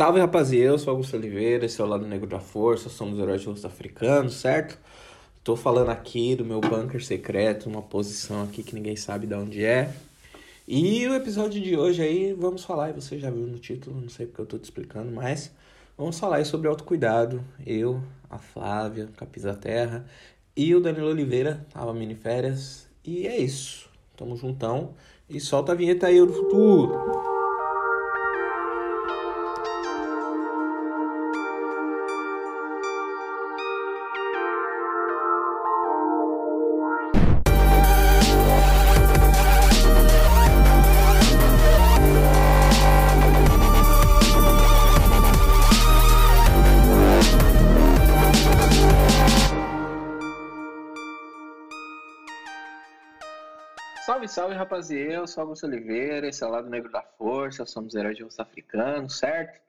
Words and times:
Salve 0.00 0.18
rapaziada, 0.18 0.72
eu 0.72 0.78
sou 0.78 0.92
Augusto 0.92 1.14
Oliveira, 1.14 1.66
esse 1.66 1.78
é 1.78 1.84
o 1.84 1.86
Lado 1.86 2.06
Negro 2.06 2.26
da 2.26 2.40
Força, 2.40 2.88
somos 2.88 3.18
heróis 3.18 3.42
de 3.42 3.48
rosto 3.48 3.66
africano, 3.66 4.30
certo? 4.30 4.78
Tô 5.44 5.56
falando 5.56 5.90
aqui 5.90 6.34
do 6.34 6.42
meu 6.42 6.58
bunker 6.58 7.04
secreto, 7.04 7.68
uma 7.68 7.82
posição 7.82 8.42
aqui 8.44 8.62
que 8.62 8.74
ninguém 8.74 8.96
sabe 8.96 9.26
de 9.26 9.34
onde 9.34 9.62
é. 9.62 9.92
E 10.66 11.06
o 11.06 11.14
episódio 11.14 11.60
de 11.60 11.76
hoje 11.76 12.00
aí, 12.00 12.32
vamos 12.32 12.64
falar, 12.64 12.88
e 12.88 12.92
você 12.94 13.18
já 13.18 13.30
viu 13.30 13.46
no 13.46 13.58
título, 13.58 14.00
não 14.00 14.08
sei 14.08 14.24
porque 14.24 14.40
eu 14.40 14.46
tô 14.46 14.56
te 14.56 14.64
explicando, 14.64 15.12
mas 15.12 15.52
vamos 15.98 16.18
falar 16.18 16.36
aí 16.36 16.46
sobre 16.46 16.66
autocuidado. 16.66 17.44
Eu, 17.66 18.02
a 18.30 18.38
Flávia, 18.38 19.06
Capisa 19.18 19.52
Terra 19.52 20.06
e 20.56 20.74
o 20.74 20.80
Danilo 20.80 21.08
Oliveira, 21.08 21.66
tava 21.74 21.92
mini 21.92 22.14
férias, 22.14 22.88
e 23.04 23.26
é 23.26 23.36
isso. 23.36 23.90
Tamo 24.16 24.34
juntão 24.34 24.94
e 25.28 25.38
solta 25.38 25.72
a 25.72 25.74
vinheta 25.74 26.06
aí 26.06 26.18
do 26.24 26.32
futuro. 26.32 27.19
Rapaziada, 54.60 55.12
eu 55.14 55.26
sou 55.26 55.42
Augusto 55.42 55.66
Oliveira, 55.66 56.28
esse 56.28 56.44
é 56.44 56.46
o 56.46 56.50
Lado 56.50 56.68
Negro 56.68 56.92
da 56.92 57.02
Força, 57.02 57.64
somos 57.64 57.94
heróis 57.94 58.16
de 58.16 58.22
rosto 58.22 58.40
africano, 58.40 59.08
certo? 59.08 59.60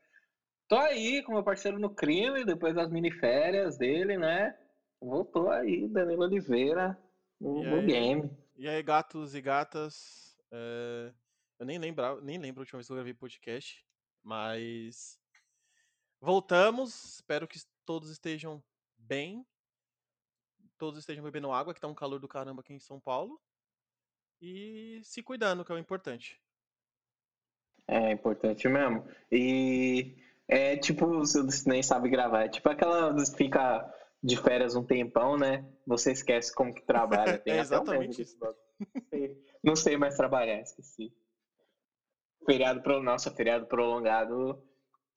Tô 0.68 0.76
aí 0.76 1.24
com 1.24 1.34
meu 1.34 1.44
parceiro 1.44 1.80
no 1.80 1.90
crime, 1.90 2.44
depois 2.44 2.76
das 2.76 2.90
miniférias 2.90 3.78
dele, 3.78 4.18
né? 4.18 4.58
Voltou 5.00 5.50
aí, 5.50 5.88
Danilo 5.88 6.24
Oliveira, 6.24 6.98
no, 7.40 7.64
no 7.64 7.82
game. 7.86 8.30
E 8.58 8.68
aí, 8.68 8.84
gatos 8.84 9.34
e 9.34 9.42
gatas, 9.42 10.38
é... 10.52 11.14
eu 11.58 11.66
nem 11.66 11.80
lembro, 11.80 12.22
nem 12.22 12.38
lembro 12.38 12.62
a 12.62 12.64
última 12.64 12.78
vez 12.78 12.88
que 12.88 12.92
eu 12.92 12.98
gravei 12.98 13.14
podcast, 13.14 13.86
mas 14.22 15.18
voltamos, 16.20 17.16
espero 17.16 17.48
que 17.48 17.60
todos 17.86 18.10
estejam 18.10 18.62
bem, 18.98 19.46
todos 20.78 21.00
estejam 21.00 21.24
bebendo 21.24 21.52
água, 21.52 21.74
que 21.74 21.80
tá 21.80 21.88
um 21.88 21.96
calor 21.96 22.20
do 22.20 22.28
caramba 22.28 22.62
aqui 22.62 22.74
em 22.74 22.80
São 22.80 23.00
Paulo 23.00 23.40
e 24.42 25.02
se 25.04 25.22
cuidando, 25.22 25.64
que 25.64 25.72
é 25.72 25.76
o 25.76 25.78
importante. 25.78 26.42
É 27.88 28.12
importante 28.12 28.68
mesmo. 28.68 29.06
E 29.32 30.16
é 30.48 30.76
tipo, 30.78 31.06
você 31.08 31.42
nem 31.68 31.84
sabe 31.84 32.10
gravar. 32.10 32.46
É 32.46 32.50
tipo 32.50 32.68
aquela 32.70 33.14
fica 33.36 33.94
de 34.24 34.38
férias 34.38 34.76
um 34.76 34.84
tempão, 34.84 35.38
né? 35.38 35.66
Você 35.86 36.12
esquece 36.12 36.54
como 36.54 36.74
que 36.74 36.82
trabalha. 36.82 37.38
Tem 37.40 37.56
é 37.56 37.60
exatamente 37.60 38.22
isso. 38.22 38.38
Não 39.64 39.76
sei 39.76 39.98
mais 39.98 40.16
trabalhar, 40.16 40.62
esqueci. 40.62 41.14
Feriado 42.46 42.82
pro 42.82 43.04
nossa 43.04 43.30
feriado 43.30 43.68
prolongado, 43.68 44.62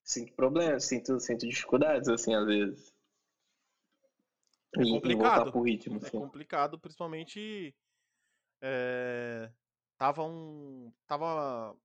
sinto 0.03 0.33
problemas, 0.33 0.85
sinto, 0.85 1.19
sinto 1.19 1.47
dificuldades 1.47 2.07
assim 2.07 2.35
às 2.35 2.45
vezes. 2.45 2.93
É 4.77 4.83
complicado. 4.83 5.51
Pro 5.51 5.61
ritmo, 5.61 5.95
é 5.95 6.05
assim. 6.05 6.19
complicado, 6.19 6.79
principalmente 6.79 7.73
é, 8.67 9.51
tava 9.97 10.23
um. 10.23 10.91
Tava. 11.05 11.75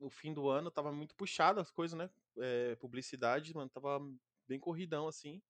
No 0.00 0.10
fim 0.10 0.34
do 0.34 0.48
ano, 0.48 0.70
tava 0.72 0.92
muito 0.92 1.14
puxado 1.14 1.60
as 1.60 1.70
coisas, 1.70 1.96
né? 1.96 2.10
É, 2.38 2.74
publicidade, 2.76 3.54
mano, 3.54 3.70
tava 3.70 4.00
bem 4.46 4.58
corridão, 4.58 5.06
assim. 5.06 5.40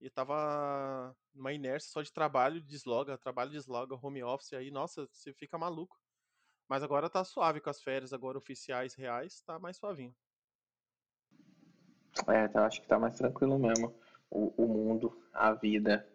E 0.00 0.08
tava 0.08 1.14
numa 1.34 1.52
inércia 1.52 1.90
só 1.90 2.00
de 2.00 2.12
trabalho, 2.12 2.60
desloga, 2.60 3.18
trabalho, 3.18 3.50
desloga, 3.50 3.98
home 4.00 4.22
office, 4.22 4.52
aí, 4.52 4.70
nossa, 4.70 5.08
você 5.10 5.32
fica 5.32 5.58
maluco. 5.58 6.00
Mas 6.68 6.82
agora 6.82 7.10
tá 7.10 7.24
suave 7.24 7.60
com 7.60 7.68
as 7.68 7.82
férias 7.82 8.12
agora 8.12 8.38
oficiais, 8.38 8.94
reais, 8.94 9.42
tá 9.42 9.58
mais 9.58 9.76
suavinho. 9.76 10.14
É, 12.28 12.48
tá, 12.48 12.66
acho 12.66 12.80
que 12.80 12.86
tá 12.86 12.98
mais 12.98 13.16
tranquilo 13.16 13.58
mesmo. 13.58 13.92
O, 14.30 14.54
o 14.56 14.68
mundo, 14.68 15.20
a 15.32 15.52
vida. 15.52 16.08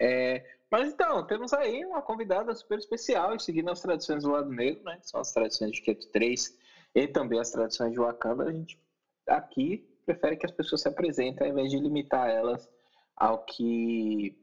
É, 0.00 0.42
mas 0.70 0.88
então, 0.88 1.24
temos 1.24 1.52
aí 1.52 1.84
uma 1.84 2.02
convidada 2.02 2.54
super 2.54 2.78
especial 2.78 3.34
e 3.34 3.40
seguindo 3.40 3.70
as 3.70 3.80
tradições 3.80 4.22
do 4.22 4.30
lado 4.30 4.50
negro, 4.50 4.82
né? 4.84 4.98
São 5.02 5.20
as 5.20 5.32
tradições 5.32 5.72
de 5.72 5.80
Keto 5.80 6.06
3 6.12 6.54
e 6.94 7.06
também 7.06 7.38
as 7.38 7.50
tradições 7.50 7.92
de 7.92 7.98
Wakanda. 7.98 8.44
A 8.44 8.52
gente 8.52 8.78
aqui 9.26 9.84
prefere 10.04 10.36
que 10.36 10.46
as 10.46 10.52
pessoas 10.52 10.82
se 10.82 10.88
apresentem 10.88 11.46
ao 11.46 11.52
invés 11.52 11.70
de 11.70 11.78
limitar 11.78 12.28
elas 12.28 12.68
ao 13.16 13.38
que, 13.38 14.36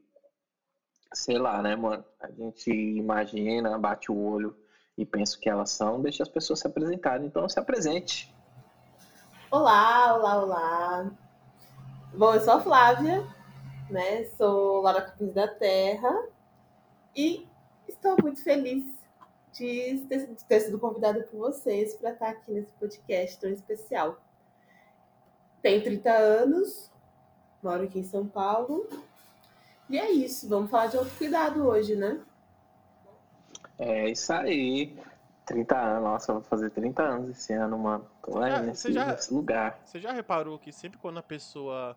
sei 1.12 1.38
lá, 1.38 1.62
né, 1.62 1.76
mano? 1.76 2.04
A 2.20 2.30
gente 2.30 2.70
imagina, 2.70 3.78
bate 3.78 4.10
o 4.10 4.16
olho 4.16 4.56
e 4.96 5.04
pensa 5.04 5.38
que 5.40 5.48
elas 5.48 5.70
são, 5.70 6.00
deixa 6.00 6.22
as 6.22 6.28
pessoas 6.28 6.60
se 6.60 6.66
apresentarem. 6.66 7.26
Então, 7.26 7.48
se 7.48 7.58
apresente. 7.58 8.32
Olá, 9.50 10.16
olá, 10.16 10.42
olá. 10.42 11.10
Bom, 12.12 12.34
eu 12.34 12.40
sou 12.40 12.54
a 12.54 12.60
Flávia, 12.60 13.24
né? 13.90 14.24
Sou 14.36 14.80
Laura 14.80 15.02
Capins 15.02 15.32
da 15.32 15.48
Terra 15.48 16.26
e 17.14 17.46
estou 17.86 18.16
muito 18.22 18.42
feliz 18.42 18.84
de 19.52 20.04
ter, 20.08 20.26
de 20.26 20.44
ter 20.44 20.60
sido 20.60 20.78
convidada 20.78 21.22
por 21.24 21.38
vocês 21.38 21.94
para 21.94 22.10
estar 22.10 22.28
aqui 22.30 22.50
nesse 22.50 22.72
podcast 22.72 23.38
tão 23.38 23.50
especial. 23.50 24.20
Tenho 25.62 25.82
30 25.82 26.10
anos, 26.10 26.90
moro 27.62 27.84
aqui 27.84 28.00
em 28.00 28.04
São 28.04 28.26
Paulo. 28.26 28.88
E 29.88 29.98
é 29.98 30.10
isso, 30.10 30.48
vamos 30.48 30.70
falar 30.70 30.86
de 30.86 30.96
autocuidado 30.96 31.66
hoje, 31.66 31.94
né? 31.94 32.20
É 33.78 34.08
isso 34.08 34.32
aí. 34.32 34.96
30 35.46 35.78
anos, 35.78 36.02
nossa, 36.02 36.32
eu 36.32 36.36
vou 36.36 36.44
fazer 36.44 36.70
30 36.70 37.02
anos 37.02 37.30
esse 37.30 37.52
ano, 37.52 37.78
mano. 37.78 38.06
Tô 38.22 38.38
aí 38.38 38.62
nesse, 38.62 38.92
já, 38.92 39.06
nesse 39.06 39.32
lugar. 39.32 39.78
Você 39.84 40.00
já 40.00 40.10
reparou 40.10 40.58
que 40.58 40.72
sempre 40.72 40.98
quando 40.98 41.18
a 41.18 41.22
pessoa 41.22 41.94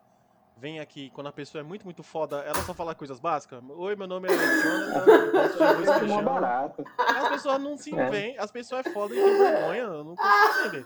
vem 0.59 0.79
aqui, 0.79 1.09
quando 1.11 1.27
a 1.27 1.31
pessoa 1.31 1.61
é 1.61 1.63
muito, 1.63 1.85
muito 1.85 2.03
foda, 2.03 2.37
ela 2.39 2.61
só 2.63 2.73
fala 2.73 2.95
coisas 2.95 3.19
básicas. 3.19 3.61
Oi, 3.69 3.95
meu 3.95 4.07
nome 4.07 4.27
é 4.27 4.31
Jonathan, 4.35 5.49
te 5.49 5.63
arroz 5.63 6.25
barato. 6.25 6.83
As 6.97 7.29
pessoas 7.29 7.61
não 7.61 7.77
se 7.77 7.91
vêm, 7.91 8.35
é. 8.35 8.39
as 8.39 8.51
pessoas 8.51 8.85
é 8.85 8.89
foda 8.89 9.15
e 9.15 9.21
tem 9.21 9.37
vergonha, 9.37 9.81
eu 9.81 10.03
não 10.03 10.15
consigo 10.15 10.67
entender. 10.67 10.85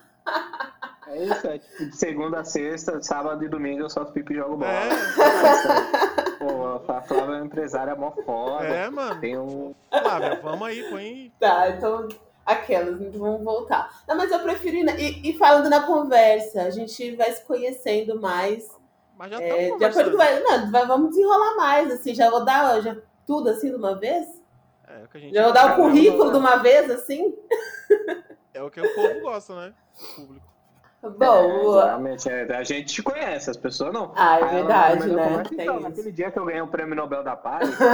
É 1.07 1.23
isso, 1.23 1.47
é 1.47 1.57
tipo 1.57 1.85
de 1.85 1.95
segunda 1.95 2.39
a 2.41 2.43
sexta, 2.43 3.01
sábado 3.01 3.43
e 3.43 3.49
domingo 3.49 3.81
eu 3.81 3.89
só 3.89 4.05
pipo 4.05 4.33
e 4.33 4.35
jogo 4.35 4.57
bola. 4.57 4.71
É. 4.71 4.89
Pô, 6.37 6.91
a 6.91 7.01
Flávia 7.01 7.35
é 7.35 7.37
uma 7.37 7.45
empresária 7.45 7.95
mó 7.95 8.11
foda. 8.25 8.65
É, 8.65 8.89
mano. 8.89 9.19
Tem 9.19 9.37
um. 9.37 9.75
Flávia, 9.89 10.39
vamos 10.41 10.67
aí, 10.67 10.89
põe. 10.89 11.33
Tá, 11.39 11.69
então. 11.69 12.07
Aquelas, 12.45 12.99
então 12.99 13.21
vamos 13.21 13.43
voltar. 13.43 14.03
Não, 14.07 14.15
mas 14.15 14.31
eu 14.31 14.39
prefiro. 14.39 14.77
Ir, 14.77 14.99
e, 14.99 15.29
e 15.31 15.37
falando 15.37 15.69
na 15.69 15.81
conversa, 15.81 16.63
a 16.63 16.69
gente 16.69 17.15
vai 17.15 17.31
se 17.31 17.45
conhecendo 17.45 18.19
mais 18.19 18.67
mas 19.17 19.31
já 19.31 19.41
é. 19.41 19.69
Vai, 20.15 20.39
não, 20.41 20.71
vai, 20.71 20.85
vamos 20.85 21.09
desenrolar 21.11 21.55
mais, 21.55 21.91
assim, 21.91 22.13
já 22.13 22.29
vou 22.29 22.43
dar 22.43 22.81
já, 22.81 22.95
tudo 23.25 23.49
assim 23.49 23.69
de 23.69 23.75
uma 23.75 23.95
vez? 23.95 24.27
É, 24.87 25.03
o 25.03 25.07
que 25.07 25.17
a 25.17 25.19
gente 25.19 25.33
já 25.33 25.43
vou 25.43 25.53
dar 25.53 25.73
o 25.73 25.75
currículo 25.75 26.31
de 26.31 26.37
uma 26.37 26.57
vez, 26.57 26.89
assim? 26.89 27.35
É 28.53 28.61
o 28.61 28.69
que 28.69 28.81
o 28.81 28.95
povo 28.95 29.21
gosta, 29.21 29.55
né? 29.55 29.73
O 29.95 30.15
público. 30.15 30.51
Bom, 31.17 31.79
é, 31.79 31.85
realmente, 31.85 32.29
é, 32.29 32.55
a 32.55 32.63
gente 32.63 32.93
te 32.93 33.01
conhece, 33.01 33.49
as 33.49 33.57
pessoas 33.57 33.91
não. 33.91 34.11
Ah, 34.15 34.39
é 34.39 34.45
verdade, 34.45 35.07
né? 35.09 35.43
então, 35.51 35.79
naquele 35.79 36.11
dia 36.11 36.29
que 36.29 36.37
eu 36.37 36.45
ganhei 36.45 36.61
o 36.61 36.67
prêmio 36.67 36.95
Nobel 36.95 37.23
da 37.23 37.35
Paz. 37.35 37.69
foi... 37.73 37.87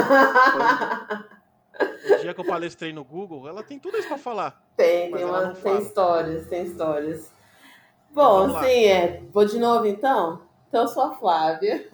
O 1.79 2.17
dia 2.21 2.33
que 2.33 2.39
eu 2.39 2.45
palestrei 2.45 2.91
no 2.91 3.03
Google, 3.03 3.47
ela 3.47 3.61
tem 3.61 3.77
tudo 3.77 3.97
isso 3.97 4.07
pra 4.07 4.17
falar. 4.17 4.59
Tem, 4.75 5.11
tem, 5.11 5.23
uma, 5.23 5.53
tem 5.53 5.77
histórias, 5.77 6.47
tem 6.47 6.63
histórias. 6.63 7.31
Bom, 8.11 8.49
sim, 8.61 8.85
é. 8.85 9.21
Vou 9.31 9.45
de 9.45 9.59
novo 9.59 9.85
então? 9.85 10.41
Então, 10.67 10.81
eu 10.83 10.87
sou 10.87 11.03
a 11.03 11.15
Flávia. 11.15 11.89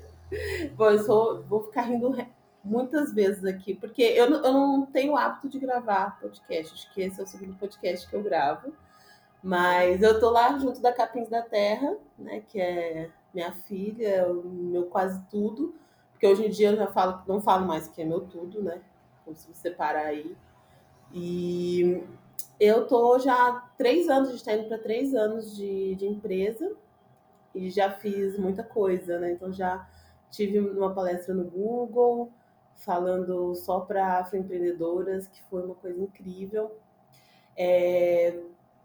Bom, 0.76 0.90
eu 0.90 0.98
sou, 1.04 1.42
vou 1.44 1.62
ficar 1.64 1.82
rindo 1.82 2.14
muitas 2.62 3.14
vezes 3.14 3.44
aqui, 3.44 3.74
porque 3.74 4.02
eu, 4.02 4.26
eu 4.26 4.52
não 4.52 4.84
tenho 4.86 5.12
o 5.12 5.16
hábito 5.16 5.48
de 5.48 5.58
gravar 5.58 6.18
podcast. 6.20 6.74
Acho 6.74 6.92
que 6.92 7.00
esse 7.00 7.20
é 7.20 7.24
o 7.24 7.26
segundo 7.26 7.54
podcast 7.54 8.08
que 8.08 8.14
eu 8.14 8.22
gravo. 8.22 8.72
Mas 9.42 10.02
eu 10.02 10.18
tô 10.18 10.30
lá 10.30 10.58
junto 10.58 10.80
da 10.80 10.92
Capins 10.92 11.28
da 11.28 11.42
Terra, 11.42 11.96
né? 12.18 12.42
Que 12.48 12.60
é 12.60 13.10
minha 13.32 13.52
filha, 13.52 14.26
meu 14.32 14.86
quase 14.86 15.22
tudo. 15.30 15.74
Porque 16.10 16.26
hoje 16.26 16.46
em 16.46 16.50
dia 16.50 16.70
eu 16.70 16.76
já 16.76 16.88
falo, 16.88 17.22
não 17.26 17.40
falo 17.40 17.66
mais 17.66 17.86
que 17.86 18.02
é 18.02 18.04
meu 18.04 18.20
tudo, 18.22 18.62
né? 18.62 18.80
Você 19.26 19.54
separar 19.54 20.06
aí. 20.06 20.36
E 21.12 22.02
eu 22.58 22.86
tô 22.88 23.18
já 23.20 23.32
há 23.34 23.60
três 23.78 24.08
anos, 24.08 24.28
a 24.28 24.32
gente 24.32 24.44
tá 24.44 24.54
indo 24.54 24.66
para 24.66 24.78
três 24.78 25.14
anos 25.14 25.56
de, 25.56 25.94
de 25.94 26.06
empresa 26.06 26.76
e 27.66 27.70
já 27.70 27.90
fiz 27.90 28.38
muita 28.38 28.62
coisa, 28.62 29.18
né? 29.18 29.32
Então 29.32 29.52
já 29.52 29.88
tive 30.30 30.58
uma 30.58 30.94
palestra 30.94 31.34
no 31.34 31.44
Google 31.44 32.32
falando 32.74 33.54
só 33.54 33.80
para 33.80 34.20
afroempreendedoras, 34.20 35.26
que 35.26 35.42
foi 35.44 35.64
uma 35.64 35.74
coisa 35.74 36.00
incrível. 36.00 36.78
É, 37.56 38.40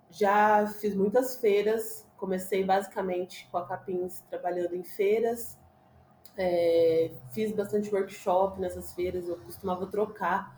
já 0.10 0.66
fiz 0.68 0.96
muitas 0.96 1.38
feiras 1.38 2.06
comecei 2.24 2.64
basicamente 2.64 3.50
com 3.52 3.58
a 3.58 3.66
Capins 3.66 4.22
trabalhando 4.30 4.74
em 4.78 4.84
feiras, 4.86 5.58
é, 6.38 7.12
fiz 7.34 7.52
bastante 7.52 7.94
workshop 7.94 8.62
nessas 8.62 8.94
feiras, 8.94 9.28
eu 9.28 9.36
costumava 9.40 9.86
trocar 9.88 10.58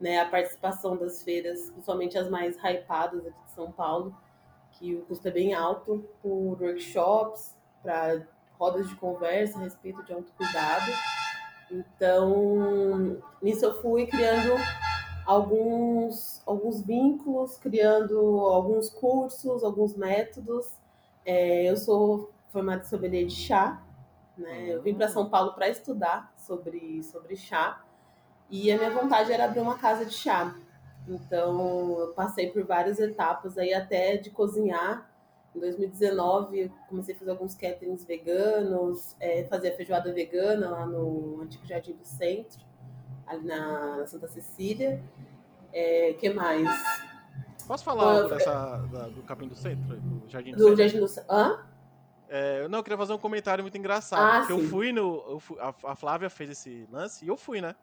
né, 0.00 0.18
a 0.18 0.28
participação 0.28 0.96
das 0.96 1.22
feiras, 1.22 1.70
principalmente 1.70 2.18
as 2.18 2.28
mais 2.28 2.56
hypadas 2.56 3.24
aqui 3.24 3.44
de 3.46 3.52
São 3.52 3.70
Paulo, 3.70 4.12
que 4.72 4.96
o 4.96 5.02
custo 5.02 5.28
é 5.28 5.30
bem 5.30 5.54
alto, 5.54 6.04
por 6.20 6.60
workshops, 6.60 7.53
para 7.84 8.26
rodas 8.58 8.88
de 8.88 8.96
conversa 8.96 9.58
a 9.58 9.62
respeito 9.62 10.02
de 10.04 10.12
autocuidado. 10.12 10.90
Então, 11.70 13.20
nisso 13.42 13.66
eu 13.66 13.80
fui 13.80 14.06
criando 14.06 14.54
alguns, 15.26 16.42
alguns 16.46 16.82
vínculos, 16.82 17.56
criando 17.58 18.18
alguns 18.40 18.88
cursos, 18.90 19.62
alguns 19.62 19.94
métodos. 19.94 20.66
É, 21.24 21.70
eu 21.70 21.76
sou 21.76 22.32
formada 22.50 22.82
em 22.82 22.86
sommelier 22.86 23.26
de 23.26 23.34
chá, 23.34 23.82
né? 24.36 24.68
Eu 24.68 24.82
vim 24.82 24.94
para 24.94 25.08
São 25.08 25.28
Paulo 25.28 25.52
para 25.54 25.68
estudar 25.68 26.32
sobre, 26.36 27.02
sobre 27.02 27.36
chá 27.36 27.84
e 28.50 28.70
a 28.70 28.76
minha 28.76 28.90
vontade 28.90 29.32
era 29.32 29.44
abrir 29.44 29.60
uma 29.60 29.78
casa 29.78 30.04
de 30.04 30.14
chá. 30.14 30.54
Então, 31.06 31.98
eu 31.98 32.08
passei 32.14 32.50
por 32.50 32.64
várias 32.64 32.98
etapas 32.98 33.58
aí 33.58 33.74
até 33.74 34.16
de 34.16 34.30
cozinhar. 34.30 35.10
Em 35.54 35.60
2019, 35.60 36.72
comecei 36.88 37.14
a 37.14 37.18
fazer 37.18 37.30
alguns 37.30 37.54
caterings 37.54 38.04
veganos, 38.04 39.16
é, 39.20 39.44
fazia 39.44 39.74
feijoada 39.76 40.12
vegana 40.12 40.68
lá 40.68 40.86
no 40.86 41.40
Antigo 41.42 41.64
Jardim 41.64 41.92
do 41.92 42.04
Centro, 42.04 42.60
ali 43.26 43.46
na, 43.46 44.04
Santa 44.06 44.26
Cecília. 44.26 45.02
É, 45.72 46.12
que 46.14 46.28
mais? 46.30 46.68
Posso 47.66 47.84
falar 47.84 48.16
algo 48.16 48.28
dessa, 48.28 48.76
da, 48.92 49.08
do 49.08 49.22
Capim 49.22 49.46
do 49.46 49.54
Centro? 49.54 49.96
Do 49.96 50.28
Jardim 50.28 50.50
do, 50.52 50.56
do 50.56 50.62
Centro? 50.64 50.76
Jardim 50.76 50.98
do 50.98 51.08
Centro. 51.08 51.32
Hã? 51.32 51.64
É, 52.28 52.66
não, 52.68 52.80
eu 52.80 52.82
queria 52.82 52.98
fazer 52.98 53.12
um 53.12 53.18
comentário 53.18 53.62
muito 53.62 53.78
engraçado. 53.78 54.44
Ah, 54.44 54.50
eu 54.50 54.58
fui 54.68 54.92
no. 54.92 55.24
Eu 55.28 55.38
fui, 55.38 55.56
a, 55.60 55.72
a, 55.84 55.94
Flávia 55.94 56.28
fez 56.28 56.50
esse 56.50 56.88
lance 56.90 57.24
e 57.24 57.28
eu 57.28 57.36
fui, 57.36 57.60
né? 57.60 57.76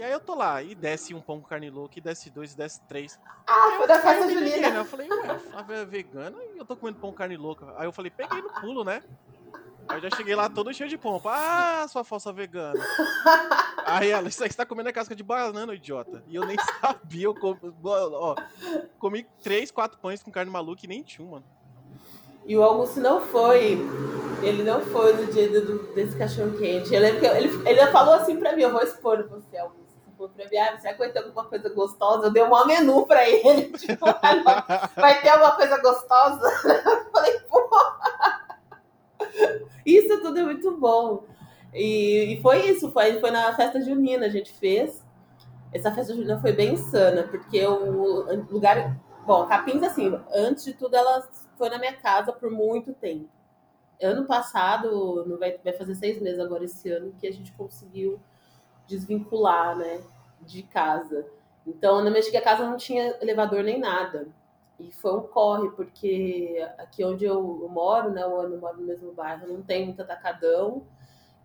E 0.00 0.02
aí 0.02 0.12
eu 0.12 0.20
tô 0.20 0.34
lá, 0.34 0.62
e 0.62 0.74
desce 0.74 1.12
um 1.12 1.20
pão 1.20 1.38
com 1.42 1.46
carne 1.46 1.68
louca, 1.68 1.98
e 1.98 2.00
desce 2.00 2.30
dois, 2.30 2.54
e 2.54 2.56
desce 2.56 2.80
três. 2.88 3.20
Ah, 3.46 3.74
foi 3.76 3.86
da 3.86 4.00
festa. 4.00 4.24
Né? 4.24 4.78
Eu 4.78 4.84
falei, 4.86 5.06
ué, 5.10 5.28
a 5.28 5.38
Flávia 5.38 5.74
é 5.74 5.84
vegana 5.84 6.38
e 6.54 6.56
eu 6.56 6.64
tô 6.64 6.74
comendo 6.74 6.98
pão 6.98 7.10
com 7.10 7.18
carne 7.18 7.36
louca. 7.36 7.66
Aí 7.76 7.86
eu 7.86 7.92
falei, 7.92 8.10
peguei 8.10 8.40
no 8.40 8.48
pulo, 8.48 8.82
né? 8.82 9.02
Aí 9.86 9.98
eu 9.98 10.00
já 10.00 10.16
cheguei 10.16 10.34
lá 10.34 10.48
todo 10.48 10.72
cheio 10.72 10.88
de 10.88 10.96
pompa. 10.96 11.30
Ah, 11.34 11.86
sua 11.86 12.02
falsa 12.02 12.32
vegana. 12.32 12.80
aí 13.84 14.08
ela, 14.08 14.26
isso 14.30 14.42
aí 14.42 14.50
você 14.50 14.56
tá 14.56 14.64
comendo 14.64 14.88
a 14.88 14.92
casca 14.92 15.14
de 15.14 15.22
banana, 15.22 15.74
idiota. 15.74 16.24
E 16.26 16.34
eu 16.34 16.46
nem 16.46 16.56
sabia, 16.80 17.26
eu 17.26 17.34
comi, 17.34 17.58
ó, 17.84 18.34
comi 18.98 19.26
três, 19.42 19.70
quatro 19.70 19.98
pães 19.98 20.22
com 20.22 20.30
carne 20.30 20.50
maluca 20.50 20.80
e 20.82 20.88
nem 20.88 21.02
tinha, 21.02 21.28
mano. 21.28 21.44
E 22.46 22.56
o 22.56 22.62
Augusto 22.62 23.00
não 23.00 23.20
foi. 23.20 23.78
Ele 24.42 24.62
não 24.62 24.80
foi 24.80 25.12
no 25.12 25.30
dia 25.30 25.60
do, 25.60 25.92
desse 25.92 26.16
cachorro 26.16 26.56
quente. 26.56 26.94
Eu 26.94 27.02
lembro 27.02 27.20
que 27.20 27.26
ele, 27.26 27.68
ele 27.68 27.86
falou 27.88 28.14
assim 28.14 28.38
pra 28.38 28.56
mim: 28.56 28.62
eu 28.62 28.72
vou 28.72 28.80
expor 28.80 29.28
você, 29.28 29.58
Augusto. 29.58 29.79
Falou 30.20 30.34
pra 30.34 30.44
mim, 30.50 30.56
ah, 30.58 30.78
você 30.78 30.92
vai 30.92 31.10
ter 31.10 31.18
alguma 31.20 31.46
coisa 31.46 31.70
gostosa? 31.70 32.26
Eu 32.26 32.30
dei 32.30 32.42
um 32.42 32.66
menu 32.66 33.06
pra 33.06 33.26
ele. 33.26 33.72
Tipo, 33.78 34.04
vai 34.94 35.22
ter 35.22 35.30
alguma 35.30 35.56
coisa 35.56 35.80
gostosa? 35.80 36.46
Eu 36.68 37.10
falei, 37.10 37.40
pô. 37.48 37.66
Isso 39.86 40.20
tudo 40.20 40.38
é 40.38 40.42
muito 40.42 40.76
bom. 40.76 41.24
E, 41.72 42.34
e, 42.34 42.42
foi 42.42 42.66
isso, 42.66 42.92
foi, 42.92 43.18
foi 43.18 43.30
na 43.30 43.54
festa 43.54 43.80
junina, 43.80 44.26
a 44.26 44.28
gente 44.28 44.52
fez. 44.52 45.02
Essa 45.72 45.90
festa 45.90 46.12
junina 46.14 46.38
foi 46.38 46.52
bem 46.52 46.74
insana, 46.74 47.22
porque 47.22 47.66
o 47.66 48.26
lugar. 48.50 49.00
Bom, 49.26 49.46
Capins, 49.46 49.82
assim, 49.82 50.20
antes 50.34 50.64
de 50.64 50.74
tudo, 50.74 50.96
ela 50.96 51.26
foi 51.56 51.70
na 51.70 51.78
minha 51.78 51.96
casa 51.96 52.30
por 52.30 52.50
muito 52.50 52.92
tempo. 52.92 53.30
Ano 54.02 54.26
passado, 54.26 55.24
não 55.26 55.38
vai 55.38 55.56
fazer 55.78 55.94
seis 55.94 56.20
meses 56.20 56.40
agora 56.40 56.64
esse 56.64 56.90
ano, 56.90 57.14
que 57.18 57.26
a 57.26 57.32
gente 57.32 57.52
conseguiu 57.52 58.20
desvincular, 58.90 59.76
né, 59.76 60.00
de 60.42 60.62
casa. 60.64 61.26
Então, 61.66 62.02
na 62.02 62.10
minha 62.10 62.20
antiga 62.20 62.40
casa 62.40 62.68
não 62.68 62.76
tinha 62.76 63.16
elevador 63.20 63.62
nem 63.62 63.78
nada. 63.78 64.26
E 64.78 64.90
foi 64.92 65.14
um 65.14 65.22
corre, 65.22 65.70
porque 65.70 66.66
aqui 66.78 67.04
onde 67.04 67.24
eu 67.24 67.68
moro, 67.70 68.10
né, 68.10 68.22
eu 68.22 68.30
moro 68.58 68.80
no 68.80 68.86
mesmo 68.86 69.12
bairro, 69.12 69.46
não 69.46 69.62
tem 69.62 69.86
muito 69.86 70.02
atacadão. 70.02 70.82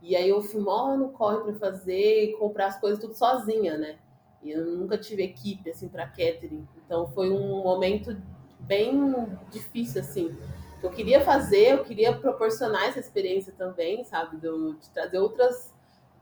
E 0.02 0.16
aí 0.16 0.30
eu 0.30 0.42
fui 0.42 0.62
mó 0.62 0.96
no 0.96 1.10
corre 1.10 1.44
para 1.44 1.54
fazer 1.56 2.24
e 2.24 2.34
comprar 2.38 2.68
as 2.68 2.80
coisas 2.80 3.00
tudo 3.00 3.14
sozinha, 3.14 3.78
né? 3.78 3.98
E 4.42 4.52
eu 4.52 4.66
nunca 4.66 4.98
tive 4.98 5.24
equipe, 5.24 5.70
assim, 5.70 5.88
para 5.88 6.08
catering. 6.08 6.68
Então 6.86 7.08
foi 7.08 7.32
um 7.32 7.64
momento 7.64 8.16
bem 8.60 9.28
difícil, 9.50 10.02
assim. 10.02 10.36
Eu 10.82 10.92
queria 10.92 11.22
fazer, 11.22 11.74
eu 11.74 11.84
queria 11.84 12.14
proporcionar 12.16 12.86
essa 12.86 13.00
experiência 13.00 13.54
também, 13.58 14.04
sabe? 14.04 14.38
Do, 14.38 14.76
de 14.76 14.90
trazer 14.92 15.18
outras 15.18 15.75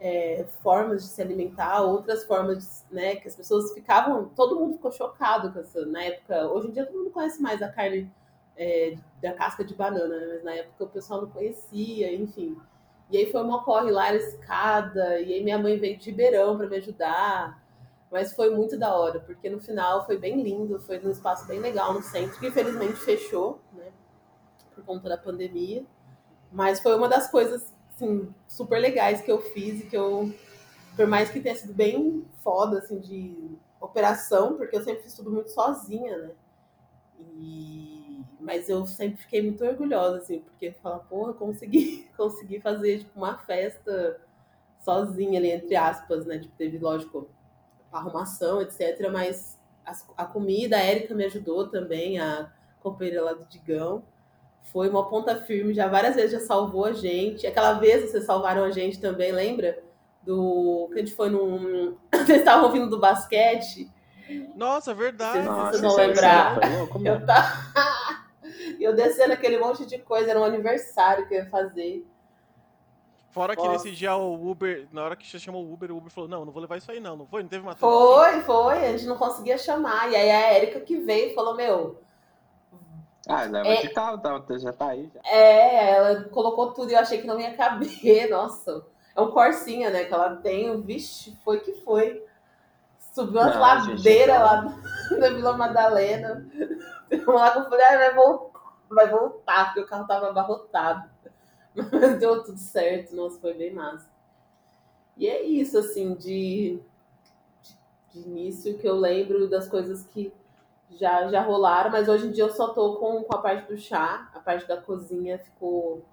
é, 0.03 0.45
formas 0.61 1.03
de 1.03 1.07
se 1.07 1.21
alimentar, 1.21 1.81
outras 1.81 2.25
formas, 2.25 2.85
de, 2.89 2.93
né? 2.93 3.15
Que 3.15 3.29
as 3.29 3.35
pessoas 3.37 3.73
ficavam, 3.73 4.25
todo 4.35 4.59
mundo 4.59 4.73
ficou 4.73 4.91
chocado 4.91 5.53
com 5.53 5.59
essa, 5.59 5.85
na 5.85 6.03
época. 6.03 6.45
Hoje 6.47 6.67
em 6.67 6.71
dia 6.71 6.85
todo 6.85 6.97
mundo 6.97 7.11
conhece 7.11 7.41
mais 7.41 7.61
a 7.61 7.69
carne 7.69 8.11
é, 8.57 8.97
da 9.21 9.31
casca 9.31 9.63
de 9.63 9.73
banana, 9.73 10.13
né? 10.13 10.33
Mas 10.33 10.43
na 10.43 10.53
época 10.55 10.83
o 10.83 10.89
pessoal 10.89 11.21
não 11.21 11.29
conhecia, 11.29 12.13
enfim. 12.13 12.57
E 13.09 13.15
aí 13.17 13.31
foi 13.31 13.41
uma 13.41 13.63
corre 13.63 13.91
lá, 13.91 14.09
era 14.09 14.17
escada, 14.17 15.21
e 15.21 15.35
aí 15.35 15.41
minha 15.41 15.57
mãe 15.57 15.79
veio 15.79 15.97
de 15.97 16.09
Ribeirão 16.09 16.57
para 16.57 16.67
me 16.67 16.75
ajudar. 16.75 17.63
Mas 18.11 18.33
foi 18.33 18.53
muito 18.53 18.77
da 18.77 18.93
hora, 18.93 19.21
porque 19.21 19.49
no 19.49 19.61
final 19.61 20.05
foi 20.05 20.17
bem 20.17 20.43
lindo, 20.43 20.81
foi 20.81 20.99
num 20.99 21.11
espaço 21.11 21.47
bem 21.47 21.59
legal 21.59 21.93
no 21.93 22.01
centro, 22.01 22.37
que 22.39 22.47
infelizmente 22.47 22.97
fechou, 22.97 23.61
né? 23.71 23.89
Por 24.75 24.83
conta 24.83 25.07
da 25.07 25.17
pandemia. 25.17 25.85
Mas 26.51 26.81
foi 26.81 26.93
uma 26.93 27.07
das 27.07 27.31
coisas, 27.31 27.72
assim, 27.95 28.33
super 28.47 28.79
legais 28.79 29.21
que 29.21 29.31
eu 29.31 29.41
fiz 29.41 29.81
e 29.81 29.85
que 29.85 29.95
eu, 29.95 30.33
por 30.95 31.07
mais 31.07 31.29
que 31.29 31.39
tenha 31.39 31.55
sido 31.55 31.73
bem 31.73 32.25
foda, 32.43 32.79
assim, 32.79 32.99
de 32.99 33.57
operação, 33.79 34.55
porque 34.57 34.75
eu 34.75 34.83
sempre 34.83 35.03
fiz 35.03 35.13
tudo 35.13 35.31
muito 35.31 35.51
sozinha, 35.51 36.17
né? 36.17 36.31
E... 37.37 38.23
Mas 38.39 38.67
eu 38.67 38.85
sempre 38.85 39.17
fiquei 39.21 39.41
muito 39.41 39.63
orgulhosa, 39.63 40.17
assim, 40.17 40.39
porque 40.39 40.71
falar, 40.73 40.99
porra, 40.99 41.33
consegui, 41.33 42.09
consegui 42.17 42.59
fazer, 42.59 42.99
tipo, 42.99 43.17
uma 43.17 43.37
festa 43.37 44.19
sozinha 44.81 45.39
ali, 45.39 45.51
entre 45.51 45.75
aspas, 45.75 46.25
né? 46.25 46.39
Tipo, 46.39 46.53
teve, 46.57 46.77
lógico, 46.77 47.29
arrumação, 47.91 48.61
etc. 48.61 49.09
Mas 49.11 49.57
a, 49.85 50.23
a 50.23 50.25
comida, 50.25 50.75
a 50.75 50.81
Érica 50.81 51.15
me 51.15 51.23
ajudou 51.25 51.69
também, 51.69 52.19
a 52.19 52.51
companheira 52.81 53.23
lá 53.23 53.33
do 53.33 53.45
Digão. 53.45 54.03
Foi 54.63 54.89
uma 54.89 55.07
ponta 55.07 55.35
firme, 55.35 55.73
já 55.73 55.87
várias 55.87 56.15
vezes 56.15 56.31
já 56.31 56.39
salvou 56.39 56.85
a 56.85 56.93
gente. 56.93 57.45
Aquela 57.45 57.73
vez 57.73 58.09
vocês 58.09 58.25
salvaram 58.25 58.63
a 58.63 58.71
gente 58.71 58.99
também, 58.99 59.31
lembra? 59.31 59.83
Do 60.21 60.89
que 60.91 60.99
a 60.99 61.05
gente 61.05 61.15
foi 61.15 61.29
num. 61.29 61.97
Vocês 62.11 62.39
estavam 62.39 62.71
vindo 62.71 62.89
do 62.89 62.97
basquete. 62.97 63.91
Nossa, 64.55 64.93
verdade. 64.93 65.45
Vocês, 65.45 65.81
não 65.81 65.95
lembrar. 65.95 66.57
Eu, 67.03 67.25
tá... 67.25 68.25
eu 68.79 68.95
descendo 68.95 69.33
aquele 69.33 69.57
monte 69.57 69.85
de 69.85 69.97
coisa, 69.97 70.29
era 70.29 70.39
um 70.39 70.45
aniversário 70.45 71.27
que 71.27 71.33
eu 71.33 71.39
ia 71.39 71.49
fazer. 71.49 72.05
Fora 73.33 73.55
que 73.55 73.63
Nossa. 73.63 73.83
nesse 73.83 73.91
dia 73.91 74.15
o 74.15 74.49
Uber, 74.49 74.87
na 74.91 75.03
hora 75.03 75.15
que 75.15 75.27
você 75.27 75.39
chamou 75.39 75.65
o 75.65 75.73
Uber, 75.73 75.91
o 75.91 75.97
Uber 75.97 76.11
falou: 76.11 76.29
Não, 76.29 76.45
não 76.45 76.53
vou 76.53 76.61
levar 76.61 76.77
isso 76.77 76.91
aí, 76.91 76.99
não. 76.99 77.17
Não 77.17 77.25
foi? 77.25 77.41
Não 77.41 77.49
teve 77.49 77.63
uma 77.63 77.75
Foi, 77.75 78.41
foi. 78.41 78.85
A 78.85 78.91
gente 78.91 79.07
não 79.07 79.17
conseguia 79.17 79.57
chamar. 79.57 80.11
E 80.11 80.15
aí 80.15 80.29
a 80.29 80.55
Erika 80.55 80.79
que 80.79 80.97
veio 80.97 81.31
e 81.31 81.35
falou: 81.35 81.55
Meu. 81.55 82.02
Ah, 83.27 83.43
leva 83.43 83.67
é... 83.67 83.81
de 83.81 83.89
carro, 83.89 84.17
tá, 84.17 84.41
já 84.57 84.73
tá 84.73 84.89
aí. 84.89 85.09
Já. 85.13 85.21
É, 85.25 85.91
ela 85.95 86.23
colocou 86.25 86.73
tudo 86.73 86.91
e 86.91 86.93
eu 86.93 86.99
achei 86.99 87.21
que 87.21 87.27
não 87.27 87.39
ia 87.39 87.55
caber. 87.55 88.29
Nossa. 88.29 88.85
É 89.15 89.21
um 89.21 89.31
Corsinha, 89.31 89.89
né? 89.89 90.05
Que 90.05 90.13
ela 90.13 90.35
tem. 90.37 90.81
Vixe, 90.81 91.37
foi 91.43 91.59
que 91.59 91.73
foi. 91.81 92.23
Subiu 93.13 93.41
umas 93.41 93.55
ladeiras 93.55 94.39
lá 94.39 94.61
da 95.19 95.29
Vila 95.29 95.55
Madalena. 95.55 96.45
Lá 97.27 97.51
que 97.51 97.59
eu 97.59 97.69
falei: 97.69 97.85
ah, 97.85 97.97
vai 97.97 98.13
voltar, 98.15 98.59
vai 98.89 99.07
voltar, 99.07 99.65
porque 99.65 99.81
o 99.81 99.85
carro 99.85 100.07
tava 100.07 100.29
abarrotado. 100.29 101.07
Mas 101.75 102.19
deu 102.19 102.43
tudo 102.43 102.57
certo, 102.57 103.15
nossa, 103.15 103.39
foi 103.39 103.53
bem 103.53 103.71
massa. 103.71 104.09
E 105.17 105.27
é 105.27 105.43
isso, 105.43 105.77
assim, 105.77 106.15
de, 106.15 106.79
de, 107.61 107.77
de, 108.11 108.27
início 108.27 108.77
que 108.77 108.87
eu 108.87 108.95
lembro 108.95 109.47
das 109.47 109.67
coisas 109.67 110.03
que 110.07 110.33
já, 110.97 111.27
já 111.27 111.41
rolaram, 111.41 111.91
mas 111.91 112.07
hoje 112.07 112.27
em 112.27 112.31
dia 112.31 112.43
eu 112.43 112.51
só 112.51 112.69
tô 112.69 112.95
com, 112.95 113.23
com 113.23 113.35
a 113.35 113.41
parte 113.41 113.67
do 113.67 113.77
chá, 113.77 114.29
a 114.33 114.39
parte 114.39 114.67
da 114.67 114.77
cozinha 114.77 115.37
ficou 115.39 116.03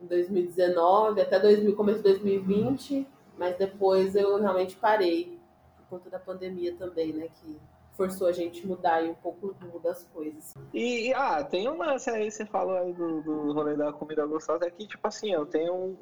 em 0.00 0.06
2019 0.06 1.20
até 1.20 1.38
2000, 1.38 1.74
começo 1.76 1.98
de 1.98 2.04
2020, 2.04 3.06
mas 3.36 3.56
depois 3.56 4.14
eu 4.14 4.40
realmente 4.40 4.76
parei 4.76 5.38
por 5.76 5.98
conta 5.98 6.10
da 6.10 6.18
pandemia 6.18 6.74
também, 6.76 7.12
né, 7.12 7.28
que 7.40 7.58
forçou 7.98 8.28
a 8.28 8.32
gente 8.32 8.64
mudar 8.64 8.94
aí 8.94 9.10
um 9.10 9.14
pouco 9.14 9.52
das 9.82 10.04
coisas. 10.04 10.54
E, 10.72 11.12
ah, 11.14 11.42
tem 11.42 11.68
uma 11.68 11.96
aí, 12.06 12.30
você 12.30 12.46
falou 12.46 12.76
aí 12.76 12.92
do, 12.92 13.20
do 13.22 13.52
rolê 13.52 13.76
da 13.76 13.92
comida 13.92 14.24
gostosa, 14.24 14.66
é 14.66 14.70
que, 14.70 14.86
tipo 14.86 15.04
assim, 15.06 15.32
eu 15.32 15.44
tenho 15.44 15.98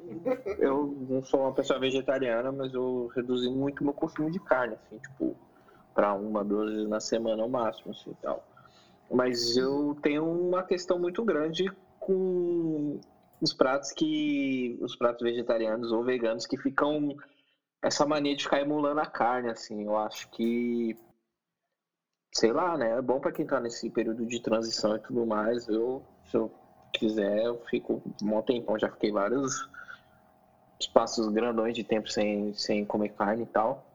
eu 0.59 0.95
não 1.09 1.23
sou 1.23 1.39
uma 1.39 1.53
pessoa 1.53 1.79
vegetariana, 1.79 2.51
mas 2.51 2.71
eu 2.71 3.07
reduzi 3.15 3.49
muito 3.49 3.83
meu 3.83 3.93
consumo 3.93 4.29
de 4.29 4.39
carne, 4.39 4.75
assim, 4.75 4.99
tipo, 4.99 5.35
para 5.97 6.13
uma, 6.13 6.43
duas 6.43 6.71
vezes 6.71 6.87
na 6.87 6.99
semana 6.99 7.41
ao 7.41 7.49
máximo, 7.49 7.91
assim, 7.91 8.15
tal. 8.21 8.47
Mas 9.09 9.57
eu 9.57 9.97
tenho 10.03 10.23
uma 10.29 10.61
questão 10.61 10.99
muito 10.99 11.25
grande 11.25 11.65
com 11.99 12.99
os 13.41 13.51
pratos 13.51 13.91
que. 13.93 14.77
os 14.79 14.95
pratos 14.95 15.23
vegetarianos 15.23 15.91
ou 15.91 16.03
veganos 16.03 16.45
que 16.45 16.55
ficam. 16.55 17.17
essa 17.81 18.05
mania 18.05 18.35
de 18.35 18.43
ficar 18.43 18.61
emulando 18.61 18.99
a 18.99 19.07
carne, 19.07 19.49
assim. 19.49 19.85
Eu 19.85 19.97
acho 19.97 20.29
que. 20.29 20.95
Sei 22.31 22.53
lá, 22.53 22.77
né? 22.77 22.91
É 22.99 23.01
bom 23.01 23.19
para 23.19 23.31
quem 23.31 23.47
tá 23.47 23.59
nesse 23.59 23.89
período 23.89 24.23
de 24.23 24.39
transição 24.39 24.95
e 24.95 24.99
tudo 24.99 25.25
mais. 25.25 25.67
Eu, 25.67 26.03
se 26.25 26.37
eu 26.37 26.51
quiser, 26.93 27.43
eu 27.43 27.59
fico 27.71 28.03
um 28.21 28.41
tempão, 28.43 28.77
já 28.77 28.91
fiquei 28.91 29.11
vários 29.11 29.67
espaços 30.79 31.27
grandões 31.29 31.73
de 31.73 31.83
tempo 31.83 32.07
sem, 32.07 32.53
sem 32.53 32.85
comer 32.85 33.09
carne 33.09 33.43
e 33.43 33.47
tal. 33.47 33.86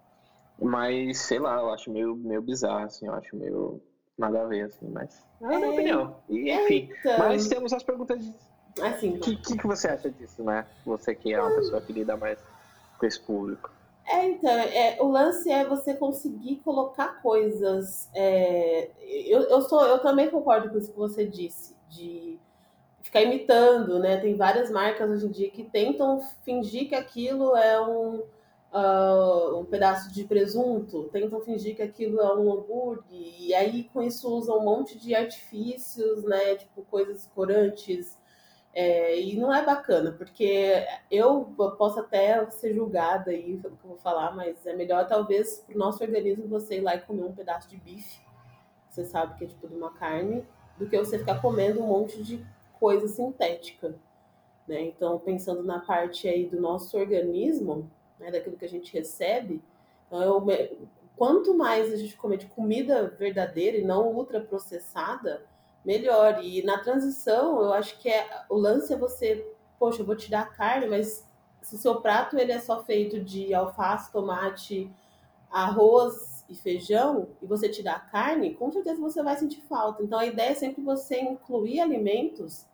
Mas, 0.61 1.19
sei 1.19 1.39
lá, 1.39 1.57
eu 1.57 1.71
acho 1.71 1.91
meio, 1.91 2.15
meio 2.15 2.43
bizarro, 2.43 2.85
assim, 2.85 3.07
eu 3.07 3.15
acho 3.15 3.37
meio 3.37 3.81
nada 4.17 4.43
a 4.43 4.47
ver, 4.47 4.63
assim, 4.63 4.89
mas 4.89 5.25
é 5.41 5.45
a 5.47 5.49
minha 5.49 5.67
é, 5.67 5.71
opinião. 5.71 6.17
E, 6.29 6.51
enfim, 6.51 6.91
então... 7.01 7.19
mas 7.19 7.49
temos 7.49 7.73
as 7.73 7.83
perguntas 7.83 8.25
de... 8.25 8.35
Assim, 8.81 9.17
o 9.17 9.21
que, 9.21 9.37
que, 9.37 9.59
que, 9.59 9.67
você 9.67 9.89
acha 9.89 10.11
disso, 10.11 10.43
né? 10.43 10.65
Você 10.87 11.15
que 11.15 11.33
é 11.33 11.41
uma 11.41 11.55
pessoa 11.55 11.81
que 11.83 11.93
lida 11.93 12.17
mais 12.17 12.39
com 12.99 13.05
esse 13.05 13.21
público. 13.21 13.71
É, 14.07 14.27
então, 14.29 14.51
é, 14.51 14.97
o 15.01 15.09
lance 15.09 15.51
é 15.51 15.65
você 15.65 15.95
conseguir 15.95 16.57
colocar 16.65 17.21
coisas. 17.21 18.09
É, 18.15 18.91
eu, 19.01 19.43
eu, 19.43 19.63
sou, 19.63 19.85
eu 19.85 19.99
também 19.99 20.31
concordo 20.31 20.71
com 20.71 20.79
isso 20.79 20.91
que 20.91 20.99
você 20.99 21.27
disse, 21.27 21.77
de 21.89 22.39
ficar 23.03 23.23
imitando, 23.23 23.99
né? 23.99 24.17
Tem 24.17 24.37
várias 24.37 24.71
marcas 24.71 25.11
hoje 25.11 25.27
em 25.27 25.31
dia 25.31 25.51
que 25.51 25.65
tentam 25.65 26.21
fingir 26.45 26.89
que 26.89 26.95
aquilo 26.95 27.55
é 27.57 27.81
um, 27.81 28.23
uh, 28.73 29.59
um 29.59 29.65
pedaço 29.65 30.13
de 30.13 30.25
presunto, 30.25 31.09
tentam 31.13 31.41
fingir 31.41 31.77
que 31.77 31.83
aquilo 31.83 32.21
é 32.21 32.37
um 32.37 32.53
hambúrguer, 32.53 33.05
e 33.11 33.55
aí 33.55 33.85
com 33.93 34.03
isso 34.03 34.29
usam 34.35 34.59
um 34.59 34.65
monte 34.65 34.99
de 34.99 35.15
artifícios, 35.15 36.25
né? 36.25 36.57
Tipo, 36.57 36.83
coisas 36.83 37.27
corantes. 37.35 38.19
É, 38.75 39.21
e 39.21 39.37
não 39.37 39.55
é 39.55 39.63
bacana, 39.63 40.13
porque 40.13 40.87
eu 41.11 41.45
posso 41.77 42.01
até 42.01 42.49
ser 42.51 42.73
julgada 42.73 43.31
aí 43.31 43.59
pelo 43.59 43.77
que 43.77 43.85
eu 43.85 43.91
vou 43.91 43.99
falar, 43.99 44.35
mas 44.35 44.65
é 44.65 44.75
melhor 44.75 45.07
talvez 45.07 45.59
para 45.59 45.77
o 45.77 45.79
nosso 45.79 46.03
organismo 46.03 46.49
você 46.49 46.79
ir 46.79 46.81
lá 46.81 46.97
e 46.97 47.01
comer 47.03 47.23
um 47.23 47.35
pedaço 47.35 47.69
de 47.69 47.77
bife, 47.77 48.23
você 48.89 49.05
sabe 49.05 49.37
que 49.37 49.45
é 49.45 49.47
tipo 49.47 49.69
de 49.69 49.75
uma 49.75 49.93
carne, 49.93 50.47
do 50.79 50.89
que 50.89 50.97
você 50.97 51.19
ficar 51.19 51.43
comendo 51.43 51.83
um 51.83 51.87
monte 51.87 52.23
de 52.23 52.43
coisa 52.81 53.07
sintética. 53.09 53.95
Né? 54.67 54.81
Então, 54.85 55.19
pensando 55.19 55.63
na 55.63 55.81
parte 55.81 56.27
aí 56.27 56.47
do 56.47 56.59
nosso 56.59 56.97
organismo, 56.97 57.91
né, 58.19 58.31
daquilo 58.31 58.57
que 58.57 58.65
a 58.65 58.69
gente 58.69 58.93
recebe, 58.93 59.63
então 60.07 60.23
eu, 60.23 60.79
quanto 61.17 61.55
mais 61.55 61.93
a 61.93 61.97
gente 61.97 62.17
comer 62.17 62.37
de 62.37 62.47
comida 62.47 63.09
verdadeira 63.19 63.79
e 63.79 63.85
não 63.85 64.09
ultraprocessada, 64.09 65.43
melhor. 65.85 66.43
E 66.43 66.63
na 66.63 66.79
transição, 66.79 67.61
eu 67.61 67.73
acho 67.73 67.99
que 67.99 68.09
é, 68.09 68.45
o 68.49 68.57
lance 68.57 68.93
é 68.93 68.97
você, 68.97 69.47
poxa, 69.79 70.03
eu 70.03 70.07
vou 70.07 70.17
tirar 70.17 70.43
a 70.43 70.47
carne, 70.47 70.87
mas 70.87 71.27
se 71.61 71.75
o 71.75 71.79
seu 71.79 72.01
prato 72.01 72.39
ele 72.39 72.53
é 72.53 72.59
só 72.59 72.83
feito 72.85 73.21
de 73.21 73.55
alface, 73.55 74.13
tomate, 74.13 74.91
arroz 75.51 76.45
e 76.49 76.55
feijão, 76.55 77.29
e 77.41 77.47
você 77.47 77.69
tirar 77.69 77.97
a 77.97 78.01
carne, 78.01 78.55
com 78.55 78.71
certeza 78.71 79.01
você 79.01 79.23
vai 79.23 79.37
sentir 79.37 79.63
falta. 79.63 80.03
Então 80.03 80.19
a 80.19 80.27
ideia 80.27 80.51
é 80.51 80.55
sempre 80.55 80.83
você 80.83 81.21
incluir 81.21 81.81
alimentos 81.81 82.67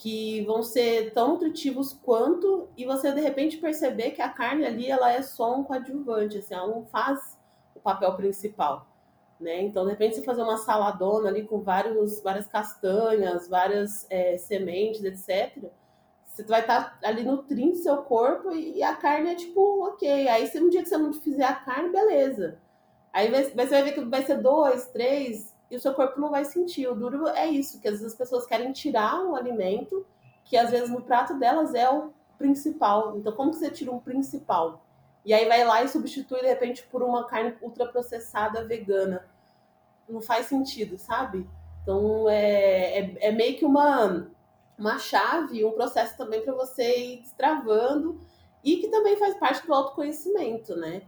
que 0.00 0.42
vão 0.44 0.62
ser 0.62 1.12
tão 1.12 1.32
nutritivos 1.32 1.92
quanto 1.92 2.68
e 2.76 2.84
você 2.84 3.12
de 3.12 3.20
repente 3.20 3.56
perceber 3.58 4.12
que 4.12 4.22
a 4.22 4.28
carne 4.28 4.64
ali 4.64 4.88
ela 4.88 5.10
é 5.12 5.22
só 5.22 5.56
um 5.56 5.64
coadjuvante, 5.64 6.38
assim, 6.38 6.54
ela 6.54 6.68
não 6.68 6.84
faz 6.86 7.36
o 7.74 7.80
papel 7.80 8.14
principal, 8.14 8.86
né? 9.40 9.60
Então 9.62 9.84
de 9.84 9.90
repente 9.90 10.14
você 10.16 10.22
fazer 10.22 10.42
uma 10.42 10.56
saladona 10.56 11.28
ali 11.28 11.42
com 11.44 11.60
vários, 11.62 12.20
várias 12.22 12.46
castanhas, 12.46 13.48
várias 13.48 14.06
é, 14.08 14.38
sementes, 14.38 15.02
etc. 15.02 15.68
Você 16.26 16.44
vai 16.44 16.60
estar 16.60 17.00
tá 17.00 17.08
ali 17.08 17.24
nutrindo 17.24 17.74
seu 17.76 17.96
corpo 17.98 18.52
e 18.52 18.80
a 18.82 18.94
carne 18.94 19.30
é 19.30 19.34
tipo 19.34 19.84
ok. 19.84 20.28
Aí 20.28 20.46
se 20.46 20.60
um 20.60 20.68
dia 20.68 20.82
que 20.82 20.88
você 20.88 20.96
não 20.96 21.12
fizer 21.12 21.44
a 21.44 21.54
carne, 21.54 21.90
beleza. 21.90 22.60
Aí 23.12 23.28
você 23.30 23.50
vai 23.66 23.82
ver 23.82 23.92
que 23.92 24.04
vai 24.04 24.22
ser 24.22 24.36
dois, 24.36 24.86
três, 24.86 25.52
e 25.70 25.76
o 25.76 25.80
seu 25.80 25.94
corpo 25.94 26.20
não 26.20 26.30
vai 26.30 26.44
sentir. 26.44 26.86
O 26.88 26.94
duro 26.94 27.28
é 27.28 27.46
isso, 27.46 27.80
que 27.80 27.88
às 27.88 27.94
vezes 27.94 28.12
as 28.12 28.18
pessoas 28.18 28.46
querem 28.46 28.72
tirar 28.72 29.22
um 29.22 29.34
alimento 29.34 30.04
que 30.48 30.56
às 30.56 30.70
vezes 30.70 30.88
no 30.88 31.02
prato 31.02 31.38
delas 31.38 31.74
é 31.74 31.88
o 31.90 32.10
principal. 32.38 33.18
Então, 33.18 33.32
como 33.32 33.50
que 33.50 33.58
você 33.58 33.70
tira 33.70 33.92
um 33.92 33.98
principal? 33.98 34.82
E 35.24 35.34
aí 35.34 35.46
vai 35.46 35.64
lá 35.64 35.82
e 35.82 35.88
substitui 35.88 36.40
de 36.40 36.46
repente 36.46 36.82
por 36.84 37.02
uma 37.02 37.26
carne 37.26 37.54
ultraprocessada 37.60 38.64
vegana. 38.64 39.28
Não 40.08 40.22
faz 40.22 40.46
sentido, 40.46 40.96
sabe? 40.96 41.46
Então 41.82 42.28
é, 42.28 42.98
é, 42.98 43.28
é 43.28 43.32
meio 43.32 43.58
que 43.58 43.64
uma, 43.64 44.30
uma 44.78 44.98
chave, 44.98 45.64
um 45.64 45.72
processo 45.72 46.16
também 46.16 46.42
para 46.42 46.54
você 46.54 46.98
ir 46.98 47.20
destravando 47.20 48.18
e 48.64 48.76
que 48.76 48.88
também 48.88 49.16
faz 49.16 49.34
parte 49.38 49.66
do 49.66 49.74
autoconhecimento, 49.74 50.74
né? 50.76 51.02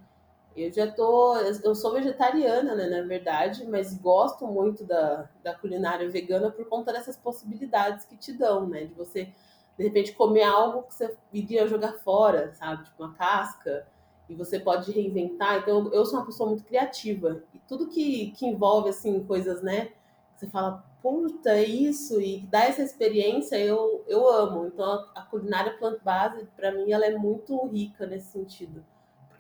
Eu 0.56 0.72
já 0.72 0.90
tô. 0.90 1.36
Eu 1.36 1.74
sou 1.74 1.92
vegetariana, 1.92 2.74
né, 2.74 2.86
na 2.86 3.06
verdade, 3.06 3.66
mas 3.66 3.94
gosto 3.94 4.46
muito 4.46 4.84
da, 4.84 5.28
da 5.42 5.54
culinária 5.54 6.08
vegana 6.08 6.50
por 6.50 6.68
conta 6.68 6.92
dessas 6.92 7.16
possibilidades 7.16 8.04
que 8.04 8.16
te 8.16 8.32
dão, 8.32 8.68
né? 8.68 8.84
De 8.84 8.94
você, 8.94 9.32
de 9.78 9.84
repente, 9.84 10.12
comer 10.12 10.42
algo 10.42 10.82
que 10.82 10.94
você 10.94 11.16
iria 11.32 11.66
jogar 11.68 11.94
fora, 12.00 12.52
sabe? 12.54 12.84
Tipo 12.84 13.04
uma 13.04 13.14
casca, 13.14 13.86
e 14.30 14.34
você 14.34 14.60
pode 14.60 14.92
reinventar. 14.92 15.58
Então, 15.58 15.92
eu 15.92 16.06
sou 16.06 16.20
uma 16.20 16.26
pessoa 16.26 16.48
muito 16.48 16.64
criativa. 16.64 17.42
E 17.52 17.58
tudo 17.66 17.88
que, 17.88 18.30
que 18.32 18.46
envolve, 18.46 18.88
assim, 18.88 19.24
coisas, 19.24 19.60
né? 19.60 19.90
Você 20.36 20.46
fala, 20.46 20.84
puta, 21.02 21.50
é 21.50 21.64
isso, 21.64 22.20
e 22.20 22.40
dá 22.46 22.64
essa 22.64 22.80
experiência, 22.80 23.56
eu, 23.58 24.04
eu 24.06 24.28
amo. 24.28 24.66
Então, 24.66 24.84
a, 24.84 25.12
a 25.16 25.22
culinária 25.22 25.76
plant-base, 25.76 26.48
para 26.56 26.70
mim, 26.72 26.92
ela 26.92 27.04
é 27.04 27.16
muito 27.16 27.66
rica 27.66 28.06
nesse 28.06 28.32
sentido. 28.32 28.84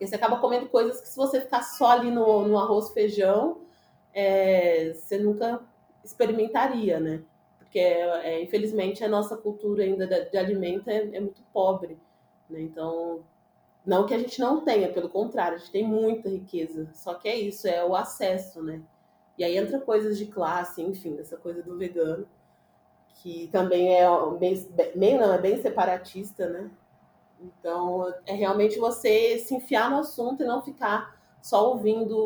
Porque 0.00 0.08
você 0.08 0.16
acaba 0.16 0.38
comendo 0.38 0.66
coisas 0.70 0.98
que 0.98 1.08
se 1.08 1.16
você 1.16 1.42
ficar 1.42 1.62
só 1.62 1.90
ali 1.90 2.10
no, 2.10 2.48
no 2.48 2.58
arroz 2.58 2.90
feijão, 2.90 3.60
é, 4.14 4.94
você 4.94 5.18
nunca 5.18 5.60
experimentaria, 6.02 6.98
né? 6.98 7.22
Porque, 7.58 7.78
é, 7.78 8.42
infelizmente, 8.42 9.04
a 9.04 9.08
nossa 9.10 9.36
cultura 9.36 9.82
ainda 9.82 10.06
de, 10.06 10.30
de 10.30 10.38
alimento 10.38 10.88
é, 10.88 11.02
é, 11.14 11.20
muito 11.20 11.42
pobre, 11.52 11.98
né? 12.48 12.62
Então, 12.62 13.22
não 13.84 14.06
que 14.06 14.14
a 14.14 14.18
gente 14.18 14.40
não 14.40 14.64
tenha, 14.64 14.90
pelo 14.90 15.10
contrário, 15.10 15.56
a 15.56 15.58
gente 15.58 15.70
tem 15.70 15.86
muita 15.86 16.30
riqueza. 16.30 16.88
Só 16.94 17.12
que 17.12 17.28
é 17.28 17.36
isso, 17.36 17.68
é 17.68 17.84
o 17.84 17.94
acesso, 17.94 18.62
né? 18.62 18.80
E 19.36 19.44
aí 19.44 19.54
entra 19.54 19.78
coisas 19.78 20.16
de 20.16 20.24
classe, 20.24 20.80
enfim, 20.80 21.18
essa 21.18 21.36
coisa 21.36 21.62
do 21.62 21.76
vegano, 21.76 22.26
que 23.16 23.48
também 23.48 23.94
é 23.94 24.08
bem 24.96 25.18
não, 25.18 25.34
é 25.34 25.38
bem 25.38 25.60
separatista, 25.60 26.48
né? 26.48 26.70
Então, 27.42 28.12
é 28.26 28.34
realmente 28.34 28.78
você 28.78 29.38
se 29.38 29.54
enfiar 29.54 29.90
no 29.90 29.98
assunto 29.98 30.42
e 30.42 30.46
não 30.46 30.62
ficar 30.62 31.18
só 31.42 31.70
ouvindo 31.70 32.16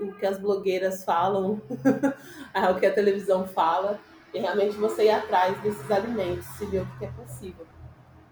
o 0.00 0.14
que 0.18 0.26
as 0.26 0.38
blogueiras 0.38 1.04
falam, 1.04 1.60
o 2.72 2.80
que 2.80 2.86
a 2.86 2.92
televisão 2.92 3.46
fala, 3.46 4.00
e 4.32 4.38
realmente 4.38 4.76
você 4.76 5.04
ir 5.04 5.10
atrás 5.10 5.60
desses 5.62 5.88
alimentos, 5.90 6.44
se 6.58 6.66
ver 6.66 6.82
o 6.82 6.98
que 6.98 7.04
é 7.04 7.10
possível. 7.12 7.66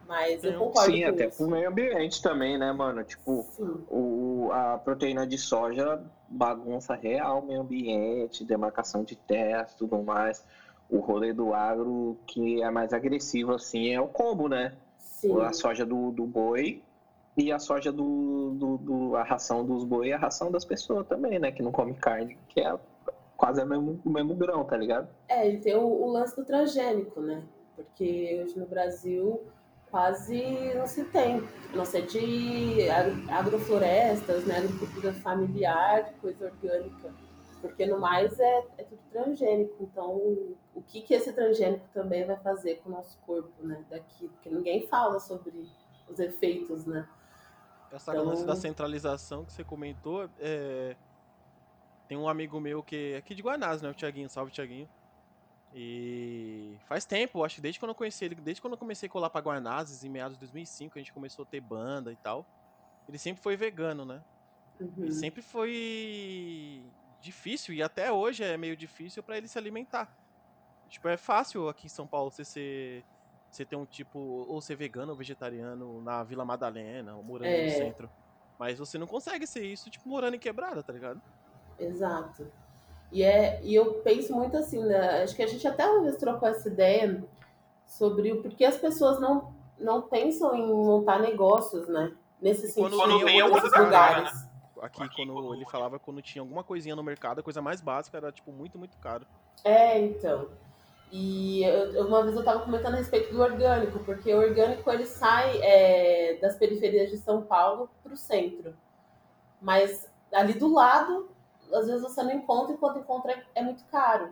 Mas 0.07 0.45
eu 0.45 0.59
concordo 0.59 0.93
Sim, 0.93 1.05
até 1.05 1.29
isso. 1.29 1.39
pro 1.39 1.49
meio 1.49 1.71
ambiente 1.71 2.21
também, 2.21 2.59
né, 2.59 2.71
mano? 2.73 3.03
Tipo, 3.03 3.47
o, 3.89 4.51
a 4.53 4.77
proteína 4.77 5.27
de 5.27 5.39
soja 5.39 6.03
bagunça 6.29 6.95
real 6.95 7.39
o 7.39 7.47
meio 7.47 7.63
ambiente, 7.63 8.45
demarcação 8.45 9.05
de 9.05 9.17
terras, 9.17 9.75
tudo 9.75 10.03
mais. 10.03 10.45
O 10.91 10.99
rolê 10.99 11.33
do 11.33 11.55
agro 11.55 12.19
que 12.27 12.63
é 12.63 12.71
mais 12.71 12.93
agressivo, 12.93 13.53
assim, 13.55 13.95
é 13.95 14.01
o 14.01 14.09
combo, 14.09 14.49
né? 14.49 14.77
Sim. 15.23 15.41
A 15.41 15.53
soja 15.53 15.87
do, 15.87 16.11
do 16.11 16.27
boi 16.27 16.83
e 17.37 17.53
a 17.53 17.59
soja 17.61 17.93
do, 17.93 18.51
do, 18.59 18.77
do, 18.79 19.17
a 19.17 19.23
ração 19.23 19.65
dos 19.65 19.85
boi 19.85 20.09
e 20.09 20.13
a 20.13 20.19
ração 20.19 20.51
das 20.51 20.65
pessoas 20.65 21.07
também, 21.07 21.39
né? 21.39 21.53
Que 21.53 21.63
não 21.63 21.71
come 21.71 21.95
carne, 21.95 22.37
que 22.49 22.61
é 22.61 22.77
quase 23.37 23.63
o 23.63 23.67
mesmo, 23.67 24.01
o 24.05 24.11
mesmo 24.11 24.35
grão, 24.35 24.65
tá 24.65 24.77
ligado? 24.77 25.09
É, 25.29 25.49
e 25.49 25.61
tem 25.61 25.77
o, 25.77 25.87
o 25.87 26.11
lance 26.11 26.35
do 26.35 26.45
transgênico, 26.45 27.21
né? 27.21 27.45
Porque 27.77 28.43
hoje 28.43 28.59
no 28.59 28.67
Brasil 28.67 29.41
quase 29.93 30.75
não 30.75 30.89
se 30.89 31.05
tem. 31.05 31.41
Não 31.73 31.85
ser 31.85 32.05
de 32.07 32.89
agroflorestas, 33.31 34.45
né? 34.45 34.59
Agricultura 34.59 35.13
familiar, 35.13 36.13
coisa 36.21 36.47
orgânica 36.47 37.15
porque 37.63 37.87
no 37.87 37.99
mais 37.99 38.39
é, 38.41 38.67
é 38.77 38.83
tudo 38.83 39.01
transgênico. 39.11 39.77
Então, 39.81 40.11
o 40.75 40.83
que, 40.87 41.01
que 41.01 41.15
esse 41.15 41.33
transgênico 41.33 41.89
também 41.95 42.27
vai 42.27 42.37
fazer 42.37 42.81
com 42.83 42.91
o 42.91 42.93
nosso 42.93 43.17
corpo, 43.21 43.65
né? 43.65 43.83
Daqui, 43.89 44.29
porque 44.29 44.51
ninguém 44.51 44.87
fala 44.89 45.21
sobre 45.21 45.65
os 46.09 46.19
efeitos, 46.19 46.85
né? 46.85 47.09
Essa 47.91 48.13
então... 48.13 48.25
lance 48.25 48.45
da 48.45 48.57
centralização 48.57 49.45
que 49.45 49.53
você 49.53 49.63
comentou, 49.63 50.29
é... 50.41 50.97
tem 52.09 52.19
um 52.19 52.29
amigo 52.29 52.61
meu 52.61 52.83
que 52.83 53.13
é 53.15 53.17
aqui 53.19 53.35
de 53.35 53.43
Guanás, 53.43 53.81
né? 53.81 53.89
O 53.89 53.95
Tiaguinho, 53.95 54.29
salve 54.29 54.51
Tiaguinho. 54.51 54.89
E 55.75 56.77
faz 56.87 57.07
tempo, 57.07 57.45
acho 57.45 57.57
que 57.57 57.61
desde 57.63 57.81
quando 57.81 57.91
eu 57.91 57.95
conheci 57.95 58.25
ele, 58.25 58.35
desde 58.35 58.61
quando 58.61 58.75
eu 58.75 58.79
comecei 58.79 59.09
a 59.09 59.13
colar 59.13 59.31
pra 59.31 59.41
Guanazes, 59.41 60.05
em 60.05 60.11
meados 60.11 60.37
de 60.37 60.41
2005, 60.41 60.99
a 60.99 61.01
gente 61.01 61.13
começou 61.13 61.45
a 61.45 61.47
ter 61.47 61.61
banda 61.61 62.13
e 62.13 62.17
tal. 62.17 62.45
Ele 63.09 63.17
sempre 63.17 63.43
foi 63.43 63.57
vegano, 63.57 64.05
né? 64.05 64.23
Uhum. 64.81 65.05
E 65.05 65.13
sempre 65.13 65.41
foi 65.41 66.85
difícil, 67.23 67.75
e 67.75 67.83
até 67.83 68.13
hoje 68.13 68.45
é 68.45 68.57
meio 68.57 68.77
difícil 68.77 69.23
para 69.23 69.37
ele 69.37 69.49
se 69.49 69.59
alimentar. 69.59 70.15
Tipo, 70.89 71.09
é 71.09 71.17
fácil 71.17 71.69
aqui 71.69 71.87
em 71.87 71.91
São 71.91 72.07
Paulo 72.07 72.31
você 72.31 72.45
ser. 72.45 73.05
Você 73.51 73.67
ter 73.67 73.77
um 73.77 73.85
tipo, 73.85 74.19
ou 74.19 74.61
ser 74.63 74.77
vegano 74.77 75.13
ou 75.13 75.17
vegetariano 75.17 76.01
na 76.01 76.23
Vila 76.25 76.43
Madalena, 76.43 77.15
ou 77.15 77.23
morando 77.23 77.49
é. 77.49 77.67
no 77.67 77.71
centro. 77.71 78.11
Mas 78.59 78.79
você 78.79 78.97
não 78.97 79.07
consegue 79.07 79.47
ser 79.47 79.65
isso, 79.65 79.91
tipo, 79.91 80.09
morando 80.09 80.37
em 80.37 80.39
quebrada, 80.39 80.83
tá 80.83 80.91
ligado? 80.91 81.21
Exato. 81.79 82.51
E, 83.11 83.23
é, 83.23 83.61
e 83.63 83.75
eu 83.75 83.95
penso 84.01 84.35
muito 84.35 84.57
assim, 84.57 84.83
né? 84.83 85.23
Acho 85.23 85.37
que 85.37 85.43
a 85.43 85.47
gente 85.47 85.67
até 85.69 85.87
uma 85.87 86.03
vez 86.03 86.17
trocou 86.17 86.49
essa 86.49 86.67
ideia 86.67 87.23
sobre 87.87 88.33
o 88.33 88.41
porquê 88.41 88.65
as 88.65 88.79
pessoas 88.79 89.21
não, 89.21 89.55
não 89.79 90.01
pensam 90.03 90.55
em 90.55 90.67
montar 90.67 91.19
negócios, 91.19 91.87
né? 91.89 92.15
Nesse 92.41 92.69
sentido, 92.69 92.97
quando 92.97 93.29
em 93.29 93.43
outros 93.43 93.73
lugares. 93.77 94.33
Né? 94.33 94.52
Aqui, 94.83 95.01
aqui, 95.01 95.25
quando 95.25 95.55
ele 95.55 95.65
falava 95.65 95.97
quando 95.97 96.21
tinha 96.21 96.43
alguma 96.43 96.65
coisinha 96.65 96.97
no 96.97 97.05
mercado, 97.05 97.39
a 97.39 97.43
coisa 97.43 97.63
mais 97.63 97.81
básica 97.81 98.17
era, 98.17 98.33
tipo, 98.33 98.51
muito, 98.51 98.77
muito 98.77 98.97
caro. 98.97 99.25
É, 99.63 99.97
então. 100.01 100.49
E 101.13 101.63
eu, 101.63 102.09
uma 102.09 102.25
vez 102.25 102.35
eu 102.35 102.41
estava 102.41 102.65
comentando 102.65 102.95
a 102.95 102.97
respeito 102.97 103.33
do 103.33 103.41
orgânico, 103.41 104.01
porque 104.01 104.35
o 104.35 104.39
orgânico 104.39 104.91
ele 104.91 105.07
sai 105.07 105.57
é, 105.63 106.37
das 106.41 106.57
periferias 106.57 107.11
de 107.11 107.19
São 107.19 107.43
Paulo 107.43 107.89
para 108.03 108.13
o 108.13 108.17
centro. 108.17 108.75
Mas 109.61 110.11
ali 110.33 110.55
do 110.55 110.73
lado, 110.75 111.29
às 111.73 111.87
vezes 111.87 112.03
você 112.03 112.21
não 112.25 112.33
encontra 112.33 112.75
e 112.75 112.79
quando 112.79 112.99
encontra 112.99 113.33
é, 113.35 113.45
é 113.55 113.63
muito 113.63 113.85
caro. 113.85 114.31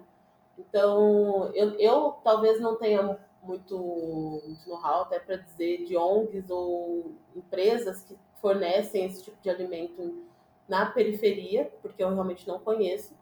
Então, 0.59 1.53
eu, 1.55 1.79
eu 1.79 2.19
talvez 2.25 2.61
não 2.61 2.75
tenha 2.75 3.03
muito, 3.03 3.23
muito 3.41 4.59
know-how 4.67 5.03
até 5.03 5.21
para 5.21 5.37
dizer 5.37 5.85
de 5.85 5.97
ONGs 5.97 6.51
ou 6.51 7.13
empresas 7.37 8.03
que 8.03 8.19
fornecem 8.41 9.05
esse 9.05 9.23
tipo 9.23 9.41
de 9.41 9.49
alimento 9.49 10.29
na 10.71 10.87
periferia, 10.87 11.69
porque 11.83 12.03
eu 12.03 12.15
realmente 12.15 12.47
não 12.47 12.61
conheço. 12.61 13.13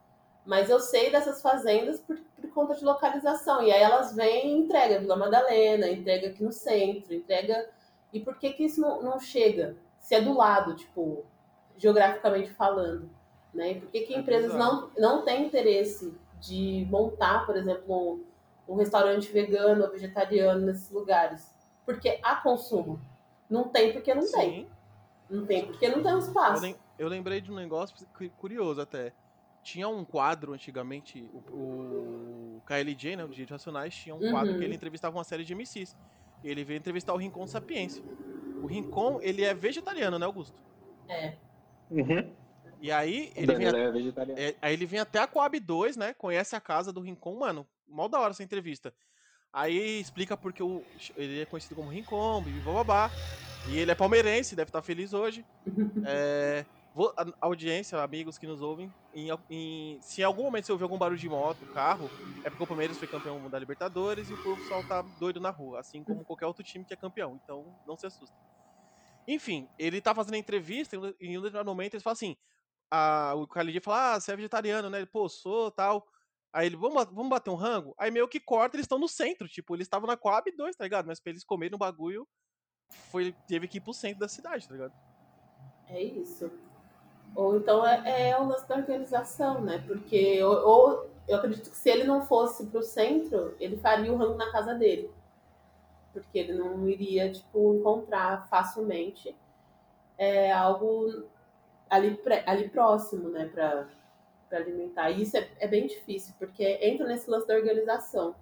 Mas 0.45 0.69
eu 0.69 0.79
sei 0.79 1.11
dessas 1.11 1.41
fazendas 1.41 1.99
por, 1.99 2.19
por 2.37 2.51
conta 2.51 2.75
de 2.75 2.85
localização. 2.85 3.63
E 3.63 3.73
aí 3.73 3.81
elas 3.83 4.15
vêm 4.15 4.49
e 4.49 4.59
entregam 4.59 5.01
Vila 5.01 5.17
Madalena, 5.17 5.89
entrega 5.89 6.29
aqui 6.29 6.45
no 6.45 6.53
centro, 6.53 7.15
entrega. 7.15 7.69
E 8.13 8.21
por 8.21 8.39
que, 8.39 8.53
que 8.53 8.65
isso 8.65 8.81
não, 8.81 9.03
não 9.03 9.19
chega? 9.19 9.77
Se 9.99 10.15
é 10.15 10.21
do 10.21 10.35
lado, 10.35 10.77
tipo, 10.77 11.25
geograficamente 11.79 12.51
falando. 12.51 13.09
Né? 13.53 13.73
E 13.73 13.81
por 13.81 13.91
que, 13.91 14.01
que 14.03 14.15
é 14.15 14.19
empresas 14.19 14.55
não, 14.55 14.91
não 14.99 15.25
têm 15.25 15.47
interesse 15.47 16.15
de 16.39 16.87
montar, 16.91 17.47
por 17.47 17.57
exemplo, 17.57 18.23
um, 18.69 18.75
um 18.75 18.77
restaurante 18.77 19.33
vegano 19.33 19.85
ou 19.85 19.91
vegetariano 19.91 20.67
nesses 20.67 20.91
lugares? 20.91 21.51
Porque 21.87 22.21
há 22.23 22.37
consumo. 22.37 23.01
Não 23.49 23.69
tem 23.69 23.95
porque 23.95 24.15
não 24.15 24.23
Sim. 24.23 24.37
tem. 24.37 24.69
Não 25.31 25.47
tem 25.47 25.67
porque 25.67 25.89
não 25.89 26.03
tem 26.03 26.15
um 26.15 26.19
espaço. 26.19 26.67
Eu, 26.67 26.88
eu 26.99 27.09
lembrei 27.09 27.41
de 27.41 27.51
um 27.51 27.55
negócio 27.55 27.97
curioso 28.37 28.81
até. 28.81 29.13
Tinha 29.63 29.89
um 29.89 30.05
quadro 30.05 30.53
antigamente, 30.53 31.29
o, 31.33 32.59
o 32.59 32.63
KLJ, 32.65 33.17
né, 33.17 33.25
o 33.25 33.29
Direitos 33.29 33.53
Racionais, 33.53 33.95
tinha 33.95 34.15
um 34.15 34.21
uhum. 34.21 34.31
quadro 34.31 34.57
que 34.57 34.65
ele 34.65 34.75
entrevistava 34.75 35.17
uma 35.17 35.25
série 35.25 35.45
de 35.45 35.55
MCs. 35.55 35.97
E 36.43 36.49
ele 36.49 36.65
veio 36.65 36.79
entrevistar 36.79 37.13
o 37.13 37.17
Rincon 37.17 37.47
Sapiência. 37.47 38.03
O 38.63 38.67
Rincon, 38.67 39.19
ele 39.21 39.45
é 39.45 39.53
vegetariano, 39.53 40.19
né, 40.19 40.27
Augusto? 40.27 40.63
É. 41.09 41.35
Uhum. 41.91 42.33
E 42.81 42.93
aí 42.93 43.33
ele, 43.35 43.55
vem, 43.55 43.67
é 43.67 44.49
é, 44.49 44.55
aí 44.63 44.73
ele 44.73 44.87
vem 44.87 45.01
até 45.01 45.19
a 45.19 45.27
Coab 45.27 45.59
2, 45.59 45.97
né? 45.97 46.15
Conhece 46.15 46.55
a 46.55 46.61
casa 46.61 46.93
do 46.93 47.01
Rincon, 47.01 47.37
mano. 47.39 47.67
Mal 47.89 48.09
da 48.09 48.21
hora 48.21 48.31
essa 48.31 48.43
entrevista. 48.43 48.95
Aí 49.53 50.01
explica 50.01 50.37
porque 50.37 50.63
o, 50.63 50.85
ele 51.17 51.41
é 51.41 51.47
conhecido 51.47 51.75
como 51.75 51.91
Rincon, 51.91 52.45
babá. 52.65 53.11
E 53.69 53.79
ele 53.79 53.91
é 53.91 53.95
palmeirense, 53.95 54.55
deve 54.55 54.69
estar 54.69 54.83
feliz 54.83 55.13
hoje. 55.13 55.45
é, 56.07 56.65
audiência, 57.41 58.01
amigos 58.03 58.39
que 58.39 58.47
nos 58.47 58.61
ouvem, 58.61 58.93
em, 59.15 59.29
em, 59.49 60.01
se 60.01 60.21
em 60.21 60.25
algum 60.25 60.43
momento 60.43 60.67
você 60.67 60.73
ouvir 60.73 60.85
algum 60.85 60.99
barulho 60.99 61.19
de 61.19 61.29
moto, 61.29 61.65
carro, 61.73 62.11
é 62.45 62.51
porque 62.51 62.65
o 62.65 62.67
Palmeiras 62.67 62.99
foi 62.99 63.07
campeão 63.07 63.49
da 63.49 63.59
Libertadores 63.59 64.29
e 64.31 64.33
o 64.33 64.57
pessoal 64.57 64.83
tá 64.85 65.03
doido 65.03 65.41
na 65.41 65.51
rua, 65.51 65.81
assim 65.81 66.03
como 66.03 66.25
qualquer 66.25 66.47
outro 66.47 66.65
time 66.65 66.85
que 66.85 66.95
é 66.95 66.97
campeão. 66.97 67.39
Então 67.43 67.79
não 67.87 67.97
se 67.97 68.07
assustem. 68.07 68.39
Enfim, 69.27 69.69
ele 69.79 70.01
tá 70.01 70.15
fazendo 70.15 70.37
entrevista 70.37 70.97
e 70.97 71.27
em 71.27 71.39
um 71.39 71.43
determinado 71.43 71.69
momento 71.69 71.95
ele 71.95 72.03
fala 72.03 72.15
assim: 72.15 72.37
a, 72.91 73.35
o 73.37 73.45
Khalid 73.47 73.81
fala, 73.81 74.15
ah, 74.15 74.21
você 74.21 74.33
é 74.33 74.37
vegetariano, 74.37 74.89
né? 74.91 74.99
Ele, 74.99 75.07
pô, 75.07 75.29
sou, 75.29 75.71
tal. 75.71 76.07
Aí 76.53 76.67
ele, 76.67 76.77
vamos, 76.77 77.05
vamos 77.05 77.29
bater 77.29 77.51
um 77.51 77.55
rango? 77.55 77.95
Aí 77.99 78.11
meio 78.11 78.27
que 78.27 78.41
corta, 78.41 78.77
eles 78.77 78.85
estão 78.85 78.99
no 78.99 79.09
centro, 79.09 79.47
tipo, 79.47 79.77
eles 79.77 79.85
estavam 79.85 80.07
na 80.07 80.17
Coab 80.17 80.51
2, 80.51 80.75
tá 80.75 80.85
ligado? 80.85 81.07
Mas 81.07 81.21
pra 81.21 81.31
eles 81.31 81.45
comerem 81.45 81.75
o 81.75 81.79
bagulho, 81.79 82.27
foi, 83.11 83.35
teve 83.47 83.69
que 83.69 83.79
ir 83.79 83.81
pro 83.83 83.93
centro 83.93 84.21
da 84.21 84.29
cidade, 84.29 84.67
tá 84.67 84.73
ligado? 84.73 84.95
É 85.89 86.03
isso. 86.03 86.51
Ou 87.35 87.57
então 87.57 87.87
é, 87.87 88.31
é 88.31 88.41
o 88.41 88.47
lance 88.47 88.69
da 88.69 88.77
organização, 88.77 89.61
né? 89.61 89.83
Porque, 89.87 90.43
ou, 90.43 90.69
ou, 90.69 91.11
eu 91.29 91.37
acredito 91.37 91.71
que 91.71 91.77
se 91.77 91.89
ele 91.91 92.05
não 92.05 92.23
fosse 92.23 92.67
pro 92.67 92.83
centro, 92.83 93.55
ele 93.61 93.77
faria 93.77 94.13
o 94.13 94.17
rango 94.17 94.37
na 94.37 94.51
casa 94.51 94.75
dele. 94.75 95.11
Porque 96.13 96.39
ele 96.39 96.55
não 96.55 96.89
iria, 96.89 97.31
tipo, 97.31 97.75
encontrar 97.75 98.49
facilmente 98.49 99.37
é, 100.17 100.53
algo 100.53 101.29
ali, 101.89 102.21
ali 102.47 102.69
próximo, 102.69 103.29
né, 103.29 103.47
para 103.47 103.87
alimentar. 104.51 105.11
E 105.11 105.23
isso 105.23 105.37
é, 105.37 105.49
é, 105.59 105.69
bem 105.69 105.87
difícil, 105.87 106.35
porque 106.39 106.65
entra 106.83 107.07
nesse 107.07 107.31
lance 107.31 107.47
da 107.47 107.55
organização. 107.55 108.35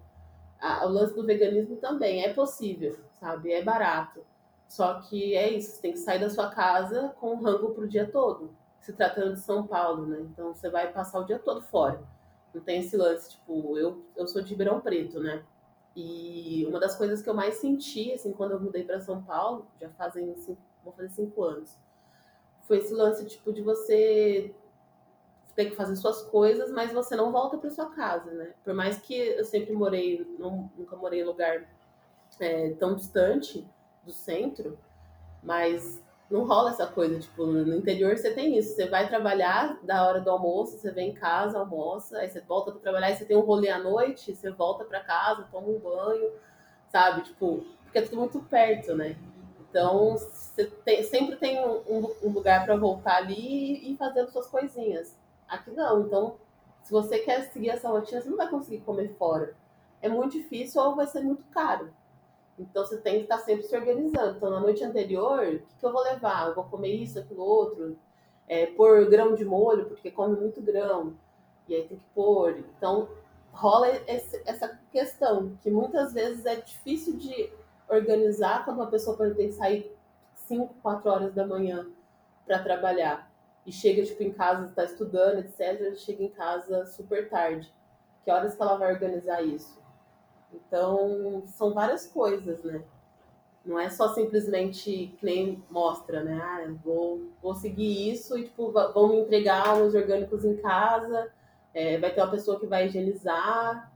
A, 0.59 0.85
o 0.85 0.89
lance 0.89 1.13
do 1.13 1.25
veganismo 1.25 1.75
também 1.75 2.23
é 2.23 2.33
possível, 2.33 2.97
sabe? 3.19 3.51
É 3.51 3.63
barato. 3.63 4.25
Só 4.67 4.95
que 5.01 5.35
é 5.35 5.49
isso, 5.49 5.75
você 5.75 5.81
tem 5.81 5.91
que 5.93 5.99
sair 5.99 6.19
da 6.19 6.29
sua 6.29 6.49
casa 6.49 7.15
com 7.19 7.33
um 7.33 7.41
rango 7.41 7.71
pro 7.71 7.87
dia 7.87 8.09
todo. 8.09 8.49
Se 8.87 8.93
tratando 8.93 9.33
de 9.33 9.41
São 9.41 9.67
Paulo, 9.67 10.05
né? 10.05 10.21
Então 10.21 10.55
você 10.55 10.69
vai 10.69 10.93
passar 10.93 11.19
o 11.19 11.25
dia 11.25 11.37
todo 11.37 11.61
fora. 11.61 12.01
Não 12.53 12.61
tem 12.61 12.79
esse 12.79 12.95
lance, 12.95 13.31
tipo, 13.31 13.77
eu, 13.77 14.05
eu 14.15 14.25
sou 14.25 14.41
de 14.41 14.51
Ribeirão 14.51 14.79
Preto, 14.79 15.19
né? 15.19 15.43
E 15.93 16.65
uma 16.69 16.79
das 16.79 16.95
coisas 16.95 17.21
que 17.21 17.29
eu 17.29 17.33
mais 17.33 17.55
senti, 17.55 18.13
assim, 18.13 18.31
quando 18.31 18.51
eu 18.51 18.61
mudei 18.61 18.85
para 18.85 19.01
São 19.01 19.21
Paulo, 19.21 19.67
já 19.77 19.89
fazem 19.89 20.33
cinco, 20.37 20.61
vou 20.85 20.93
fazer 20.93 21.09
cinco 21.09 21.43
anos, 21.43 21.77
foi 22.65 22.77
esse 22.77 22.93
lance 22.93 23.25
tipo 23.25 23.51
de 23.51 23.61
você 23.61 24.55
ter 25.53 25.65
que 25.65 25.75
fazer 25.75 25.97
suas 25.97 26.21
coisas, 26.21 26.71
mas 26.71 26.93
você 26.93 27.13
não 27.13 27.29
volta 27.29 27.57
para 27.57 27.69
sua 27.69 27.87
casa, 27.87 28.31
né? 28.31 28.53
Por 28.63 28.73
mais 28.73 29.01
que 29.01 29.13
eu 29.13 29.43
sempre 29.43 29.73
morei, 29.73 30.25
não, 30.39 30.71
nunca 30.77 30.95
morei 30.95 31.23
em 31.23 31.25
lugar 31.25 31.69
é, 32.39 32.69
tão 32.75 32.95
distante 32.95 33.67
do 34.05 34.13
centro, 34.13 34.79
mas 35.43 36.01
não 36.29 36.45
rola 36.45 36.71
essa 36.71 36.85
coisa, 36.85 37.19
tipo, 37.19 37.45
no 37.45 37.75
interior 37.75 38.17
você 38.17 38.33
tem 38.33 38.57
isso, 38.57 38.75
você 38.75 38.87
vai 38.87 39.07
trabalhar 39.07 39.79
da 39.81 40.05
hora 40.05 40.19
do 40.19 40.29
almoço, 40.29 40.77
você 40.77 40.91
vem 40.91 41.11
em 41.11 41.13
casa, 41.13 41.57
almoça, 41.57 42.17
aí 42.17 42.29
você 42.29 42.41
volta 42.41 42.71
para 42.71 42.81
trabalhar, 42.81 43.07
aí 43.07 43.15
você 43.15 43.25
tem 43.25 43.37
um 43.37 43.41
rolê 43.41 43.69
à 43.69 43.79
noite, 43.79 44.35
você 44.35 44.51
volta 44.51 44.83
para 44.83 44.99
casa, 44.99 45.47
toma 45.51 45.67
um 45.67 45.79
banho, 45.79 46.29
sabe? 46.91 47.21
Tipo, 47.21 47.63
porque 47.83 47.99
é 47.99 48.01
tudo 48.01 48.17
muito 48.17 48.39
perto, 48.41 48.93
né? 48.93 49.15
Então, 49.69 50.17
você 50.17 50.65
tem, 50.83 51.03
sempre 51.03 51.35
tem 51.37 51.63
um, 51.63 52.11
um 52.23 52.29
lugar 52.29 52.65
para 52.65 52.75
voltar 52.75 53.17
ali 53.17 53.91
e 53.91 53.95
fazer 53.95 54.27
suas 54.27 54.47
coisinhas. 54.47 55.15
Aqui 55.47 55.71
não. 55.71 56.01
Então, 56.01 56.35
se 56.83 56.91
você 56.91 57.19
quer 57.19 57.43
seguir 57.51 57.69
essa 57.69 57.89
rotina, 57.89 58.21
você 58.21 58.29
não 58.29 58.37
vai 58.37 58.49
conseguir 58.49 58.79
comer 58.79 59.13
fora. 59.17 59.55
É 60.01 60.09
muito 60.09 60.33
difícil 60.33 60.81
ou 60.81 60.95
vai 60.95 61.07
ser 61.07 61.21
muito 61.21 61.43
caro. 61.51 61.93
Então, 62.57 62.85
você 62.85 62.97
tem 62.97 63.17
que 63.17 63.21
estar 63.23 63.37
sempre 63.39 63.63
se 63.63 63.75
organizando. 63.75 64.37
Então, 64.37 64.49
na 64.49 64.59
noite 64.59 64.83
anterior, 64.83 65.45
o 65.47 65.59
que, 65.59 65.75
que 65.79 65.85
eu 65.85 65.91
vou 65.91 66.01
levar? 66.03 66.47
Eu 66.47 66.55
vou 66.55 66.63
comer 66.63 66.89
isso, 66.89 67.19
aquilo, 67.19 67.43
outro. 67.43 67.97
É, 68.47 68.65
pôr 68.65 69.09
grão 69.09 69.35
de 69.35 69.45
molho, 69.45 69.85
porque 69.85 70.09
come 70.09 70.35
muito 70.39 70.61
grão. 70.61 71.15
E 71.67 71.75
aí 71.75 71.87
tem 71.87 71.97
que 71.97 72.05
pôr. 72.15 72.63
Então, 72.77 73.09
rola 73.51 73.89
esse, 74.07 74.41
essa 74.45 74.79
questão, 74.91 75.57
que 75.61 75.69
muitas 75.69 76.13
vezes 76.13 76.45
é 76.45 76.55
difícil 76.55 77.17
de 77.17 77.51
organizar 77.89 78.65
quando 78.65 78.77
uma 78.77 78.89
pessoa 78.89 79.17
ter 79.17 79.47
que 79.47 79.51
sair 79.51 79.95
5, 80.35 80.75
4 80.81 81.09
horas 81.09 81.33
da 81.33 81.45
manhã 81.45 81.87
para 82.45 82.59
trabalhar 82.59 83.29
e 83.65 83.71
chega 83.71 84.03
tipo 84.03 84.23
em 84.23 84.31
casa, 84.31 84.65
está 84.65 84.85
estudando, 84.85 85.39
etc, 85.39 85.93
chega 85.95 86.23
em 86.23 86.29
casa 86.29 86.85
super 86.85 87.29
tarde. 87.29 87.71
Que 88.23 88.31
horas 88.31 88.55
que 88.55 88.61
ela 88.61 88.77
vai 88.77 88.93
organizar 88.93 89.41
isso? 89.41 89.77
Então, 90.53 91.43
são 91.47 91.73
várias 91.73 92.07
coisas, 92.07 92.63
né? 92.63 92.81
Não 93.65 93.79
é 93.79 93.89
só 93.89 94.13
simplesmente 94.13 95.13
que 95.17 95.25
nem 95.25 95.63
mostra, 95.69 96.23
né? 96.23 96.39
Ah, 96.41 96.73
vou, 96.83 97.21
vou 97.41 97.53
seguir 97.53 98.11
isso 98.11 98.37
e, 98.37 98.43
tipo, 98.43 98.71
vão 98.71 99.09
me 99.09 99.19
entregar 99.19 99.77
os 99.81 99.93
orgânicos 99.93 100.45
em 100.45 100.55
casa, 100.57 101.29
é, 101.73 101.97
vai 101.97 102.13
ter 102.13 102.21
uma 102.21 102.31
pessoa 102.31 102.59
que 102.59 102.65
vai 102.65 102.87
higienizar, 102.87 103.91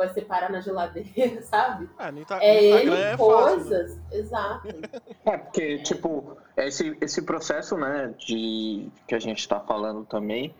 vai 0.00 0.08
separar 0.08 0.50
na 0.50 0.60
geladeira, 0.60 1.42
sabe? 1.44 1.88
Ah, 1.98 2.10
tá, 2.26 2.42
é 2.42 2.64
ele 2.64 2.94
é 2.94 3.16
coisas, 3.18 3.92
fácil, 3.92 4.02
né? 4.10 4.18
exato. 4.18 4.68
É 5.26 5.36
porque 5.36 5.78
tipo 5.82 6.38
esse 6.56 6.96
esse 7.02 7.22
processo, 7.22 7.76
né, 7.76 8.14
de 8.18 8.88
que 9.06 9.14
a 9.14 9.18
gente 9.18 9.40
está 9.40 9.60
falando 9.60 10.06
também, 10.06 10.54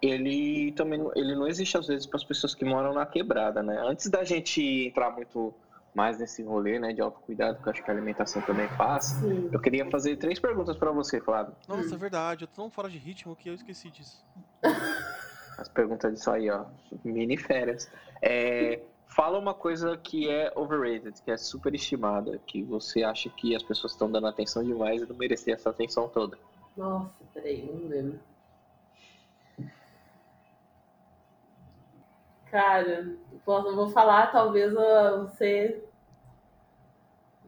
ele 0.00 0.72
também 0.72 1.00
ele 1.14 1.34
não 1.34 1.46
existe 1.46 1.76
às 1.76 1.86
vezes 1.86 2.06
para 2.06 2.16
as 2.16 2.24
pessoas 2.24 2.54
que 2.54 2.64
moram 2.64 2.92
na 2.92 3.04
quebrada, 3.04 3.62
né? 3.62 3.80
Antes 3.84 4.08
da 4.08 4.24
gente 4.24 4.62
entrar 4.62 5.10
muito 5.10 5.54
mais 5.94 6.18
nesse 6.18 6.42
rolê, 6.42 6.78
né, 6.78 6.92
de 6.92 7.00
autocuidado, 7.00 7.60
que 7.60 7.68
eu 7.68 7.72
acho 7.72 7.82
que 7.82 7.90
a 7.90 7.94
alimentação 7.94 8.40
também 8.42 8.68
faz. 8.68 9.06
Sim. 9.06 9.48
Eu 9.50 9.58
queria 9.58 9.90
fazer 9.90 10.16
três 10.16 10.38
perguntas 10.38 10.76
para 10.76 10.92
você, 10.92 11.20
Flávio. 11.20 11.54
Nossa, 11.66 11.94
é 11.94 11.98
verdade. 11.98 12.44
Eu 12.44 12.48
tô 12.48 12.62
tão 12.62 12.70
fora 12.70 12.88
de 12.88 12.98
ritmo 12.98 13.34
que 13.34 13.48
eu 13.48 13.54
esqueci 13.54 13.90
disso. 13.90 14.24
as 15.58 15.68
perguntas 15.68 16.12
disso 16.14 16.30
aí, 16.30 16.48
ó. 16.50 16.66
Mini 17.04 17.36
férias. 17.36 17.90
É, 18.22 18.80
fala 19.06 19.38
uma 19.38 19.52
coisa 19.52 19.96
que 19.96 20.30
é 20.30 20.52
overrated, 20.54 21.20
que 21.20 21.30
é 21.30 21.36
superestimada, 21.36 22.40
que 22.46 22.62
você 22.62 23.02
acha 23.02 23.28
que 23.30 23.56
as 23.56 23.62
pessoas 23.62 23.92
estão 23.92 24.10
dando 24.10 24.28
atenção 24.28 24.62
demais 24.62 25.02
e 25.02 25.06
não 25.06 25.16
merecer 25.16 25.54
essa 25.54 25.70
atenção 25.70 26.08
toda. 26.08 26.38
Nossa, 26.76 27.10
peraí, 27.34 27.66
não 27.66 27.88
lembro. 27.88 28.20
Cara, 32.50 33.14
posso, 33.44 33.74
vou 33.74 33.90
falar, 33.90 34.32
talvez 34.32 34.72
você 34.72 35.84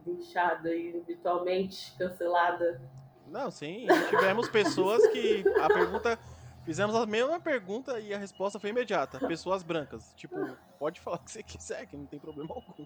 linchada 0.05 0.69
aí 0.69 1.03
virtualmente, 1.05 1.93
cancelada. 1.97 2.81
Não, 3.27 3.49
sim, 3.51 3.87
tivemos 4.09 4.49
pessoas 4.49 5.05
que 5.07 5.43
a 5.59 5.67
pergunta 5.67 6.19
Fizemos 6.63 6.95
a 6.95 7.05
mesma 7.07 7.39
pergunta 7.39 7.99
e 7.99 8.13
a 8.13 8.17
resposta 8.17 8.59
foi 8.59 8.69
imediata. 8.69 9.19
Pessoas 9.27 9.63
brancas. 9.63 10.13
Tipo, 10.15 10.35
pode 10.77 10.99
falar 10.99 11.17
o 11.17 11.19
que 11.19 11.31
você 11.31 11.41
quiser, 11.41 11.87
que 11.87 11.97
não 11.97 12.05
tem 12.05 12.19
problema 12.19 12.53
algum. 12.53 12.85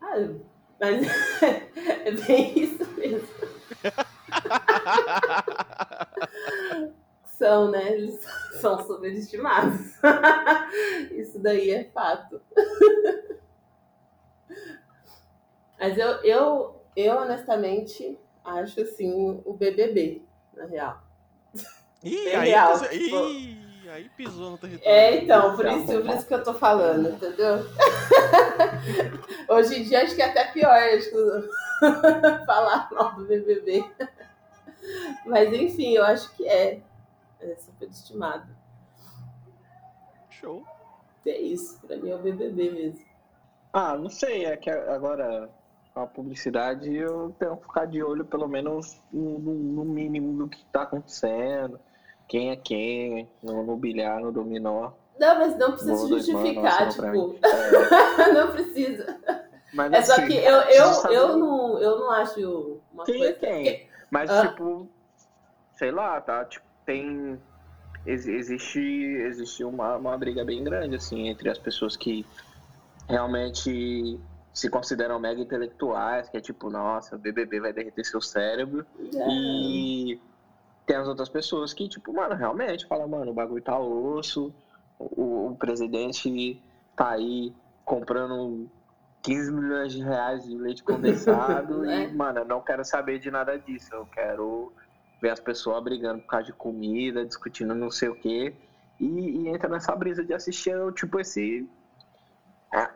Ah, 0.00 0.14
mas 0.80 1.06
é 1.76 2.12
bem 2.12 2.58
isso 2.58 2.84
mesmo. 2.92 3.28
são, 7.38 7.70
né? 7.70 7.92
Eles 7.92 8.20
são 8.60 8.84
subestimados. 8.84 9.94
Isso 11.12 11.38
daí 11.38 11.70
é 11.70 11.84
fato. 11.84 12.40
Mas 15.78 15.98
eu, 15.98 16.08
eu, 16.24 16.80
eu 16.96 17.16
honestamente 17.16 18.18
acho 18.42 18.80
assim 18.80 19.42
o 19.44 19.52
BBB, 19.52 20.22
na 20.54 20.64
real. 20.64 21.02
Ih, 22.02 22.28
aí, 22.28 22.48
real, 22.48 22.80
tipo... 22.88 23.28
Ih, 23.28 23.88
aí 23.90 24.08
pisou 24.16 24.52
no 24.52 24.58
território. 24.58 24.90
É, 24.90 25.16
então, 25.16 25.54
por 25.54 25.66
isso, 25.66 25.86
por 25.86 26.06
isso 26.14 26.26
que 26.26 26.34
eu 26.34 26.42
tô 26.42 26.54
falando, 26.54 27.10
entendeu? 27.10 27.58
Hoje 29.48 29.80
em 29.80 29.82
dia 29.82 30.02
acho 30.02 30.14
que 30.14 30.22
é 30.22 30.26
até 30.26 30.46
pior 30.46 30.72
acho 30.72 31.10
que 31.10 32.46
falar 32.46 32.88
mal 32.90 33.14
do 33.14 33.26
BBB. 33.26 33.84
Mas 35.26 35.52
enfim, 35.52 35.96
eu 35.96 36.04
acho 36.04 36.34
que 36.36 36.46
é. 36.46 36.80
É 37.46 37.56
superestimado. 37.56 38.48
Show. 40.30 40.64
É 41.24 41.40
isso, 41.40 41.80
pra 41.86 41.96
mim 41.96 42.10
é 42.10 42.14
o 42.14 42.18
BBB 42.18 42.70
mesmo. 42.70 43.04
Ah, 43.72 43.96
não 43.96 44.10
sei, 44.10 44.46
é 44.46 44.56
que 44.56 44.70
agora 44.70 45.48
a 45.94 46.06
publicidade 46.06 46.94
eu 46.94 47.34
tenho 47.38 47.56
que 47.56 47.62
ficar 47.62 47.86
de 47.86 48.02
olho 48.02 48.24
pelo 48.24 48.48
menos 48.48 49.00
no, 49.12 49.38
no 49.38 49.84
mínimo 49.84 50.36
do 50.36 50.48
que 50.48 50.58
está 50.58 50.82
acontecendo, 50.82 51.80
quem 52.28 52.50
é 52.50 52.56
quem, 52.56 53.30
no, 53.42 53.62
no 53.62 53.76
bilhar, 53.76 54.20
no 54.20 54.32
dominó. 54.32 54.92
Não, 55.18 55.38
mas 55.38 55.56
não 55.56 55.72
precisa 55.72 56.08
justificar, 56.08 56.88
tipo. 56.90 57.38
É. 57.42 58.32
não 58.34 58.50
precisa. 58.50 59.20
Mas, 59.72 59.92
é 59.92 59.98
assim, 59.98 60.12
só 60.12 60.26
que 60.26 60.34
eu, 60.34 60.60
eu, 60.60 61.12
eu, 61.12 61.36
não, 61.36 61.78
eu 61.78 61.98
não 61.98 62.10
acho 62.10 62.80
uma 62.92 63.04
quem 63.04 63.18
coisa. 63.18 63.32
É 63.32 63.34
quem? 63.34 63.88
Mas, 64.10 64.30
ah. 64.30 64.48
tipo, 64.48 64.88
sei 65.76 65.90
lá, 65.90 66.20
tá? 66.20 66.44
Tipo, 66.44 66.66
tem. 66.86 67.38
Existe, 68.06 68.78
existe 68.78 69.64
uma, 69.64 69.96
uma 69.96 70.16
briga 70.16 70.44
bem 70.44 70.62
grande, 70.62 70.94
assim, 70.94 71.26
entre 71.26 71.50
as 71.50 71.58
pessoas 71.58 71.96
que 71.96 72.24
realmente 73.08 74.20
se 74.54 74.70
consideram 74.70 75.18
mega 75.18 75.40
intelectuais, 75.40 76.28
que 76.28 76.36
é 76.36 76.40
tipo, 76.40 76.70
nossa, 76.70 77.16
o 77.16 77.18
BBB 77.18 77.60
vai 77.60 77.72
derreter 77.72 78.04
seu 78.04 78.20
cérebro. 78.20 78.86
É. 79.12 79.28
E 79.28 80.20
tem 80.86 80.96
as 80.96 81.08
outras 81.08 81.28
pessoas 81.28 81.74
que, 81.74 81.88
tipo, 81.88 82.12
mano, 82.12 82.34
realmente 82.36 82.86
fala, 82.86 83.06
mano, 83.08 83.32
o 83.32 83.34
bagulho 83.34 83.62
tá 83.62 83.76
osso, 83.76 84.54
o, 84.98 85.48
o 85.48 85.56
presidente 85.56 86.62
tá 86.94 87.10
aí 87.10 87.52
comprando 87.84 88.70
15 89.22 89.52
milhões 89.52 89.92
de 89.92 90.02
reais 90.02 90.44
de 90.44 90.56
leite 90.56 90.82
condensado 90.84 91.84
e, 91.90 92.04
é. 92.04 92.08
mano, 92.12 92.38
eu 92.38 92.44
não 92.44 92.60
quero 92.60 92.84
saber 92.84 93.18
de 93.18 93.30
nada 93.30 93.58
disso. 93.58 93.92
Eu 93.92 94.06
quero 94.06 94.72
ver 95.20 95.30
as 95.30 95.40
pessoas 95.40 95.82
brigando 95.82 96.20
por 96.22 96.28
causa 96.28 96.46
de 96.46 96.52
comida, 96.52 97.24
discutindo 97.24 97.74
não 97.74 97.90
sei 97.90 98.08
o 98.08 98.14
quê. 98.14 98.54
E, 98.98 99.06
e 99.06 99.48
entra 99.48 99.68
nessa 99.68 99.94
brisa 99.94 100.24
de 100.24 100.32
assistir, 100.32 100.74
tipo, 100.94 101.20
esse. 101.20 101.68
É, 102.72 102.88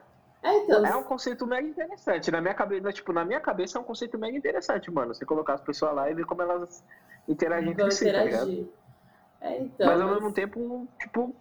é, 0.43 0.57
então... 0.59 0.87
é 0.87 0.97
um 0.97 1.03
conceito 1.03 1.47
mega 1.47 1.67
interessante. 1.67 2.31
Na 2.31 2.41
minha 2.41 2.55
cabeça, 2.55 2.93
tipo, 2.93 3.13
na 3.13 3.25
minha 3.25 3.41
cabeça 3.41 3.79
é 3.79 3.81
um 3.81 3.85
conceito 3.85 4.19
mega 4.19 4.37
interessante, 4.37 4.91
mano. 4.91 5.15
Você 5.15 5.25
colocar 5.25 5.55
as 5.55 5.61
pessoas 5.61 5.95
lá 5.95 6.11
e 6.11 6.15
ver 6.15 6.25
como 6.25 6.43
elas 6.43 6.83
interagem 7.29 7.71
entre 7.71 7.91
si, 7.91 8.11
tá 8.11 8.25
ligado? 8.25 8.69
É, 9.41 9.59
então, 9.59 9.87
mas 9.87 10.01
ao 10.01 10.09
mas... 10.09 10.17
mesmo 10.17 10.33
tempo, 10.33 10.89
tipo, 10.99 11.35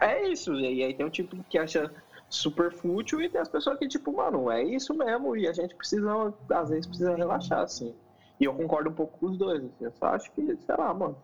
é 0.00 0.28
isso. 0.28 0.54
E 0.54 0.82
aí 0.82 0.94
tem 0.94 1.06
um 1.06 1.10
tipo 1.10 1.42
que 1.44 1.58
acha 1.58 1.90
super 2.28 2.72
fútil 2.72 3.22
e 3.22 3.28
tem 3.28 3.40
as 3.40 3.48
pessoas 3.48 3.78
que, 3.78 3.88
tipo, 3.88 4.12
mano, 4.12 4.50
é 4.50 4.62
isso 4.62 4.92
mesmo. 4.94 5.36
E 5.36 5.46
a 5.48 5.52
gente 5.52 5.74
precisa, 5.74 6.34
às 6.50 6.68
vezes, 6.68 6.86
precisa 6.86 7.14
relaxar, 7.14 7.60
assim. 7.60 7.94
E 8.38 8.44
eu 8.44 8.54
concordo 8.54 8.90
um 8.90 8.94
pouco 8.94 9.18
com 9.18 9.26
os 9.26 9.38
dois, 9.38 9.64
assim. 9.64 9.84
Eu 9.84 9.92
só 9.92 10.06
acho 10.06 10.30
que, 10.32 10.56
sei 10.56 10.76
lá, 10.76 10.92
mano. 10.92 11.16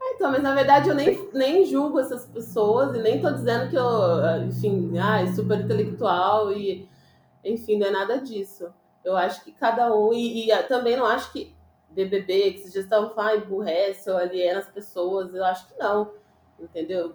É, 0.00 0.14
então, 0.14 0.32
mas 0.32 0.42
na 0.42 0.54
verdade 0.54 0.88
eu 0.88 0.94
nem, 0.94 1.30
nem 1.32 1.64
julgo 1.64 2.00
essas 2.00 2.26
pessoas 2.26 2.96
e 2.96 3.00
nem 3.00 3.20
tô 3.20 3.30
dizendo 3.30 3.70
que 3.70 3.76
eu, 3.76 4.42
enfim, 4.48 4.98
ah, 4.98 5.22
é 5.22 5.26
super 5.32 5.60
intelectual 5.60 6.52
e, 6.52 6.88
enfim, 7.44 7.78
não 7.78 7.86
é 7.86 7.90
nada 7.90 8.18
disso. 8.18 8.72
Eu 9.04 9.16
acho 9.16 9.44
que 9.44 9.52
cada 9.52 9.94
um, 9.94 10.12
e, 10.12 10.50
e 10.50 10.62
também 10.64 10.96
não 10.96 11.06
acho 11.06 11.32
que 11.32 11.54
BBB, 11.90 12.52
que 12.52 12.58
vocês 12.60 12.72
já 12.72 12.80
estão 12.80 13.10
falando, 13.10 13.44
emburrece 13.44 14.10
ou 14.10 14.16
aliena 14.16 14.60
as 14.60 14.68
pessoas. 14.68 15.32
Eu 15.34 15.44
acho 15.44 15.68
que 15.68 15.78
não, 15.78 16.12
entendeu? 16.58 17.14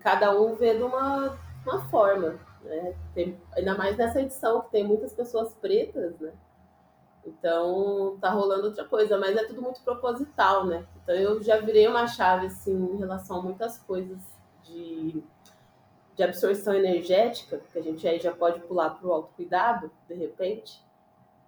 Cada 0.00 0.38
um 0.38 0.54
vê 0.54 0.74
de 0.74 0.82
uma, 0.82 1.38
uma 1.64 1.88
forma, 1.88 2.38
né? 2.62 2.94
Tem, 3.14 3.40
ainda 3.56 3.74
mais 3.74 3.96
nessa 3.96 4.20
edição, 4.20 4.60
que 4.60 4.70
tem 4.70 4.84
muitas 4.84 5.12
pessoas 5.12 5.54
pretas, 5.54 6.18
né? 6.20 6.32
Então, 7.26 8.16
tá 8.20 8.30
rolando 8.30 8.68
outra 8.68 8.84
coisa, 8.84 9.18
mas 9.18 9.36
é 9.36 9.44
tudo 9.44 9.60
muito 9.60 9.80
proposital, 9.82 10.64
né? 10.64 10.86
Então, 11.02 11.14
eu 11.14 11.42
já 11.42 11.58
virei 11.58 11.88
uma 11.88 12.06
chave, 12.06 12.46
assim, 12.46 12.72
em 12.72 12.96
relação 12.96 13.40
a 13.40 13.42
muitas 13.42 13.78
coisas 13.78 14.18
de, 14.62 15.22
de 16.14 16.22
absorção 16.22 16.72
energética, 16.72 17.60
que 17.72 17.78
a 17.78 17.82
gente 17.82 18.06
aí 18.06 18.20
já 18.20 18.32
pode 18.32 18.60
pular 18.60 18.90
para 18.90 19.06
o 19.08 19.12
autocuidado, 19.12 19.90
de 20.08 20.14
repente 20.14 20.86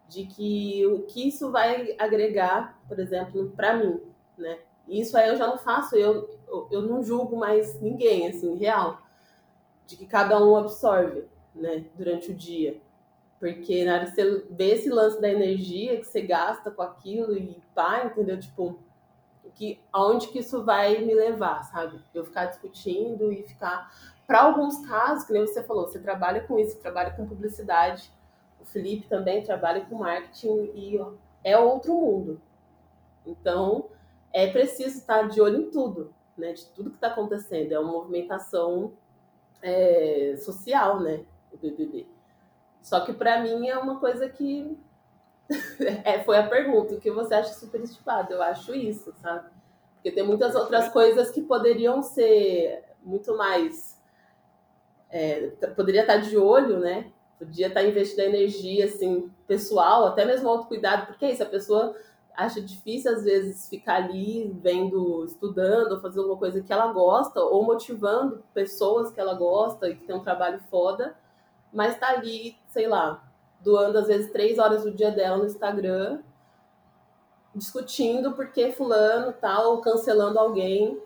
de 0.09 0.25
que 0.25 0.87
o 0.87 1.03
que 1.03 1.29
isso 1.29 1.53
vai 1.53 1.95
agregar, 1.99 2.81
por 2.89 2.99
exemplo, 2.99 3.53
para 3.55 3.77
mim, 3.77 4.01
né? 4.37 4.59
Isso 4.89 5.17
aí 5.19 5.29
eu 5.29 5.37
já 5.37 5.47
não 5.47 5.59
faço, 5.59 5.95
eu, 5.97 6.31
eu 6.71 6.81
não 6.81 7.03
julgo 7.03 7.37
mais 7.37 7.79
ninguém, 7.79 8.27
assim, 8.27 8.57
real, 8.57 9.03
de 9.87 9.97
que 9.97 10.07
cada 10.07 10.43
um 10.43 10.57
absorve, 10.57 11.25
né, 11.55 11.85
durante 11.95 12.31
o 12.31 12.35
dia. 12.35 12.81
Porque 13.39 13.85
na 13.85 13.95
hora 13.95 14.05
que 14.07 14.13
você 14.13 14.47
vê 14.51 14.75
esse 14.75 14.89
lance 14.89 15.21
da 15.21 15.29
energia 15.29 15.97
que 15.99 16.05
você 16.05 16.23
gasta 16.23 16.71
com 16.71 16.83
aquilo 16.83 17.37
e 17.37 17.63
pá, 17.75 18.05
entendeu? 18.05 18.39
Tipo, 18.39 18.79
que, 19.55 19.81
aonde 19.93 20.29
que 20.29 20.39
isso 20.39 20.65
vai 20.65 20.99
me 20.99 21.15
levar, 21.15 21.65
sabe? 21.65 22.01
Eu 22.15 22.25
ficar 22.25 22.47
discutindo 22.47 23.33
e 23.33 23.43
ficar. 23.43 23.93
Para 24.27 24.43
alguns 24.43 24.87
casos, 24.87 25.25
que 25.25 25.33
nem 25.33 25.47
você 25.47 25.63
falou, 25.63 25.87
você 25.87 25.99
trabalha 25.99 26.43
com 26.43 26.59
isso, 26.59 26.79
trabalha 26.79 27.11
com 27.13 27.27
publicidade, 27.27 28.13
Felipe 28.69 29.09
também 29.09 29.43
trabalha 29.43 29.85
com 29.85 29.97
marketing 29.97 30.71
e 30.75 31.01
é 31.43 31.59
outro 31.59 31.95
mundo. 31.95 32.41
Então, 33.27 33.89
é 34.33 34.47
preciso 34.47 34.99
estar 34.99 35.29
de 35.29 35.41
olho 35.41 35.63
em 35.63 35.71
tudo, 35.71 36.15
né? 36.37 36.53
De 36.53 36.67
tudo 36.67 36.91
que 36.91 36.97
está 36.97 37.09
acontecendo. 37.09 37.73
É 37.73 37.79
uma 37.79 37.93
movimentação 37.93 38.93
é, 39.63 40.35
social, 40.39 41.01
né? 41.01 41.25
O 41.53 41.57
BBB. 41.57 42.07
Só 42.83 43.01
que 43.01 43.13
para 43.13 43.41
mim 43.41 43.69
é 43.69 43.77
uma 43.77 43.99
coisa 43.99 44.29
que 44.29 44.77
é, 46.05 46.23
foi 46.25 46.37
a 46.37 46.47
pergunta, 46.47 46.95
o 46.95 47.01
que 47.01 47.11
você 47.11 47.35
acha 47.35 47.55
superestimado? 47.55 48.33
Eu 48.33 48.43
acho 48.43 48.75
isso, 48.75 49.13
sabe? 49.21 49.49
Porque 49.95 50.13
tem 50.13 50.25
muitas 50.25 50.55
outras 50.55 50.89
coisas 50.89 51.31
que 51.31 51.43
poderiam 51.43 52.03
ser 52.03 52.85
muito 53.03 53.37
mais. 53.37 53.99
É, 55.11 55.49
poderia 55.75 56.03
estar 56.03 56.19
de 56.19 56.37
olho, 56.37 56.79
né? 56.79 57.11
Podia 57.39 57.69
estar 57.69 57.83
investindo 57.83 58.21
energia, 58.21 58.85
assim, 58.85 59.31
pessoal, 59.47 60.07
até 60.07 60.25
mesmo 60.25 60.49
autocuidado, 60.49 61.07
porque 61.07 61.25
é 61.25 61.33
isso, 61.33 61.43
a 61.43 61.47
pessoa 61.47 61.97
acha 62.37 62.61
difícil, 62.61 63.13
às 63.13 63.25
vezes, 63.25 63.69
ficar 63.69 63.97
ali 63.97 64.57
vendo, 64.63 65.25
estudando, 65.25 65.93
ou 65.93 66.01
fazendo 66.01 66.21
alguma 66.21 66.39
coisa 66.39 66.63
que 66.63 66.73
ela 66.73 66.93
gosta, 66.93 67.41
ou 67.41 67.65
motivando 67.65 68.45
pessoas 68.55 69.11
que 69.11 69.19
ela 69.19 69.35
gosta 69.35 69.89
e 69.89 69.97
que 69.97 70.05
tem 70.05 70.15
um 70.15 70.23
trabalho 70.23 70.61
foda, 70.71 71.17
mas 71.73 71.99
tá 71.99 72.09
ali, 72.11 72.57
sei 72.69 72.87
lá, 72.87 73.23
doando, 73.61 73.99
às 73.99 74.07
vezes, 74.07 74.31
três 74.31 74.59
horas 74.59 74.85
do 74.85 74.91
dia 74.91 75.11
dela 75.11 75.39
no 75.39 75.47
Instagram, 75.47 76.21
discutindo 77.55 78.33
porque 78.33 78.73
fulano 78.73 79.33
tal, 79.33 79.73
ou 79.73 79.81
cancelando 79.81 80.39
alguém, 80.39 81.01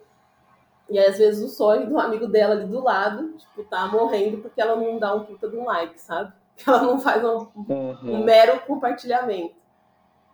e 0.89 0.99
aí, 0.99 1.07
às 1.07 1.19
vezes, 1.19 1.43
o 1.43 1.49
sonho 1.49 1.89
do 1.89 1.99
amigo 1.99 2.27
dela 2.27 2.55
ali 2.55 2.67
do 2.67 2.83
lado, 2.83 3.33
tipo, 3.39 3.65
tá 3.65 3.87
morrendo 3.87 4.39
porque 4.39 4.61
ela 4.61 4.77
não 4.77 4.99
dá 4.99 5.15
um 5.15 5.25
puta 5.25 5.49
de 5.49 5.57
um 5.57 5.65
like, 5.65 5.99
sabe? 6.01 6.33
Ela 6.67 6.83
não 6.83 7.01
faz 7.01 7.25
um, 7.25 7.49
uhum. 7.57 7.99
um 8.03 8.25
mero 8.25 8.61
compartilhamento. 8.67 9.55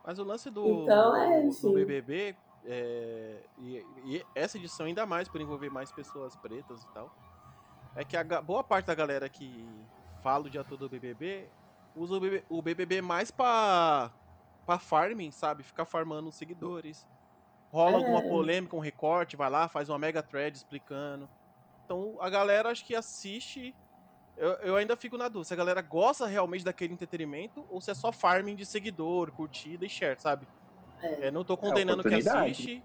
Mas 0.04 0.18
o 0.18 0.24
lance 0.24 0.50
do, 0.50 0.66
então, 0.66 1.14
é, 1.14 1.42
do 1.42 1.72
BBB, 1.74 2.34
é, 2.64 3.36
e, 3.58 3.86
e, 4.04 4.26
essa 4.34 4.58
edição 4.58 4.86
ainda 4.86 5.06
mais 5.06 5.28
por 5.28 5.40
envolver 5.40 5.70
mais 5.70 5.92
pessoas 5.92 6.34
pretas 6.34 6.82
e 6.82 6.88
tal, 6.92 7.14
é 7.94 8.04
que 8.04 8.16
a 8.16 8.24
boa 8.42 8.64
parte 8.64 8.86
da 8.86 8.96
galera 8.96 9.28
que 9.28 9.64
fala 10.22 10.46
o 10.46 10.50
dia 10.50 10.64
todo 10.64 10.80
do 10.80 10.88
BBB 10.88 11.48
usa 11.98 12.14
o 12.14 12.20
BBB, 12.20 12.44
o 12.48 12.62
BBB 12.62 13.02
mais 13.02 13.30
pra, 13.30 14.10
pra 14.64 14.78
farming, 14.78 15.30
sabe? 15.30 15.62
Ficar 15.62 15.84
farmando 15.84 16.30
seguidores. 16.30 17.06
Rola 17.70 17.92
é. 17.92 17.94
alguma 17.96 18.22
polêmica, 18.22 18.76
um 18.76 18.80
recorte, 18.80 19.36
vai 19.36 19.50
lá, 19.50 19.68
faz 19.68 19.88
uma 19.88 19.98
mega 19.98 20.22
thread 20.22 20.56
explicando. 20.56 21.28
Então 21.84 22.16
a 22.20 22.30
galera 22.30 22.70
acho 22.70 22.84
que 22.84 22.94
assiste. 22.94 23.74
Eu, 24.36 24.52
eu 24.60 24.76
ainda 24.76 24.96
fico 24.96 25.18
na 25.18 25.28
dúvida 25.28 25.48
se 25.48 25.54
a 25.54 25.56
galera 25.56 25.82
gosta 25.82 26.26
realmente 26.26 26.64
daquele 26.64 26.92
entretenimento 26.92 27.66
ou 27.68 27.80
se 27.80 27.90
é 27.90 27.94
só 27.94 28.12
farming 28.12 28.54
de 28.54 28.64
seguidor, 28.64 29.32
curtida 29.32 29.84
e 29.84 29.88
share, 29.88 30.20
sabe? 30.20 30.46
É. 31.02 31.26
É, 31.26 31.30
não 31.30 31.44
tô 31.44 31.54
é 31.54 31.56
condenando 31.56 32.06
é 32.06 32.10
que 32.10 32.28
assiste. 32.28 32.82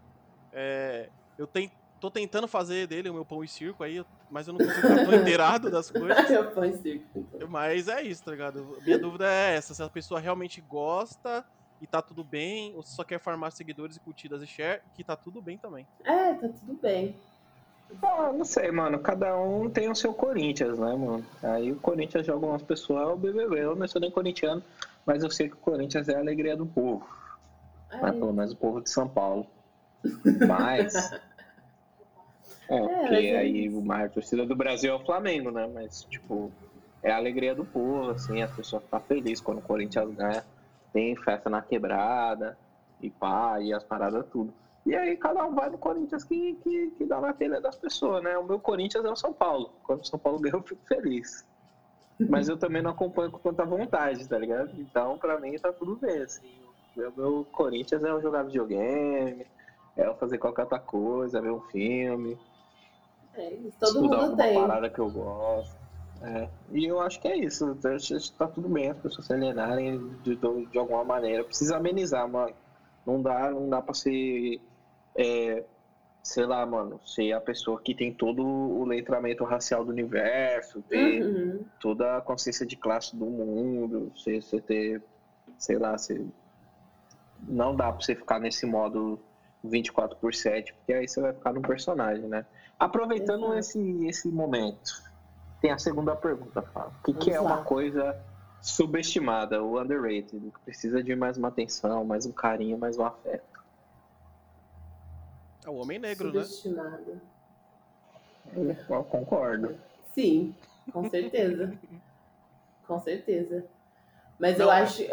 É, 0.52 1.10
eu 1.38 1.46
tenho, 1.48 1.72
tô 2.04 2.12
tentando 2.12 2.50
fazer 2.50 2.86
dele 2.86 3.10
o 3.10 3.14
meu 3.14 3.24
pão 3.24 3.42
e 3.46 3.48
circo 3.48 3.82
aí, 3.82 4.04
mas 4.30 4.46
eu 4.46 4.54
não 4.54 4.60
consigo 4.60 4.88
estar 4.88 5.06
tão 5.06 5.16
inteirado 5.16 5.72
das 5.72 5.88
coisas. 5.90 6.30
meu 6.30 6.52
pão 6.52 6.66
e 6.66 6.76
circo. 6.76 7.06
Então. 7.16 7.48
Mas 7.48 7.88
é 7.88 8.02
isso, 8.02 8.26
tá 8.26 8.32
ligado? 8.32 8.78
Minha 8.86 9.00
dúvida 9.00 9.26
é 9.26 9.56
essa, 9.56 9.74
se 9.74 9.82
a 9.82 9.88
pessoa 9.88 10.20
realmente 10.20 10.60
gosta 10.60 11.46
e 11.82 11.88
tá 11.88 12.02
tudo 12.02 12.22
bem, 12.22 12.76
ou 12.76 12.84
se 12.84 12.94
só 12.94 13.06
quer 13.06 13.22
farmar 13.22 13.54
seguidores 13.54 13.96
e 13.96 14.02
curtidas 14.02 14.44
e 14.44 14.48
share, 14.48 14.82
que 14.94 15.02
tá 15.02 15.16
tudo 15.16 15.42
bem 15.42 15.58
também. 15.58 15.88
É, 16.04 16.34
tá 16.34 16.50
tudo 16.50 16.78
bem. 16.82 17.16
Ah, 18.02 18.34
não 18.34 18.44
sei, 18.44 18.70
mano. 18.70 19.00
Cada 19.00 19.38
um 19.40 19.70
tem 19.70 19.90
o 19.90 19.96
seu 19.96 20.14
Corinthians, 20.14 20.78
né, 20.78 20.94
mano? 20.94 21.26
Aí 21.42 21.72
o 21.72 21.78
Corinthians 21.78 22.26
de 22.26 22.32
algumas 22.32 22.62
pessoas 22.62 23.04
é 23.04 23.06
o 23.06 23.16
BBB. 23.16 23.64
Eu 23.64 23.78
não 23.78 23.88
sou 23.88 24.02
nem 24.02 24.12
corintiano, 24.12 24.62
mas 25.06 25.24
eu 25.24 25.32
sei 25.32 25.48
que 25.48 25.56
o 25.56 25.60
Corinthians 25.60 26.10
é 26.10 26.16
a 26.16 26.20
alegria 26.20 26.58
do 26.58 26.66
povo. 26.66 27.08
Né? 27.94 28.12
Pelo 28.12 28.34
menos 28.34 28.52
o 28.52 28.58
povo 28.58 28.82
de 28.82 28.90
São 28.90 29.08
Paulo. 29.08 29.48
Mas. 30.46 30.94
é, 32.74 32.86
é, 32.86 33.00
porque 33.00 33.26
é 33.28 33.38
aí 33.38 33.70
o 33.70 33.82
maior 33.82 34.10
torcida 34.10 34.46
do 34.46 34.56
Brasil 34.56 34.94
é 34.94 34.96
o 34.96 35.06
Flamengo, 35.06 35.52
né? 35.52 35.70
Mas, 35.74 36.04
tipo, 36.04 36.52
é 37.02 37.12
a 37.12 37.18
alegria 37.18 37.54
do 37.54 37.66
povo, 37.66 38.12
assim, 38.12 38.42
as 38.42 38.52
pessoas 38.52 38.84
ficam 38.84 39.00
felizes 39.02 39.42
quando 39.42 39.60
o 39.60 39.62
Corinthians 39.62 40.14
ganha. 40.16 40.44
Tem 40.92 41.16
festa 41.16 41.50
na 41.50 41.62
quebrada, 41.62 42.58
e 43.02 43.10
pá, 43.10 43.60
e 43.60 43.74
as 43.74 43.84
paradas 43.84 44.26
tudo. 44.32 44.54
E 44.86 44.96
aí 44.96 45.16
cada 45.16 45.46
um 45.46 45.56
vai 45.56 45.70
no 45.70 45.78
Corinthians 45.78 46.24
que, 46.24 46.56
que, 46.64 46.92
que 46.98 47.06
dá 47.06 47.20
na 47.20 47.34
telha 47.34 47.60
das 47.62 47.76
pessoas, 47.76 48.24
né? 48.24 48.38
O 48.38 48.44
meu 48.44 48.60
Corinthians 48.60 49.06
é 49.06 49.10
o 49.10 49.16
São 49.16 49.34
Paulo. 49.34 49.72
Quando 49.84 50.02
o 50.02 50.06
São 50.06 50.20
Paulo 50.20 50.40
ganha, 50.40 50.56
eu 50.56 50.62
fico 50.62 50.82
feliz. 50.88 51.46
Mas 52.20 52.48
eu 52.48 52.58
também 52.58 52.82
não 52.82 52.92
acompanho 52.92 53.32
com 53.32 53.40
tanta 53.40 53.66
vontade, 53.66 54.28
tá 54.28 54.38
ligado? 54.38 54.72
Então, 54.78 55.18
pra 55.18 55.40
mim, 55.40 55.56
tá 55.58 55.72
tudo 55.74 55.96
bem, 55.96 56.22
assim. 56.22 56.48
O 56.96 57.20
meu 57.20 57.48
Corinthians 57.52 58.04
é 58.04 58.10
eu 58.10 58.22
jogar 58.22 58.44
videogame, 58.44 59.46
é 59.98 60.06
eu 60.06 60.16
fazer 60.16 60.38
qualquer 60.38 60.64
outra 60.64 60.80
coisa, 60.80 61.42
ver 61.42 61.52
um 61.52 61.62
filme. 61.62 62.38
É 63.36 63.54
isso, 63.54 63.78
todo 63.80 64.02
mundo 64.02 64.36
tem. 64.36 64.56
parada 64.56 64.90
que 64.90 65.00
eu 65.00 65.10
gosto. 65.10 65.76
É. 66.22 66.48
E 66.72 66.86
eu 66.86 67.02
acho 67.02 67.20
que 67.20 67.28
é 67.28 67.38
isso. 67.38 67.78
Tá 68.38 68.48
tudo 68.48 68.70
bem 68.70 68.90
as 68.90 68.98
pessoas 68.98 69.28
se 69.28 69.34
alienarem 69.34 70.00
de, 70.24 70.36
de, 70.36 70.66
de 70.68 70.78
alguma 70.78 71.04
maneira. 71.04 71.44
Precisa 71.44 71.78
amenizar, 71.78 72.28
mano. 72.30 72.54
Não 73.06 73.22
dá, 73.22 73.52
não 73.52 73.70
dá 73.70 73.82
pra 73.82 73.94
ser. 73.94 74.62
É, 75.16 75.64
sei 76.24 76.46
lá, 76.46 76.66
mano, 76.66 77.00
ser 77.06 77.34
a 77.34 77.42
pessoa 77.42 77.82
que 77.82 77.94
tem 77.94 78.14
todo 78.14 78.42
o 78.42 78.86
letramento 78.86 79.44
racial 79.44 79.84
do 79.84 79.92
universo, 79.92 80.82
ter 80.84 81.22
uhum. 81.22 81.66
toda 81.82 82.18
a 82.18 82.22
consciência 82.22 82.66
de 82.66 82.78
classe 82.78 83.16
do 83.16 83.26
mundo, 83.26 84.10
você, 84.16 84.42
você 84.42 84.62
ter, 84.62 85.04
sei 85.58 85.78
lá, 85.78 85.98
você 85.98 86.26
não 87.46 87.76
dá 87.76 87.92
pra 87.92 88.02
você 88.02 88.16
ficar 88.16 88.40
nesse 88.40 88.66
modo 88.66 89.20
24 89.64 90.18
por 90.18 90.34
7, 90.34 90.74
porque 90.74 90.94
aí 90.94 91.08
você 91.08 91.22
vai 91.22 91.34
ficar 91.34 91.54
no 91.54 91.62
personagem, 91.62 92.28
né? 92.28 92.46
Aproveitando 92.78 93.54
esse, 93.58 93.80
esse 94.06 94.28
momento, 94.28 95.02
tem 95.62 95.72
a 95.72 95.78
segunda 95.78 96.16
pergunta, 96.16 96.62
Fábio. 96.62 96.94
O 97.00 97.04
que, 97.04 97.14
que 97.14 97.32
é 97.32 97.40
uma 97.40 97.64
coisa 97.64 98.20
subestimada, 98.62 99.64
o 99.64 99.80
underrated, 99.80 100.52
que 100.52 100.60
precisa 100.66 101.02
de 101.02 101.16
mais 101.16 101.38
uma 101.38 101.48
atenção, 101.48 102.04
mais 102.04 102.26
um 102.26 102.32
carinho, 102.32 102.78
mais 102.78 102.98
um 102.98 103.06
afeto? 103.06 103.64
É 105.66 105.70
o 105.70 105.76
homem 105.76 106.00
negro, 106.00 106.28
subestimado. 106.28 107.22
né? 108.52 108.78
Eu 108.90 109.04
concordo. 109.06 109.78
Sim, 110.14 110.54
com 110.92 111.10
certeza. 111.10 111.74
com 112.86 113.00
certeza. 113.00 113.66
Mas 114.44 114.58
não, 114.58 114.66
eu 114.66 114.72
acho 114.72 115.04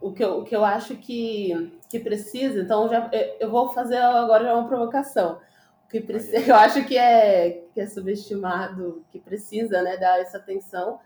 o 0.00 0.12
que 0.14 0.24
eu, 0.24 0.38
o 0.38 0.44
que 0.44 0.56
eu 0.56 0.64
acho 0.64 0.96
que, 0.96 1.78
que 1.90 2.00
precisa, 2.00 2.58
então 2.62 2.88
já 2.88 3.10
eu 3.38 3.50
vou 3.50 3.70
fazer 3.74 3.98
agora 3.98 4.44
já 4.44 4.54
uma 4.54 4.66
provocação. 4.66 5.42
O 5.84 5.88
que 5.90 6.00
precisa, 6.00 6.38
eu 6.50 6.56
acho 6.56 6.82
que 6.86 6.96
é 6.96 7.66
que 7.74 7.82
é 7.82 7.86
subestimado, 7.86 9.04
que 9.10 9.18
precisa, 9.18 9.82
né, 9.82 9.98
dar 9.98 10.18
essa 10.18 10.38
atenção 10.38 11.00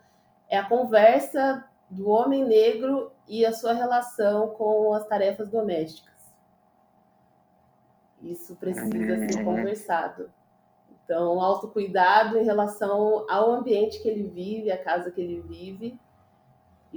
é 0.49 0.57
a 0.57 0.69
conversa 0.69 1.65
do 1.91 2.09
homem 2.09 2.45
negro 2.45 3.11
e 3.27 3.45
a 3.45 3.53
sua 3.53 3.73
relação 3.73 4.51
com 4.51 4.95
as 4.95 5.05
tarefas 5.09 5.51
domésticas. 5.51 6.15
Isso 8.23 8.55
precisa 8.55 9.27
ser 9.27 9.39
uhum. 9.39 9.45
conversado. 9.45 10.31
Então, 11.05 11.41
autocuidado 11.41 12.39
em 12.39 12.45
relação 12.45 13.27
ao 13.29 13.51
ambiente 13.51 14.01
que 14.01 14.09
ele 14.09 14.29
vive, 14.29 14.71
a 14.71 14.79
casa 14.79 15.11
que 15.11 15.21
ele 15.21 15.41
vive, 15.41 15.99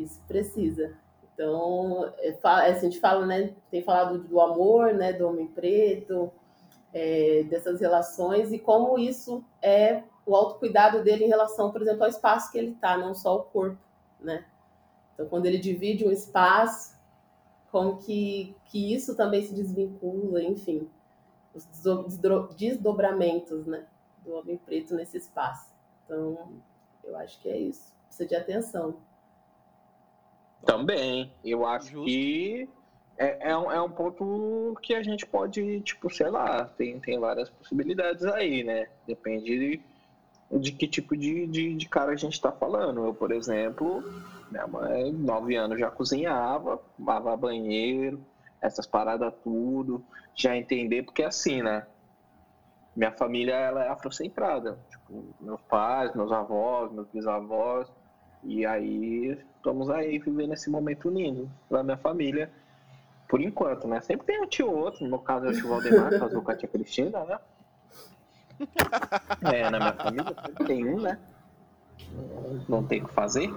isso 0.04 0.22
precisa. 0.28 0.98
Então, 1.34 2.14
é, 2.18 2.30
é 2.30 2.72
a 2.72 2.80
gente 2.80 3.00
fala, 3.00 3.26
né, 3.26 3.54
tem 3.70 3.84
falado 3.84 4.20
do 4.20 4.40
amor, 4.40 4.94
né, 4.94 5.14
do 5.14 5.28
homem 5.28 5.48
preto, 5.48 6.32
é, 6.94 7.44
dessas 7.44 7.82
relações 7.82 8.54
e 8.54 8.60
como 8.60 8.98
isso 8.98 9.44
é 9.62 10.04
o 10.26 10.36
autocuidado 10.36 11.04
dele 11.04 11.26
em 11.26 11.28
relação, 11.28 11.72
por 11.72 11.82
exemplo, 11.82 12.04
ao 12.04 12.10
espaço 12.10 12.52
que 12.52 12.58
ele 12.58 12.72
está, 12.72 12.98
não 12.98 13.14
só 13.14 13.36
o 13.36 13.44
corpo, 13.44 13.78
né? 14.20 14.46
Então, 15.14 15.28
quando 15.28 15.46
ele 15.46 15.58
divide 15.58 16.06
um 16.06 16.12
espaço, 16.12 16.96
como 17.72 17.98
que, 17.98 18.56
que 18.66 18.94
isso 18.94 19.16
também 19.16 19.44
se 19.44 19.54
desvincula, 19.54 20.42
enfim, 20.42 20.90
os 21.54 21.66
desdobramentos, 22.56 23.66
né, 23.66 23.86
do 24.24 24.34
homem 24.34 24.58
preto 24.58 24.96
nesse 24.96 25.18
espaço. 25.18 25.74
Então, 26.06 26.50
eu 27.04 27.16
acho 27.18 27.40
que 27.42 27.50
é 27.50 27.58
isso. 27.58 27.94
Precisa 28.08 28.28
de 28.28 28.36
atenção. 28.36 28.96
Também. 30.66 31.32
Eu 31.44 31.66
acho 31.66 31.92
Justo. 31.92 32.06
que 32.06 32.68
é, 33.18 33.52
é, 33.52 33.58
um, 33.58 33.72
é 33.72 33.82
um 33.82 33.90
ponto 33.90 34.76
que 34.82 34.94
a 34.94 35.02
gente 35.02 35.26
pode, 35.26 35.82
tipo, 35.82 36.10
sei 36.14 36.30
lá, 36.30 36.66
tem, 36.66 37.00
tem 37.00 37.20
várias 37.20 37.50
possibilidades 37.50 38.26
aí, 38.26 38.64
né? 38.64 38.88
Depende 39.08 39.46
de, 39.58 40.60
de 40.60 40.72
que 40.72 40.88
tipo 40.88 41.16
de, 41.16 41.48
de, 41.48 41.76
de, 41.76 41.90
cara 41.90 42.12
a 42.12 42.16
gente 42.16 42.42
tá 42.42 42.52
falando. 42.52 43.06
Eu, 43.06 43.14
por 43.14 43.32
exemplo, 43.32 44.04
minha 44.52 44.68
mãe, 44.68 45.14
nove 45.14 45.56
anos, 45.56 45.80
já 45.80 45.90
cozinhava, 45.90 46.82
lavava 47.00 47.38
banheiro, 47.38 48.22
essas 48.62 48.86
paradas 48.86 49.34
tudo, 49.44 50.04
já 50.34 50.58
entender, 50.58 51.04
porque 51.04 51.24
é 51.24 51.28
assim, 51.28 51.62
né? 51.62 51.88
Minha 52.96 53.12
família, 53.12 53.54
ela 53.54 53.86
é 53.86 53.90
afrocentrada. 53.90 54.78
Tipo, 54.90 55.24
meus 55.40 55.62
pais, 55.62 56.14
meus 56.16 56.32
avós, 56.32 56.92
meus 56.92 57.08
bisavós, 57.10 57.88
e 58.44 58.66
aí 58.66 59.38
estamos 59.66 59.90
aí 59.90 60.20
vivendo 60.20 60.54
esse 60.54 60.70
momento 60.70 61.10
lindo 61.10 61.50
da 61.72 61.82
minha 61.82 61.98
família, 61.98 62.52
por 63.28 63.42
enquanto, 63.42 63.88
né? 63.88 64.00
Sempre 64.02 64.28
tem 64.28 64.40
um 64.40 64.46
tio 64.46 64.72
outro, 64.72 65.04
no 65.04 65.10
meu 65.10 65.20
caso 65.20 65.48
é 65.48 65.50
o 65.50 65.54
tio 65.54 65.68
Valdemar, 65.68 66.12
casou 66.20 66.44
com 66.44 66.52
a 66.52 66.56
tia 66.56 66.70
Cristina, 66.70 67.26
né? 67.26 67.40
É, 69.42 69.70
na 69.72 69.80
minha 69.80 69.94
família 69.94 70.36
tem 70.68 70.88
um, 70.88 71.02
né? 71.02 71.20
Não 72.70 72.84
tem 72.84 73.02
o 73.02 73.08
que 73.08 73.14
fazer. 73.14 73.50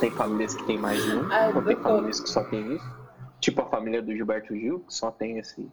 Tem 0.00 0.10
famílias 0.10 0.54
que 0.54 0.64
tem 0.64 0.78
mais 0.78 1.04
de 1.04 1.16
um, 1.16 1.30
Ai, 1.30 1.52
ou 1.52 1.62
tem 1.62 1.76
famílias 1.76 2.18
que 2.18 2.30
só 2.30 2.42
tem 2.44 2.74
isso. 2.74 2.96
Tipo 3.38 3.62
a 3.62 3.66
família 3.66 4.00
do 4.00 4.16
Gilberto 4.16 4.56
Gil, 4.56 4.80
que 4.80 4.94
só 4.94 5.10
tem 5.10 5.38
esse. 5.38 5.70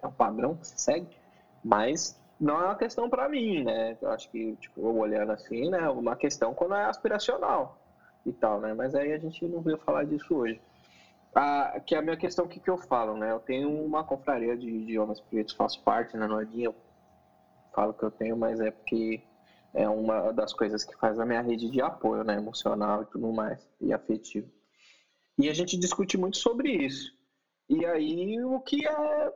É 0.00 0.06
um 0.06 0.12
padrão 0.12 0.54
que 0.54 0.66
se 0.68 0.80
segue. 0.80 1.08
Mas 1.62 2.18
não 2.40 2.60
é 2.60 2.64
uma 2.66 2.76
questão 2.76 3.10
para 3.10 3.28
mim, 3.28 3.64
né? 3.64 3.96
Eu 4.00 4.10
acho 4.10 4.30
que, 4.30 4.56
tipo, 4.56 4.80
eu 4.80 4.96
olhando 4.96 5.32
assim, 5.32 5.68
né? 5.68 5.88
Uma 5.90 6.14
questão 6.14 6.54
quando 6.54 6.74
é 6.74 6.84
aspiracional 6.84 7.81
e 8.24 8.32
tal, 8.32 8.60
né? 8.60 8.74
Mas 8.74 8.94
aí 8.94 9.12
a 9.12 9.18
gente 9.18 9.46
não 9.46 9.60
veio 9.60 9.78
falar 9.78 10.04
disso 10.04 10.34
hoje. 10.34 10.60
Ah, 11.34 11.80
que 11.84 11.94
é 11.94 11.98
a 11.98 12.02
minha 12.02 12.16
questão, 12.16 12.44
o 12.44 12.48
que, 12.48 12.60
que 12.60 12.68
eu 12.68 12.76
falo, 12.76 13.16
né? 13.16 13.30
Eu 13.32 13.40
tenho 13.40 13.70
uma 13.70 14.04
confraria 14.04 14.56
de, 14.56 14.84
de 14.84 14.98
homens 14.98 15.20
pretos, 15.20 15.54
faço 15.54 15.82
parte, 15.82 16.16
né? 16.16 16.26
Não 16.26 16.40
é 16.40 16.46
eu 16.54 16.74
falo 17.74 17.94
que 17.94 18.02
eu 18.02 18.10
tenho, 18.10 18.36
mas 18.36 18.60
é 18.60 18.70
porque 18.70 19.22
é 19.72 19.88
uma 19.88 20.32
das 20.32 20.52
coisas 20.52 20.84
que 20.84 20.94
faz 20.96 21.18
a 21.18 21.24
minha 21.24 21.40
rede 21.40 21.70
de 21.70 21.80
apoio, 21.80 22.22
né? 22.22 22.36
Emocional 22.36 23.02
e 23.02 23.06
tudo 23.06 23.32
mais, 23.32 23.66
e 23.80 23.92
afetivo. 23.92 24.50
E 25.38 25.48
a 25.48 25.54
gente 25.54 25.78
discute 25.78 26.18
muito 26.18 26.36
sobre 26.36 26.70
isso. 26.70 27.12
E 27.68 27.84
aí, 27.86 28.42
o 28.44 28.60
que 28.60 28.86
é. 28.86 29.32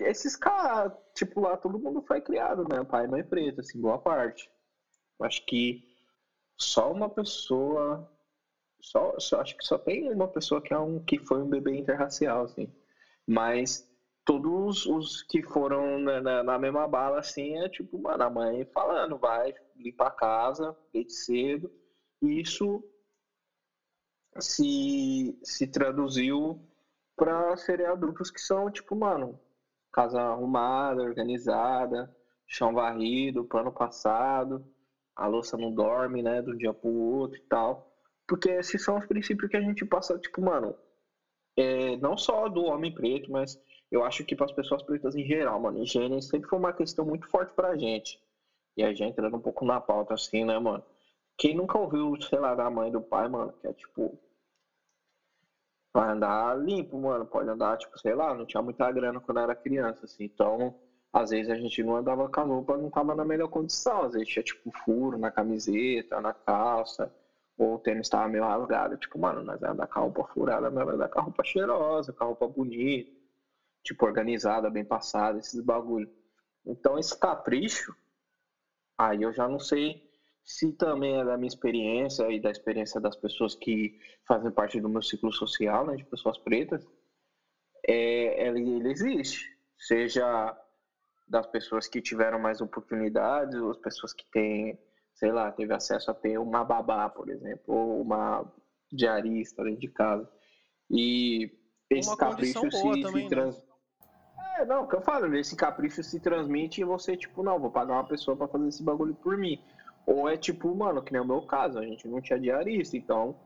Esses 0.00 0.34
caras, 0.34 0.94
tipo, 1.14 1.40
lá 1.40 1.58
todo 1.58 1.78
mundo 1.78 2.00
foi 2.00 2.22
criado, 2.22 2.66
né? 2.66 2.82
Pai 2.84 3.04
e 3.04 3.08
mãe 3.08 3.22
preto, 3.22 3.60
assim, 3.60 3.78
boa 3.78 3.98
parte. 3.98 4.50
Acho 5.20 5.44
que 5.44 5.89
só 6.60 6.92
uma 6.92 7.08
pessoa. 7.08 8.08
Só, 8.82 9.18
só, 9.18 9.40
acho 9.40 9.56
que 9.56 9.64
só 9.64 9.78
tem 9.78 10.10
uma 10.12 10.28
pessoa 10.28 10.60
que, 10.60 10.72
é 10.72 10.78
um, 10.78 11.02
que 11.04 11.18
foi 11.18 11.42
um 11.42 11.48
bebê 11.48 11.76
interracial, 11.76 12.44
assim. 12.44 12.72
Mas 13.26 13.86
todos 14.24 14.86
os 14.86 15.22
que 15.22 15.42
foram 15.42 15.98
na, 15.98 16.20
na, 16.20 16.42
na, 16.42 16.58
mesma 16.58 16.86
bala, 16.86 17.18
assim, 17.18 17.58
é 17.58 17.68
tipo, 17.68 17.98
mano, 17.98 18.22
a 18.22 18.30
mãe 18.30 18.64
falando, 18.66 19.18
vai 19.18 19.54
limpar 19.76 20.08
a 20.08 20.12
casa, 20.12 20.76
desde 20.92 21.12
cedo. 21.12 21.72
E 22.22 22.40
isso 22.40 22.82
se, 24.38 25.38
se 25.42 25.66
traduziu 25.66 26.60
para 27.16 27.56
serem 27.56 27.86
adultos 27.86 28.30
que 28.30 28.40
são, 28.40 28.70
tipo, 28.70 28.96
mano, 28.96 29.38
casa 29.92 30.20
arrumada, 30.20 31.02
organizada, 31.02 32.14
chão 32.46 32.72
varrido, 32.72 33.44
plano 33.44 33.72
passado, 33.72 34.64
a 35.20 35.26
louça 35.26 35.56
não 35.56 35.72
dorme, 35.72 36.22
né, 36.22 36.40
de 36.42 36.50
um 36.50 36.56
dia 36.56 36.72
pro 36.74 36.88
outro 36.90 37.38
e 37.38 37.42
tal. 37.48 37.86
Porque 38.26 38.48
esses 38.50 38.82
são 38.82 38.96
os 38.98 39.06
princípios 39.06 39.50
que 39.50 39.56
a 39.56 39.60
gente 39.60 39.84
passa, 39.84 40.18
tipo, 40.18 40.40
mano, 40.42 40.74
é, 41.56 41.96
não 41.98 42.16
só 42.16 42.48
do 42.48 42.64
homem 42.64 42.92
preto, 42.92 43.30
mas 43.30 43.58
eu 43.90 44.02
acho 44.04 44.24
que 44.24 44.34
para 44.36 44.46
as 44.46 44.52
pessoas 44.52 44.82
pretas 44.82 45.14
em 45.14 45.26
geral, 45.26 45.60
mano, 45.60 45.82
higiene 45.82 46.22
sempre 46.22 46.48
foi 46.48 46.58
uma 46.58 46.72
questão 46.72 47.04
muito 47.04 47.28
forte 47.28 47.52
pra 47.54 47.76
gente. 47.76 48.18
E 48.76 48.82
a 48.82 48.88
gente 48.88 49.04
entrando 49.04 49.36
um 49.36 49.40
pouco 49.40 49.64
na 49.64 49.80
pauta, 49.80 50.14
assim, 50.14 50.44
né, 50.44 50.58
mano? 50.58 50.82
Quem 51.36 51.54
nunca 51.54 51.78
ouviu, 51.78 52.14
sei 52.22 52.38
lá, 52.38 52.54
da 52.54 52.70
mãe 52.70 52.90
do 52.90 53.02
pai, 53.02 53.28
mano, 53.28 53.52
que 53.60 53.66
é 53.66 53.72
tipo. 53.74 54.18
Vai 55.92 56.10
andar 56.12 56.56
limpo, 56.58 56.98
mano. 56.98 57.26
Pode 57.26 57.48
andar, 57.50 57.76
tipo, 57.78 57.98
sei 57.98 58.14
lá, 58.14 58.34
não 58.34 58.46
tinha 58.46 58.62
muita 58.62 58.90
grana 58.92 59.20
quando 59.20 59.40
era 59.40 59.54
criança, 59.56 60.04
assim. 60.04 60.24
Então, 60.24 60.74
às 61.12 61.30
vezes 61.30 61.50
a 61.50 61.56
gente 61.56 61.82
não 61.82 61.96
andava 61.96 62.28
com 62.28 62.40
a 62.40 62.44
roupa, 62.44 62.76
não 62.76 62.90
tava 62.90 63.14
na 63.14 63.24
melhor 63.24 63.48
condição. 63.48 64.02
Às 64.02 64.12
vezes 64.12 64.28
tinha, 64.28 64.42
tipo, 64.42 64.70
furo 64.84 65.18
na 65.18 65.30
camiseta, 65.30 66.20
na 66.20 66.32
calça, 66.32 67.12
ou 67.58 67.74
o 67.74 67.78
tênis 67.78 68.08
tava 68.08 68.28
meio 68.28 68.44
rasgado. 68.44 68.96
Tipo, 68.96 69.18
mano, 69.18 69.42
nós 69.42 69.60
ia 69.60 69.70
andar 69.70 69.86
com 69.88 69.98
a 69.98 70.02
roupa 70.02 70.24
furada, 70.32 70.70
mas 70.70 70.84
vai 70.84 70.94
andar 70.94 71.08
com 71.08 71.18
a 71.18 71.22
roupa 71.22 71.44
cheirosa, 71.44 72.12
com 72.12 72.24
a 72.24 72.26
roupa 72.28 72.46
bonita 72.46 73.20
tipo, 73.82 74.04
organizada, 74.04 74.70
bem 74.70 74.84
passada, 74.84 75.38
esses 75.38 75.60
bagulho. 75.60 76.10
Então, 76.66 76.98
esse 76.98 77.18
capricho, 77.18 77.94
aí 78.98 79.22
eu 79.22 79.32
já 79.32 79.48
não 79.48 79.58
sei 79.58 80.08
se 80.44 80.72
também 80.72 81.20
é 81.20 81.24
da 81.24 81.36
minha 81.36 81.48
experiência 81.48 82.30
e 82.30 82.40
da 82.40 82.50
experiência 82.50 83.00
das 83.00 83.16
pessoas 83.16 83.54
que 83.54 83.98
fazem 84.26 84.50
parte 84.50 84.80
do 84.80 84.88
meu 84.88 85.02
ciclo 85.02 85.32
social, 85.32 85.86
né, 85.86 85.96
de 85.96 86.04
pessoas 86.04 86.38
pretas, 86.38 86.86
é, 87.86 88.46
ele, 88.46 88.76
ele 88.76 88.90
existe. 88.90 89.58
Seja 89.78 90.56
das 91.30 91.46
pessoas 91.46 91.86
que 91.86 92.02
tiveram 92.02 92.40
mais 92.40 92.60
oportunidades, 92.60 93.54
ou 93.54 93.70
as 93.70 93.78
pessoas 93.78 94.12
que 94.12 94.28
têm, 94.32 94.76
sei 95.14 95.30
lá, 95.30 95.52
teve 95.52 95.72
acesso 95.72 96.10
a 96.10 96.14
ter 96.14 96.36
uma 96.38 96.64
babá, 96.64 97.08
por 97.08 97.30
exemplo, 97.30 97.72
ou 97.72 98.02
uma 98.02 98.44
diarista 98.92 99.62
dentro 99.62 99.80
de 99.80 99.88
casa. 99.88 100.28
E 100.90 101.48
esse 101.88 102.16
capricho 102.16 102.68
se, 102.68 102.80
também, 102.80 103.22
se, 103.22 103.28
trans, 103.28 103.56
né? 103.56 103.62
É, 104.58 104.64
não, 104.64 104.82
o 104.82 104.88
que 104.88 104.96
eu 104.96 105.00
falo, 105.00 105.32
esse 105.36 105.54
capricho 105.54 106.02
se 106.02 106.18
transmite 106.18 106.80
e 106.80 106.84
você, 106.84 107.16
tipo, 107.16 107.44
não, 107.44 107.60
vou 107.60 107.70
pagar 107.70 107.94
uma 107.94 108.08
pessoa 108.08 108.36
para 108.36 108.48
fazer 108.48 108.66
esse 108.66 108.82
bagulho 108.82 109.14
por 109.14 109.36
mim. 109.36 109.62
Ou 110.04 110.28
é 110.28 110.36
tipo, 110.36 110.74
mano, 110.74 111.00
que 111.00 111.12
nem 111.12 111.22
o 111.22 111.24
meu 111.24 111.42
caso, 111.42 111.78
a 111.78 111.86
gente 111.86 112.08
não 112.08 112.20
tinha 112.20 112.40
diarista, 112.40 112.96
então, 112.96 113.36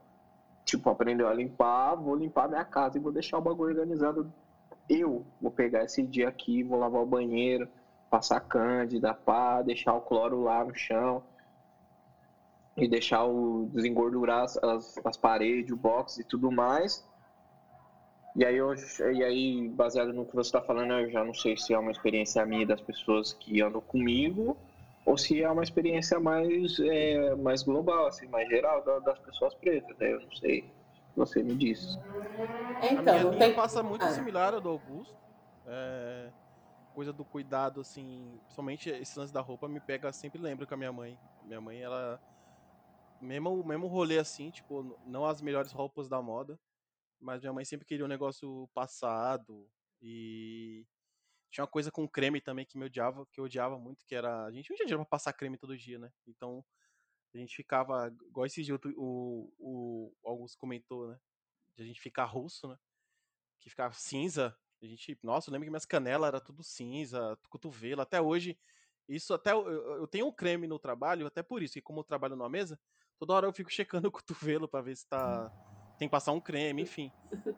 tipo, 0.64 0.88
aprendeu 0.88 1.28
a 1.28 1.34
limpar, 1.34 1.96
vou 1.96 2.16
limpar 2.16 2.48
minha 2.48 2.64
casa 2.64 2.96
e 2.96 3.00
vou 3.00 3.12
deixar 3.12 3.36
o 3.36 3.42
bagulho 3.42 3.70
organizado. 3.70 4.32
Eu 4.88 5.24
vou 5.40 5.50
pegar 5.50 5.84
esse 5.84 6.02
dia 6.02 6.28
aqui, 6.28 6.62
vou 6.62 6.78
lavar 6.78 7.02
o 7.02 7.06
banheiro, 7.06 7.68
passar 8.10 8.40
cândida, 8.40 9.14
pá, 9.14 9.62
deixar 9.62 9.94
o 9.94 10.00
cloro 10.00 10.42
lá 10.42 10.64
no 10.64 10.74
chão 10.74 11.22
e 12.76 12.88
deixar 12.88 13.24
o 13.24 13.68
desengordurar 13.72 14.42
as, 14.42 14.56
as, 14.58 14.98
as 15.04 15.16
paredes, 15.16 15.72
o 15.72 15.76
box 15.76 16.18
e 16.18 16.24
tudo 16.24 16.50
mais. 16.50 17.04
E 18.36 18.44
aí, 18.44 18.56
eu, 18.56 18.74
e 18.74 19.22
aí, 19.22 19.68
baseado 19.68 20.12
no 20.12 20.26
que 20.26 20.34
você 20.34 20.48
está 20.48 20.60
falando, 20.60 20.92
eu 20.94 21.10
já 21.10 21.24
não 21.24 21.32
sei 21.32 21.56
se 21.56 21.72
é 21.72 21.78
uma 21.78 21.92
experiência 21.92 22.44
minha 22.44 22.66
das 22.66 22.80
pessoas 22.80 23.32
que 23.32 23.62
andam 23.62 23.80
comigo 23.80 24.56
ou 25.06 25.16
se 25.16 25.42
é 25.42 25.50
uma 25.50 25.62
experiência 25.62 26.18
mais, 26.18 26.78
é, 26.80 27.34
mais 27.36 27.62
global, 27.62 28.06
assim, 28.06 28.26
mais 28.26 28.48
geral 28.48 28.82
das 29.02 29.18
pessoas 29.20 29.54
pretas. 29.54 29.96
Né? 29.98 30.12
Eu 30.12 30.20
não 30.20 30.32
sei. 30.32 30.64
Você 31.16 31.42
me 31.42 31.54
diz. 31.54 31.98
Então, 32.90 33.14
a 33.16 33.24
minha 33.30 33.38
tem... 33.38 33.54
passa 33.54 33.82
muito 33.82 34.04
ah. 34.04 34.10
similar 34.10 34.54
ao 34.54 34.60
do 34.60 34.68
Augusto. 34.68 35.16
É, 35.66 36.32
coisa 36.94 37.12
do 37.12 37.24
cuidado, 37.24 37.80
assim, 37.80 38.40
somente 38.48 38.90
esse 38.90 39.18
lance 39.18 39.32
da 39.32 39.40
roupa 39.40 39.68
me 39.68 39.80
pega, 39.80 40.12
sempre 40.12 40.40
lembro 40.40 40.66
com 40.66 40.74
a 40.74 40.76
minha 40.76 40.92
mãe. 40.92 41.18
Minha 41.44 41.60
mãe, 41.60 41.80
ela 41.80 42.20
mesmo 43.20 43.64
mesmo 43.64 43.86
rolê 43.86 44.18
assim, 44.18 44.50
tipo, 44.50 44.98
não 45.06 45.24
as 45.24 45.40
melhores 45.40 45.72
roupas 45.72 46.08
da 46.08 46.20
moda, 46.20 46.58
mas 47.20 47.40
minha 47.40 47.52
mãe 47.52 47.64
sempre 47.64 47.86
queria 47.86 48.04
um 48.04 48.08
negócio 48.08 48.68
passado 48.74 49.66
e 50.00 50.86
tinha 51.50 51.64
uma 51.64 51.70
coisa 51.70 51.90
com 51.90 52.06
creme 52.06 52.40
também 52.40 52.66
que 52.66 52.76
me 52.76 52.84
odiava, 52.84 53.26
que 53.32 53.40
eu 53.40 53.44
odiava 53.44 53.78
muito, 53.78 54.04
que 54.04 54.14
era 54.14 54.44
a 54.44 54.50
gente 54.50 54.68
não 54.68 54.76
tinha 54.76 54.86
dinheiro 54.86 55.04
pra 55.04 55.10
passar 55.10 55.32
creme 55.32 55.56
todo 55.56 55.76
dia, 55.76 55.98
né? 55.98 56.10
Então 56.26 56.64
a 57.34 57.40
gente 57.40 57.54
ficava 57.54 58.14
igual 58.28 58.46
esse 58.46 58.62
dia 58.62 58.74
o, 58.74 59.52
o, 59.58 60.12
o 60.22 60.28
Augusto 60.28 60.58
comentou, 60.58 61.08
né? 61.08 61.18
De 61.76 61.82
a 61.82 61.86
gente 61.86 62.00
ficar 62.00 62.24
russo, 62.24 62.68
né? 62.68 62.78
Que 63.60 63.70
ficava 63.70 63.94
cinza. 63.94 64.56
A 64.82 64.86
gente, 64.86 65.18
nossa, 65.22 65.48
eu 65.48 65.52
lembro 65.52 65.66
que 65.66 65.70
minhas 65.70 65.86
canelas 65.86 66.28
era 66.28 66.40
tudo 66.40 66.62
cinza, 66.62 67.38
cotovelo, 67.48 68.02
até 68.02 68.20
hoje 68.20 68.58
isso 69.08 69.34
até 69.34 69.52
eu, 69.52 69.66
eu 69.68 70.06
tenho 70.06 70.26
um 70.26 70.32
creme 70.32 70.66
no 70.66 70.78
trabalho, 70.78 71.26
até 71.26 71.42
por 71.42 71.62
isso, 71.62 71.74
que 71.74 71.82
como 71.82 72.00
eu 72.00 72.04
trabalho 72.04 72.36
numa 72.36 72.48
mesa, 72.48 72.78
toda 73.18 73.34
hora 73.34 73.46
eu 73.46 73.52
fico 73.52 73.70
checando 73.70 74.08
o 74.08 74.12
cotovelo 74.12 74.68
para 74.68 74.82
ver 74.82 74.96
se 74.96 75.06
tá 75.06 75.52
tem 75.98 76.08
que 76.08 76.12
passar 76.12 76.32
um 76.32 76.40
creme, 76.40 76.82
enfim. 76.82 77.12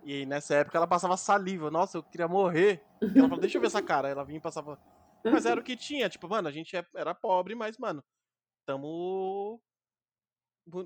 E 0.05 0.13
aí, 0.13 0.27
nessa 0.27 0.57
época 0.57 0.77
ela 0.77 0.87
passava 0.87 1.17
saliva. 1.17 1.71
Nossa, 1.71 1.97
eu 1.97 2.03
queria 2.03 2.29
morrer. 2.29 2.85
E 3.01 3.19
ela 3.19 3.29
falou, 3.29 3.41
deixa 3.41 3.57
eu 3.57 3.61
ver 3.63 3.69
essa 3.69 3.81
cara. 3.81 4.11
Ela 4.11 4.25
vinha 4.25 4.37
e 4.37 4.43
passava. 4.43 4.79
Mas 5.25 5.47
era 5.47 5.59
o 5.59 5.65
que 5.65 5.75
tinha. 5.75 6.07
Tipo, 6.07 6.29
mano, 6.29 6.47
a 6.47 6.53
gente 6.53 6.77
é, 6.77 6.85
era 6.95 7.15
pobre, 7.15 7.55
mas, 7.55 7.79
mano, 7.79 8.05
tamo. 8.67 9.61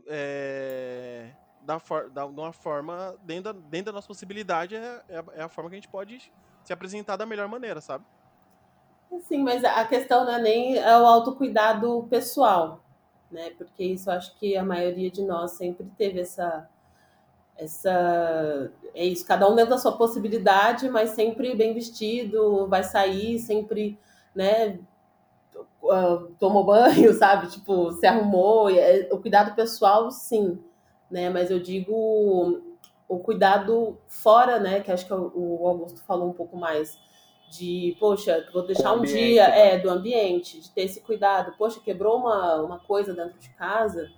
É, 0.06 1.30
da, 1.62 1.78
for, 1.78 2.10
da, 2.10 2.26
de 2.26 2.40
uma 2.40 2.52
forma. 2.52 3.16
Dentro 3.24 3.52
da, 3.52 3.60
dentro 3.68 3.86
da 3.86 3.92
nossa 3.92 4.06
possibilidade, 4.06 4.76
é, 4.76 5.02
é, 5.08 5.18
a, 5.18 5.24
é 5.34 5.42
a 5.42 5.48
forma 5.48 5.70
que 5.70 5.76
a 5.76 5.78
gente 5.78 5.88
pode 5.88 6.30
se 6.62 6.72
apresentar 6.72 7.16
da 7.16 7.26
melhor 7.26 7.48
maneira, 7.48 7.80
sabe? 7.80 8.04
Sim, 9.26 9.42
mas 9.42 9.64
a 9.64 9.84
questão 9.86 10.24
não 10.24 10.34
é 10.34 10.40
nem 10.40 10.76
é 10.76 10.96
o 10.96 11.06
autocuidado 11.06 12.06
pessoal, 12.08 12.84
né? 13.30 13.50
Porque 13.58 13.82
isso 13.82 14.10
acho 14.10 14.38
que 14.38 14.56
a 14.56 14.62
maioria 14.62 15.10
de 15.10 15.22
nós 15.22 15.52
sempre 15.52 15.90
teve 15.96 16.20
essa 16.20 16.68
essa 17.56 18.72
é 18.94 19.04
isso, 19.04 19.26
cada 19.26 19.46
um 19.46 19.54
dentro 19.54 19.70
da 19.70 19.78
sua 19.78 19.92
possibilidade, 19.92 20.88
mas 20.88 21.10
sempre 21.10 21.54
bem 21.54 21.74
vestido, 21.74 22.66
vai 22.66 22.82
sair 22.82 23.38
sempre, 23.38 23.98
né, 24.34 24.78
ah, 25.90 26.26
tomou 26.38 26.64
banho, 26.64 27.12
sabe? 27.18 27.48
Tipo, 27.48 27.92
se 27.92 28.06
arrumou, 28.06 28.70
é, 28.70 29.08
o 29.10 29.18
cuidado 29.18 29.54
pessoal, 29.54 30.10
sim, 30.10 30.58
né? 31.10 31.30
Mas 31.30 31.50
eu 31.50 31.60
digo 31.60 32.62
o 33.08 33.18
cuidado 33.18 33.98
fora, 34.08 34.58
né? 34.58 34.80
Que 34.80 34.92
acho 34.92 35.06
que 35.06 35.12
o 35.12 35.66
Augusto 35.66 36.02
falou 36.04 36.28
um 36.28 36.32
pouco 36.32 36.56
mais 36.56 36.98
de, 37.50 37.96
poxa, 37.98 38.48
vou 38.52 38.64
deixar 38.64 38.92
um 38.92 39.02
dia, 39.02 39.48
né? 39.48 39.74
é, 39.74 39.78
do 39.78 39.90
ambiente, 39.90 40.60
de 40.60 40.70
ter 40.70 40.82
esse 40.82 41.00
cuidado. 41.00 41.54
Poxa, 41.58 41.80
quebrou 41.80 42.16
uma, 42.16 42.62
uma 42.62 42.78
coisa 42.78 43.12
dentro 43.12 43.38
de 43.38 43.50
casa, 43.50 44.08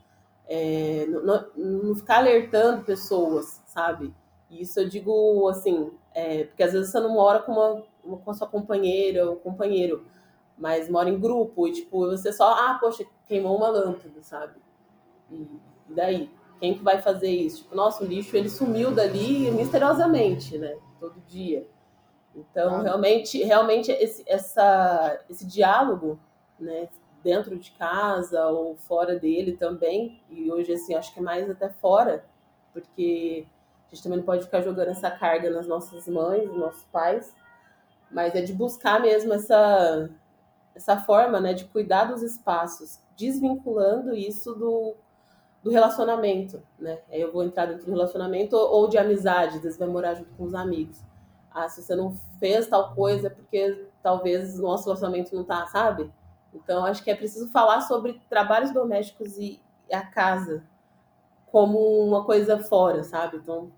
é, 0.47 1.07
não, 1.07 1.47
não, 1.57 1.95
ficar 1.95 2.19
alertando 2.19 2.85
pessoas, 2.85 3.63
sabe? 3.65 4.15
Isso 4.51 4.79
eu 4.79 4.89
digo 4.89 5.49
assim, 5.49 5.91
é, 6.15 6.45
porque 6.45 6.63
às 6.63 6.73
vezes 6.73 6.91
você 6.91 7.01
não 7.01 7.15
mora 7.15 7.39
com, 7.39 7.53
uma, 7.53 8.19
com 8.19 8.31
a 8.31 8.35
sua 8.35 8.47
companheira 8.47 9.29
ou 9.29 9.37
companheiro, 9.37 10.05
mas 10.62 10.88
mora 10.88 11.11
em 11.11 11.18
grupo 11.18 11.66
e 11.66 11.72
tipo, 11.72 12.07
você 12.07 12.33
só, 12.33 12.53
ah, 12.53 12.79
poxa, 12.81 13.05
queimou 13.27 13.57
uma 13.57 13.68
lâmpada, 13.68 14.22
sabe? 14.22 14.61
E, 15.29 15.44
daí? 15.88 16.31
Quem 16.61 16.75
que 16.75 16.85
vai 16.85 17.03
fazer 17.03 17.31
isso? 17.31 17.64
Tipo, 17.64 17.75
nossa, 17.75 18.05
o 18.05 18.07
lixo 18.07 18.37
ele 18.37 18.48
sumiu 18.48 18.92
dali 18.92 19.51
misteriosamente, 19.51 20.57
né? 20.57 20.79
Todo 21.01 21.20
dia. 21.27 21.66
Então, 22.33 22.77
ah. 22.77 22.83
realmente, 22.83 23.42
realmente 23.42 23.90
esse, 23.90 24.22
essa, 24.25 25.18
esse 25.29 25.44
diálogo, 25.44 26.20
né, 26.61 26.88
dentro 27.25 27.59
de 27.59 27.72
casa 27.72 28.46
ou 28.46 28.77
fora 28.77 29.19
dele 29.19 29.56
também. 29.56 30.23
E 30.31 30.48
hoje, 30.52 30.75
assim, 30.75 30.94
acho 30.94 31.13
que 31.13 31.19
é 31.19 31.23
mais 31.25 31.50
até 31.50 31.71
fora, 31.71 32.25
porque 32.73 33.48
a 33.90 33.94
gente 33.96 34.04
também 34.04 34.19
não 34.19 34.25
pode 34.25 34.44
ficar 34.44 34.60
jogando 34.60 34.90
essa 34.90 35.10
carga 35.10 35.50
nas 35.50 35.67
nossas 35.67 36.06
mães, 36.06 36.46
nos 36.46 36.56
nossos 36.56 36.85
pais, 36.85 37.35
mas 38.13 38.33
é 38.37 38.42
de 38.42 38.52
buscar 38.52 39.00
mesmo 39.00 39.33
essa, 39.33 40.08
essa 40.75 40.96
forma, 40.96 41.40
né, 41.40 41.54
de 41.54 41.64
cuidar 41.66 42.04
dos 42.04 42.23
espaços, 42.23 42.98
desvinculando 43.16 44.14
isso 44.14 44.54
do, 44.54 44.94
do 45.62 45.70
relacionamento, 45.70 46.62
né? 46.79 46.98
Eu 47.10 47.33
vou 47.33 47.44
entrar 47.44 47.66
dentro 47.66 47.87
do 47.87 47.92
relacionamento 47.92 48.56
ou, 48.56 48.88
de 48.88 48.98
amizade, 48.98 49.56
às 49.56 49.62
vezes 49.62 49.79
vai 49.79 49.88
morar 49.88 50.14
junto 50.14 50.33
com 50.35 50.44
os 50.44 50.54
amigos. 50.54 51.00
Ah, 51.50 51.68
se 51.68 51.83
você 51.83 51.94
não 51.94 52.16
fez 52.38 52.66
tal 52.66 52.94
coisa 52.94 53.27
é 53.27 53.31
porque 53.31 53.87
talvez 54.02 54.58
o 54.58 54.62
nosso 54.62 54.85
relacionamento 54.85 55.35
não 55.37 55.44
tá, 55.44 55.66
sabe? 55.66 56.10
Então, 56.54 56.85
acho 56.85 57.02
que 57.02 57.10
é 57.10 57.14
preciso 57.14 57.48
falar 57.50 57.83
sobre 57.83 58.20
trabalhos 58.29 58.73
domésticos 58.73 59.38
e 59.38 59.60
a 59.90 60.02
casa 60.02 60.64
como 61.50 61.79
uma 62.06 62.25
coisa 62.25 62.58
fora, 62.58 63.04
sabe? 63.04 63.37
Então, 63.37 63.70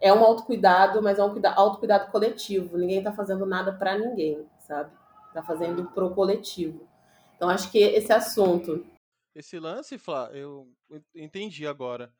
é 0.00 0.12
um 0.12 0.22
autocuidado, 0.24 1.02
mas 1.02 1.18
é 1.18 1.24
um 1.24 1.32
autocuidado 1.56 2.10
coletivo. 2.10 2.76
Ninguém 2.76 3.02
tá 3.02 3.12
fazendo 3.12 3.46
nada 3.46 3.72
para 3.72 3.96
ninguém, 3.96 4.46
sabe? 4.58 4.90
Tá 5.38 5.44
fazendo 5.44 5.88
pro 5.92 6.12
coletivo. 6.12 6.88
Então 7.36 7.48
acho 7.48 7.70
que 7.70 7.78
esse 7.78 8.12
assunto. 8.12 8.84
Esse 9.32 9.56
lance, 9.60 9.96
Flá, 9.96 10.28
eu 10.32 10.68
entendi 11.14 11.64
agora. 11.64 12.12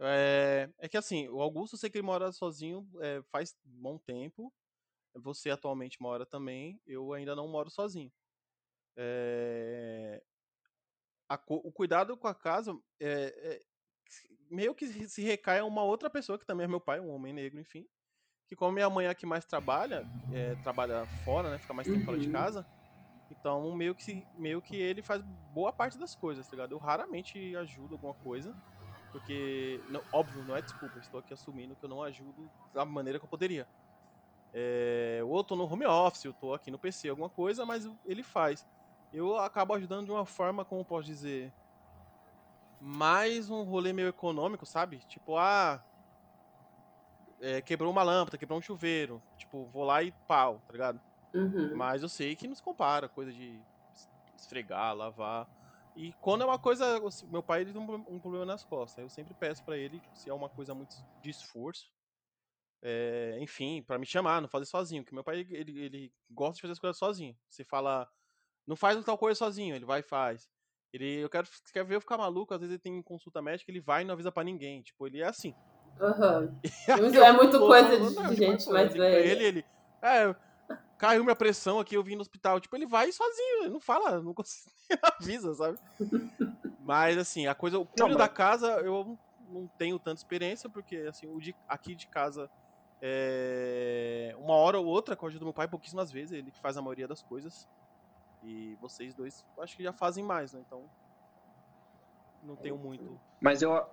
É, 0.00 0.70
é, 0.78 0.88
que 0.88 0.96
assim, 0.96 1.28
o 1.28 1.42
Augusto, 1.42 1.76
sei 1.76 1.90
que 1.90 1.98
ele 1.98 2.06
mora 2.06 2.32
sozinho 2.32 2.88
é, 3.02 3.20
faz 3.30 3.54
bom 3.62 3.98
tempo. 3.98 4.50
Você 5.16 5.50
atualmente 5.50 6.00
mora 6.00 6.24
também. 6.24 6.80
Eu 6.86 7.12
ainda 7.12 7.36
não 7.36 7.46
moro 7.46 7.68
sozinho. 7.68 8.10
É, 8.96 10.22
a, 11.28 11.38
o 11.46 11.70
cuidado 11.70 12.16
com 12.16 12.26
a 12.26 12.34
casa 12.34 12.74
é, 12.98 13.10
é, 13.12 13.60
meio 14.50 14.74
que 14.74 14.86
se 15.10 15.20
recai 15.20 15.58
a 15.58 15.64
uma 15.66 15.84
outra 15.84 16.08
pessoa, 16.08 16.38
que 16.38 16.46
também 16.46 16.64
é 16.64 16.68
meu 16.68 16.80
pai, 16.80 17.00
um 17.00 17.10
homem 17.10 17.34
negro, 17.34 17.60
enfim. 17.60 17.86
Que 18.52 18.56
como 18.56 18.70
minha 18.70 18.90
mãe 18.90 19.06
é 19.06 19.08
a 19.08 19.14
que 19.14 19.24
mais 19.24 19.46
trabalha, 19.46 20.06
é, 20.30 20.54
trabalha 20.56 21.06
fora, 21.24 21.50
né? 21.50 21.56
Fica 21.56 21.72
mais 21.72 21.88
tempo 21.88 22.04
fora 22.04 22.18
de 22.18 22.26
uhum. 22.26 22.32
casa. 22.34 22.66
Então, 23.30 23.74
meio 23.74 23.94
que, 23.94 24.26
meio 24.34 24.60
que 24.60 24.76
ele 24.76 25.00
faz 25.00 25.22
boa 25.54 25.72
parte 25.72 25.98
das 25.98 26.14
coisas, 26.14 26.46
tá 26.46 26.54
ligado? 26.54 26.72
Eu 26.72 26.78
raramente 26.78 27.56
ajudo 27.56 27.94
alguma 27.94 28.12
coisa. 28.12 28.54
Porque, 29.10 29.80
não, 29.88 30.02
óbvio, 30.12 30.44
não 30.44 30.54
é 30.54 30.60
desculpa, 30.60 30.98
estou 30.98 31.20
aqui 31.20 31.32
assumindo 31.32 31.74
que 31.74 31.82
eu 31.82 31.88
não 31.88 32.02
ajudo 32.02 32.46
da 32.74 32.84
maneira 32.84 33.18
que 33.18 33.24
eu 33.24 33.28
poderia. 33.28 33.66
É, 34.52 35.22
ou 35.24 35.38
eu 35.38 35.44
tô 35.44 35.56
no 35.56 35.64
home 35.64 35.86
office, 35.86 36.26
eu 36.26 36.34
tô 36.34 36.52
aqui 36.52 36.70
no 36.70 36.78
PC, 36.78 37.08
alguma 37.08 37.30
coisa, 37.30 37.64
mas 37.64 37.88
ele 38.04 38.22
faz. 38.22 38.66
Eu 39.14 39.38
acabo 39.38 39.72
ajudando 39.72 40.04
de 40.04 40.12
uma 40.12 40.26
forma, 40.26 40.62
como 40.62 40.84
posso 40.84 41.06
dizer, 41.06 41.50
mais 42.78 43.48
um 43.48 43.62
rolê 43.62 43.94
meio 43.94 44.08
econômico, 44.08 44.66
sabe? 44.66 44.98
Tipo, 45.08 45.38
ah, 45.38 45.82
é, 47.42 47.60
quebrou 47.60 47.90
uma 47.90 48.04
lâmpada, 48.04 48.38
quebrou 48.38 48.58
um 48.58 48.62
chuveiro. 48.62 49.20
Tipo, 49.36 49.66
vou 49.66 49.84
lá 49.84 50.02
e 50.02 50.12
pau, 50.28 50.62
tá 50.64 50.72
ligado? 50.72 51.00
Uhum. 51.34 51.76
Mas 51.76 52.02
eu 52.02 52.08
sei 52.08 52.36
que 52.36 52.46
nos 52.46 52.60
compara, 52.60 53.08
coisa 53.08 53.32
de 53.32 53.60
esfregar, 54.36 54.94
lavar. 54.94 55.48
E 55.96 56.12
quando 56.14 56.42
é 56.42 56.44
uma 56.46 56.58
coisa. 56.58 57.00
Meu 57.28 57.42
pai 57.42 57.62
ele 57.62 57.72
tem 57.72 57.82
um 57.82 58.20
problema 58.20 58.46
nas 58.46 58.64
costas. 58.64 59.02
Eu 59.02 59.10
sempre 59.10 59.34
peço 59.34 59.62
para 59.64 59.76
ele, 59.76 60.00
se 60.14 60.30
é 60.30 60.32
uma 60.32 60.48
coisa 60.48 60.72
muito 60.72 60.94
de 61.20 61.30
esforço, 61.30 61.92
é, 62.80 63.36
enfim, 63.40 63.82
para 63.82 63.98
me 63.98 64.06
chamar, 64.06 64.40
não 64.40 64.48
fazer 64.48 64.66
sozinho. 64.66 65.02
Porque 65.02 65.14
meu 65.14 65.24
pai 65.24 65.40
ele, 65.50 65.80
ele 65.80 66.12
gosta 66.30 66.54
de 66.54 66.62
fazer 66.62 66.72
as 66.72 66.78
coisas 66.78 66.96
sozinho. 66.96 67.36
Você 67.48 67.64
fala, 67.64 68.08
não 68.66 68.76
faz 68.76 69.02
tal 69.04 69.18
coisa 69.18 69.36
sozinho, 69.36 69.74
ele 69.74 69.84
vai 69.84 70.00
e 70.00 70.04
faz. 70.04 70.48
Ele, 70.92 71.20
eu 71.20 71.28
quero, 71.28 71.48
quer 71.72 71.84
ver 71.84 71.96
eu 71.96 72.00
ficar 72.00 72.18
maluco, 72.18 72.54
às 72.54 72.60
vezes 72.60 72.74
ele 72.74 72.82
tem 72.82 73.02
consulta 73.02 73.42
médica, 73.42 73.70
ele 73.70 73.80
vai 73.80 74.02
e 74.02 74.04
não 74.04 74.12
avisa 74.12 74.30
para 74.30 74.44
ninguém. 74.44 74.82
Tipo, 74.82 75.06
ele 75.06 75.20
é 75.20 75.26
assim. 75.26 75.54
Uhum. 76.02 76.58
é 77.22 77.32
muito 77.32 77.60
coisa 77.60 77.96
de, 77.96 78.28
de 78.28 78.34
gente 78.34 78.68
mais 78.68 78.92
velha. 78.92 79.20
Ele, 79.20 79.44
ele, 79.44 79.64
é, 80.02 80.34
caiu 80.98 81.22
minha 81.22 81.36
pressão 81.36 81.78
aqui, 81.78 81.94
eu 81.94 82.02
vim 82.02 82.16
no 82.16 82.22
hospital. 82.22 82.58
Tipo, 82.58 82.74
ele 82.74 82.86
vai 82.86 83.12
sozinho, 83.12 83.62
ele 83.62 83.70
não 83.70 83.80
fala, 83.80 84.20
não, 84.20 84.34
consigo, 84.34 84.68
avisa, 85.20 85.54
sabe? 85.54 85.78
Mas, 86.80 87.16
assim, 87.16 87.46
a 87.46 87.54
coisa, 87.54 87.78
o 87.78 87.86
cuido 87.86 88.08
mas... 88.08 88.18
da 88.18 88.28
casa, 88.28 88.66
eu 88.80 89.16
não 89.48 89.68
tenho 89.78 89.96
tanta 89.98 90.18
experiência, 90.18 90.68
porque, 90.68 90.96
assim, 91.08 91.28
o 91.28 91.40
de, 91.40 91.54
aqui 91.68 91.94
de 91.94 92.08
casa, 92.08 92.50
é, 93.00 94.34
uma 94.38 94.54
hora 94.54 94.80
ou 94.80 94.86
outra, 94.86 95.14
com 95.14 95.24
a 95.24 95.28
ajuda 95.28 95.40
do 95.40 95.46
meu 95.46 95.54
pai, 95.54 95.68
pouquíssimas 95.68 96.10
vezes, 96.10 96.32
ele 96.32 96.50
faz 96.50 96.76
a 96.76 96.82
maioria 96.82 97.06
das 97.06 97.22
coisas. 97.22 97.68
E 98.42 98.76
vocês 98.80 99.14
dois, 99.14 99.46
acho 99.60 99.76
que 99.76 99.84
já 99.84 99.92
fazem 99.92 100.24
mais, 100.24 100.52
né? 100.52 100.60
Então, 100.66 100.82
não 102.42 102.56
tenho 102.56 102.76
muito. 102.76 103.20
Mas 103.40 103.62
eu, 103.62 103.88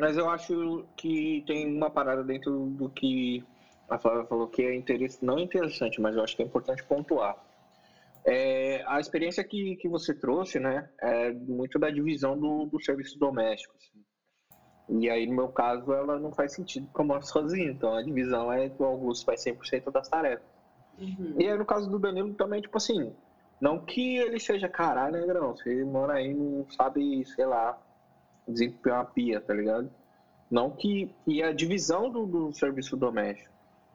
mas 0.00 0.16
eu 0.16 0.30
acho 0.30 0.86
que 0.96 1.44
tem 1.46 1.76
uma 1.76 1.90
parada 1.90 2.24
dentro 2.24 2.66
do 2.70 2.88
que 2.88 3.44
a 3.88 3.98
Flávia 3.98 4.24
falou 4.24 4.48
que 4.48 4.62
é 4.62 4.74
interesse, 4.74 5.22
não 5.22 5.38
interessante, 5.38 6.00
mas 6.00 6.16
eu 6.16 6.22
acho 6.22 6.34
que 6.34 6.42
é 6.42 6.46
importante 6.46 6.82
pontuar. 6.84 7.36
É, 8.24 8.82
a 8.86 8.98
experiência 8.98 9.44
que, 9.44 9.76
que 9.76 9.88
você 9.88 10.14
trouxe, 10.14 10.58
né, 10.58 10.88
é 11.00 11.32
muito 11.32 11.78
da 11.78 11.90
divisão 11.90 12.38
do, 12.38 12.64
do 12.66 12.80
serviço 12.80 13.18
doméstico. 13.18 13.74
Assim. 13.76 15.00
E 15.00 15.10
aí, 15.10 15.26
no 15.26 15.34
meu 15.34 15.48
caso, 15.48 15.92
ela 15.92 16.18
não 16.18 16.32
faz 16.32 16.54
sentido 16.54 16.86
porque 16.86 17.00
eu 17.00 17.06
moro 17.06 17.24
sozinho. 17.24 17.70
Então, 17.70 17.94
a 17.94 18.02
divisão 18.02 18.52
é 18.52 18.68
que 18.68 18.82
o 18.82 18.86
Augusto 18.86 19.26
faz 19.26 19.44
100% 19.44 19.90
das 19.92 20.08
tarefas. 20.08 20.46
Uhum. 20.98 21.34
E 21.38 21.46
aí, 21.46 21.56
no 21.56 21.64
caso 21.64 21.90
do 21.90 21.98
Danilo, 21.98 22.34
também, 22.34 22.60
tipo 22.60 22.76
assim, 22.76 23.14
não 23.60 23.78
que 23.78 24.16
ele 24.16 24.40
seja 24.40 24.68
caralho, 24.68 25.12
né, 25.12 25.26
Grão? 25.26 25.56
Você 25.56 25.84
mora 25.84 26.14
aí 26.14 26.32
não 26.34 26.66
sabe, 26.70 27.24
sei 27.26 27.46
lá, 27.46 27.78
desempenhar 28.46 28.98
uma 28.98 29.04
pia, 29.04 29.40
tá 29.40 29.54
ligado? 29.54 29.90
Não 30.50 30.70
que. 30.70 31.14
E 31.26 31.42
a 31.42 31.52
divisão 31.52 32.10
do, 32.10 32.26
do 32.26 32.52
serviço 32.52 32.96
doméstico. 32.96 33.50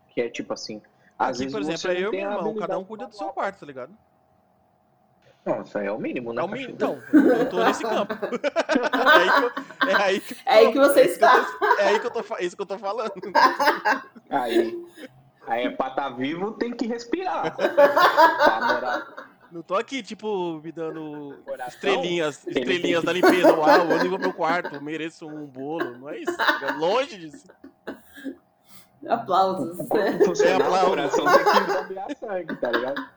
Que 0.10 0.22
é 0.22 0.30
tipo 0.30 0.54
assim. 0.54 0.82
Às 1.18 1.38
Aqui, 1.38 1.50
vezes 1.50 1.54
por 1.54 1.62
exemplo, 1.62 1.92
é 1.92 2.06
eu 2.06 2.14
e 2.14 2.18
meu 2.18 2.32
irmão, 2.32 2.56
cada 2.56 2.78
um 2.78 2.84
cuida 2.84 3.08
do 3.08 3.16
seu 3.16 3.28
quarto, 3.30 3.60
tá 3.60 3.66
ligado? 3.66 3.94
Não, 5.46 5.62
isso 5.62 5.78
aí 5.78 5.86
é 5.86 5.92
o 5.92 6.00
mínimo, 6.00 6.34
né? 6.34 6.42
É 6.42 6.44
o 6.44 6.48
mínimo. 6.48 6.72
Então, 6.72 7.00
eu 7.14 7.48
tô 7.50 7.64
nesse 7.64 7.84
campo. 7.84 8.14
é, 8.18 9.14
aí 9.14 9.30
que 9.30 9.44
eu, 9.44 9.90
é 9.90 9.96
aí 9.96 10.20
que, 10.20 10.36
é 10.46 10.54
aí 10.54 10.72
que 10.72 10.80
você 10.80 11.02
é 11.02 11.06
está. 11.06 11.46
Que 11.46 11.60
tô, 11.60 11.66
é 11.78 11.88
aí 11.88 12.00
que 12.00 12.08
eu 12.08 12.12
tô, 12.12 12.36
é 12.36 12.44
isso 12.44 12.56
que 12.56 12.62
eu 12.62 12.66
tô 12.66 12.80
falando. 12.80 13.14
Aí. 14.30 14.86
Aí 15.48 15.66
é 15.66 15.70
pra 15.70 15.90
estar 15.90 16.10
tá 16.10 16.10
vivo, 16.10 16.54
tem 16.54 16.72
que 16.72 16.88
respirar. 16.88 17.56
pra 17.56 18.60
morar. 18.66 19.35
Não 19.56 19.64
tô 19.64 19.76
aqui, 19.76 20.04
tipo, 20.04 20.60
me 20.62 20.70
dando 20.70 21.42
Coração? 21.46 21.70
estrelinhas, 21.70 22.44
estrelinhas 22.46 23.06
da 23.06 23.14
limpeza. 23.14 23.56
Uau, 23.56 23.90
eu 23.90 23.98
limpo 24.00 24.18
meu 24.18 24.34
quarto, 24.34 24.84
mereço 24.84 25.26
um 25.26 25.46
bolo. 25.46 25.98
Não 25.98 26.10
é 26.10 26.20
isso. 26.20 26.36
Longe 26.78 27.18
disso. 27.18 27.48
Aplausos. 29.08 29.78
É, 30.44 30.56
aplausos. 30.56 30.90
Coração 30.90 31.26
tem 31.26 31.44
que 31.46 31.74
bombear 31.74 32.18
sangue, 32.18 32.56
tá 32.58 32.70
ligado? 32.70 33.10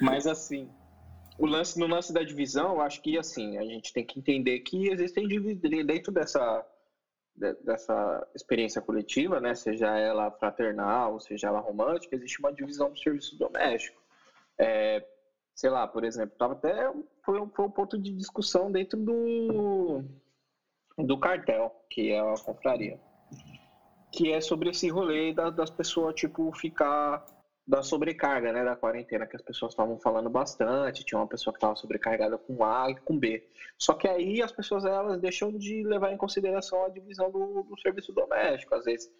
Mas 0.00 0.26
assim, 0.26 0.70
o 1.38 1.44
lance 1.44 1.78
no 1.78 1.86
lance 1.86 2.10
da 2.10 2.22
divisão, 2.22 2.76
eu 2.76 2.80
acho 2.80 3.02
que 3.02 3.18
assim, 3.18 3.58
a 3.58 3.62
gente 3.62 3.92
tem 3.92 4.06
que 4.06 4.18
entender 4.18 4.60
que 4.60 4.88
existem 4.88 5.28
dentro 5.84 6.10
dessa 6.10 6.66
dessa 7.36 8.26
experiência 8.34 8.80
coletiva, 8.80 9.40
né, 9.40 9.54
seja 9.54 9.88
ela 9.98 10.30
fraternal, 10.30 11.18
seja 11.18 11.48
ela 11.48 11.60
romântica, 11.60 12.14
existe 12.14 12.38
uma 12.38 12.52
divisão 12.52 12.90
do 12.90 12.98
serviço 12.98 13.38
doméstico. 13.38 14.00
É, 14.58 15.02
sei 15.54 15.70
lá, 15.70 15.86
por 15.86 16.04
exemplo, 16.04 16.34
tava 16.38 16.54
até 16.54 16.92
foi 17.24 17.40
um, 17.40 17.48
foi 17.50 17.64
um 17.64 17.70
ponto 17.70 17.98
de 17.98 18.12
discussão 18.12 18.70
dentro 18.70 18.98
do 18.98 20.02
do 20.98 21.18
cartel, 21.18 21.74
que 21.88 22.10
é 22.10 22.20
a 22.20 22.34
confraria 22.44 22.98
que 24.12 24.30
é 24.30 24.40
sobre 24.40 24.68
esse 24.68 24.88
rolê 24.90 25.32
da, 25.32 25.48
das 25.48 25.70
pessoas, 25.70 26.14
tipo, 26.14 26.52
ficar 26.52 27.24
da 27.66 27.82
sobrecarga, 27.82 28.52
né, 28.52 28.62
da 28.62 28.76
quarentena, 28.76 29.26
que 29.26 29.36
as 29.36 29.42
pessoas 29.42 29.72
estavam 29.72 29.98
falando 29.98 30.28
bastante, 30.28 31.04
tinha 31.04 31.18
uma 31.18 31.26
pessoa 31.26 31.52
que 31.52 31.56
estava 31.56 31.74
sobrecarregada 31.76 32.36
com 32.36 32.62
A 32.62 32.90
e 32.90 32.96
com 32.96 33.18
B. 33.18 33.42
Só 33.78 33.94
que 33.94 34.06
aí 34.06 34.42
as 34.42 34.52
pessoas, 34.52 34.84
elas 34.84 35.18
deixam 35.20 35.50
de 35.56 35.82
levar 35.84 36.12
em 36.12 36.16
consideração 36.16 36.84
a 36.84 36.90
divisão 36.90 37.30
do, 37.30 37.62
do 37.62 37.80
serviço 37.80 38.12
doméstico, 38.12 38.74
às 38.74 38.84
vezes, 38.84 39.10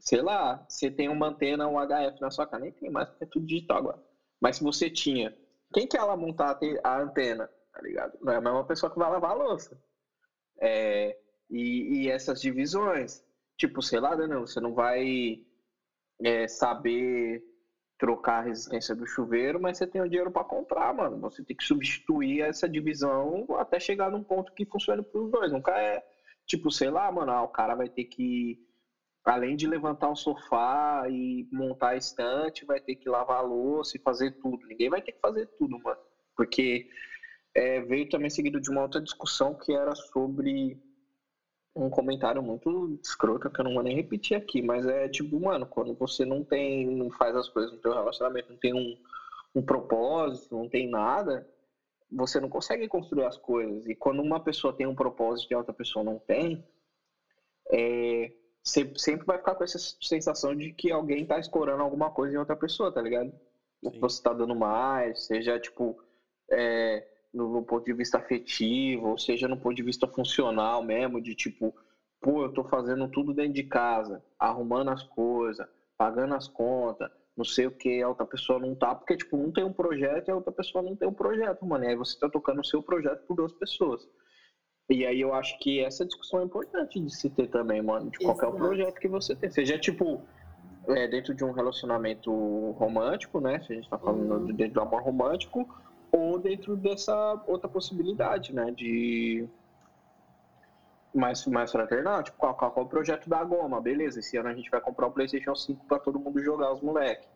sei 0.00 0.22
lá, 0.22 0.64
você 0.68 0.90
tem 0.90 1.08
uma 1.08 1.28
antena, 1.28 1.68
um 1.68 1.78
HF 1.78 2.20
na 2.20 2.30
sua 2.30 2.46
casa, 2.46 2.64
nem 2.64 2.72
tem 2.72 2.90
mais, 2.90 3.08
porque 3.10 3.24
é 3.24 3.28
tudo 3.28 3.46
digital 3.46 3.78
agora. 3.78 4.02
Mas 4.40 4.56
se 4.56 4.64
você 4.64 4.90
tinha, 4.90 5.32
quem 5.72 5.86
que 5.86 5.96
ela 5.96 6.16
montar 6.16 6.58
a 6.84 7.00
antena, 7.00 7.48
tá 7.72 7.80
ligado? 7.82 8.18
Não 8.20 8.32
é 8.32 8.36
a 8.36 8.40
mesma 8.40 8.64
pessoa 8.64 8.92
que 8.92 8.98
vai 8.98 9.10
lavar 9.10 9.30
a 9.32 9.34
louça. 9.34 9.80
É, 10.60 11.16
e, 11.50 12.02
e 12.02 12.10
essas 12.10 12.40
divisões, 12.40 13.24
Tipo, 13.62 13.80
sei 13.80 14.00
lá, 14.00 14.16
não, 14.16 14.44
você 14.44 14.60
não 14.60 14.74
vai 14.74 15.40
é, 16.20 16.48
saber 16.48 17.44
trocar 17.96 18.38
a 18.38 18.42
resistência 18.42 18.92
do 18.92 19.06
chuveiro, 19.06 19.60
mas 19.60 19.78
você 19.78 19.86
tem 19.86 20.00
o 20.00 20.08
dinheiro 20.08 20.32
para 20.32 20.44
comprar, 20.44 20.92
mano. 20.92 21.20
Você 21.20 21.44
tem 21.44 21.56
que 21.56 21.62
substituir 21.62 22.40
essa 22.40 22.68
divisão 22.68 23.46
até 23.56 23.78
chegar 23.78 24.10
num 24.10 24.24
ponto 24.24 24.52
que 24.52 24.66
funcione 24.66 25.02
para 25.02 25.20
os 25.20 25.30
dois. 25.30 25.52
Nunca 25.52 25.70
é 25.80 26.02
tipo, 26.44 26.72
sei 26.72 26.90
lá, 26.90 27.10
mano, 27.12 27.30
ah, 27.30 27.42
o 27.44 27.48
cara 27.48 27.76
vai 27.76 27.88
ter 27.88 28.04
que 28.06 28.58
além 29.24 29.56
de 29.56 29.66
levantar 29.66 30.10
o 30.10 30.16
sofá 30.16 31.04
e 31.08 31.46
montar 31.52 31.90
a 31.90 31.96
estante, 31.96 32.64
vai 32.64 32.80
ter 32.80 32.96
que 32.96 33.08
lavar 33.08 33.38
a 33.38 33.42
louça 33.42 33.96
e 33.96 34.00
fazer 34.00 34.32
tudo. 34.42 34.66
Ninguém 34.66 34.90
vai 34.90 35.00
ter 35.00 35.12
que 35.12 35.20
fazer 35.20 35.48
tudo, 35.58 35.78
mano. 35.78 36.00
Porque 36.36 36.86
é, 37.54 37.80
veio 37.82 38.08
também 38.08 38.30
seguido 38.30 38.60
de 38.60 38.70
uma 38.70 38.82
outra 38.82 39.00
discussão 39.00 39.54
que 39.54 39.72
era 39.72 39.94
sobre 39.94 40.76
um 41.74 41.88
comentário 41.88 42.42
muito 42.42 42.98
escroto 43.02 43.50
que 43.50 43.60
eu 43.60 43.64
não 43.64 43.74
vou 43.74 43.82
nem 43.82 43.96
repetir 43.96 44.36
aqui, 44.36 44.60
mas 44.60 44.86
é 44.86 45.08
tipo, 45.08 45.40
mano, 45.40 45.66
quando 45.66 45.94
você 45.94 46.24
não 46.24 46.44
tem, 46.44 46.86
não 46.86 47.10
faz 47.10 47.34
as 47.34 47.48
coisas 47.48 47.72
no 47.72 47.78
teu 47.78 47.92
relacionamento, 47.92 48.50
não 48.50 48.58
tem 48.58 48.74
um, 48.74 48.94
um 49.54 49.62
propósito, 49.62 50.54
não 50.54 50.68
tem 50.68 50.88
nada, 50.88 51.46
você 52.10 52.38
não 52.40 52.48
consegue 52.48 52.86
construir 52.88 53.24
as 53.24 53.38
coisas. 53.38 53.86
E 53.86 53.94
quando 53.94 54.20
uma 54.20 54.38
pessoa 54.38 54.74
tem 54.74 54.86
um 54.86 54.94
propósito 54.94 55.50
e 55.50 55.54
a 55.54 55.58
outra 55.58 55.72
pessoa 55.72 56.04
não 56.04 56.18
tem, 56.18 56.62
é, 57.72 58.30
você 58.64 58.92
sempre 58.96 59.26
vai 59.26 59.38
ficar 59.38 59.54
com 59.54 59.64
essa 59.64 59.78
sensação 60.00 60.54
de 60.54 60.72
que 60.72 60.90
alguém 60.90 61.26
tá 61.26 61.38
escorando 61.38 61.82
alguma 61.82 62.10
coisa 62.10 62.34
em 62.34 62.38
outra 62.38 62.56
pessoa, 62.56 62.92
tá 62.92 63.02
ligado? 63.02 63.32
Sim. 63.84 63.98
Você 64.00 64.22
tá 64.22 64.32
dando 64.32 64.54
mais, 64.54 65.26
seja 65.26 65.58
tipo. 65.58 65.96
É, 66.50 67.06
no, 67.32 67.48
no, 67.48 67.62
ponto 67.64 67.84
de 67.84 67.94
vista 67.94 68.18
afetivo, 68.18 69.08
ou 69.08 69.18
seja, 69.18 69.48
no 69.48 69.56
ponto 69.56 69.74
de 69.74 69.82
vista 69.82 70.06
funcional 70.06 70.82
mesmo, 70.82 71.20
de 71.20 71.34
tipo, 71.34 71.74
pô, 72.20 72.44
eu 72.44 72.52
tô 72.52 72.62
fazendo 72.64 73.08
tudo 73.08 73.32
dentro 73.32 73.54
de 73.54 73.62
casa, 73.62 74.22
arrumando 74.38 74.90
as 74.90 75.02
coisas, 75.02 75.66
pagando 75.96 76.34
as 76.34 76.46
contas, 76.46 77.10
não 77.36 77.44
sei 77.44 77.66
o 77.66 77.70
que, 77.70 78.02
a 78.02 78.08
outra 78.08 78.26
pessoa 78.26 78.58
não 78.58 78.74
tá, 78.74 78.94
porque, 78.94 79.16
tipo, 79.16 79.36
um 79.36 79.50
tem 79.50 79.64
um 79.64 79.72
projeto 79.72 80.28
e 80.28 80.30
a 80.30 80.34
outra 80.34 80.52
pessoa 80.52 80.82
não 80.82 80.94
tem 80.94 81.08
um 81.08 81.14
projeto, 81.14 81.64
mano. 81.64 81.84
E 81.84 81.88
aí 81.88 81.96
você 81.96 82.18
tá 82.18 82.28
tocando 82.28 82.60
o 82.60 82.64
seu 82.64 82.82
projeto 82.82 83.24
por 83.26 83.36
duas 83.36 83.52
pessoas. 83.54 84.06
E 84.92 85.06
aí 85.06 85.20
eu 85.20 85.32
acho 85.32 85.58
que 85.58 85.80
essa 85.80 86.04
discussão 86.04 86.40
é 86.40 86.44
importante 86.44 87.00
de 87.00 87.10
se 87.14 87.30
ter 87.30 87.48
também, 87.48 87.80
mano, 87.80 88.10
de 88.10 88.18
qualquer 88.18 88.48
Exato. 88.48 88.62
projeto 88.62 89.00
que 89.00 89.08
você 89.08 89.34
tem. 89.34 89.50
Seja, 89.50 89.78
tipo, 89.78 90.20
é, 90.88 91.08
dentro 91.08 91.34
de 91.34 91.42
um 91.42 91.50
relacionamento 91.50 92.30
romântico, 92.72 93.40
né? 93.40 93.58
Se 93.60 93.72
a 93.72 93.76
gente 93.76 93.88
tá 93.88 93.98
falando 93.98 94.48
uhum. 94.48 94.54
dentro 94.54 94.74
do 94.74 94.80
amor 94.82 95.02
romântico, 95.02 95.66
ou 96.10 96.38
dentro 96.38 96.76
dessa 96.76 97.42
outra 97.46 97.68
possibilidade, 97.70 98.54
né? 98.54 98.70
De 98.70 99.48
mais, 101.14 101.46
mais 101.46 101.72
fraternal, 101.72 102.22
tipo, 102.22 102.36
qual, 102.36 102.54
qual, 102.54 102.70
qual 102.70 102.84
é 102.84 102.86
o 102.86 102.90
projeto 102.90 103.30
da 103.30 103.42
Goma? 103.42 103.80
Beleza, 103.80 104.20
esse 104.20 104.36
ano 104.36 104.50
a 104.50 104.54
gente 104.54 104.70
vai 104.70 104.80
comprar 104.80 105.06
o 105.06 105.08
um 105.08 105.12
PlayStation 105.12 105.54
5 105.54 105.86
para 105.86 105.98
todo 105.98 106.18
mundo 106.18 106.42
jogar, 106.42 106.70
os 106.72 106.82
moleques 106.82 107.28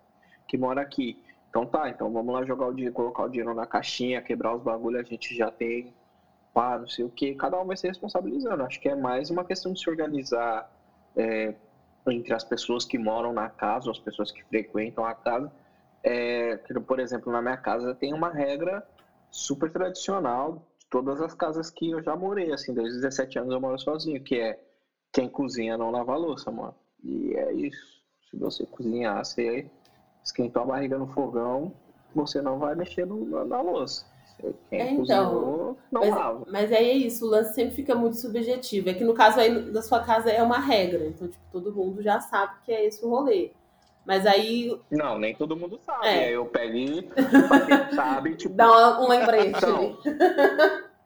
que 0.46 0.56
mora 0.58 0.80
aqui. 0.82 1.18
Então 1.48 1.64
tá, 1.64 1.88
então 1.88 2.12
vamos 2.12 2.34
lá 2.34 2.44
jogar 2.44 2.66
o 2.66 2.72
dinheiro, 2.72 2.94
colocar 2.94 3.24
o 3.24 3.28
dinheiro 3.28 3.54
na 3.54 3.66
caixinha, 3.66 4.20
quebrar 4.20 4.54
os 4.54 4.62
bagulhos, 4.62 5.00
a 5.00 5.04
gente 5.04 5.34
já 5.34 5.50
tem, 5.50 5.94
pá, 6.56 6.78
não 6.78 6.88
sei 6.88 7.04
o 7.04 7.10
que, 7.10 7.34
cada 7.34 7.60
um 7.60 7.66
vai 7.66 7.76
se 7.76 7.86
responsabilizando. 7.86 8.62
Acho 8.62 8.80
que 8.80 8.88
é 8.88 8.94
mais 8.94 9.28
uma 9.28 9.44
questão 9.44 9.74
de 9.74 9.78
se 9.78 9.90
organizar 9.90 10.66
é, 11.14 11.54
entre 12.08 12.32
as 12.32 12.42
pessoas 12.42 12.86
que 12.86 12.96
moram 12.96 13.30
na 13.30 13.50
casa, 13.50 13.90
as 13.90 13.98
pessoas 13.98 14.32
que 14.32 14.42
frequentam 14.44 15.04
a 15.04 15.14
casa. 15.14 15.52
É, 16.02 16.56
por 16.86 16.98
exemplo, 16.98 17.30
na 17.30 17.42
minha 17.42 17.58
casa 17.58 17.94
tem 17.94 18.14
uma 18.14 18.30
regra 18.30 18.82
super 19.30 19.70
tradicional 19.70 20.62
todas 20.88 21.20
as 21.20 21.34
casas 21.34 21.68
que 21.68 21.90
eu 21.90 22.02
já 22.02 22.16
morei, 22.16 22.50
assim, 22.52 22.72
desde 22.72 22.94
17 23.02 23.38
anos 23.40 23.52
eu 23.52 23.60
moro 23.60 23.78
sozinho, 23.78 24.22
que 24.22 24.36
é 24.36 24.58
quem 25.12 25.28
cozinha 25.28 25.76
não 25.76 25.90
lava 25.90 26.16
louça, 26.16 26.50
mano. 26.50 26.74
E 27.04 27.34
é 27.34 27.52
isso. 27.52 28.00
Se 28.30 28.38
você 28.38 28.64
cozinhar, 28.64 29.22
você 29.22 29.70
esquentou 30.24 30.62
a 30.62 30.66
barriga 30.66 30.96
no 30.96 31.06
fogão, 31.08 31.70
você 32.14 32.40
não 32.40 32.58
vai 32.58 32.74
mexer 32.74 33.04
no, 33.04 33.44
na 33.44 33.60
louça. 33.60 34.06
Quem 34.68 34.80
é, 34.80 34.90
então, 34.90 35.30
cozinhou, 35.30 35.78
não 35.90 36.00
mas, 36.02 36.10
lava. 36.10 36.44
Mas 36.46 36.72
aí 36.72 36.90
é 36.90 36.92
isso, 36.92 37.26
o 37.26 37.28
lance 37.28 37.54
sempre 37.54 37.74
fica 37.74 37.94
muito 37.94 38.16
subjetivo. 38.16 38.90
É 38.90 38.94
que 38.94 39.04
no 39.04 39.14
caso 39.14 39.40
aí 39.40 39.70
da 39.70 39.82
sua 39.82 40.00
casa 40.00 40.30
é 40.30 40.42
uma 40.42 40.58
regra, 40.58 41.06
então, 41.06 41.26
tipo, 41.26 41.42
todo 41.50 41.72
mundo 41.72 42.02
já 42.02 42.20
sabe 42.20 42.54
que 42.64 42.72
é 42.72 42.84
esse 42.84 43.04
o 43.04 43.08
rolê. 43.08 43.50
Mas 44.04 44.24
aí. 44.24 44.78
Não, 44.90 45.18
nem 45.18 45.34
todo 45.34 45.56
mundo 45.56 45.80
sabe. 45.84 46.06
É. 46.06 46.26
Aí 46.26 46.32
eu 46.32 46.46
pego 46.46 46.76
e, 46.76 47.10
sabe, 47.94 48.36
tipo. 48.36 48.54
Dá 48.54 49.00
um 49.00 49.08
lembrete. 49.08 49.48
Então, 49.48 49.98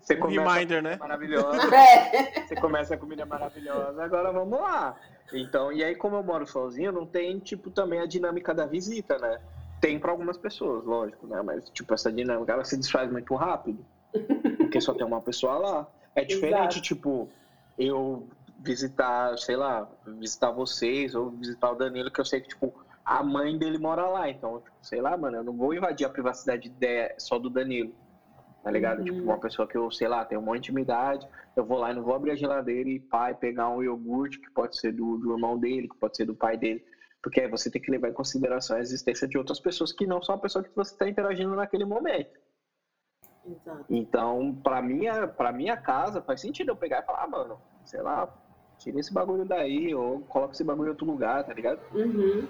você 0.00 0.14
um 0.14 0.26
reminder, 0.26 0.82
né? 0.82 0.96
Maravilhosa. 0.96 1.58
É. 1.74 2.46
Você 2.46 2.56
começa 2.56 2.94
a 2.94 2.98
comida 2.98 3.24
maravilhosa, 3.24 4.02
agora 4.02 4.32
vamos 4.32 4.60
lá. 4.60 4.96
Então, 5.32 5.72
e 5.72 5.84
aí, 5.84 5.94
como 5.94 6.16
eu 6.16 6.22
moro 6.22 6.46
sozinho, 6.46 6.90
não 6.92 7.06
tem, 7.06 7.38
tipo, 7.38 7.70
também 7.70 8.00
a 8.00 8.06
dinâmica 8.06 8.52
da 8.52 8.66
visita, 8.66 9.16
né? 9.18 9.38
Tem 9.80 9.98
para 9.98 10.10
algumas 10.10 10.36
pessoas, 10.36 10.84
lógico, 10.84 11.26
né? 11.26 11.40
Mas, 11.42 11.68
tipo, 11.70 11.94
essa 11.94 12.12
dinâmica, 12.12 12.52
ela 12.52 12.64
se 12.64 12.76
desfaz 12.76 13.10
muito 13.10 13.34
rápido. 13.34 13.84
Porque 14.58 14.80
só 14.80 14.92
tem 14.92 15.06
uma 15.06 15.20
pessoa 15.20 15.56
lá. 15.56 15.86
É 16.14 16.24
diferente, 16.24 16.78
Exato. 16.78 16.82
tipo, 16.82 17.30
eu 17.78 18.28
visitar, 18.58 19.36
sei 19.38 19.56
lá, 19.56 19.88
visitar 20.06 20.50
vocês 20.50 21.14
ou 21.14 21.30
visitar 21.30 21.70
o 21.70 21.74
Danilo, 21.74 22.10
que 22.10 22.20
eu 22.20 22.24
sei 22.24 22.40
que, 22.40 22.48
tipo, 22.48 22.74
a 23.04 23.22
mãe 23.22 23.56
dele 23.56 23.78
mora 23.78 24.06
lá, 24.06 24.28
então, 24.28 24.60
tipo, 24.60 24.76
sei 24.82 25.00
lá, 25.00 25.16
mano, 25.16 25.38
eu 25.38 25.44
não 25.44 25.56
vou 25.56 25.74
invadir 25.74 26.06
a 26.06 26.10
privacidade 26.10 26.68
de, 26.68 27.14
só 27.18 27.38
do 27.38 27.48
Danilo, 27.48 27.92
tá 28.62 28.70
ligado? 28.70 28.98
Uhum. 28.98 29.04
Tipo, 29.04 29.22
uma 29.22 29.38
pessoa 29.38 29.66
que 29.66 29.76
eu, 29.76 29.90
sei 29.90 30.08
lá, 30.08 30.24
tenho 30.24 30.40
uma 30.40 30.56
intimidade, 30.56 31.26
eu 31.56 31.64
vou 31.64 31.78
lá 31.78 31.90
e 31.90 31.94
não 31.94 32.02
vou 32.02 32.14
abrir 32.14 32.32
a 32.32 32.36
geladeira 32.36 32.88
e 32.88 33.00
pai 33.00 33.34
pegar 33.34 33.70
um 33.70 33.82
iogurte, 33.82 34.38
que 34.38 34.50
pode 34.50 34.78
ser 34.78 34.92
do, 34.92 35.16
do 35.16 35.32
irmão 35.32 35.58
dele, 35.58 35.88
que 35.88 35.96
pode 35.96 36.16
ser 36.16 36.26
do 36.26 36.34
pai 36.34 36.56
dele, 36.56 36.84
porque 37.22 37.40
aí 37.40 37.48
você 37.48 37.70
tem 37.70 37.80
que 37.80 37.90
levar 37.90 38.08
em 38.08 38.14
consideração 38.14 38.76
a 38.76 38.80
existência 38.80 39.28
de 39.28 39.36
outras 39.36 39.60
pessoas 39.60 39.92
que 39.92 40.06
não 40.06 40.22
são 40.22 40.34
a 40.34 40.38
pessoa 40.38 40.64
que 40.64 40.74
você 40.74 40.92
está 40.92 41.08
interagindo 41.08 41.54
naquele 41.54 41.84
momento. 41.84 42.38
Exato. 43.46 43.84
Então, 43.88 44.54
para 44.62 44.82
minha, 44.82 45.26
pra 45.26 45.52
minha 45.52 45.76
casa, 45.76 46.22
faz 46.22 46.40
sentido 46.40 46.70
eu 46.70 46.76
pegar 46.76 47.00
e 47.00 47.06
falar, 47.06 47.24
ah, 47.24 47.28
mano, 47.28 47.60
sei 47.84 48.00
lá, 48.02 48.28
tira 48.78 48.98
esse 48.98 49.12
bagulho 49.12 49.44
daí, 49.44 49.94
ou 49.94 50.20
coloca 50.22 50.52
esse 50.52 50.64
bagulho 50.64 50.88
em 50.88 50.90
outro 50.90 51.06
lugar, 51.06 51.44
tá 51.44 51.52
ligado? 51.52 51.80
Uhum. 51.94 52.48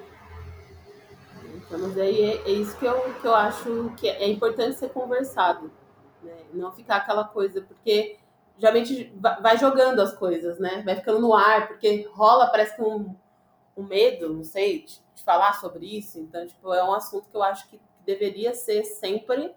Então, 1.56 1.78
mas 1.78 1.98
aí 1.98 2.20
é, 2.22 2.36
é, 2.42 2.50
isso 2.50 2.78
que 2.78 2.84
eu, 2.84 3.14
que 3.20 3.26
eu 3.26 3.34
acho 3.34 3.92
que 3.96 4.08
é 4.08 4.28
importante 4.28 4.76
ser 4.76 4.90
conversado. 4.90 5.70
Né? 6.22 6.36
Não 6.52 6.72
ficar 6.72 6.96
aquela 6.96 7.24
coisa, 7.24 7.60
porque 7.62 8.18
geralmente 8.58 9.12
vai 9.40 9.56
jogando 9.56 10.00
as 10.00 10.12
coisas, 10.12 10.58
né? 10.58 10.82
Vai 10.84 10.96
ficando 10.96 11.20
no 11.20 11.34
ar, 11.34 11.68
porque 11.68 12.08
rola, 12.12 12.48
parece 12.48 12.76
que 12.76 12.82
um, 12.82 13.14
um 13.80 13.86
medo, 13.86 14.32
não 14.32 14.44
sei, 14.44 14.84
de, 14.84 15.00
de, 15.14 15.22
falar 15.22 15.54
sobre 15.54 15.86
isso. 15.86 16.18
Então, 16.18 16.46
tipo, 16.46 16.72
é 16.72 16.84
um 16.84 16.92
assunto 16.92 17.28
que 17.28 17.36
eu 17.36 17.42
acho 17.42 17.68
que 17.68 17.80
deveria 18.04 18.54
ser 18.54 18.84
sempre 18.84 19.54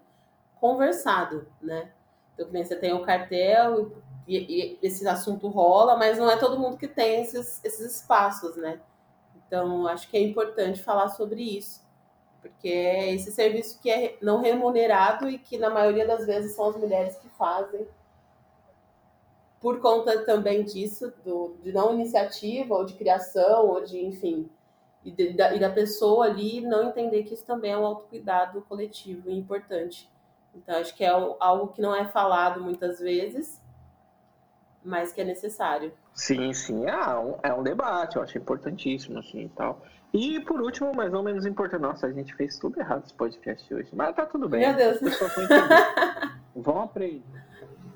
conversado, 0.60 1.46
né? 1.60 1.92
Então, 2.34 2.50
que 2.50 2.64
você 2.64 2.76
tem 2.76 2.92
o 2.92 3.04
cartel 3.04 3.92
e, 4.26 4.36
e, 4.36 4.78
esse 4.82 5.06
assunto 5.06 5.48
rola, 5.48 5.96
mas 5.96 6.18
não 6.18 6.30
é 6.30 6.36
todo 6.36 6.58
mundo 6.58 6.76
que 6.76 6.88
tem 6.88 7.22
esses, 7.22 7.62
esses 7.64 7.96
espaços, 7.96 8.56
né? 8.56 8.80
Então, 9.46 9.86
acho 9.86 10.08
que 10.08 10.16
é 10.16 10.20
importante 10.20 10.82
falar 10.82 11.08
sobre 11.10 11.42
isso 11.42 11.84
porque 12.44 12.68
é 12.68 13.14
esse 13.14 13.32
serviço 13.32 13.80
que 13.80 13.90
é 13.90 14.18
não 14.20 14.42
remunerado 14.42 15.30
e 15.30 15.38
que 15.38 15.56
na 15.56 15.70
maioria 15.70 16.06
das 16.06 16.26
vezes 16.26 16.54
são 16.54 16.68
as 16.68 16.76
mulheres 16.76 17.16
que 17.16 17.28
fazem. 17.30 17.88
Por 19.64 19.80
conta 19.80 20.26
também 20.26 20.62
disso, 20.62 21.10
do, 21.24 21.56
de 21.62 21.72
não 21.72 21.94
iniciativa, 21.94 22.74
ou 22.74 22.84
de 22.84 22.92
criação, 22.92 23.66
ou 23.66 23.82
de, 23.82 23.98
enfim, 23.98 24.46
e, 25.02 25.10
de, 25.10 25.32
da, 25.32 25.54
e 25.54 25.58
da 25.58 25.70
pessoa 25.70 26.26
ali 26.26 26.60
não 26.60 26.90
entender 26.90 27.22
que 27.22 27.32
isso 27.32 27.46
também 27.46 27.72
é 27.72 27.78
um 27.78 27.86
autocuidado 27.86 28.60
coletivo 28.68 29.30
e 29.30 29.38
importante. 29.38 30.06
Então, 30.54 30.76
acho 30.76 30.94
que 30.94 31.02
é 31.02 31.08
algo 31.08 31.68
que 31.68 31.80
não 31.80 31.96
é 31.96 32.04
falado 32.04 32.60
muitas 32.60 33.00
vezes, 33.00 33.58
mas 34.84 35.14
que 35.14 35.22
é 35.22 35.24
necessário. 35.24 35.94
Sim, 36.12 36.52
sim, 36.52 36.84
é 36.84 37.16
um, 37.16 37.38
é 37.42 37.54
um 37.54 37.62
debate, 37.62 38.16
eu 38.16 38.22
acho 38.22 38.36
importantíssimo, 38.36 39.18
assim, 39.18 39.44
e 39.44 39.48
tal. 39.48 39.80
E 40.12 40.40
por 40.40 40.60
último, 40.60 40.92
mas 40.94 41.10
não 41.10 41.22
menos 41.22 41.46
importante, 41.46 41.80
nossa, 41.80 42.06
a 42.06 42.12
gente 42.12 42.34
fez 42.34 42.58
tudo 42.58 42.78
errado 42.78 43.04
esse 43.06 43.14
podcast 43.14 43.72
hoje. 43.72 43.88
Mas 43.94 44.14
tá 44.14 44.26
tudo 44.26 44.46
bem. 44.46 44.60
Meu 44.60 44.76
Deus. 44.76 45.00
Vão 46.54 46.82
aprender. 46.82 47.24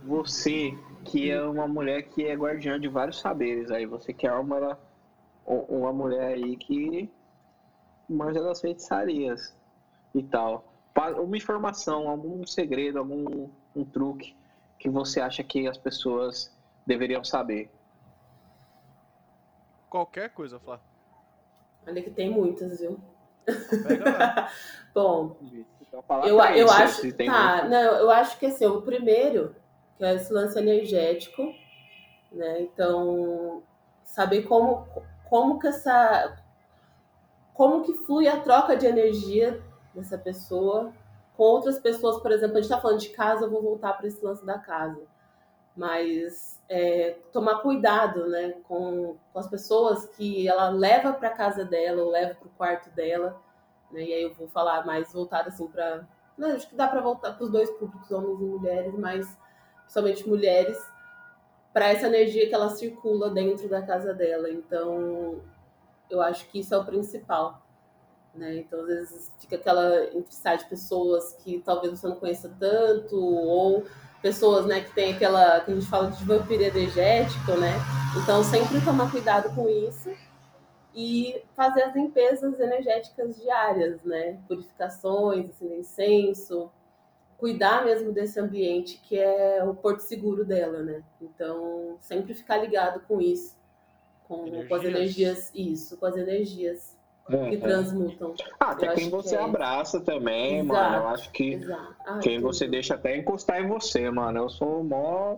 Você, 0.07 0.73
que 1.05 1.31
é 1.31 1.43
uma 1.43 1.67
mulher 1.67 2.03
que 2.03 2.27
é 2.27 2.35
guardiã 2.35 2.79
de 2.79 2.89
vários 2.89 3.21
saberes 3.21 3.71
aí, 3.71 3.87
você 3.87 4.13
que 4.13 4.27
é 4.27 4.33
uma, 4.33 4.79
uma 5.47 5.93
mulher 5.93 6.35
aí 6.35 6.57
que 6.57 7.11
manja 8.09 8.43
das 8.43 8.61
feitiçarias 8.61 9.57
e 10.15 10.23
tal. 10.23 10.65
Uma 11.17 11.37
informação, 11.37 12.09
algum 12.09 12.45
segredo, 12.45 12.99
algum 12.99 13.49
um 13.75 13.85
truque 13.85 14.37
que 14.79 14.89
você 14.89 15.21
acha 15.21 15.43
que 15.45 15.69
as 15.69 15.77
pessoas 15.77 16.53
deveriam 16.87 17.23
saber? 17.23 17.71
Qualquer 19.89 20.31
coisa, 20.31 20.59
Flávio. 20.59 20.85
Olha 21.87 22.03
que 22.03 22.11
tem 22.11 22.31
muitas, 22.31 22.81
viu? 22.81 23.01
Bom, 24.93 25.37
eu, 26.25 26.39
eu 26.39 26.71
acho. 26.71 27.13
Tá, 27.15 27.65
não, 27.67 27.79
eu 27.79 28.11
acho 28.11 28.39
que 28.39 28.47
assim, 28.47 28.67
o 28.67 28.83
primeiro, 28.83 29.55
que 29.99 30.05
é 30.05 30.15
esse 30.15 30.33
lance 30.33 30.59
energético, 30.59 31.53
né? 32.33 32.63
Então, 32.63 33.63
saber 34.05 34.43
como, 34.45 34.87
como 35.29 35.59
que 35.59 35.67
essa. 35.67 36.43
Como 37.53 37.83
que 37.83 37.93
flui 38.05 38.29
a 38.29 38.41
troca 38.41 38.77
de 38.77 38.87
energia 38.87 39.61
dessa 39.93 40.17
pessoa 40.17 40.93
com 41.39 41.45
outras 41.45 41.79
pessoas, 41.79 42.21
por 42.21 42.33
exemplo, 42.33 42.59
a 42.59 42.61
gente 42.61 42.69
está 42.69 42.81
falando 42.81 42.99
de 42.99 43.11
casa, 43.11 43.45
eu 43.45 43.51
vou 43.51 43.63
voltar 43.63 43.93
para 43.93 44.09
esse 44.09 44.23
lance 44.25 44.45
da 44.45 44.59
casa. 44.59 45.01
Mas 45.77 46.61
é, 46.69 47.17
tomar 47.33 47.61
cuidado 47.61 48.27
né, 48.27 48.57
com, 48.65 49.17
com, 49.33 49.39
as 49.39 49.47
pessoas 49.47 50.05
que 50.07 50.49
ela 50.49 50.69
leva 50.69 51.13
para 51.13 51.31
casa 51.31 51.65
dela 51.65 52.03
ou 52.03 52.11
leva 52.11 52.35
para 52.35 52.49
o 52.49 52.51
quarto 52.51 52.91
dela. 52.91 53.41
Né, 53.93 54.03
e 54.03 54.13
aí 54.15 54.23
eu 54.25 54.35
vou 54.35 54.49
falar 54.49 54.85
mais 54.85 55.13
voltado 55.13 55.49
assim 55.49 55.69
para. 55.69 56.09
Acho 56.41 56.69
que 56.69 56.75
dá 56.75 56.89
para 56.89 57.01
voltar 57.01 57.33
para 57.35 57.45
os 57.45 57.53
dois 57.53 57.71
públicos, 57.71 58.11
homens 58.11 58.41
e 58.41 58.45
mulheres, 58.45 58.95
mas 58.99 59.39
principalmente 59.89 60.29
mulheres, 60.29 60.79
para 61.73 61.89
essa 61.89 62.07
energia 62.07 62.47
que 62.47 62.55
ela 62.55 62.69
circula 62.69 63.31
dentro 63.31 63.69
da 63.69 63.81
casa 63.81 64.13
dela. 64.13 64.51
Então, 64.51 65.41
eu 66.11 66.21
acho 66.21 66.47
que 66.49 66.61
isso 66.61 66.75
é 66.75 66.79
o 66.79 66.85
principal. 66.85 67.63
Né? 68.35 68.59
Então, 68.59 68.81
às 68.83 68.87
vezes 68.87 69.33
fica 69.39 69.57
aquela 69.57 70.05
entre 70.15 70.57
de 70.59 70.65
pessoas 70.69 71.33
que 71.43 71.61
talvez 71.65 71.99
você 71.99 72.07
não 72.07 72.17
conheça 72.17 72.55
tanto, 72.61 73.17
ou 73.17 73.85
pessoas, 74.21 74.67
né, 74.67 74.81
que 74.81 74.93
tem 74.93 75.15
aquela 75.15 75.61
que 75.61 75.71
a 75.71 75.75
gente 75.75 75.87
fala 75.87 76.11
de 76.11 76.25
vampiro 76.25 76.63
energético, 76.63 77.53
né? 77.53 77.75
Então 78.21 78.43
sempre 78.43 78.81
tomar 78.85 79.11
cuidado 79.13 79.55
com 79.55 79.69
isso 79.69 80.11
e 80.93 81.41
fazer 81.55 81.85
as 81.85 81.95
limpezas 81.95 82.59
energéticas 82.59 83.37
diárias, 83.37 84.03
né? 84.03 84.41
Purificações, 84.49 85.51
acender 85.51 85.79
incenso, 85.79 86.69
cuidar 87.39 87.85
mesmo 87.85 88.13
desse 88.13 88.39
ambiente 88.39 89.01
que 89.05 89.17
é 89.17 89.65
o 89.65 89.73
porto 89.73 90.01
seguro 90.01 90.45
dela, 90.45 90.83
né? 90.83 91.03
Então 91.23 91.97
sempre 92.01 92.35
ficar 92.35 92.59
ligado 92.59 93.01
com 93.07 93.21
isso, 93.21 93.57
com, 94.25 94.67
com 94.67 94.75
as 94.75 94.85
energias, 94.85 95.51
isso, 95.55 95.97
com 95.97 96.05
as 96.05 96.17
energias 96.17 96.99
que 97.51 97.57
transmutam. 97.59 98.35
Ah, 98.59 98.73
até 98.73 98.95
quem 98.95 99.11
você 99.11 99.37
é 99.37 99.43
abraça 99.43 100.01
também, 100.01 100.61
exato, 100.61 100.69
mano. 100.69 100.97
Eu 100.97 101.09
acho 101.09 101.31
que 101.31 101.61
ah, 102.07 102.19
quem 102.23 102.41
você 102.41 102.67
deixa 102.67 102.95
até 102.95 103.17
encostar 103.17 103.63
em 103.63 103.69
você, 103.69 104.11
mano. 104.11 104.39
Eu 104.39 104.49
sou 104.49 104.83
mó. 104.83 105.37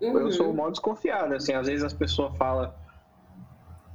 Uhum. 0.00 0.18
Eu 0.18 0.30
sou 0.30 0.52
mó 0.54 0.70
desconfiado, 0.70 1.34
assim. 1.34 1.52
Às 1.52 1.66
vezes 1.66 1.84
as 1.84 1.92
pessoas 1.92 2.36
falam 2.36 2.72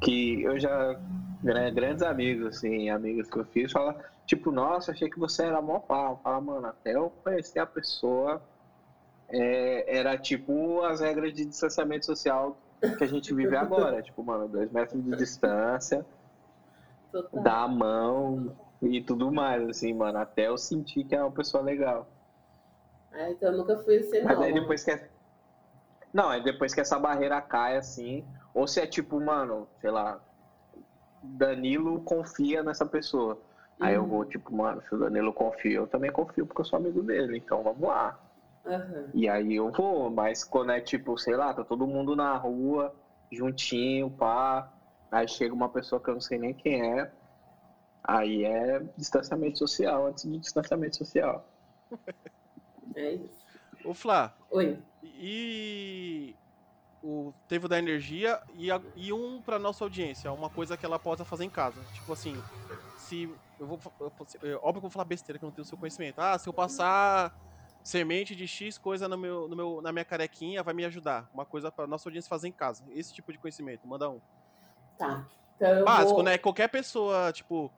que 0.02 0.42
eu 0.44 0.60
já. 0.60 1.00
Né, 1.42 1.72
grandes 1.72 2.04
amigos, 2.04 2.58
assim, 2.58 2.90
amigos 2.92 3.28
que 3.28 3.38
eu 3.38 3.46
fiz, 3.46 3.72
falam, 3.72 3.96
tipo, 4.32 4.50
nossa, 4.50 4.92
achei 4.92 5.10
que 5.10 5.20
você 5.20 5.44
era 5.44 5.62
mó 5.62 5.80
pau. 5.80 6.22
Fala, 6.24 6.40
mano, 6.40 6.68
até 6.68 6.96
eu 6.96 7.12
conhecer 7.22 7.60
a 7.60 7.66
pessoa. 7.66 8.42
É, 9.28 9.98
era 9.98 10.18
tipo 10.18 10.82
as 10.84 11.02
regras 11.02 11.34
de 11.34 11.46
distanciamento 11.46 12.06
social 12.06 12.58
que 12.98 13.04
a 13.04 13.08
gente 13.08 13.34
vive 13.34 13.58
agora. 13.58 14.02
tipo, 14.04 14.24
mano, 14.24 14.48
dois 14.48 14.72
metros 14.72 15.04
de 15.04 15.16
distância 15.18 16.06
Total. 17.12 17.44
dar 17.44 17.64
a 17.64 17.68
mão 17.68 18.56
e 18.82 19.02
tudo 19.02 19.30
mais, 19.34 19.68
assim, 19.68 19.94
mano. 19.94 20.18
Até 20.18 20.48
eu 20.48 20.58
sentir 20.58 21.04
que 21.04 21.14
é 21.14 21.22
uma 21.22 21.32
pessoa 21.32 21.62
legal. 21.62 22.08
Ah, 23.12 23.30
então 23.30 23.52
eu 23.52 23.58
nunca 23.58 23.78
fui 23.80 23.98
assim, 23.98 24.22
Mas 24.24 24.40
aí 24.40 24.54
depois 24.54 24.82
que. 24.82 24.92
É... 24.92 25.10
Não, 26.14 26.32
é 26.32 26.40
depois 26.40 26.74
que 26.74 26.80
essa 26.80 26.98
barreira 26.98 27.42
cai, 27.42 27.76
assim. 27.76 28.26
Ou 28.54 28.66
se 28.66 28.80
é 28.80 28.88
tipo, 28.88 29.20
mano, 29.20 29.68
sei 29.82 29.92
lá. 29.92 30.22
Danilo 31.22 32.02
confia 32.02 32.64
nessa 32.64 32.86
pessoa. 32.86 33.38
Uhum. 33.82 33.88
Aí 33.88 33.96
eu 33.96 34.06
vou, 34.06 34.20
uhum. 34.20 34.26
tipo, 34.26 34.56
mano, 34.56 34.82
se 34.88 34.94
o 34.94 35.00
Danilo 35.00 35.34
confia, 35.34 35.78
eu 35.78 35.88
também 35.88 36.12
confio 36.12 36.46
porque 36.46 36.62
eu 36.62 36.66
sou 36.66 36.78
amigo 36.78 37.02
dele. 37.02 37.38
Então 37.38 37.64
vamos 37.64 37.82
lá. 37.82 38.20
Uhum. 38.64 39.10
E 39.14 39.28
aí 39.28 39.56
eu 39.56 39.72
vou, 39.72 40.10
mas 40.12 40.44
quando 40.44 40.72
é 40.72 40.80
tipo, 40.80 41.18
sei 41.18 41.36
lá, 41.36 41.54
tá 41.54 41.64
todo 41.64 41.88
mundo 41.88 42.16
na 42.16 42.38
rua, 42.38 42.94
juntinho, 43.32 44.10
pá. 44.12 44.72
Aí 45.12 45.28
chega 45.28 45.54
uma 45.54 45.68
pessoa 45.68 46.02
que 46.02 46.10
eu 46.10 46.14
não 46.14 46.22
sei 46.22 46.38
nem 46.38 46.54
quem 46.54 47.00
é. 47.00 47.12
Aí 48.04 48.46
é 48.46 48.80
distanciamento 48.98 49.58
social 49.58 50.08
antes 50.08 50.30
de 50.30 50.38
distanciamento 50.38 50.98
social. 50.98 51.46
É 52.94 53.14
isso. 53.14 53.40
Ô 53.86 53.94
Flá. 53.94 54.36
Oi. 54.50 54.78
E 55.02 56.36
o 57.02 57.34
teve 57.48 57.68
da 57.70 57.80
energia 57.80 58.38
e, 58.54 58.70
a, 58.70 58.82
e 58.96 59.14
um 59.14 59.42
para 59.42 59.58
nossa 59.58 59.84
audiência, 59.84 60.32
uma 60.32 60.50
coisa 60.50 60.76
que 60.76 60.86
ela 60.86 61.00
possa 61.00 61.24
fazer 61.24 61.46
em 61.46 61.50
casa. 61.50 61.82
Tipo 61.94 62.12
assim, 62.12 62.36
se 63.12 63.30
eu 63.60 63.68
vou 63.68 63.78
eu, 64.42 64.58
óbvio 64.64 64.74
que 64.74 64.78
eu 64.78 64.82
vou 64.82 64.90
falar 64.90 65.04
besteira 65.04 65.38
que 65.38 65.44
eu 65.44 65.48
não 65.48 65.54
tenho 65.54 65.66
o 65.66 65.68
seu 65.68 65.78
conhecimento. 65.78 66.20
Ah, 66.20 66.38
se 66.38 66.48
eu 66.48 66.54
passar 66.54 67.36
semente 67.84 68.34
de 68.34 68.48
X 68.48 68.78
coisa 68.78 69.08
no 69.08 69.18
meu, 69.18 69.50
no 69.50 69.56
meu, 69.56 69.82
na 69.82 69.92
minha 69.92 70.06
carequinha, 70.06 70.64
vai 70.64 70.74
me 70.74 70.86
ajudar. 70.86 71.30
Uma 71.34 71.46
coisa 71.46 71.70
para 71.70 71.86
nossa 71.86 72.08
audiência 72.08 72.30
fazer 72.30 72.48
em 72.48 72.54
casa. 72.54 72.84
Esse 72.96 73.14
tipo 73.14 73.34
de 73.34 73.38
conhecimento, 73.38 73.86
manda 73.86 74.10
um. 74.10 74.22
Tá. 74.98 75.26
Então 75.58 75.84
Básico, 75.84 76.16
vou... 76.16 76.24
né? 76.24 76.38
Qualquer 76.38 76.70
pessoa, 76.70 77.34
tipo, 77.34 77.70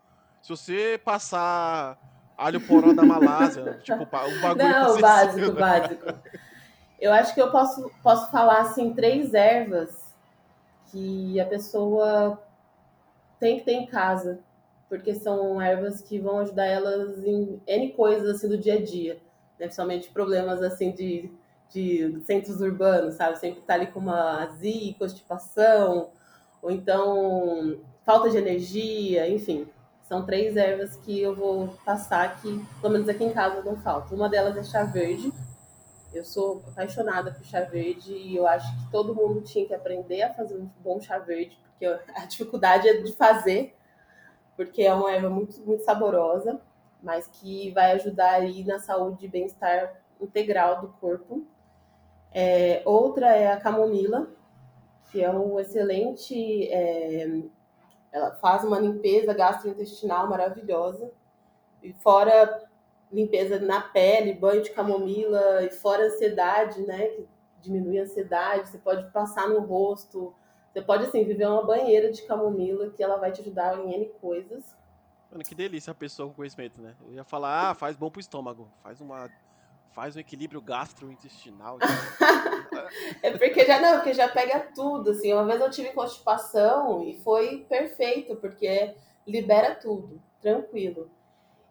se 0.42 0.50
você 0.50 1.02
passar 1.04 1.98
alho 2.38 2.62
poró 2.62 2.94
da 2.94 3.04
Malásia, 3.04 3.80
tipo, 3.82 4.04
um 4.04 4.42
bagulho 4.42 4.58
Não, 4.58 5.02
básico, 5.02 5.52
básico. 5.54 6.06
Eu 7.00 7.12
acho 7.12 7.34
que 7.34 7.42
eu 7.42 7.52
posso, 7.52 7.92
posso 8.04 8.32
falar, 8.32 8.62
assim, 8.62 8.94
três 8.94 9.34
ervas 9.34 10.14
que 10.92 11.40
a 11.40 11.46
pessoa 11.46 12.42
tem 13.40 13.58
que 13.58 13.66
ter 13.66 13.74
em 13.74 13.88
casa, 13.88 14.40
porque 14.94 15.16
são 15.16 15.60
ervas 15.60 16.02
que 16.02 16.20
vão 16.20 16.38
ajudar 16.38 16.68
elas 16.68 17.18
em 17.26 17.60
N 17.66 17.94
coisas, 17.94 18.30
assim, 18.30 18.48
do 18.48 18.60
dia 18.60 18.76
a 18.76 18.80
dia, 18.84 19.16
né? 19.58 19.66
principalmente 19.66 20.12
problemas, 20.12 20.62
assim, 20.62 20.92
de, 20.92 21.32
de 21.68 22.22
centros 22.28 22.62
urbanos, 22.62 23.16
sabe? 23.16 23.40
Sempre 23.40 23.62
tá 23.62 23.74
ali 23.74 23.88
com 23.88 24.00
uma 24.00 24.44
azia, 24.44 24.94
constipação, 24.94 26.12
ou 26.62 26.70
então 26.70 27.80
falta 28.06 28.30
de 28.30 28.38
energia, 28.38 29.28
enfim. 29.28 29.68
São 30.04 30.28
três 30.28 30.56
ervas 30.56 30.96
que 30.98 31.20
eu 31.20 31.36
vou 31.36 31.70
passar 31.84 32.40
que, 32.40 32.64
pelo 32.80 32.94
menos 32.94 33.10
aqui 33.10 33.24
em 33.24 33.34
casa, 33.34 33.64
não 33.64 33.76
falta. 33.78 34.14
Uma 34.14 34.30
delas 34.30 34.56
é 34.56 34.64
chá 34.64 34.84
verde. 34.84 35.34
Eu 36.14 36.24
sou 36.24 36.64
apaixonada 36.68 37.32
por 37.32 37.44
chá 37.44 37.62
verde 37.62 38.14
e 38.14 38.36
eu 38.36 38.46
acho 38.46 38.72
que 38.78 38.92
todo 38.92 39.16
mundo 39.16 39.42
tinha 39.42 39.66
que 39.66 39.74
aprender 39.74 40.22
a 40.22 40.34
fazer 40.36 40.56
um 40.56 40.70
bom 40.84 41.02
chá 41.02 41.18
verde, 41.18 41.58
porque 41.72 41.86
a 42.16 42.28
dificuldade 42.28 42.88
é 42.88 43.02
de 43.02 43.12
fazer, 43.14 43.76
porque 44.56 44.84
é 44.84 44.94
uma 44.94 45.12
erva 45.12 45.30
muito, 45.30 45.60
muito 45.62 45.84
saborosa, 45.84 46.62
mas 47.02 47.28
que 47.28 47.72
vai 47.72 47.92
ajudar 47.94 48.34
aí 48.34 48.64
na 48.64 48.80
saúde 48.80 49.26
e 49.26 49.30
bem-estar 49.30 50.02
integral 50.22 50.82
do 50.82 50.88
corpo. 51.00 51.46
É, 52.32 52.82
outra 52.86 53.36
é 53.36 53.52
a 53.52 53.60
camomila, 53.60 54.28
que 55.12 55.24
é 55.24 55.30
um 55.30 55.60
excelente. 55.60 56.68
É, 56.72 57.42
ela 58.12 58.32
faz 58.36 58.64
uma 58.64 58.80
limpeza 58.80 59.34
gastrointestinal 59.34 60.28
maravilhosa. 60.28 61.12
E 61.82 61.94
fora 61.94 62.64
limpeza 63.12 63.60
na 63.60 63.82
pele, 63.82 64.34
banho 64.34 64.64
de 64.64 64.72
camomila, 64.72 65.64
e 65.64 65.70
fora 65.70 66.06
ansiedade, 66.06 66.82
né? 66.82 67.08
Que 67.08 67.28
diminui 67.62 68.00
a 68.00 68.04
ansiedade, 68.04 68.70
você 68.70 68.78
pode 68.78 69.12
passar 69.12 69.48
no 69.50 69.60
rosto. 69.60 70.34
Você 70.74 70.82
pode, 70.82 71.06
assim, 71.06 71.24
viver 71.24 71.48
uma 71.48 71.64
banheira 71.64 72.12
de 72.12 72.24
camomila 72.24 72.90
que 72.90 73.04
ela 73.04 73.18
vai 73.18 73.32
te 73.32 73.42
ajudar 73.42 73.78
em 73.78 73.94
N 73.94 74.06
coisas. 74.20 74.76
Mano, 75.32 75.44
que 75.44 75.54
delícia 75.54 75.92
a 75.92 75.96
pessoa 75.96 76.28
com 76.28 76.34
conhecimento, 76.34 76.82
né? 76.82 76.96
Eu 77.06 77.14
ia 77.14 77.24
falar, 77.24 77.70
ah, 77.70 77.76
faz 77.76 77.96
bom 77.96 78.10
pro 78.10 78.20
estômago. 78.20 78.68
Faz 78.82 79.00
uma 79.00 79.30
faz 79.94 80.16
um 80.16 80.20
equilíbrio 80.20 80.60
gastrointestinal. 80.60 81.78
é 83.22 83.38
porque 83.38 83.64
já 83.64 83.80
não, 83.80 83.98
porque 83.98 84.14
já 84.14 84.28
pega 84.28 84.72
tudo, 84.74 85.12
assim. 85.12 85.32
Uma 85.32 85.46
vez 85.46 85.62
eu 85.62 85.70
tive 85.70 85.94
constipação 85.94 87.04
e 87.04 87.20
foi 87.20 87.66
perfeito, 87.70 88.36
porque 88.38 88.96
libera 89.26 89.76
tudo, 89.76 90.20
tranquilo. 90.42 91.10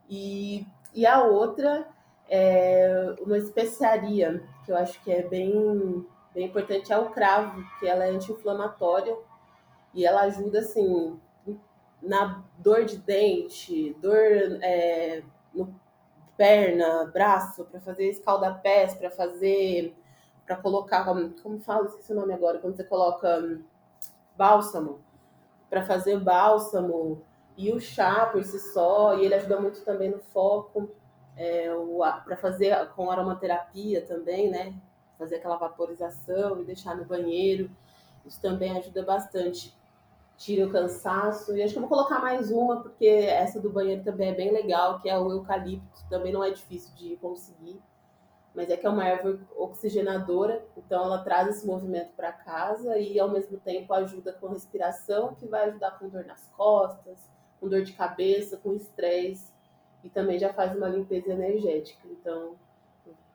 E, 0.09 0.65
e 0.95 1.05
a 1.05 1.25
outra 1.25 1.89
é 2.29 3.15
uma 3.21 3.37
especiaria, 3.37 4.43
que 4.65 4.71
eu 4.71 4.77
acho 4.77 5.03
que 5.03 5.11
é 5.11 5.23
bem, 5.23 6.07
bem 6.35 6.47
importante, 6.47 6.93
é 6.93 6.99
o 6.99 7.11
cravo, 7.11 7.63
que 7.79 7.87
ela 7.87 8.05
é 8.05 8.11
anti-inflamatória 8.11 9.17
e 9.95 10.07
ela 10.07 10.23
ajuda, 10.23 10.61
assim, 10.61 11.19
na 12.03 12.43
dor 12.59 12.85
de 12.85 12.97
dente, 12.97 13.95
dor 14.01 14.17
é, 14.63 15.23
no 15.55 15.75
perna, 16.37 17.05
braço, 17.13 17.65
para 17.65 17.81
fazer 17.81 18.11
escaldapés, 18.11 18.95
para 18.95 19.11
fazer, 19.11 19.95
para 20.45 20.57
colocar, 20.57 21.05
como 21.05 21.61
fala, 21.61 21.87
esqueci 21.87 22.13
o 22.13 22.17
nome 22.17 22.33
agora, 22.33 22.59
quando 22.59 22.77
você 22.77 22.85
coloca 22.85 23.39
hum, 23.39 23.63
bálsamo, 24.37 25.01
para 25.71 25.85
fazer 25.85 26.19
bálsamo 26.19 27.23
e 27.57 27.71
o 27.73 27.81
chá 27.81 28.27
por 28.27 28.43
si 28.43 28.59
só, 28.59 29.17
e 29.17 29.25
ele 29.25 29.35
ajuda 29.35 29.61
muito 29.61 29.85
também 29.85 30.11
no 30.11 30.19
foco, 30.19 30.91
é, 31.37 31.69
para 32.25 32.37
fazer 32.37 32.89
com 32.97 33.11
aromaterapia 33.11 34.05
também, 34.05 34.51
né? 34.51 34.75
Fazer 35.23 35.37
aquela 35.37 35.57
vaporização 35.57 36.61
e 36.61 36.65
deixar 36.65 36.97
no 36.97 37.05
banheiro, 37.05 37.71
isso 38.27 38.41
também 38.43 38.77
ajuda 38.77 39.05
bastante 39.05 39.73
tira 40.37 40.67
o 40.67 40.73
cansaço. 40.73 41.57
E 41.57 41.63
acho 41.63 41.75
que 41.75 41.79
eu 41.79 41.87
vou 41.87 41.89
colocar 41.89 42.19
mais 42.19 42.51
uma, 42.51 42.81
porque 42.81 43.07
essa 43.07 43.61
do 43.61 43.71
banheiro 43.71 44.03
também 44.03 44.31
é 44.31 44.35
bem 44.35 44.51
legal, 44.51 44.99
que 44.99 45.09
é 45.09 45.17
o 45.17 45.31
eucalipto. 45.31 46.05
Também 46.11 46.33
não 46.33 46.43
é 46.43 46.51
difícil 46.51 46.93
de 46.97 47.17
conseguir. 47.19 47.81
Mas 48.53 48.69
é 48.69 48.77
que 48.77 48.85
é 48.85 48.91
uma 48.91 49.07
erva 49.07 49.39
oxigenadora, 49.57 50.67
então 50.77 51.05
ela 51.05 51.23
traz 51.23 51.49
esse 51.49 51.65
movimento 51.65 52.11
para 52.17 52.33
casa 52.33 52.99
e 52.99 53.19
ao 53.21 53.31
mesmo 53.31 53.59
tempo 53.59 53.95
ajuda 53.95 54.33
com 54.33 54.49
respiração, 54.49 55.37
que 55.37 55.47
vai 55.47 55.69
ajudar 55.69 55.93
com 55.93 56.09
dor 56.09 56.25
nas 56.27 56.51
costas, 56.57 57.31
com 57.61 57.69
dor 57.69 57.83
de 57.83 57.93
cabeça, 57.93 58.57
com 58.57 58.75
estresse 58.75 59.53
e 60.03 60.11
também 60.11 60.37
já 60.37 60.53
faz 60.53 60.77
uma 60.77 60.89
limpeza 60.89 61.33
energética. 61.33 62.07
Então, 62.11 62.57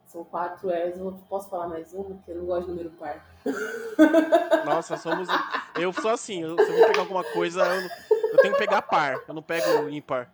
são 0.07 0.23
quatro 0.23 0.69
ervas. 0.69 0.99
Eu 0.99 1.19
posso 1.29 1.49
falar 1.49 1.67
mais 1.67 1.93
uma, 1.93 2.05
porque 2.05 2.31
eu 2.31 2.37
não 2.37 2.45
gosto 2.45 2.65
de 2.65 2.71
número 2.71 2.89
par. 2.91 3.25
Nossa, 4.65 4.97
somos. 4.97 5.27
Eu 5.79 5.93
sou 5.93 6.11
assim, 6.11 6.43
eu, 6.43 6.55
se 6.55 6.69
eu 6.69 6.77
vou 6.77 6.87
pegar 6.87 7.01
alguma 7.01 7.23
coisa, 7.23 7.61
eu, 7.63 7.89
eu 8.31 8.37
tenho 8.37 8.53
que 8.53 8.59
pegar 8.59 8.81
par, 8.81 9.21
eu 9.27 9.33
não 9.33 9.41
pego 9.41 9.89
ímpar. 9.89 10.31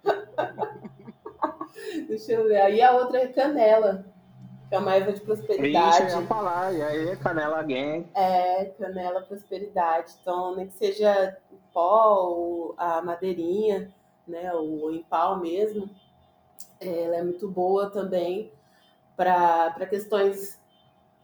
Deixa 2.08 2.34
eu 2.34 2.48
ver. 2.48 2.62
Aí 2.62 2.82
a 2.82 2.94
outra 2.94 3.20
é 3.20 3.28
canela, 3.28 4.06
que 4.70 4.76
é 4.76 4.80
uma 4.80 4.96
erva 4.96 5.12
de 5.12 5.22
prosperidade. 5.22 6.06
Isso, 6.06 6.16
eu 6.16 6.22
ia 6.22 6.28
falar. 6.28 6.74
E 6.74 6.82
aí, 6.82 7.18
canela 7.18 7.62
gang. 7.64 8.08
É, 8.14 8.66
canela 8.80 9.22
prosperidade. 9.22 10.14
Então, 10.22 10.56
nem 10.56 10.68
que 10.68 10.74
seja 10.74 11.36
o 11.52 11.58
pó, 11.74 12.74
a 12.78 13.02
madeirinha, 13.02 13.92
né, 14.28 14.54
o 14.54 14.92
em 14.92 15.04
pau 15.04 15.40
mesmo, 15.40 15.90
ela 16.80 17.18
é 17.18 17.24
muito 17.24 17.50
boa 17.50 17.90
também 17.90 18.52
para 19.16 19.86
questões 19.90 20.60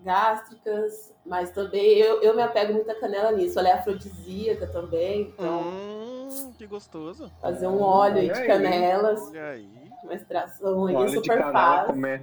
gástricas, 0.02 1.14
mas 1.26 1.52
também 1.52 1.98
eu, 1.98 2.22
eu 2.22 2.36
me 2.36 2.42
apego 2.42 2.74
muito 2.74 2.90
à 2.90 2.96
canela 2.96 3.32
nisso. 3.32 3.60
Ela 3.60 3.70
é 3.70 3.74
afrodisíaca 3.74 4.68
também. 4.68 5.34
Então, 5.34 5.62
hum, 5.62 6.54
que 6.58 6.66
gostoso. 6.66 7.32
Fazer 7.42 7.68
um 7.68 7.82
óleo 7.82 8.18
aí 8.18 8.32
de 8.32 8.46
canelas. 8.46 9.22
Olha 9.28 9.50
aí. 9.50 9.70
Uma 10.04 10.14
extração 10.14 10.86
aí 10.86 10.96
óleo 10.96 11.10
super 11.10 11.52
fácil. 11.52 11.88
Comer, 11.88 12.22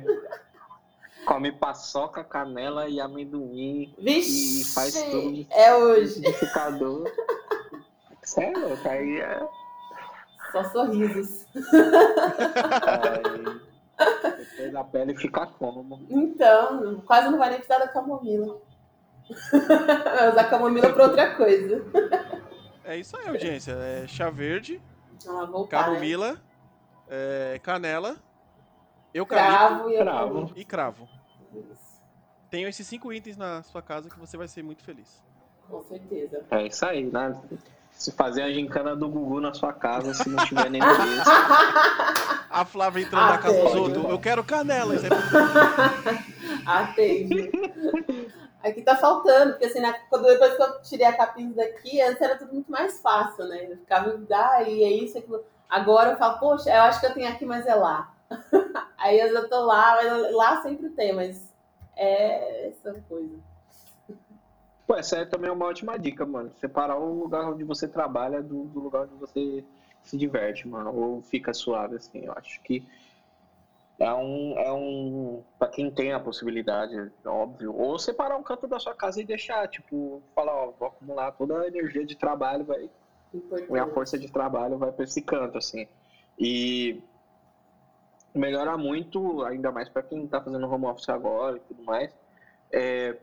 come 1.27 1.53
paçoca, 1.53 2.25
canela 2.25 2.89
e 2.89 3.01
amendoim. 3.01 3.95
Vixe, 3.99 4.63
e 4.63 4.65
faz 4.65 4.95
tudo. 4.95 5.47
É 5.51 5.75
hoje. 5.75 6.21
Liquidificador. 6.21 7.11
Sério? 8.23 8.79
Aí 8.85 9.21
é. 9.21 9.47
Só 10.53 10.65
sorrisos. 10.65 11.47
Aí, 12.87 13.61
depois 13.99 14.75
a 14.75 14.85
pele 14.85 15.17
fica 15.17 15.47
como? 15.47 16.07
Então, 16.11 17.01
quase 17.07 17.29
não 17.31 17.39
vai 17.39 17.51
nem 17.51 17.59
precisar 17.59 17.79
da 17.79 17.89
camomila. 17.89 18.61
Vai 19.59 20.31
usar 20.31 20.45
camomila 20.45 20.93
pra 20.93 21.05
outra 21.05 21.35
coisa. 21.35 21.85
É 22.85 22.97
isso 22.97 23.17
aí, 23.17 23.27
audiência. 23.27 23.73
É 23.73 24.07
chá 24.07 24.31
verde, 24.31 24.81
ah, 25.27 25.45
voltar, 25.47 25.85
camomila, 25.85 26.35
né? 26.35 26.41
é, 27.09 27.61
canela, 27.61 28.17
eucalipto 29.13 29.57
cravo 29.57 29.91
e, 29.91 29.97
cravo. 29.99 30.53
e 30.55 30.65
cravo. 30.65 31.09
Isso. 31.53 32.03
Tenham 32.49 32.69
esses 32.69 32.87
cinco 32.87 33.13
itens 33.13 33.37
na 33.37 33.65
sua 33.65 33.83
casa 33.83 34.09
que 34.09 34.19
você 34.19 34.37
vai 34.37 34.47
ser 34.47 34.63
muito 34.63 34.85
feliz. 34.85 35.21
Com 35.69 35.83
certeza. 35.83 36.45
É 36.49 36.65
isso 36.65 36.87
aí, 36.87 37.05
né? 37.05 37.37
Se 37.97 38.13
fazer 38.13 38.43
a 38.43 38.53
gincana 38.53 38.95
do 38.95 39.09
Gugu 39.09 39.41
na 39.41 39.55
sua 39.55 39.73
casa, 39.73 40.13
se 40.13 40.29
não 40.29 40.45
tiver 40.45 40.71
nem 40.71 40.83
desse. 40.83 41.31
A 42.51 42.65
Flávia 42.65 43.03
entrando 43.03 43.25
ah, 43.25 43.31
na 43.31 43.39
casa 43.39 43.63
dos 43.63 43.75
outros. 43.75 44.05
Eu 44.05 44.19
quero 44.19 44.45
canela. 44.45 44.95
Isso 44.95 45.07
é 45.07 45.11
Atende. 46.67 47.51
Aqui 48.63 48.83
tá 48.83 48.97
faltando, 48.97 49.53
porque 49.53 49.67
assim, 49.67 49.81
quando, 50.11 50.27
depois 50.27 50.57
que 50.57 50.63
eu 50.63 50.83
tirei 50.83 51.07
a 51.07 51.17
capinha 51.17 51.53
daqui, 51.55 52.01
antes 52.03 52.21
era 52.21 52.37
tudo 52.37 52.53
muito 52.53 52.71
mais 52.71 53.01
fácil, 53.01 53.47
né? 53.47 53.67
Eu 53.71 53.77
ficava, 53.79 54.19
ah, 54.33 54.63
e 54.63 54.85
é 54.85 54.91
isso, 54.91 55.17
aquilo. 55.17 55.43
Agora 55.69 56.11
eu 56.11 56.17
falo, 56.17 56.39
poxa, 56.39 56.71
eu 56.71 56.83
acho 56.83 57.01
que 57.01 57.07
eu 57.07 57.15
tenho 57.15 57.29
aqui, 57.29 57.47
mas 57.47 57.67
é 57.67 57.75
lá. 57.75 58.13
Aí 58.99 59.19
eu 59.21 59.33
já 59.33 59.49
tô 59.49 59.65
lá, 59.65 59.97
mas 59.97 60.35
lá 60.35 60.63
sempre 60.63 60.91
tem, 60.91 61.15
mas 61.15 61.53
é 61.97 62.69
essa 62.69 62.93
coisa. 63.09 63.35
Pô, 64.87 64.95
essa 64.95 65.19
é 65.19 65.25
também 65.25 65.51
uma 65.51 65.67
ótima 65.67 65.99
dica, 65.99 66.25
mano. 66.25 66.53
Separar 66.61 66.97
o 66.99 67.21
lugar 67.21 67.51
onde 67.51 67.65
você 67.65 67.89
trabalha 67.89 68.43
do, 68.43 68.65
do 68.65 68.81
lugar 68.81 69.03
onde 69.03 69.15
você 69.15 69.65
se 70.03 70.17
diverte, 70.17 70.69
mano. 70.69 70.95
Ou 70.95 71.23
fica 71.23 71.53
suave, 71.53 71.97
assim. 71.97 72.25
Eu 72.25 72.33
acho 72.37 72.63
que 72.63 72.87
é 73.99 74.13
um, 74.13 74.59
é 74.59 74.73
um 74.73 75.43
para 75.59 75.69
quem 75.69 75.91
tem 75.91 76.13
a 76.13 76.21
possibilidade, 76.21 76.95
óbvio, 77.25 77.75
ou 77.75 77.99
separar 77.99 78.37
um 78.37 78.43
canto 78.43 78.67
da 78.69 78.79
sua 78.79 78.95
casa 78.95 79.21
e 79.23 79.25
deixar, 79.25 79.67
tipo, 79.69 80.23
falar, 80.35 80.53
ó, 80.53 80.71
vou 80.71 80.89
acumular 80.89 81.33
toda 81.33 81.63
a 81.63 81.67
energia 81.67 82.05
de 82.05 82.15
trabalho, 82.15 82.65
vai, 82.65 82.91
minha 83.71 83.87
força 83.89 84.19
de 84.19 84.31
trabalho 84.31 84.77
vai 84.77 84.93
para 84.93 85.05
esse 85.05 85.23
canto, 85.23 85.57
assim. 85.57 85.89
E 86.39 87.03
melhora 88.35 88.77
muito, 88.77 89.43
ainda 89.45 89.73
mais 89.73 89.89
para 89.89 90.03
quem 90.03 90.25
está 90.25 90.43
fazendo 90.43 90.71
home 90.71 90.85
office 90.85 91.09
agora 91.09 91.57
e 91.57 91.61
tudo 91.61 91.83
mais, 91.83 92.15
é 92.71 93.17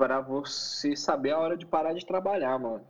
para 0.00 0.18
você 0.18 0.96
saber 0.96 1.32
a 1.32 1.38
hora 1.38 1.58
de 1.58 1.66
parar 1.66 1.92
de 1.92 2.06
trabalhar, 2.06 2.58
mano. 2.58 2.82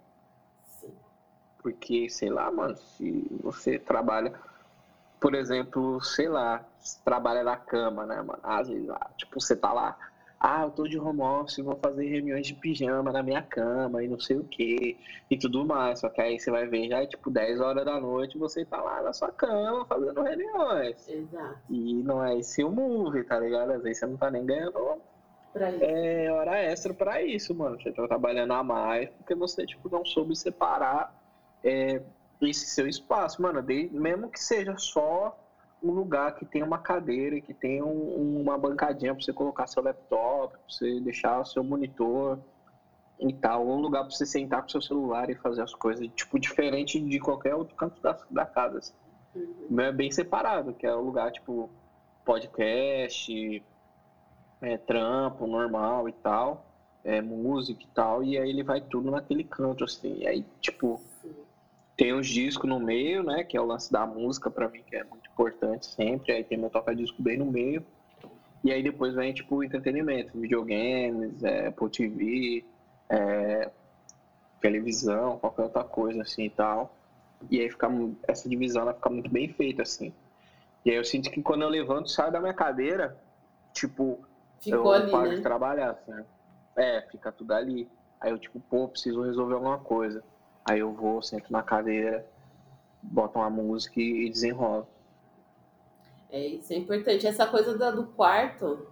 Porque, 1.61 2.09
sei 2.09 2.31
lá, 2.31 2.49
mano, 2.53 2.77
se 2.77 3.27
você 3.43 3.81
trabalha 3.81 4.33
por 5.19 5.35
exemplo, 5.35 6.01
sei 6.01 6.29
lá, 6.29 6.65
trabalha 7.05 7.43
na 7.45 7.57
cama, 7.57 8.07
né, 8.07 8.23
mano? 8.23 8.39
Às 8.43 8.69
vezes, 8.69 8.89
ah, 8.89 9.11
tipo, 9.19 9.39
você 9.39 9.55
tá 9.55 9.71
lá, 9.71 9.95
ah, 10.41 10.63
eu 10.63 10.71
tô 10.71 10.89
de 10.89 10.99
home 10.99 11.21
office, 11.21 11.59
vou 11.59 11.77
fazer 11.77 12.09
reuniões 12.09 12.47
de 12.47 12.55
pijama 12.55 13.13
na 13.13 13.23
minha 13.23 13.43
cama 13.43 14.03
e 14.03 14.09
não 14.09 14.19
sei 14.19 14.39
o 14.39 14.45
que 14.45 14.97
e 15.31 15.37
tudo 15.37 15.67
mais. 15.67 16.01
Só 16.01 16.09
que 16.09 16.23
aí 16.23 16.41
você 16.41 16.51
vai 16.51 16.67
ver 16.67 16.89
já 16.89 17.03
é 17.03 17.07
tipo 17.07 17.31
10 17.31 17.61
horas 17.61 17.85
da 17.85 18.01
noite 18.01 18.39
você 18.39 18.65
tá 18.65 18.81
lá 18.81 19.03
na 19.03 19.13
sua 19.13 19.31
cama 19.31 19.85
fazendo 19.85 20.23
reuniões. 20.23 21.07
Exato. 21.07 21.59
E 21.69 22.03
não 22.03 22.25
é 22.25 22.39
esse 22.39 22.65
o 22.65 22.71
move, 22.71 23.23
tá 23.25 23.39
ligado? 23.39 23.73
Às 23.73 23.83
vezes 23.83 23.99
você 23.99 24.07
não 24.07 24.17
tá 24.17 24.31
nem 24.31 24.47
ganhando 24.47 24.99
é, 25.55 26.31
hora 26.31 26.59
extra 26.59 26.95
pra 26.95 27.23
isso, 27.23 27.55
mano. 27.55 27.81
Você 27.81 27.93
tá 27.93 28.07
trabalhando 28.07 28.53
a 28.53 28.63
mais 28.63 29.11
porque 29.11 29.35
você, 29.35 29.67
tipo, 29.67 29.89
não 29.91 30.05
soube 30.05 30.37
separar. 30.37 31.15
É, 31.63 32.01
esse 32.41 32.67
seu 32.67 32.87
espaço, 32.87 33.43
mano, 33.43 33.61
de, 33.63 33.91
mesmo 33.93 34.31
que 34.31 34.43
seja 34.43 34.77
só 34.79 35.39
um 35.83 35.91
lugar 35.91 36.35
que 36.37 36.45
tem 36.45 36.63
uma 36.63 36.79
cadeira, 36.79 37.41
que 37.41 37.53
tem 37.53 37.83
um, 37.83 38.41
uma 38.41 38.57
bancadinha 38.57 39.15
para 39.15 39.23
você 39.23 39.33
colocar 39.33 39.67
seu 39.67 39.83
laptop, 39.83 40.53
pra 40.53 40.61
você 40.69 41.01
deixar 41.01 41.41
o 41.41 41.45
seu 41.45 41.63
monitor 41.63 42.39
e 43.19 43.33
tal, 43.35 43.67
um 43.67 43.81
lugar 43.81 44.01
para 44.01 44.11
você 44.11 44.25
sentar 44.25 44.63
com 44.63 44.69
seu 44.69 44.81
celular 44.81 45.29
e 45.29 45.35
fazer 45.35 45.63
as 45.63 45.75
coisas, 45.75 46.09
tipo, 46.15 46.39
diferente 46.39 46.99
de 46.99 47.19
qualquer 47.19 47.55
outro 47.55 47.75
canto 47.77 48.01
da, 48.01 48.19
da 48.31 48.47
casa. 48.47 48.79
Assim. 48.79 48.95
Uhum. 49.35 49.81
É 49.81 49.93
bem 49.93 50.11
separado, 50.11 50.73
que 50.73 50.87
é 50.87 50.95
um 50.95 51.03
lugar, 51.03 51.31
tipo, 51.31 51.69
podcast, 52.25 53.63
é, 54.61 54.77
trampo 54.77 55.47
normal 55.47 56.09
e 56.09 56.13
tal, 56.13 56.67
é, 57.05 57.21
música 57.21 57.83
e 57.83 57.89
tal, 57.89 58.23
e 58.23 58.39
aí 58.39 58.49
ele 58.49 58.63
vai 58.63 58.81
tudo 58.81 59.11
naquele 59.11 59.45
canto, 59.45 59.85
assim, 59.85 60.19
e 60.19 60.27
aí, 60.27 60.45
tipo 60.61 61.01
tem 62.01 62.15
os 62.15 62.27
discos 62.27 62.67
no 62.67 62.81
meio, 62.81 63.23
né? 63.23 63.45
Que 63.45 63.59
é 63.59 63.61
o 63.61 63.67
lance 63.67 63.93
da 63.93 64.07
música 64.07 64.51
para 64.51 64.67
mim, 64.71 64.83
que 64.87 64.97
é 64.97 65.05
muito 65.05 65.29
importante 65.31 65.85
sempre. 65.85 66.33
Aí 66.33 66.43
tem 66.43 66.57
meu 66.57 66.71
toca-disco 66.71 67.23
bem 67.23 67.37
no 67.37 67.45
meio. 67.45 67.85
E 68.65 68.73
aí 68.73 68.83
depois 68.83 69.15
vem, 69.15 69.35
tipo, 69.35 69.63
entretenimento, 69.63 70.41
videogames, 70.41 71.45
é, 71.45 71.67
Apple 71.67 71.91
TV, 71.91 72.65
é, 73.11 73.71
televisão, 74.63 75.37
qualquer 75.41 75.65
outra 75.65 75.85
coisa, 75.85 76.23
assim, 76.23 76.45
e 76.45 76.51
tal. 76.51 76.97
E 77.51 77.61
aí 77.61 77.69
fica, 77.69 77.87
essa 78.27 78.49
divisão 78.49 78.81
ela 78.81 78.95
fica 78.95 79.11
muito 79.11 79.31
bem 79.31 79.49
feita, 79.49 79.83
assim. 79.83 80.11
E 80.87 80.91
aí 80.91 80.97
eu 80.97 81.05
sinto 81.05 81.31
que 81.31 81.43
quando 81.43 81.63
eu 81.63 81.69
levanto, 81.69 82.11
saio 82.11 82.33
da 82.33 82.41
minha 82.41 82.55
cadeira, 82.55 83.15
tipo, 83.75 84.19
Ficou 84.61 84.95
eu 84.95 85.03
ali, 85.03 85.11
paro 85.11 85.29
né? 85.31 85.37
de 85.37 85.43
trabalhar, 85.43 85.91
assim. 85.91 86.25
É, 86.77 87.03
fica 87.03 87.33
tudo 87.33 87.53
ali. 87.53 87.89
Aí 88.21 88.31
eu, 88.31 88.39
tipo, 88.39 88.61
pô, 88.61 88.87
preciso 88.89 89.23
resolver 89.23 89.55
alguma 89.55 89.79
coisa. 89.79 90.23
Aí 90.65 90.81
eu 90.81 90.93
vou, 90.93 91.23
sento 91.23 91.51
na 91.51 91.63
cadeira, 91.63 92.27
boto 93.03 93.39
uma 93.39 93.49
música 93.49 94.01
e 94.01 94.29
desenrolo. 94.29 94.87
É, 96.31 96.47
isso 96.47 96.73
é 96.73 96.77
importante. 96.77 97.27
Essa 97.27 97.47
coisa 97.47 97.77
do 97.93 98.07
quarto, 98.09 98.87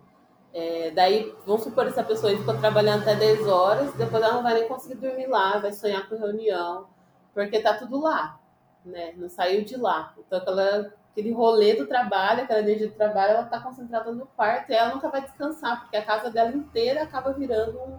é, 0.52 0.90
daí, 0.90 1.34
vamos 1.46 1.62
supor, 1.62 1.86
essa 1.86 2.02
pessoa 2.02 2.36
ficou 2.36 2.56
trabalhando 2.58 3.02
até 3.02 3.14
10 3.14 3.46
horas, 3.46 3.94
depois 3.94 4.22
ela 4.22 4.34
não 4.34 4.42
vai 4.42 4.54
nem 4.54 4.68
conseguir 4.68 4.96
dormir 4.96 5.26
lá, 5.26 5.58
vai 5.58 5.72
sonhar 5.72 6.08
com 6.08 6.16
reunião, 6.16 6.86
porque 7.34 7.60
tá 7.60 7.74
tudo 7.74 8.00
lá, 8.00 8.40
né? 8.84 9.12
Não 9.16 9.28
saiu 9.28 9.64
de 9.64 9.76
lá. 9.76 10.14
Então, 10.18 10.38
aquela, 10.38 10.92
aquele 11.18 11.32
rolê 11.32 11.74
do 11.74 11.86
trabalho, 11.86 12.44
aquela 12.44 12.60
energia 12.60 12.88
do 12.88 12.94
trabalho, 12.94 13.32
ela 13.32 13.44
tá 13.44 13.60
concentrada 13.60 14.12
no 14.12 14.26
quarto 14.26 14.70
e 14.70 14.74
ela 14.74 14.94
nunca 14.94 15.08
vai 15.08 15.22
descansar, 15.22 15.80
porque 15.80 15.96
a 15.96 16.04
casa 16.04 16.30
dela 16.30 16.52
inteira 16.52 17.02
acaba 17.02 17.32
virando 17.32 17.78
um 17.80 17.98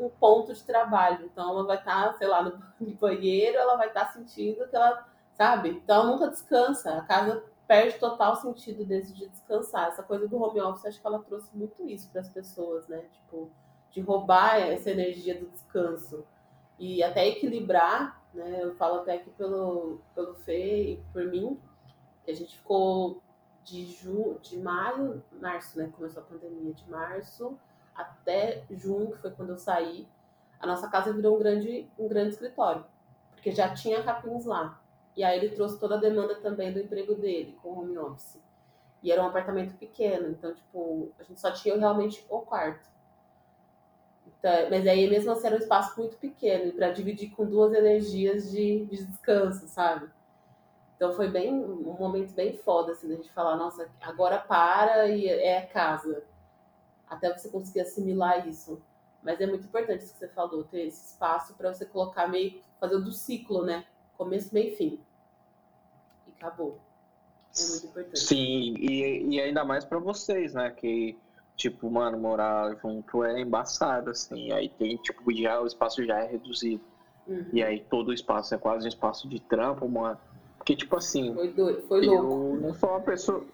um 0.00 0.08
ponto 0.08 0.52
de 0.52 0.62
trabalho. 0.64 1.26
Então 1.26 1.50
ela 1.50 1.64
vai 1.64 1.76
estar, 1.76 2.08
tá, 2.08 2.12
sei 2.14 2.26
lá, 2.26 2.42
no 2.42 2.58
banheiro, 2.96 3.58
ela 3.58 3.76
vai 3.76 3.88
estar 3.88 4.06
tá 4.06 4.12
sentindo 4.12 4.66
que 4.68 4.74
ela, 4.74 5.06
sabe? 5.34 5.70
Então 5.70 6.02
ela 6.02 6.12
nunca 6.12 6.28
descansa. 6.28 6.96
A 6.96 7.02
casa 7.02 7.44
perde 7.66 7.98
total 7.98 8.36
sentido 8.36 8.84
desse 8.84 9.12
de 9.12 9.28
descansar. 9.28 9.88
Essa 9.88 10.02
coisa 10.02 10.26
do 10.26 10.42
home 10.42 10.60
office, 10.60 10.86
acho 10.86 11.00
que 11.00 11.06
ela 11.06 11.20
trouxe 11.20 11.54
muito 11.56 11.88
isso 11.88 12.10
para 12.10 12.20
as 12.20 12.28
pessoas, 12.28 12.88
né? 12.88 13.04
Tipo, 13.12 13.50
de 13.90 14.00
roubar 14.00 14.58
essa 14.58 14.90
energia 14.90 15.38
do 15.38 15.48
descanso 15.48 16.24
e 16.78 17.02
até 17.02 17.28
equilibrar, 17.28 18.22
né? 18.32 18.60
Eu 18.62 18.74
falo 18.76 19.00
até 19.00 19.14
aqui 19.14 19.30
pelo 19.30 20.00
pelo 20.14 20.34
Fê 20.36 20.92
e 20.92 20.96
por 21.12 21.24
mim, 21.26 21.60
que 22.24 22.30
a 22.30 22.34
gente 22.34 22.56
ficou 22.56 23.22
de 23.64 23.84
ju, 23.86 24.38
de 24.40 24.58
maio, 24.58 25.22
março, 25.40 25.78
né? 25.78 25.90
Começou 25.96 26.22
a 26.22 26.26
pandemia 26.26 26.72
de 26.72 26.88
março 26.90 27.58
até 27.94 28.64
junho, 28.70 29.12
que 29.12 29.18
foi 29.18 29.30
quando 29.30 29.50
eu 29.50 29.58
saí, 29.58 30.08
a 30.58 30.66
nossa 30.66 30.88
casa 30.88 31.12
virou 31.12 31.36
um 31.36 31.38
grande, 31.38 31.88
um 31.98 32.08
grande 32.08 32.30
escritório, 32.30 32.84
porque 33.32 33.50
já 33.50 33.72
tinha 33.74 34.02
capins 34.02 34.44
lá. 34.44 34.80
E 35.16 35.24
aí 35.24 35.38
ele 35.38 35.54
trouxe 35.54 35.78
toda 35.78 35.96
a 35.96 36.00
demanda 36.00 36.34
também 36.36 36.72
do 36.72 36.78
emprego 36.78 37.14
dele, 37.14 37.58
com 37.62 37.78
home 37.78 37.98
office. 37.98 38.40
E 39.02 39.10
era 39.10 39.22
um 39.22 39.26
apartamento 39.26 39.76
pequeno, 39.76 40.28
então, 40.28 40.54
tipo, 40.54 41.10
a 41.18 41.22
gente 41.22 41.40
só 41.40 41.50
tinha 41.50 41.76
realmente 41.76 42.24
o 42.28 42.40
quarto. 42.40 42.88
Então, 44.26 44.70
mas 44.70 44.86
aí 44.86 45.08
mesmo 45.08 45.32
assim 45.32 45.46
era 45.46 45.56
um 45.56 45.58
espaço 45.58 45.98
muito 45.98 46.16
pequeno, 46.16 46.72
para 46.72 46.90
dividir 46.90 47.30
com 47.30 47.46
duas 47.46 47.72
energias 47.72 48.50
de, 48.50 48.84
de 48.86 49.04
descanso, 49.04 49.66
sabe? 49.68 50.08
Então 51.00 51.14
foi 51.14 51.30
bem 51.30 51.50
um 51.50 51.96
momento 51.98 52.34
bem 52.34 52.58
foda, 52.58 52.92
assim, 52.92 53.08
da 53.08 53.14
gente 53.14 53.32
falar, 53.32 53.56
nossa, 53.56 53.88
agora 54.02 54.36
para 54.36 55.08
e 55.08 55.26
é 55.26 55.62
casa 55.62 56.22
até 57.08 57.32
você 57.32 57.48
conseguir 57.48 57.80
assimilar 57.80 58.46
isso. 58.46 58.82
Mas 59.22 59.40
é 59.40 59.46
muito 59.46 59.64
importante 59.64 60.04
isso 60.04 60.12
que 60.12 60.18
você 60.18 60.28
falou, 60.28 60.62
ter 60.64 60.82
esse 60.82 61.12
espaço 61.12 61.54
para 61.54 61.72
você 61.72 61.86
colocar 61.86 62.28
meio, 62.28 62.60
fazer 62.78 62.96
o 62.96 63.02
do 63.02 63.12
ciclo, 63.12 63.64
né? 63.64 63.86
Começo, 64.18 64.52
meio 64.52 64.74
e 64.74 64.76
fim. 64.76 65.00
E 66.26 66.32
acabou. 66.32 66.78
É 67.58 67.66
muito 67.70 67.86
importante. 67.86 68.18
Sim, 68.18 68.74
e, 68.78 69.36
e 69.36 69.40
ainda 69.40 69.64
mais 69.64 69.86
para 69.86 69.98
vocês, 69.98 70.52
né? 70.52 70.70
Que, 70.70 71.18
tipo, 71.56 71.90
mano, 71.90 72.18
morar 72.18 72.76
junto 72.76 73.24
é 73.24 73.40
embaçado, 73.40 74.10
assim. 74.10 74.52
Aí 74.52 74.68
tem, 74.68 74.98
tipo, 74.98 75.34
já 75.34 75.62
o 75.62 75.66
espaço 75.66 76.04
já 76.04 76.18
é 76.18 76.26
reduzido. 76.26 76.84
Uhum. 77.26 77.48
E 77.54 77.62
aí 77.62 77.80
todo 77.80 78.08
o 78.08 78.12
espaço 78.12 78.54
é 78.54 78.58
quase 78.58 78.84
um 78.84 78.88
espaço 78.88 79.26
de 79.26 79.40
trampo, 79.40 79.88
mano. 79.88 80.20
Porque, 80.60 80.76
tipo 80.76 80.94
assim. 80.94 81.34
Foi, 81.34 81.48
doido, 81.48 81.82
foi 81.88 82.04
louco. 82.04 82.56
Eu 82.56 82.60
não 82.60 82.74
sou 82.74 82.90
uma 82.90 83.00
pessoa. 83.00 83.44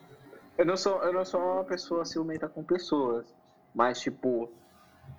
Eu 0.59 0.67
não 0.67 0.77
sou, 0.77 1.03
eu 1.05 1.13
não 1.13 1.25
sou 1.25 1.41
uma 1.41 1.65
pessoa 1.65 2.05
ciumenta 2.05 2.49
com 2.49 2.65
pessoas. 2.65 3.33
Mas, 3.73 4.01
tipo, 4.01 4.51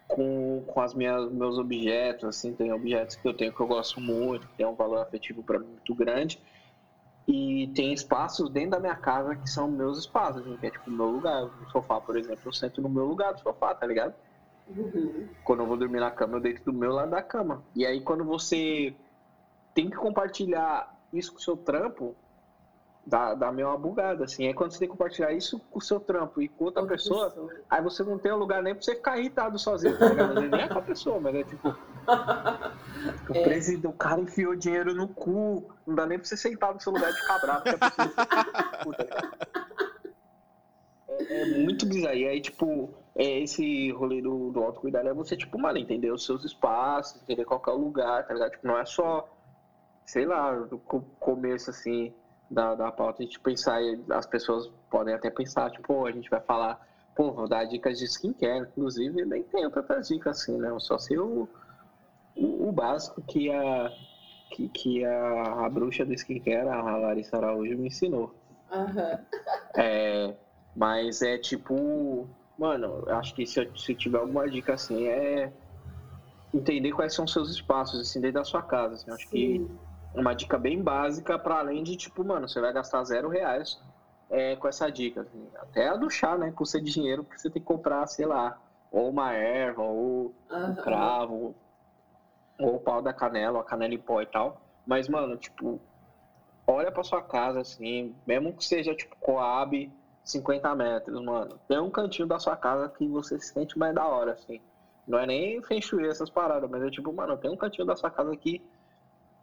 com, 0.06 0.66
com 0.68 0.82
as 0.82 0.94
minhas 0.94 1.32
meus 1.32 1.58
objetos, 1.58 2.28
assim, 2.28 2.54
tem 2.54 2.74
objetos 2.74 3.16
que 3.16 3.26
eu 3.26 3.34
tenho 3.34 3.54
que 3.54 3.60
eu 3.62 3.68
gosto 3.68 4.02
muito, 4.02 4.46
que 4.48 4.58
tem 4.58 4.66
um 4.66 4.76
valor 4.76 4.98
afetivo 4.98 5.42
para 5.42 5.60
mim 5.60 5.68
muito 5.68 5.96
grande. 5.96 6.42
E 7.26 7.72
tem 7.74 7.94
espaços 7.94 8.50
dentro 8.50 8.72
da 8.72 8.80
minha 8.82 8.96
casa 8.96 9.38
que 9.38 9.50
são 9.50 9.70
meus 9.70 9.98
espaços, 9.98 10.42
assim, 10.42 10.58
que 10.58 10.68
é 10.68 10.72
tipo 10.72 10.90
o 10.90 10.94
meu 10.94 11.08
lugar. 11.08 11.46
O 11.46 11.70
sofá, 11.72 12.02
por 12.02 12.18
exemplo, 12.18 12.42
eu 12.44 12.54
sento 12.54 12.82
no 12.82 12.90
meu 12.90 13.06
lugar 13.06 13.34
do 13.34 13.40
sofá, 13.40 13.74
tá 13.74 13.88
ligado? 13.88 14.14
Uhum. 14.76 15.30
Quando 15.46 15.62
eu 15.62 15.68
vou 15.68 15.78
dormir 15.78 16.02
na 16.02 16.12
cama, 16.12 16.36
eu 16.36 16.42
deito 16.42 16.66
do 16.66 16.78
meu 16.78 16.92
lado 16.92 17.12
da 17.12 17.22
cama. 17.22 17.64
E 17.74 17.86
aí, 17.86 18.02
quando 18.02 18.26
você 18.26 18.94
tem 19.74 19.90
que 19.90 19.96
compartilhar 19.96 20.97
isso 21.14 21.32
com 21.32 21.40
o 21.40 21.42
seu 21.42 21.58
trampo, 21.58 22.16
dá, 23.06 23.34
dá 23.34 23.52
meio 23.52 23.70
uma 23.70 23.78
bugada, 23.78 24.26
assim. 24.26 24.48
Aí 24.48 24.54
quando 24.54 24.72
você 24.72 24.80
tem 24.80 24.88
que 24.88 24.92
compartilhar 24.92 25.32
isso 25.32 25.60
com 25.72 25.80
o 25.80 25.82
seu 25.82 26.00
trampo 26.00 26.42
e 26.42 26.48
com 26.50 26.66
outra, 26.66 26.82
outra 26.82 26.96
pessoa, 26.96 27.30
pessoa, 27.30 27.54
aí 27.70 27.82
você 27.82 28.04
não 28.04 28.18
tem 28.18 28.32
um 28.34 28.38
lugar 28.38 28.62
nem 28.62 28.74
pra 28.74 28.84
você 28.84 28.96
ficar 28.96 29.18
irritado 29.18 29.58
sozinho, 29.58 29.98
tá 29.98 30.10
ligado? 30.10 30.42
nem 30.42 30.62
é 30.62 30.68
com 30.68 30.80
a 30.80 30.82
pessoa, 30.82 31.20
mas 31.20 31.36
é 31.36 31.44
tipo. 31.44 31.76
O, 33.30 33.34
é. 33.34 33.44
presidente, 33.44 33.86
o 33.86 33.94
cara 33.94 34.20
enfiou 34.20 34.56
dinheiro 34.56 34.94
no 34.96 35.08
cu, 35.08 35.72
não 35.86 35.94
dá 35.94 36.06
nem 36.06 36.18
pra 36.18 36.28
você 36.28 36.36
sentar 36.36 36.74
no 36.74 36.80
seu 36.82 36.92
lugar 36.92 37.12
de 37.12 37.20
ficar 37.20 37.40
bravo, 37.40 37.64
a 37.70 37.92
pessoa 37.92 39.08
é, 41.10 41.42
é 41.42 41.46
muito 41.60 41.86
bizarro. 41.86 42.16
E 42.16 42.28
aí, 42.28 42.42
tipo, 42.42 42.90
é 43.16 43.40
esse 43.42 43.92
rolê 43.92 44.22
do, 44.22 44.52
do 44.52 44.64
autocuidado 44.64 45.10
é 45.10 45.14
você, 45.14 45.36
tipo, 45.36 45.60
mano, 45.60 45.78
entender 45.78 46.12
os 46.12 46.26
seus 46.26 46.44
espaços, 46.46 47.22
entender 47.22 47.46
qual 47.46 47.62
é 47.68 47.70
o 47.72 47.78
lugar, 47.78 48.26
tá 48.26 48.34
ligado? 48.34 48.52
Tipo, 48.52 48.68
não 48.68 48.78
é 48.78 48.86
só, 48.86 49.28
sei 50.08 50.26
lá, 50.26 50.54
do 50.54 50.80
começo, 50.80 51.70
assim, 51.70 52.14
da, 52.50 52.74
da 52.76 52.92
pauta, 52.92 53.22
a 53.22 53.26
gente 53.26 53.40
pensar, 53.42 53.80
as 54.10 54.26
pessoas 54.26 54.68
podem 54.90 55.14
até 55.14 55.30
pensar, 55.30 55.70
tipo, 55.70 56.06
a 56.06 56.12
gente 56.12 56.30
vai 56.30 56.40
falar, 56.40 56.82
pô, 57.14 57.34
vou 57.34 57.48
dar 57.48 57.66
dicas 57.66 58.00
de 58.00 58.06
skincare, 58.06 58.62
inclusive, 58.70 59.26
nem 59.26 59.44
tenho 59.44 59.70
tantas 59.70 60.08
dicas 60.08 60.40
assim, 60.40 60.58
né? 60.58 60.74
Só 60.80 60.98
sei 60.98 61.20
o, 61.20 61.50
o, 62.36 62.70
o 62.70 62.72
básico 62.72 63.22
que 63.22 63.52
a, 63.52 63.94
que, 64.50 64.70
que 64.70 65.04
a, 65.04 65.66
a 65.66 65.70
bruxa 65.70 66.06
do 66.06 66.14
skincare, 66.14 66.70
a 66.70 66.98
Larissa 66.98 67.36
Araújo, 67.36 67.78
me 67.78 67.88
ensinou. 67.88 68.34
Uhum. 68.72 69.26
É, 69.80 70.36
mas 70.76 71.22
é 71.22 71.38
tipo, 71.38 72.28
mano, 72.58 73.04
acho 73.10 73.36
que 73.36 73.46
se, 73.46 73.72
se 73.76 73.94
tiver 73.94 74.18
alguma 74.18 74.50
dica 74.50 74.74
assim, 74.74 75.06
é 75.06 75.54
entender 76.52 76.92
quais 76.94 77.14
são 77.14 77.26
os 77.26 77.32
seus 77.32 77.52
espaços, 77.52 78.00
assim, 78.00 78.20
dentro 78.20 78.40
da 78.40 78.44
sua 78.44 78.64
casa. 78.64 78.96
Assim, 78.96 79.12
acho 79.12 79.28
Sim. 79.28 79.68
que 79.68 79.87
uma 80.14 80.34
dica 80.34 80.58
bem 80.58 80.82
básica 80.82 81.38
para 81.38 81.60
além 81.60 81.84
de 81.84 81.96
tipo, 81.96 82.24
mano, 82.24 82.48
você 82.48 82.60
vai 82.60 82.74
gastar 82.74 83.04
zero 83.04 83.30
reais 83.30 83.80
é, 84.30 84.56
com 84.56 84.68
essa 84.68 84.90
dica. 84.92 85.22
Assim. 85.22 85.48
Até 85.58 85.90
a 85.90 85.96
do 85.96 86.10
chá, 86.10 86.38
né? 86.38 86.52
Custa 86.52 86.82
dinheiro 86.82 87.24
porque 87.24 87.40
você 87.40 87.50
tem 87.50 87.62
que 87.62 87.68
comprar, 87.68 88.06
sei 88.08 88.26
lá, 88.26 88.58
ou 88.92 89.10
uma 89.10 89.34
erva, 89.34 89.84
ou 89.84 90.34
uhum. 90.50 90.66
um 90.66 90.76
cravo, 90.76 91.56
ou 92.60 92.76
o 92.76 92.80
pau 92.80 93.02
da 93.02 93.14
canela, 93.14 93.56
ou 93.56 93.62
a 93.62 93.66
canela 93.66 93.94
em 93.94 94.00
pó 94.00 94.22
e 94.22 94.26
tal. 94.26 94.62
Mas, 94.86 95.08
mano, 95.08 95.38
tipo, 95.38 95.80
olha 96.66 96.92
pra 96.92 97.04
sua 97.04 97.22
casa, 97.22 97.62
assim, 97.62 98.16
mesmo 98.26 98.54
que 98.54 98.66
seja, 98.66 98.96
tipo, 98.96 99.16
Coab 99.18 99.92
50 100.24 100.76
metros, 100.76 101.24
mano. 101.24 101.60
Tem 101.68 101.80
um 101.80 101.90
cantinho 101.90 102.28
da 102.28 102.40
sua 102.40 102.56
casa 102.56 102.90
que 102.90 103.08
você 103.08 103.40
se 103.40 103.54
sente 103.54 103.78
mais 103.78 103.94
da 103.94 104.06
hora, 104.06 104.34
assim. 104.34 104.62
Não 105.08 105.18
é 105.18 105.26
nem 105.26 105.62
feng 105.62 105.80
essas 106.06 106.30
paradas, 106.30 106.70
mas 106.70 106.84
é 106.84 106.90
tipo, 106.90 107.14
mano, 107.14 107.38
tem 107.38 107.50
um 107.50 107.56
cantinho 107.56 107.88
da 107.88 107.96
sua 107.96 108.12
casa 108.12 108.36
que 108.36 108.62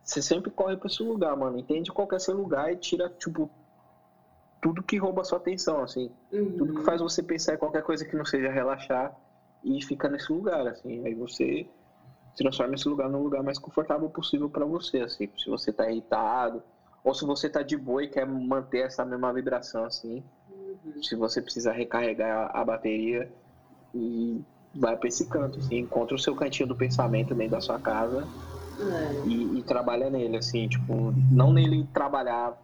você 0.05 0.21
sempre 0.21 0.51
corre 0.51 0.77
para 0.77 0.87
esse 0.87 1.03
lugar, 1.03 1.35
mano. 1.35 1.59
Entende 1.59 1.91
qual 1.91 2.07
é 2.13 2.19
seu 2.19 2.37
lugar 2.37 2.71
e 2.71 2.77
tira, 2.77 3.09
tipo, 3.09 3.51
tudo 4.61 4.83
que 4.83 4.99
rouba 4.99 5.23
a 5.23 5.25
sua 5.25 5.39
atenção, 5.39 5.83
assim. 5.83 6.11
Uhum. 6.31 6.59
Tudo 6.59 6.75
que 6.75 6.85
faz 6.85 7.01
você 7.01 7.23
pensar 7.23 7.55
em 7.55 7.59
qualquer 7.59 7.83
coisa 7.83 8.05
que 8.05 8.15
não 8.15 8.25
seja 8.25 8.51
relaxar 8.51 9.17
e 9.65 9.83
fica 9.83 10.09
nesse 10.09 10.31
lugar, 10.31 10.67
assim. 10.67 11.05
Aí 11.07 11.15
você 11.15 11.67
transforma 12.37 12.75
esse 12.75 12.87
lugar 12.87 13.09
num 13.09 13.23
lugar 13.23 13.43
mais 13.43 13.59
confortável 13.59 14.11
possível 14.11 14.51
para 14.51 14.67
você, 14.67 15.01
assim. 15.01 15.27
Se 15.39 15.49
você 15.49 15.73
tá 15.73 15.91
irritado, 15.91 16.63
ou 17.03 17.15
se 17.15 17.25
você 17.25 17.49
tá 17.49 17.63
de 17.63 17.77
boa 17.77 18.05
e 18.05 18.09
quer 18.09 18.27
manter 18.27 18.81
essa 18.81 19.07
mesma 19.07 19.33
vibração, 19.33 19.87
assim. 19.87 20.23
Uhum. 20.51 21.03
Se 21.03 21.17
você 21.17 21.41
precisa 21.41 21.73
recarregar 21.73 22.51
a 22.55 22.63
bateria 22.63 23.33
e 23.95 24.43
vai 24.75 24.99
para 24.99 25.09
esse 25.09 25.27
canto, 25.31 25.61
assim. 25.61 25.79
Encontra 25.79 26.15
o 26.15 26.19
seu 26.19 26.37
cantinho 26.37 26.69
do 26.69 26.77
pensamento 26.77 27.35
dentro 27.35 27.53
da 27.53 27.61
sua 27.63 27.79
casa 27.79 28.29
é. 28.81 29.27
E, 29.27 29.59
e, 29.59 29.63
trabalha 29.63 30.11
nele, 30.11 30.37
assim, 30.37 30.69
tipo, 30.69 31.13
não 31.31 31.53
nele 31.53 31.87
trabalhar 31.93 32.59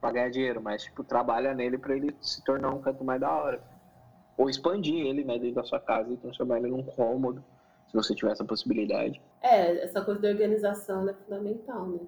pra 0.00 0.12
ganhar 0.12 0.30
dinheiro, 0.30 0.60
mas, 0.60 0.84
tipo, 0.84 1.02
trabalha 1.02 1.54
nele 1.54 1.78
pra 1.78 1.96
ele 1.96 2.14
se 2.20 2.42
tornar 2.44 2.70
um 2.70 2.80
canto 2.80 3.04
mais 3.04 3.20
da 3.20 3.30
hora. 3.30 3.60
Ou 4.36 4.50
expandir 4.50 5.06
ele, 5.06 5.24
né, 5.24 5.38
dentro 5.38 5.56
da 5.56 5.64
sua 5.64 5.80
casa 5.80 6.12
e 6.12 6.16
transformar 6.16 6.58
ele 6.58 6.68
num 6.68 6.82
cômodo, 6.82 7.42
se 7.88 7.94
você 7.94 8.14
tiver 8.14 8.32
essa 8.32 8.44
possibilidade. 8.44 9.20
É, 9.42 9.84
essa 9.84 10.02
coisa 10.02 10.20
da 10.20 10.28
organização 10.28 11.08
é 11.08 11.14
fundamental, 11.14 11.86
né? 11.86 12.00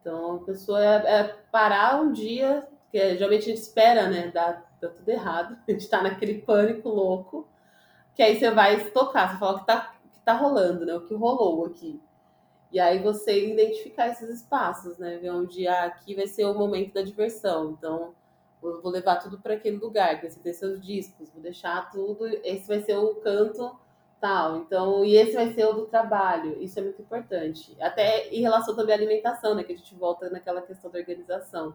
Então, 0.00 0.36
a 0.36 0.38
pessoa 0.44 0.84
é, 0.84 1.20
é 1.20 1.24
parar 1.50 2.00
um 2.00 2.12
dia, 2.12 2.66
que 2.90 2.98
geralmente 3.16 3.44
a 3.44 3.54
gente 3.54 3.60
espera, 3.60 4.08
né, 4.08 4.30
dar, 4.32 4.70
dar 4.80 4.90
tudo 4.90 5.08
errado, 5.08 5.56
a 5.66 5.70
gente 5.72 5.88
tá 5.88 6.02
naquele 6.02 6.42
pânico 6.42 6.88
louco, 6.88 7.48
que 8.14 8.22
aí 8.22 8.38
você 8.38 8.50
vai 8.50 8.76
estocar, 8.76 9.32
você 9.32 9.38
fala 9.38 9.56
o 9.56 9.60
que 9.60 9.66
tá, 9.66 9.94
que 10.12 10.20
tá 10.20 10.34
rolando, 10.34 10.84
né, 10.84 10.94
o 10.94 11.06
que 11.06 11.14
rolou 11.14 11.66
aqui. 11.66 12.00
E 12.72 12.80
aí 12.80 13.00
você 13.00 13.50
identificar 13.50 14.08
esses 14.08 14.28
espaços, 14.30 14.96
né? 14.96 15.18
Ver 15.18 15.30
onde 15.30 15.68
ah, 15.68 15.84
aqui 15.84 16.14
vai 16.14 16.26
ser 16.26 16.46
o 16.46 16.54
momento 16.54 16.94
da 16.94 17.02
diversão. 17.02 17.72
Então, 17.72 18.14
vou 18.62 18.90
levar 18.90 19.16
tudo 19.16 19.38
para 19.38 19.54
aquele 19.54 19.76
lugar, 19.76 20.18
que 20.18 20.30
você 20.30 20.40
tem 20.40 20.52
seus 20.54 20.80
discos, 20.80 21.30
vou 21.30 21.42
deixar 21.42 21.90
tudo, 21.90 22.26
esse 22.26 22.66
vai 22.66 22.80
ser 22.80 22.96
o 22.96 23.16
canto 23.16 23.76
tal. 24.18 24.58
Então, 24.58 25.04
e 25.04 25.16
esse 25.16 25.34
vai 25.34 25.52
ser 25.52 25.66
o 25.66 25.72
do 25.72 25.86
trabalho. 25.86 26.62
Isso 26.62 26.78
é 26.78 26.82
muito 26.82 27.02
importante. 27.02 27.76
Até 27.80 28.28
em 28.28 28.40
relação 28.40 28.74
também 28.74 28.94
à 28.94 28.98
alimentação, 28.98 29.54
né? 29.54 29.64
Que 29.64 29.72
a 29.72 29.76
gente 29.76 29.94
volta 29.94 30.30
naquela 30.30 30.62
questão 30.62 30.90
da 30.90 30.98
organização. 30.98 31.74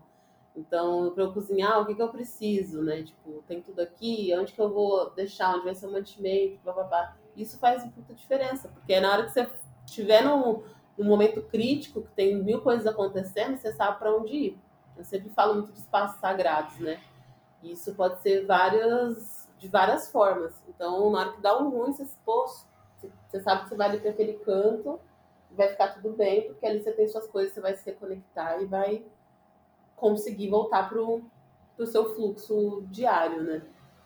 Então, 0.55 1.11
para 1.11 1.25
eu 1.25 1.31
cozinhar, 1.31 1.79
o 1.79 1.85
que, 1.85 1.93
que 1.93 2.01
eu 2.01 2.09
preciso, 2.09 2.81
né? 2.81 3.03
Tipo, 3.03 3.43
tem 3.47 3.61
tudo 3.61 3.81
aqui, 3.81 4.33
onde 4.35 4.53
que 4.53 4.59
eu 4.59 4.73
vou 4.73 5.11
deixar, 5.11 5.55
onde 5.55 5.65
vai 5.65 5.75
ser 5.75 5.85
o 5.85 5.91
mantimento, 5.91 6.59
blá. 6.63 7.15
Isso 7.35 7.59
faz 7.59 7.83
muita 7.83 8.15
diferença, 8.15 8.67
porque 8.69 8.93
é 8.93 8.99
na 8.99 9.11
hora 9.11 9.25
que 9.25 9.31
você 9.31 9.47
estiver 9.85 10.23
no, 10.23 10.63
num 10.97 11.05
momento 11.05 11.41
crítico, 11.43 12.01
que 12.01 12.11
tem 12.11 12.41
mil 12.43 12.61
coisas 12.61 12.87
acontecendo, 12.87 13.57
você 13.57 13.71
sabe 13.71 13.99
para 13.99 14.15
onde 14.15 14.33
ir. 14.33 14.59
Eu 14.97 15.03
sempre 15.03 15.29
falo 15.29 15.55
muito 15.55 15.71
de 15.71 15.79
espaços 15.79 16.19
sagrados, 16.19 16.79
né? 16.79 16.99
E 17.61 17.71
isso 17.71 17.93
pode 17.93 18.19
ser 18.21 18.45
várias, 18.45 19.47
de 19.59 19.67
várias 19.67 20.09
formas. 20.09 20.53
Então, 20.67 21.11
na 21.11 21.19
hora 21.19 21.33
que 21.33 21.41
dá 21.41 21.57
um 21.57 21.69
ruim, 21.69 21.93
você, 21.93 22.07
pô, 22.25 22.45
você 23.27 23.39
sabe 23.41 23.63
que 23.63 23.69
você 23.69 23.75
vai 23.75 23.89
ali 23.89 23.99
para 23.99 24.09
aquele 24.09 24.33
canto, 24.33 24.99
vai 25.51 25.69
ficar 25.69 25.89
tudo 25.89 26.15
bem, 26.15 26.47
porque 26.47 26.65
ali 26.65 26.81
você 26.81 26.91
tem 26.91 27.07
suas 27.07 27.27
coisas, 27.27 27.53
você 27.53 27.61
vai 27.61 27.75
se 27.75 27.85
reconectar 27.85 28.61
e 28.61 28.65
vai 28.65 29.05
conseguir 29.95 30.49
voltar 30.49 30.89
para 30.89 30.99
o 30.99 31.85
seu 31.85 32.15
fluxo 32.15 32.83
diário, 32.89 33.43
né? 33.43 33.61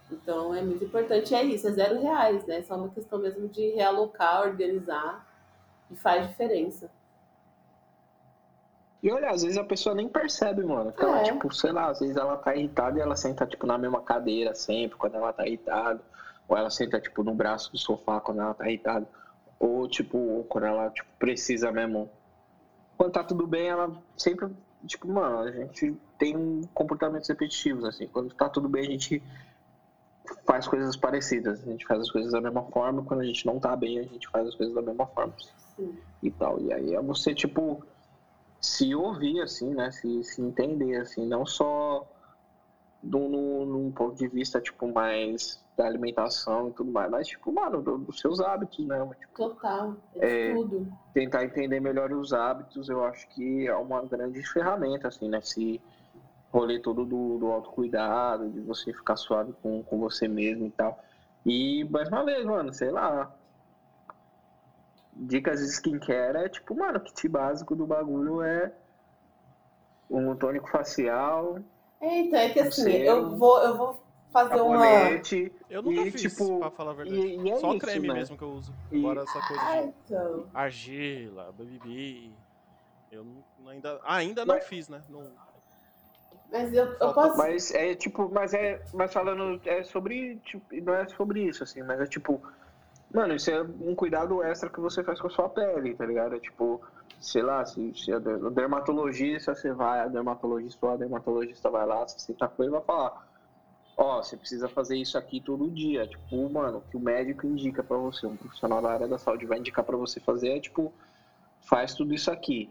Então 0.09 0.53
é 0.53 0.61
muito 0.61 0.83
importante, 0.83 1.33
é 1.33 1.43
isso, 1.43 1.67
é 1.67 1.71
zero 1.71 2.01
reais, 2.01 2.45
né? 2.45 2.59
É 2.59 2.63
só 2.63 2.75
uma 2.75 2.89
questão 2.89 3.19
mesmo 3.19 3.47
de 3.47 3.69
realocar, 3.71 4.41
organizar 4.41 5.25
e 5.91 5.95
faz 5.95 6.27
diferença. 6.27 6.89
E 9.03 9.11
olha, 9.11 9.31
às 9.31 9.41
vezes 9.41 9.57
a 9.57 9.63
pessoa 9.63 9.95
nem 9.95 10.07
percebe, 10.07 10.63
mano. 10.63 10.91
Que 10.91 11.03
é. 11.03 11.07
ela, 11.07 11.23
tipo, 11.23 11.53
sei 11.53 11.71
lá, 11.71 11.89
às 11.89 11.99
vezes 11.99 12.15
ela 12.15 12.37
tá 12.37 12.55
irritada 12.55 12.99
e 12.99 13.01
ela 13.01 13.15
senta, 13.15 13.45
tipo, 13.45 13.65
na 13.65 13.77
mesma 13.77 14.01
cadeira 14.01 14.53
sempre, 14.53 14.97
quando 14.97 15.15
ela 15.15 15.33
tá 15.33 15.45
irritada. 15.45 15.99
Ou 16.47 16.55
ela 16.55 16.69
senta, 16.69 16.99
tipo, 16.99 17.23
no 17.23 17.33
braço 17.33 17.71
do 17.71 17.77
sofá 17.77 18.19
quando 18.19 18.41
ela 18.41 18.53
tá 18.53 18.67
irritada. 18.67 19.07
Ou, 19.59 19.87
tipo, 19.87 20.45
quando 20.47 20.65
ela, 20.65 20.89
tipo, 20.91 21.09
precisa 21.17 21.71
mesmo. 21.71 22.09
Quando 22.95 23.13
tá 23.13 23.23
tudo 23.23 23.47
bem, 23.47 23.69
ela 23.69 23.91
sempre, 24.15 24.49
tipo, 24.85 25.07
mano, 25.07 25.39
a 25.39 25.51
gente 25.51 25.97
tem 26.19 26.61
comportamentos 26.73 27.27
repetitivos, 27.27 27.83
assim. 27.83 28.07
Quando 28.07 28.33
tá 28.35 28.47
tudo 28.47 28.69
bem, 28.69 28.85
a 28.85 28.91
gente 28.91 29.23
faz 30.45 30.67
coisas 30.67 30.95
parecidas. 30.95 31.61
A 31.61 31.71
gente 31.71 31.85
faz 31.85 32.01
as 32.01 32.11
coisas 32.11 32.31
da 32.31 32.41
mesma 32.41 32.63
forma. 32.63 33.03
Quando 33.03 33.21
a 33.21 33.25
gente 33.25 33.45
não 33.45 33.59
tá 33.59 33.75
bem, 33.75 33.99
a 33.99 34.03
gente 34.03 34.27
faz 34.29 34.47
as 34.47 34.55
coisas 34.55 34.73
da 34.75 34.81
mesma 34.81 35.05
forma 35.07 35.33
e 36.21 36.31
tal. 36.31 36.59
E 36.59 36.71
aí 36.73 36.95
é 36.95 37.01
você, 37.01 37.33
tipo, 37.33 37.83
se 38.59 38.93
ouvir, 38.93 39.41
assim, 39.41 39.73
né? 39.73 39.91
Se, 39.91 40.23
se 40.23 40.41
entender, 40.41 40.97
assim, 40.97 41.25
não 41.25 41.45
só 41.45 42.07
do, 43.01 43.19
no, 43.19 43.65
num 43.65 43.91
ponto 43.91 44.15
de 44.15 44.27
vista, 44.27 44.61
tipo, 44.61 44.87
mais 44.87 45.59
da 45.75 45.85
alimentação 45.85 46.67
e 46.67 46.71
tudo 46.73 46.91
mais, 46.91 47.09
mas, 47.09 47.27
tipo, 47.27 47.51
mano, 47.51 47.81
do, 47.81 47.97
dos 47.97 48.19
seus 48.19 48.39
hábitos, 48.39 48.85
né? 48.85 48.99
Tipo, 49.19 49.33
Total, 49.35 49.95
é, 50.17 50.49
é 50.49 50.53
tudo. 50.53 50.87
Tentar 51.13 51.45
entender 51.45 51.79
melhor 51.79 52.11
os 52.11 52.33
hábitos, 52.33 52.89
eu 52.89 53.03
acho 53.03 53.27
que 53.29 53.67
é 53.67 53.75
uma 53.75 54.03
grande 54.03 54.43
ferramenta, 54.43 55.07
assim, 55.07 55.27
né? 55.27 55.41
Se 55.41 55.81
rolê 56.51 56.79
todo 56.79 57.05
do, 57.05 57.37
do 57.37 57.47
autocuidado, 57.47 58.49
de 58.49 58.59
você 58.59 58.93
ficar 58.93 59.15
suave 59.15 59.53
com, 59.61 59.81
com 59.83 59.99
você 59.99 60.27
mesmo 60.27 60.67
e 60.67 60.71
tal. 60.71 61.01
E, 61.45 61.83
mais 61.85 62.09
uma 62.09 62.23
vez, 62.25 62.45
mano, 62.45 62.73
sei 62.73 62.91
lá, 62.91 63.33
dicas 65.15 65.59
de 65.59 65.67
skincare 65.67 66.37
é 66.37 66.49
tipo, 66.49 66.75
mano, 66.75 66.97
o 66.97 67.01
kit 67.01 67.27
básico 67.27 67.75
do 67.75 67.87
bagulho 67.87 68.41
é 68.41 68.71
um 70.09 70.35
tônico 70.35 70.69
facial. 70.69 71.59
É, 71.99 72.19
então, 72.19 72.39
é 72.39 72.49
que 72.49 72.59
assim, 72.59 72.91
eu 72.91 73.35
vou, 73.37 73.63
eu 73.63 73.77
vou 73.77 74.03
fazer 74.31 74.57
sabonete, 74.57 75.53
uma. 75.55 75.61
Eu 75.69 75.81
nunca 75.81 76.01
e, 76.01 76.11
fiz, 76.11 76.21
tipo, 76.21 76.59
pra 76.59 76.71
falar 76.71 76.91
a 76.91 76.95
verdade. 76.95 77.19
E, 77.19 77.39
e 77.39 77.49
é 77.49 77.55
Só 77.57 77.69
isso, 77.69 77.79
creme 77.79 78.07
né? 78.09 78.13
mesmo 78.15 78.37
que 78.37 78.43
eu 78.43 78.51
uso. 78.51 78.73
E... 78.91 78.99
Agora 78.99 79.21
essa 79.21 79.47
coisa 79.47 79.63
de 79.63 79.93
então. 80.05 80.45
argila, 80.53 81.53
BBB. 81.53 82.31
Eu 83.11 83.25
ainda, 83.67 83.99
ainda 84.03 84.45
não 84.45 84.61
fiz, 84.61 84.87
né? 84.89 85.01
Não... 85.09 85.31
Mas 86.51 86.73
eu, 86.73 86.85
eu 86.85 87.13
posso. 87.13 87.37
Mas 87.37 87.73
é 87.73 87.95
tipo, 87.95 88.29
mas 88.29 88.53
é. 88.53 88.81
Mas 88.93 89.13
falando 89.13 89.61
é 89.65 89.83
sobre. 89.83 90.35
Tipo, 90.37 90.65
não 90.83 90.93
é 90.93 91.07
sobre 91.07 91.43
isso, 91.43 91.63
assim, 91.63 91.81
mas 91.83 91.99
é 91.99 92.05
tipo. 92.05 92.41
Mano, 93.13 93.35
isso 93.35 93.51
é 93.51 93.61
um 93.61 93.93
cuidado 93.93 94.41
extra 94.41 94.69
que 94.69 94.79
você 94.79 95.03
faz 95.03 95.19
com 95.19 95.27
a 95.27 95.29
sua 95.29 95.49
pele, 95.49 95.93
tá 95.95 96.05
ligado? 96.05 96.35
É 96.35 96.39
tipo, 96.39 96.81
sei 97.19 97.41
lá, 97.41 97.65
se, 97.65 97.93
se 97.93 98.13
a 98.13 98.19
dermatologista, 98.19 99.53
você 99.53 99.73
vai, 99.73 99.99
a 99.99 100.07
dermatologista 100.07 100.85
ou 100.85 100.93
a 100.93 100.97
dermatologista 100.97 101.69
vai 101.69 101.85
lá, 101.85 102.07
você 102.07 102.19
senta 102.19 102.47
com 102.47 102.63
ele 102.63 102.71
vai 102.71 102.81
falar 102.81 103.21
ó, 104.01 104.17
oh, 104.17 104.23
você 104.23 104.35
precisa 104.35 104.67
fazer 104.67 104.97
isso 104.97 105.17
aqui 105.17 105.39
todo 105.39 105.69
dia. 105.69 106.07
Tipo, 106.07 106.49
mano, 106.49 106.83
que 106.89 106.97
o 106.97 106.99
médico 106.99 107.45
indica 107.45 107.83
para 107.83 107.97
você, 107.97 108.25
um 108.25 108.35
profissional 108.35 108.81
da 108.81 108.91
área 108.91 109.07
da 109.07 109.17
saúde 109.17 109.45
vai 109.45 109.59
indicar 109.59 109.85
para 109.85 109.95
você 109.95 110.19
fazer 110.19 110.57
é, 110.57 110.59
tipo, 110.59 110.91
faz 111.61 111.93
tudo 111.93 112.13
isso 112.13 112.31
aqui. 112.31 112.69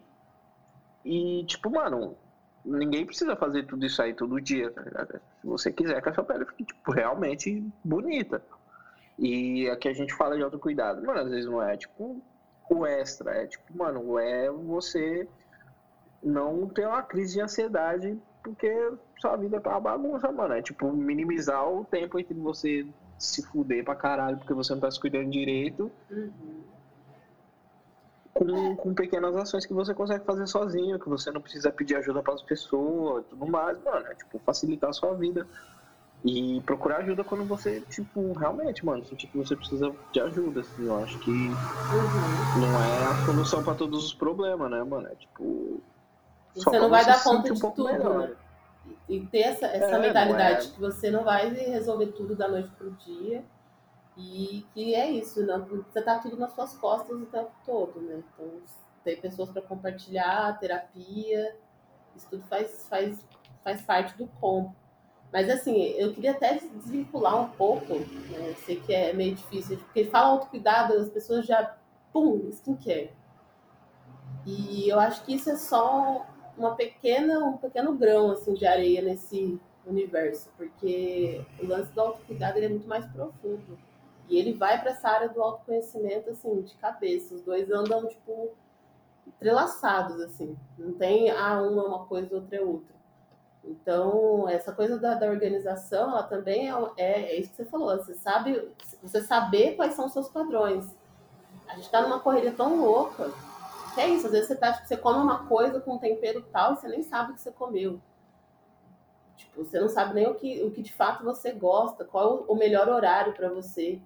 E, 1.05 1.45
tipo, 1.45 1.71
mano, 1.71 2.17
ninguém 2.65 3.07
precisa 3.07 3.37
fazer 3.37 3.65
tudo 3.65 3.85
isso 3.87 4.01
aí 4.03 4.15
todo 4.15 4.41
dia, 4.41 4.73
ligado? 4.83 5.21
Se 5.41 5.47
você 5.47 5.73
quiser 5.73 6.01
que 6.03 6.09
a 6.09 6.15
sua 6.15 6.25
pele 6.25 6.45
fique, 6.47 6.65
tipo, 6.65 6.93
realmente 6.93 7.65
bonita. 7.85 8.43
E 9.19 9.69
aqui 9.69 9.89
a 9.89 9.93
gente 9.93 10.15
fala 10.15 10.37
de 10.37 10.43
autocuidado. 10.43 11.05
Mano, 11.05 11.21
às 11.21 11.29
vezes 11.29 11.47
não 11.47 11.63
é, 11.63 11.77
tipo, 11.77 12.23
o 12.71 12.87
extra. 12.87 13.43
É, 13.43 13.47
tipo, 13.47 13.77
mano, 13.77 14.19
é 14.19 14.51
você 14.51 15.29
não 16.23 16.69
ter 16.69 16.87
uma 16.87 17.03
crise 17.03 17.35
de 17.35 17.41
ansiedade 17.41 18.19
porque 18.43 18.93
sua 19.21 19.37
vida 19.37 19.61
tá 19.61 19.71
uma 19.71 19.81
bagunça, 19.81 20.31
mano. 20.33 20.55
É 20.55 20.63
tipo 20.63 20.93
minimizar 20.93 21.69
o 21.69 21.85
tempo 21.85 22.19
entre 22.19 22.35
você 22.35 22.87
se 23.19 23.43
fuder 23.43 23.85
pra 23.85 23.95
caralho 23.95 24.39
porque 24.39 24.55
você 24.55 24.73
não 24.73 24.81
tá 24.81 24.91
se 24.91 24.99
cuidando 24.99 25.31
direito. 25.31 25.91
Uhum. 26.11 26.60
Com, 28.33 28.77
com 28.77 28.95
pequenas 28.95 29.35
ações 29.37 29.67
que 29.67 29.75
você 29.75 29.93
consegue 29.93 30.25
fazer 30.25 30.47
sozinho, 30.47 30.99
que 30.99 31.09
você 31.09 31.31
não 31.31 31.41
precisa 31.41 31.71
pedir 31.73 31.97
ajuda 31.97 32.23
para 32.23 32.35
as 32.35 32.43
pessoas 32.43 33.25
tudo 33.29 33.47
mais, 33.47 33.77
mano. 33.83 34.07
É 34.07 34.15
tipo 34.15 34.39
facilitar 34.39 34.91
a 34.91 34.93
sua 34.93 35.15
vida. 35.15 35.47
E 36.23 36.61
procurar 36.67 36.99
ajuda 36.99 37.25
quando 37.25 37.47
você, 37.47 37.81
tipo, 37.89 38.33
realmente, 38.35 38.85
mano, 38.85 39.03
sentir 39.07 39.27
que 39.27 39.39
você 39.39 39.57
precisa 39.57 39.91
de 40.13 40.21
ajuda, 40.21 40.61
assim, 40.61 40.85
eu 40.85 41.03
acho 41.03 41.19
que 41.21 41.31
uhum. 41.31 42.61
não 42.61 42.83
é 42.83 43.07
a 43.07 43.25
solução 43.25 43.65
para 43.65 43.75
todos 43.75 44.05
os 44.05 44.13
problemas, 44.13 44.71
né, 44.71 44.85
mano? 44.85 45.09
É 45.09 45.15
tipo, 45.15 45.81
você 46.55 46.79
não 46.79 46.91
vai 46.91 47.07
dar 47.07 47.23
conta 47.23 47.51
um 47.51 47.55
de 47.55 47.61
tudo, 47.61 48.19
né? 48.19 48.37
E 49.09 49.21
ter 49.27 49.41
essa, 49.41 49.67
essa 49.67 49.97
é, 49.97 49.99
mentalidade 49.99 50.67
é... 50.67 50.71
que 50.71 50.81
você 50.81 51.11
não 51.11 51.25
vai 51.25 51.49
resolver 51.49 52.09
tudo 52.09 52.35
da 52.35 52.49
noite 52.49 52.71
pro 52.77 52.91
dia. 52.93 53.43
E 54.21 54.67
que 54.75 54.95
é 54.95 55.11
isso, 55.11 55.45
não, 55.47 55.65
você 55.65 56.03
tá 56.03 56.19
tudo 56.19 56.37
nas 56.37 56.53
suas 56.53 56.77
costas 56.77 57.17
o 57.17 57.25
tempo 57.27 57.51
todo, 57.65 58.01
né? 58.03 58.23
Então, 58.35 58.51
ter 59.03 59.19
pessoas 59.19 59.49
para 59.49 59.63
compartilhar, 59.63 60.59
terapia, 60.59 61.57
isso 62.15 62.27
tudo 62.29 62.43
faz, 62.45 62.87
faz, 62.89 63.19
faz 63.65 63.81
parte 63.81 64.17
do 64.19 64.27
combo. 64.39 64.77
Mas 65.33 65.49
assim, 65.49 65.81
eu 65.97 66.13
queria 66.13 66.33
até 66.33 66.59
desvincular 66.59 67.41
um 67.41 67.49
pouco, 67.51 67.95
né? 67.95 68.51
Eu 68.51 68.57
sei 68.57 68.79
que 68.81 68.93
é 68.93 69.13
meio 69.15 69.35
difícil, 69.35 69.79
porque 69.79 70.05
fala 70.05 70.29
autocuidado, 70.29 70.95
as 70.95 71.09
pessoas 71.09 71.47
já, 71.47 71.77
pum, 72.13 72.47
skincare. 72.51 73.13
E 74.45 74.87
eu 74.89 75.01
acho 75.01 75.25
que 75.25 75.35
isso 75.35 75.49
é 75.49 75.57
só 75.57 76.27
uma 76.59 76.75
pequena, 76.75 77.39
um 77.39 77.57
pequeno 77.57 77.95
grão 77.97 78.33
assim, 78.33 78.53
de 78.53 78.67
areia 78.67 79.01
nesse 79.01 79.59
universo, 79.87 80.51
porque 80.59 81.41
o 81.59 81.67
lance 81.67 81.91
do 81.93 82.01
autocuidado 82.01 82.59
ele 82.59 82.67
é 82.67 82.69
muito 82.69 82.89
mais 82.89 83.07
profundo. 83.07 83.79
E 84.31 84.39
ele 84.39 84.55
vai 84.55 84.81
para 84.81 84.93
essa 84.93 85.09
área 85.09 85.29
do 85.29 85.43
autoconhecimento 85.43 86.31
assim, 86.31 86.63
de 86.63 86.75
cabeça. 86.77 87.35
Os 87.35 87.43
dois 87.43 87.71
andam 87.71 88.07
tipo 88.07 88.53
entrelaçados 89.27 90.21
assim. 90.21 90.57
Não 90.79 90.93
tem 90.93 91.31
ah, 91.31 91.61
uma 91.61 91.83
é 91.83 91.87
uma 91.87 92.07
coisa, 92.07 92.37
outra 92.37 92.57
é 92.57 92.61
outra. 92.61 92.95
Então, 93.65 94.49
essa 94.49 94.73
coisa 94.73 94.99
da, 94.99 95.15
da 95.15 95.27
organização, 95.27 96.11
ela 96.11 96.23
também 96.23 96.71
é, 96.71 96.75
é, 96.97 97.23
é, 97.33 97.41
isso 97.41 97.51
que 97.51 97.57
você 97.57 97.65
falou. 97.65 97.97
Você 97.97 98.15
sabe, 98.15 98.71
você 99.03 99.21
saber 99.21 99.75
quais 99.75 99.95
são 99.95 100.07
os 100.07 100.13
seus 100.13 100.29
padrões. 100.29 100.87
A 101.69 101.75
gente 101.75 101.85
está 101.85 102.01
numa 102.01 102.21
correria 102.21 102.53
tão 102.53 102.81
louca 102.81 103.31
que 103.95 104.01
é 104.01 104.09
isso, 104.09 104.27
às 104.27 104.33
vezes 104.33 104.47
você, 104.47 104.57
tá, 104.57 104.73
tipo, 104.73 104.87
você 104.87 104.97
come 104.97 105.19
uma 105.19 105.47
coisa 105.47 105.81
com 105.81 105.95
um 105.95 105.99
tempero 105.99 106.43
tal 106.53 106.73
e 106.73 106.77
você 106.77 106.89
nem 106.89 107.03
sabe 107.03 107.33
o 107.33 107.35
que 107.35 107.41
você 107.41 107.51
comeu. 107.51 108.01
Tipo, 109.37 109.65
você 109.65 109.81
não 109.81 109.89
sabe 109.89 110.15
nem 110.15 110.29
o 110.29 110.35
que, 110.35 110.63
o 110.63 110.71
que 110.71 110.81
de 110.81 110.93
fato 110.93 111.25
você 111.25 111.51
gosta, 111.53 112.05
qual 112.05 112.45
é 112.49 112.53
o 112.53 112.55
melhor 112.55 112.89
horário 112.89 113.33
para 113.33 113.49
você. 113.49 114.01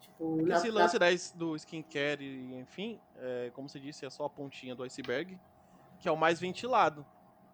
Tipo, 0.00 0.42
na, 0.42 0.56
Esse 0.56 0.70
lance 0.70 0.98
na... 0.98 1.06
do 1.38 1.56
skincare, 1.56 2.54
enfim, 2.58 3.00
é, 3.16 3.50
como 3.54 3.68
você 3.68 3.78
disse, 3.78 4.04
é 4.04 4.10
só 4.10 4.24
a 4.24 4.30
pontinha 4.30 4.74
do 4.74 4.82
iceberg, 4.82 5.38
que 5.98 6.08
é 6.08 6.12
o 6.12 6.16
mais 6.16 6.40
ventilado. 6.40 7.04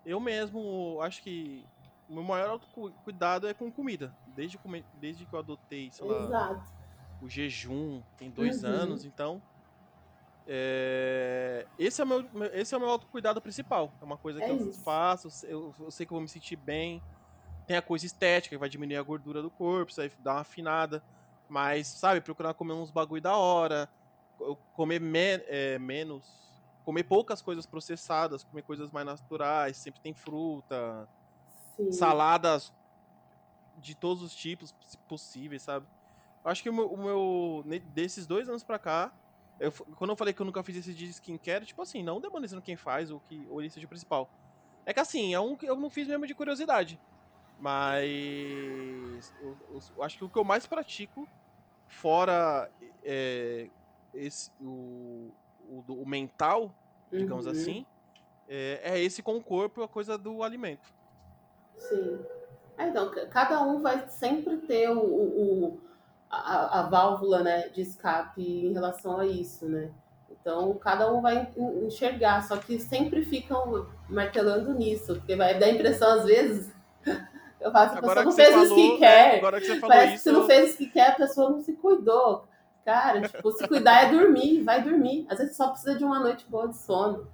Eu 0.05 0.21
mesmo 0.21 0.99
acho 1.03 1.23
que 1.23 1.65
o 2.09 2.15
meu 2.15 2.23
maior 2.23 2.61
cuidado 3.05 3.49
é 3.49 3.55
com 3.55 3.71
comida. 3.71 4.15
Desde, 4.35 4.59
desde 5.01 5.27
que 5.27 5.33
eu 5.35 5.39
adotei, 5.39 5.91
sei 5.91 6.07
lá, 6.07 6.25
Exato. 6.25 6.73
o 7.21 7.29
jejum, 7.29 8.03
tem 8.17 8.31
dois 8.31 8.63
uhum. 8.63 8.71
anos, 8.71 9.05
então 9.05 9.43
é... 10.47 11.67
Esse, 11.79 12.01
é 12.01 12.05
o 12.05 12.07
meu, 12.07 12.25
esse 12.53 12.73
é 12.73 12.77
o 12.77 12.81
meu 12.81 12.89
autocuidado 12.89 13.41
principal. 13.41 13.93
É 14.01 14.05
uma 14.05 14.17
coisa 14.17 14.39
que 14.39 14.45
é 14.45 14.51
eu 14.51 14.69
isso. 14.69 14.81
faço, 14.83 15.29
eu, 15.47 15.75
eu, 15.81 15.91
sei 15.91 16.07
que 16.07 16.13
eu 16.13 16.17
vou 16.17 16.23
me 16.23 16.29
sentir 16.29 16.57
bem. 16.57 17.03
Tem 17.67 17.77
a 17.77 17.83
coisa 17.83 18.07
estética, 18.07 18.55
que 18.55 18.61
vai 18.61 18.69
diminuir 18.69 18.97
a 18.97 19.03
gordura 19.03 19.43
do 19.43 19.51
corpo, 19.51 19.91
isso 19.91 20.01
aí 20.01 20.11
dá 20.21 20.35
uma 20.35 20.41
afinada. 20.43 21.03
Mas, 21.49 21.89
sabe, 21.99 22.21
procurar 22.21 22.55
comer 22.55 22.75
uns 22.75 22.91
bagulho 22.91 23.23
da 23.23 23.37
hora, 23.37 23.89
comer 24.73 25.01
me, 25.01 25.37
é, 25.47 25.79
menos, 25.79 26.63
comer 26.85 27.05
poucas 27.05 27.43
coisas 27.43 27.67
processadas, 27.67 28.45
comer 28.45 28.63
coisas 28.63 28.91
mais 28.91 29.07
naturais, 29.07 29.79
sempre 29.79 30.01
tem 30.03 30.15
fruta, 30.15 31.09
Sim. 31.77 31.91
saladas 31.91 32.73
de 33.75 33.95
todos 33.95 34.23
os 34.23 34.35
tipos 34.35 34.73
possíveis, 35.07 35.63
sabe? 35.63 35.87
Eu 36.45 36.51
acho 36.51 36.63
que 36.63 36.71
o 36.71 36.75
meu, 36.75 36.93
o 36.93 36.97
meu 36.97 37.65
desses 37.87 38.27
dois 38.27 38.49
anos 38.49 38.65
pra 38.65 38.79
cá, 38.79 39.15
eu, 39.59 39.73
quando 39.97 40.11
eu 40.11 40.17
falei 40.17 40.35
que 40.35 40.43
eu 40.43 40.47
nunca 40.47 40.65
fiz 40.65 40.77
esse 40.77 40.95
de 40.95 41.07
skincare, 41.11 41.67
tipo 41.67 41.83
assim, 41.83 42.03
não 42.03 42.21
demonizando 42.21 42.63
quem 42.63 42.77
faz 42.77 43.11
ou 43.11 43.21
que 43.21 43.49
ou 43.49 43.61
ele 43.61 43.71
seja 43.71 43.87
o 43.87 43.91
principal. 43.91 44.33
É 44.87 44.95
que 44.95 45.01
assim, 45.01 45.35
é 45.35 45.41
um 45.41 45.57
que 45.57 45.67
eu 45.67 45.77
não 45.77 45.91
fiz 45.91 46.09
mesmo 46.09 46.27
de 46.27 46.35
curiosidade. 46.35 47.01
Mas 47.59 49.33
eu, 49.41 49.57
eu, 49.71 49.81
eu 49.97 50.03
acho 50.03 50.19
que 50.19 50.25
o 50.25 50.29
que 50.29 50.39
eu 50.39 50.45
mais 50.45 50.67
pratico, 50.67 51.27
fora 51.89 52.71
é, 53.03 53.69
esse, 54.15 54.51
o, 54.61 55.31
o, 55.69 55.85
o, 55.89 56.07
mental, 56.07 56.75
digamos 57.11 57.47
uhum. 57.47 57.53
assim, 57.53 57.87
é, 58.49 58.81
é, 58.83 59.01
esse 59.03 59.23
com 59.23 59.37
o 59.37 59.43
corpo, 59.43 59.83
a 59.83 59.89
coisa 59.89 60.19
do 60.19 60.43
alimento. 60.43 60.93
Sim. 61.77 62.21
É, 62.79 62.89
então, 62.89 63.11
cada 63.31 63.63
um 63.63 63.81
vai 63.81 64.07
sempre 64.09 64.59
ter 64.59 64.91
o, 64.91 65.01
o 65.01 65.81
a, 66.31 66.81
a, 66.81 66.83
válvula 66.89 67.43
né, 67.43 67.69
de 67.69 67.81
escape 67.81 68.43
em 68.43 68.73
relação 68.73 69.19
a 69.19 69.27
isso, 69.27 69.67
né? 69.67 69.91
Então, 70.31 70.75
cada 70.75 71.13
um 71.13 71.21
vai 71.21 71.51
enxergar, 71.85 72.47
só 72.47 72.57
que 72.57 72.79
sempre 72.79 73.25
ficam 73.25 73.89
martelando 74.09 74.75
nisso, 74.75 75.17
porque 75.17 75.35
vai 75.35 75.59
dar 75.59 75.67
a 75.67 75.71
impressão, 75.71 76.21
às 76.21 76.25
vezes, 76.25 76.73
eu 77.61 77.71
faço, 77.73 77.99
a 77.99 78.01
pessoa 78.01 78.25
não 78.25 78.33
fez 78.33 78.57
o 78.57 78.63
skincare, 78.65 79.33
né? 79.33 79.37
Agora 79.39 79.61
que 79.61 79.67
você 79.67 79.81
falou 79.81 79.89
parece 79.89 80.15
isso, 80.15 80.25
que 80.25 80.31
se 80.31 80.33
não 80.33 80.47
fez 80.47 80.65
o 80.65 80.73
skincare, 80.73 81.11
a 81.11 81.15
pessoa 81.15 81.51
não 81.51 81.61
se 81.61 81.73
cuidou. 81.75 82.45
Cara, 82.85 83.21
tipo, 83.23 83.51
se 83.53 83.67
cuidar 83.67 84.05
é 84.05 84.11
dormir, 84.11 84.63
vai 84.63 84.83
dormir. 84.83 85.27
Às 85.29 85.39
vezes 85.39 85.57
só 85.57 85.69
precisa 85.69 85.97
de 85.97 86.05
uma 86.05 86.21
noite 86.21 86.47
boa 86.49 86.69
de 86.69 86.77
sono. 86.77 87.27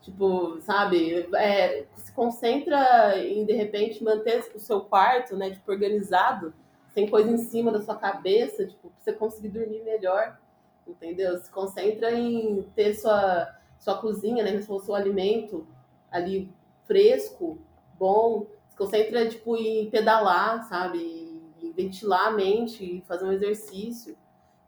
Tipo, 0.00 0.60
sabe, 0.62 1.28
é, 1.34 1.86
se 1.96 2.12
concentra 2.12 3.18
em, 3.18 3.44
de 3.44 3.52
repente, 3.52 4.02
manter 4.02 4.50
o 4.54 4.58
seu 4.58 4.80
quarto, 4.80 5.36
né, 5.36 5.50
tipo, 5.50 5.70
organizado, 5.70 6.54
sem 6.94 7.08
coisa 7.08 7.30
em 7.30 7.36
cima 7.36 7.70
da 7.70 7.80
sua 7.80 7.94
cabeça, 7.94 8.66
tipo, 8.66 8.88
pra 8.88 8.98
você 8.98 9.12
conseguir 9.12 9.50
dormir 9.50 9.82
melhor, 9.82 10.38
entendeu? 10.86 11.38
Se 11.38 11.50
concentra 11.50 12.10
em 12.12 12.62
ter 12.74 12.94
sua, 12.94 13.54
sua 13.78 13.98
cozinha, 13.98 14.42
né? 14.42 14.56
O 14.68 14.80
seu 14.80 14.94
alimento 14.94 15.66
ali 16.10 16.50
fresco, 16.86 17.58
bom. 17.98 18.46
Concentra, 18.78 19.28
tipo, 19.28 19.56
em 19.56 19.90
pedalar, 19.90 20.66
sabe? 20.68 21.52
Em 21.60 21.72
ventilar 21.72 22.28
a 22.28 22.30
mente, 22.30 23.04
fazer 23.06 23.26
um 23.26 23.32
exercício. 23.32 24.16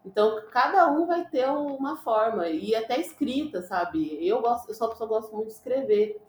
Então, 0.05 0.43
cada 0.51 0.91
um 0.91 1.07
vai 1.07 1.25
ter 1.27 1.49
uma 1.49 1.97
forma, 1.97 2.49
e 2.49 2.75
até 2.75 3.01
escrita, 3.01 3.63
sabe? 3.63 4.19
Eu, 4.27 4.43
gosto, 4.43 4.69
eu 4.69 4.75
sou 4.75 4.87
uma 4.87 4.93
pessoa 4.93 5.09
que 5.09 5.15
gosto 5.15 5.35
muito 5.35 5.49
de 5.49 5.55
escrever. 5.55 6.21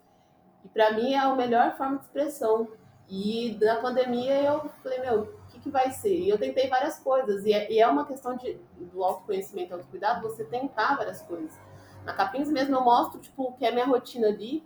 E 0.64 0.68
para 0.68 0.92
mim 0.92 1.12
é 1.12 1.18
a 1.18 1.34
melhor 1.34 1.76
forma 1.76 1.98
de 1.98 2.04
expressão. 2.04 2.68
E 3.08 3.58
na 3.60 3.76
pandemia 3.76 4.40
eu 4.42 4.70
falei, 4.82 5.00
meu, 5.00 5.42
que 5.62 5.70
vai 5.70 5.92
ser? 5.92 6.18
E 6.18 6.28
eu 6.28 6.38
tentei 6.38 6.68
várias 6.68 6.98
coisas, 6.98 7.46
e 7.46 7.52
é, 7.52 7.72
e 7.72 7.78
é 7.78 7.86
uma 7.86 8.04
questão 8.04 8.36
de, 8.36 8.60
do 8.76 9.02
autoconhecimento 9.02 9.72
autocuidado, 9.72 10.28
você 10.28 10.44
tentar 10.44 10.96
várias 10.96 11.22
coisas. 11.22 11.56
Na 12.04 12.12
Capins 12.12 12.48
mesmo 12.48 12.74
eu 12.74 12.82
mostro, 12.82 13.20
tipo, 13.20 13.44
o 13.44 13.52
que 13.52 13.64
é 13.64 13.70
minha 13.70 13.86
rotina 13.86 14.26
ali, 14.26 14.64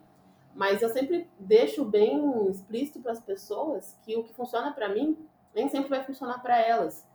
mas 0.57 0.81
eu 0.81 0.89
sempre 0.89 1.31
deixo 1.39 1.85
bem 1.85 2.49
explícito 2.49 3.01
para 3.01 3.13
as 3.13 3.21
pessoas 3.21 3.97
que 4.03 4.17
o 4.17 4.25
que 4.25 4.33
funciona 4.33 4.73
para 4.73 4.89
mim 4.89 5.17
nem 5.55 5.69
sempre 5.69 5.91
vai 5.91 6.03
funcionar 6.03 6.39
para 6.39 6.59
elas. 6.59 7.07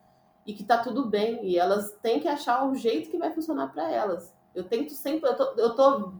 E 0.45 0.53
que 0.53 0.63
tá 0.63 0.77
tudo 0.77 1.09
bem. 1.09 1.43
E 1.43 1.57
elas 1.57 1.91
têm 2.01 2.19
que 2.19 2.27
achar 2.27 2.67
o 2.67 2.75
jeito 2.75 3.09
que 3.09 3.17
vai 3.17 3.31
funcionar 3.33 3.73
para 3.73 3.91
elas. 3.91 4.31
Eu 4.53 4.63
tento 4.63 4.91
sempre, 4.93 5.27
eu 5.27 5.35
tô, 5.35 5.43
eu 5.57 5.75
tô 5.75 6.13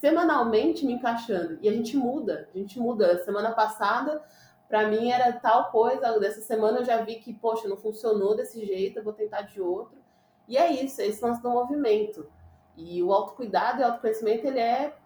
semanalmente 0.00 0.86
me 0.86 0.92
encaixando. 0.92 1.58
E 1.60 1.68
a 1.68 1.72
gente 1.72 1.96
muda, 1.96 2.48
a 2.54 2.58
gente 2.58 2.78
muda. 2.78 3.22
Semana 3.24 3.52
passada, 3.52 4.22
para 4.68 4.86
mim 4.88 5.10
era 5.10 5.32
tal 5.32 5.70
coisa, 5.70 6.18
dessa 6.20 6.40
semana 6.40 6.78
eu 6.78 6.84
já 6.84 7.02
vi 7.02 7.16
que, 7.16 7.32
poxa, 7.34 7.68
não 7.68 7.76
funcionou 7.76 8.36
desse 8.36 8.64
jeito, 8.64 8.98
eu 8.98 9.04
vou 9.04 9.12
tentar 9.12 9.42
de 9.42 9.60
outro. 9.60 9.98
E 10.46 10.56
é 10.56 10.72
isso, 10.72 11.00
é 11.00 11.06
esse 11.06 11.24
lance 11.24 11.42
do 11.42 11.50
movimento. 11.50 12.26
E 12.76 13.02
o 13.02 13.12
autocuidado 13.12 13.80
e 13.80 13.84
o 13.84 13.86
autoconhecimento, 13.86 14.46
ele 14.46 14.60
é 14.60 14.96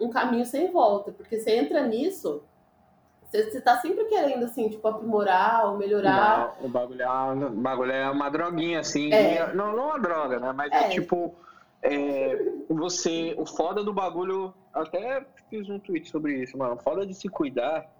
um 0.00 0.10
caminho 0.10 0.44
sem 0.44 0.70
volta, 0.70 1.12
porque 1.12 1.38
você 1.38 1.56
entra 1.56 1.86
nisso, 1.86 2.42
você, 3.22 3.50
você 3.50 3.60
tá 3.60 3.78
sempre 3.78 4.04
querendo, 4.04 4.44
assim, 4.44 4.68
tipo, 4.68 4.86
aprimorar 4.86 5.66
ou 5.66 5.76
melhorar. 5.76 6.54
Não, 6.60 6.66
o 6.66 6.68
bagulho 6.68 7.02
é 7.02 7.08
uma, 7.08 7.50
bagulho 7.50 7.92
é 7.92 8.10
uma 8.10 8.28
droguinha, 8.28 8.80
assim. 8.80 9.12
É. 9.12 9.52
Não, 9.52 9.74
não 9.74 9.86
uma 9.86 9.98
droga, 9.98 10.38
né? 10.38 10.52
Mas 10.52 10.70
é, 10.72 10.86
é 10.86 10.88
tipo, 10.90 11.34
é, 11.82 12.38
você, 12.68 13.34
o 13.36 13.44
foda 13.44 13.82
do 13.82 13.92
bagulho, 13.92 14.54
até 14.72 15.26
fiz 15.50 15.68
um 15.68 15.78
tweet 15.78 16.08
sobre 16.08 16.42
isso, 16.42 16.56
mano. 16.56 16.74
O 16.74 16.78
foda 16.78 17.04
de 17.04 17.14
se 17.14 17.28
cuidar 17.28 17.90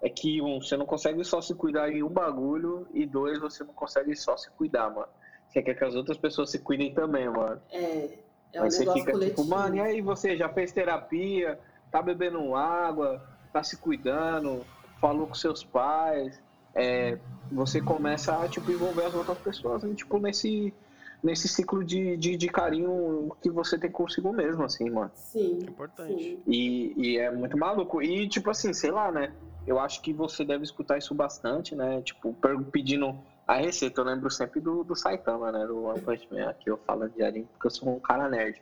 é 0.00 0.08
que, 0.08 0.42
um, 0.42 0.60
você 0.60 0.76
não 0.76 0.84
consegue 0.84 1.22
só 1.24 1.40
se 1.40 1.54
cuidar 1.54 1.90
em 1.90 2.02
um 2.02 2.08
bagulho, 2.08 2.88
e 2.92 3.06
dois, 3.06 3.38
você 3.38 3.62
não 3.62 3.72
consegue 3.72 4.16
só 4.16 4.36
se 4.36 4.50
cuidar, 4.50 4.90
mano. 4.90 5.08
Você 5.48 5.62
quer 5.62 5.74
que 5.74 5.84
as 5.84 5.94
outras 5.94 6.18
pessoas 6.18 6.50
se 6.50 6.58
cuidem 6.58 6.92
também, 6.92 7.28
mano. 7.28 7.60
É. 7.70 8.08
É 8.52 8.60
um 8.60 8.64
Aí 8.64 8.70
você 8.70 8.92
fica 8.92 9.12
coletivo. 9.12 9.42
tipo, 9.42 9.44
mano, 9.44 9.76
e 9.76 9.80
aí 9.80 10.00
você 10.00 10.36
já 10.36 10.48
fez 10.48 10.72
terapia, 10.72 11.58
tá 11.90 12.02
bebendo 12.02 12.54
água, 12.54 13.22
tá 13.52 13.62
se 13.62 13.76
cuidando, 13.76 14.64
falou 15.00 15.26
com 15.26 15.34
seus 15.34 15.64
pais. 15.64 16.40
É, 16.74 17.18
você 17.50 17.80
começa 17.80 18.34
a 18.36 18.48
tipo, 18.48 18.70
envolver 18.70 19.04
as 19.04 19.14
outras 19.14 19.36
pessoas 19.38 19.82
né? 19.82 19.94
tipo, 19.94 20.18
nesse, 20.18 20.72
nesse 21.22 21.46
ciclo 21.46 21.84
de, 21.84 22.16
de, 22.16 22.34
de, 22.34 22.48
carinho 22.48 23.30
que 23.42 23.50
você 23.50 23.78
tem 23.78 23.90
consigo 23.90 24.32
mesmo, 24.32 24.64
assim, 24.64 24.88
mano. 24.88 25.10
Sim. 25.14 25.58
É 25.60 25.70
importante. 25.70 26.22
Sim. 26.22 26.42
E, 26.46 26.94
e 26.96 27.18
é 27.18 27.30
muito 27.30 27.58
maluco. 27.58 28.02
E, 28.02 28.28
tipo 28.28 28.50
assim, 28.50 28.72
sei 28.72 28.90
lá, 28.90 29.12
né? 29.12 29.32
Eu 29.66 29.78
acho 29.78 30.00
que 30.02 30.12
você 30.12 30.44
deve 30.44 30.64
escutar 30.64 30.98
isso 30.98 31.14
bastante, 31.14 31.74
né? 31.76 32.02
Tipo, 32.02 32.34
pedindo 32.72 33.16
a 33.46 33.56
receita, 33.56 34.00
eu 34.00 34.04
lembro 34.04 34.30
sempre 34.30 34.60
do, 34.60 34.84
do 34.84 34.94
Saitama, 34.94 35.50
né? 35.50 35.66
Do 35.66 35.84
One 35.84 36.00
Punch 36.00 36.28
Man, 36.30 36.48
aqui 36.48 36.70
eu 36.70 36.76
falo 36.78 37.08
de 37.08 37.22
anime 37.22 37.48
porque 37.52 37.66
eu 37.66 37.70
sou 37.70 37.96
um 37.96 38.00
cara 38.00 38.28
nerd. 38.28 38.60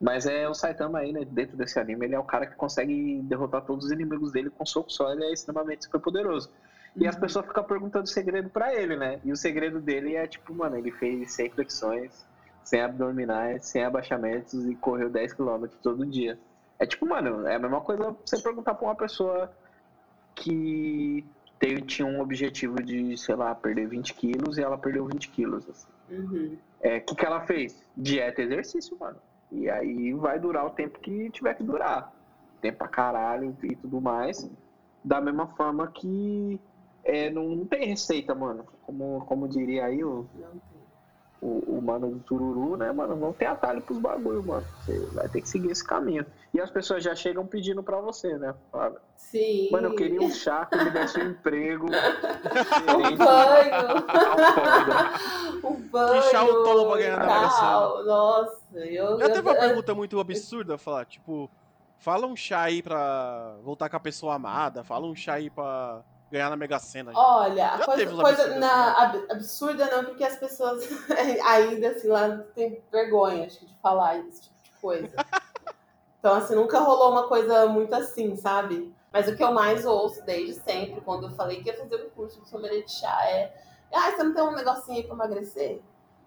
Mas 0.00 0.26
é 0.26 0.48
o 0.48 0.54
Saitama 0.54 0.98
aí, 0.98 1.12
né? 1.12 1.24
Dentro 1.24 1.56
desse 1.56 1.78
anime, 1.78 2.06
ele 2.06 2.14
é 2.14 2.18
o 2.18 2.24
cara 2.24 2.46
que 2.46 2.54
consegue 2.54 3.20
derrotar 3.22 3.62
todos 3.62 3.86
os 3.86 3.90
inimigos 3.90 4.32
dele 4.32 4.50
com 4.50 4.64
soco 4.64 4.90
só, 4.90 5.10
ele 5.12 5.24
é 5.24 5.32
extremamente 5.32 5.86
super 5.86 6.00
poderoso. 6.00 6.50
E 6.94 7.06
as 7.06 7.14
uhum. 7.14 7.20
pessoas 7.20 7.46
ficam 7.46 7.64
perguntando 7.64 8.04
o 8.04 8.08
segredo 8.08 8.48
para 8.48 8.74
ele, 8.74 8.96
né? 8.96 9.20
E 9.24 9.32
o 9.32 9.36
segredo 9.36 9.80
dele 9.80 10.14
é 10.14 10.26
tipo, 10.26 10.54
mano, 10.54 10.76
ele 10.76 10.90
fez 10.90 11.32
100 11.32 11.50
flexões, 11.50 12.26
100 12.64 12.82
abdominais, 12.82 13.66
100 13.66 13.84
abaixamentos 13.84 14.66
e 14.66 14.74
correu 14.74 15.10
10 15.10 15.32
km 15.34 15.66
todo 15.82 16.06
dia. 16.06 16.38
É 16.78 16.86
tipo, 16.86 17.06
mano, 17.06 17.46
é 17.46 17.54
a 17.56 17.58
mesma 17.58 17.80
coisa 17.80 18.14
você 18.24 18.40
perguntar 18.40 18.74
pra 18.74 18.86
uma 18.86 18.94
pessoa 18.94 19.50
que 20.34 21.24
tem, 21.58 21.76
tinha 21.76 22.06
um 22.06 22.20
objetivo 22.20 22.82
de, 22.82 23.16
sei 23.16 23.34
lá, 23.34 23.54
perder 23.54 23.88
20 23.88 24.14
quilos 24.14 24.58
e 24.58 24.62
ela 24.62 24.76
perdeu 24.76 25.06
20 25.06 25.28
quilos. 25.30 25.68
Assim. 25.68 25.88
Uhum. 26.10 26.56
É, 26.80 26.98
o 26.98 27.00
que, 27.02 27.14
que 27.14 27.24
ela 27.24 27.40
fez? 27.40 27.82
Dieta 27.96 28.42
e 28.42 28.44
exercício, 28.44 28.96
mano. 28.98 29.16
E 29.50 29.70
aí 29.70 30.12
vai 30.12 30.38
durar 30.38 30.66
o 30.66 30.70
tempo 30.70 30.98
que 30.98 31.30
tiver 31.30 31.54
que 31.54 31.62
durar. 31.62 32.12
Tempo 32.60 32.78
pra 32.78 32.88
caralho 32.88 33.56
e 33.62 33.76
tudo 33.76 34.00
mais. 34.00 34.50
Da 35.04 35.20
mesma 35.20 35.46
forma 35.46 35.86
que 35.88 36.60
é, 37.04 37.30
não, 37.30 37.50
não 37.50 37.64
tem 37.64 37.88
receita, 37.88 38.34
mano. 38.34 38.64
Como, 38.82 39.24
como 39.26 39.48
diria 39.48 39.86
aí 39.86 40.02
o. 40.02 40.26
Não 40.34 40.75
o, 41.40 41.78
o 41.78 41.82
mano 41.82 42.10
do 42.10 42.18
Tururu, 42.20 42.76
né, 42.76 42.90
mano? 42.92 43.16
Não 43.16 43.32
tem 43.32 43.46
atalho 43.48 43.80
pros 43.80 43.98
bagulho, 43.98 44.42
mano. 44.42 44.66
Você 44.80 44.98
vai 45.12 45.28
ter 45.28 45.40
que 45.40 45.48
seguir 45.48 45.70
esse 45.70 45.84
caminho. 45.84 46.24
E 46.52 46.60
as 46.60 46.70
pessoas 46.70 47.02
já 47.02 47.14
chegam 47.14 47.46
pedindo 47.46 47.82
pra 47.82 48.00
você, 48.00 48.36
né? 48.38 48.54
Fala, 48.72 49.00
Sim. 49.16 49.68
Mano, 49.70 49.88
eu 49.88 49.96
queria 49.96 50.20
um 50.20 50.30
chá 50.30 50.66
que 50.66 50.76
me 50.76 50.90
desse 50.90 51.18
um 51.20 51.30
emprego. 51.30 51.86
um 51.92 53.16
banho. 53.16 54.04
um 55.64 55.88
banho. 55.88 56.22
Que 56.22 56.28
chá 56.30 56.44
o 56.44 56.62
tolo 56.62 56.86
pra 56.90 56.98
ganhar 56.98 57.18
na 57.18 58.02
Nossa, 58.04 58.60
eu. 58.74 59.18
Já 59.18 59.30
teve 59.30 59.48
uma 59.48 59.54
pergunta 59.54 59.94
muito 59.94 60.20
absurda, 60.20 60.78
falar, 60.78 61.04
tipo, 61.06 61.50
fala 61.98 62.26
um 62.26 62.36
chá 62.36 62.62
aí 62.62 62.82
pra 62.82 63.56
voltar 63.62 63.88
com 63.88 63.96
a 63.96 64.00
pessoa 64.00 64.34
amada, 64.34 64.84
fala 64.84 65.06
um 65.06 65.14
chá 65.14 65.34
aí 65.34 65.50
pra 65.50 66.02
ganhar 66.30 66.50
na 66.50 66.56
Mega 66.56 66.78
Sena. 66.78 67.12
Olha, 67.14 67.74
a 67.74 67.84
coisa, 67.84 68.16
coisa 68.16 68.58
na, 68.58 69.12
né? 69.12 69.26
absurda 69.30 69.86
não, 69.86 70.04
porque 70.04 70.24
as 70.24 70.36
pessoas 70.36 70.84
ainda 71.44 71.90
assim 71.90 72.08
lá 72.08 72.38
têm 72.54 72.82
vergonha 72.90 73.46
acho, 73.46 73.64
de 73.64 73.74
falar 73.76 74.18
esse 74.18 74.42
tipo 74.42 74.54
de 74.62 74.70
coisa. 74.80 75.10
então, 76.18 76.34
assim, 76.34 76.54
nunca 76.54 76.80
rolou 76.80 77.12
uma 77.12 77.28
coisa 77.28 77.66
muito 77.66 77.94
assim, 77.94 78.36
sabe? 78.36 78.94
Mas 79.12 79.28
o 79.28 79.36
que 79.36 79.42
eu 79.42 79.52
mais 79.52 79.86
ouço 79.86 80.24
desde 80.24 80.54
sempre, 80.54 81.00
quando 81.00 81.26
eu 81.26 81.30
falei 81.30 81.62
que 81.62 81.70
ia 81.70 81.78
fazer 81.78 81.96
um 82.04 82.10
curso 82.10 82.40
de 82.40 82.48
sommelier 82.48 82.84
de 82.84 82.92
chá, 82.92 83.24
é 83.30 83.52
ah, 83.92 84.10
você 84.10 84.22
não 84.22 84.34
tem 84.34 84.42
um 84.42 84.54
negocinho 84.54 84.98
aí 84.98 85.04
pra 85.04 85.14
emagrecer? 85.14 85.80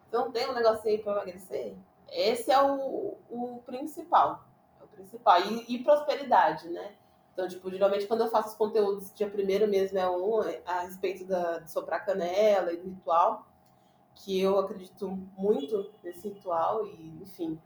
Você 0.10 0.18
não 0.18 0.32
tem 0.32 0.50
um 0.50 0.54
negocinho 0.54 0.96
aí 0.96 1.04
pra 1.04 1.14
emagrecer? 1.14 1.76
Esse 2.12 2.52
é 2.52 2.62
o, 2.62 3.18
o 3.30 3.62
principal. 3.66 4.44
É 4.80 4.84
o 4.84 4.88
principal. 4.88 5.42
E, 5.42 5.76
e 5.76 5.84
prosperidade, 5.84 6.68
né? 6.70 6.94
Então, 7.40 7.48
tipo, 7.48 7.72
geralmente 7.72 8.06
quando 8.06 8.20
eu 8.20 8.30
faço 8.30 8.50
os 8.50 8.56
conteúdos, 8.56 9.14
dia 9.14 9.30
primeiro 9.30 9.66
mesmo 9.66 9.98
é 9.98 10.10
um 10.10 10.44
é 10.44 10.62
a 10.66 10.82
respeito 10.82 11.24
da, 11.24 11.60
de 11.60 11.72
soprar 11.72 12.06
canela 12.06 12.74
e 12.74 12.76
do 12.76 12.90
ritual, 12.90 13.48
que 14.14 14.42
eu 14.42 14.60
acredito 14.60 15.08
muito 15.38 15.90
nesse 16.04 16.28
ritual 16.28 16.86
e, 16.86 17.18
enfim. 17.22 17.58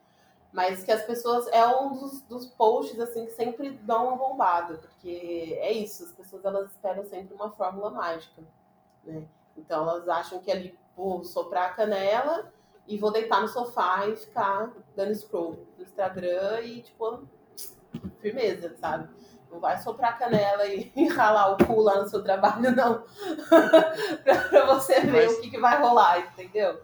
Mas 0.51 0.83
que 0.83 0.91
as 0.91 1.03
pessoas, 1.03 1.47
é 1.47 1.65
um 1.65 1.91
dos, 1.91 2.21
dos 2.21 2.45
posts, 2.45 2.99
assim, 2.99 3.25
que 3.25 3.31
sempre 3.31 3.71
dão 3.71 4.09
uma 4.09 4.15
bombada, 4.15 4.77
porque 4.77 5.57
é 5.59 5.71
isso, 5.71 6.03
as 6.03 6.11
pessoas, 6.11 6.45
elas 6.45 6.69
esperam 6.69 7.03
sempre 7.05 7.33
uma 7.33 7.49
fórmula 7.49 7.89
mágica, 7.89 8.43
né? 9.03 9.25
Então, 9.57 9.89
elas 9.89 10.07
acham 10.07 10.37
que 10.37 10.51
ali, 10.51 10.77
vou 10.95 11.23
soprar 11.23 11.71
a 11.71 11.73
canela 11.73 12.53
e 12.87 12.95
vou 12.95 13.11
deitar 13.11 13.41
no 13.41 13.47
sofá 13.47 14.05
e 14.05 14.15
ficar 14.15 14.71
dando 14.95 15.15
scroll 15.15 15.65
no 15.75 15.83
Instagram 15.83 16.61
e, 16.61 16.83
tipo, 16.83 17.27
firmeza, 18.19 18.75
sabe? 18.77 19.09
Não 19.53 19.59
vai 19.59 19.77
soprar 19.77 20.11
a 20.11 20.13
canela 20.13 20.65
e, 20.65 20.91
e 20.97 21.07
ralar 21.07 21.51
o 21.51 21.57
cu 21.63 21.79
lá 21.79 22.01
no 22.01 22.09
seu 22.09 22.23
trabalho, 22.23 22.75
não. 22.75 23.03
pra, 24.23 24.35
pra, 24.49 24.65
você 24.65 24.99
ver 25.01 25.27
mas... 25.27 25.37
o 25.37 25.41
que, 25.41 25.51
que 25.51 25.59
vai 25.59 25.79
rolar, 25.79 26.19
entendeu? 26.19 26.81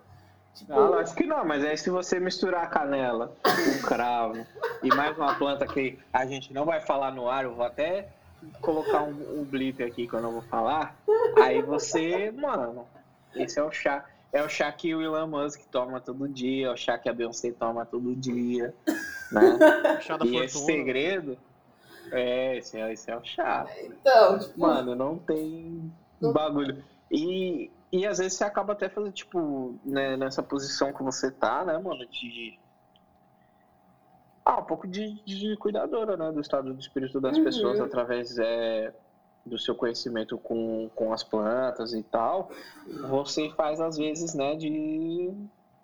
Tipo... 0.54 0.74
Não, 0.74 0.94
acho 0.96 1.16
que 1.16 1.26
não, 1.26 1.44
mas 1.44 1.64
é 1.64 1.76
se 1.76 1.90
você 1.90 2.20
misturar 2.20 2.64
a 2.64 2.68
canela, 2.68 3.34
o 3.44 3.88
cravo 3.88 4.46
e 4.84 4.90
mais 4.90 5.18
uma 5.18 5.34
planta 5.36 5.66
que 5.66 5.98
a 6.14 6.26
gente 6.26 6.54
não 6.54 6.66
vai 6.66 6.80
falar 6.82 7.12
no 7.12 7.30
ar, 7.30 7.46
eu 7.46 7.56
vou 7.56 7.66
até 7.66 8.10
colocar 8.62 9.02
um, 9.04 9.40
um 9.40 9.44
blip 9.44 9.82
aqui 9.84 10.08
quando 10.08 10.26
eu 10.26 10.32
vou 10.32 10.42
falar. 10.44 10.96
Aí 11.42 11.62
você, 11.62 12.32
mano, 12.32 12.86
esse 13.36 13.60
é 13.60 13.64
o 13.64 13.72
chá. 13.72 14.06
É 14.32 14.44
o 14.44 14.50
chá 14.50 14.72
que 14.72 14.94
o 14.94 15.02
Elon 15.02 15.28
Musk 15.28 15.62
toma 15.72 16.00
todo 16.00 16.28
dia, 16.28 16.68
é 16.68 16.70
o 16.70 16.78
chá 16.78 17.00
que 17.00 17.10
a 17.10 17.14
Beyoncé 17.14 17.52
toma 17.52 17.84
todo 17.84 18.16
dia, 18.16 18.76
né? 19.32 19.58
e 20.24 20.38
esse 20.38 20.60
segredo 20.66 21.36
é, 22.12 22.58
esse 22.58 22.80
é, 22.80 22.92
esse 22.92 23.12
é 23.12 23.18
o 23.18 23.24
chato. 23.24 23.72
Então, 23.84 24.40
tipo... 24.40 24.60
Mano, 24.60 24.96
não 24.96 25.18
tem 25.18 25.92
bagulho. 26.22 26.84
E, 27.12 27.72
e 27.92 28.06
às 28.06 28.18
vezes 28.18 28.34
você 28.34 28.44
acaba 28.44 28.74
até 28.74 28.90
fazendo, 28.90 29.14
tipo, 29.14 29.76
né, 29.84 30.16
nessa 30.18 30.44
posição 30.44 30.94
que 30.94 31.04
você 31.04 31.32
tá, 31.32 31.66
né, 31.66 31.78
mano, 31.78 32.06
de. 32.08 32.58
Ah, 34.46 34.60
um 34.60 34.66
pouco 34.66 34.88
de, 34.88 35.22
de 35.24 35.56
cuidadora, 35.58 36.18
né, 36.18 36.32
do 36.32 36.42
estado 36.42 36.74
do 36.74 36.80
espírito 36.80 37.20
das 37.20 37.38
uhum. 37.38 37.44
pessoas 37.44 37.80
através 37.80 38.38
é, 38.40 38.94
do 39.46 39.58
seu 39.58 39.76
conhecimento 39.76 40.38
com, 40.38 40.90
com 40.96 41.14
as 41.14 41.24
plantas 41.24 41.94
e 41.94 42.04
tal. 42.04 42.52
Você 43.10 43.50
faz, 43.52 43.80
às 43.80 43.98
vezes, 43.98 44.34
né, 44.34 44.56
de 44.56 45.32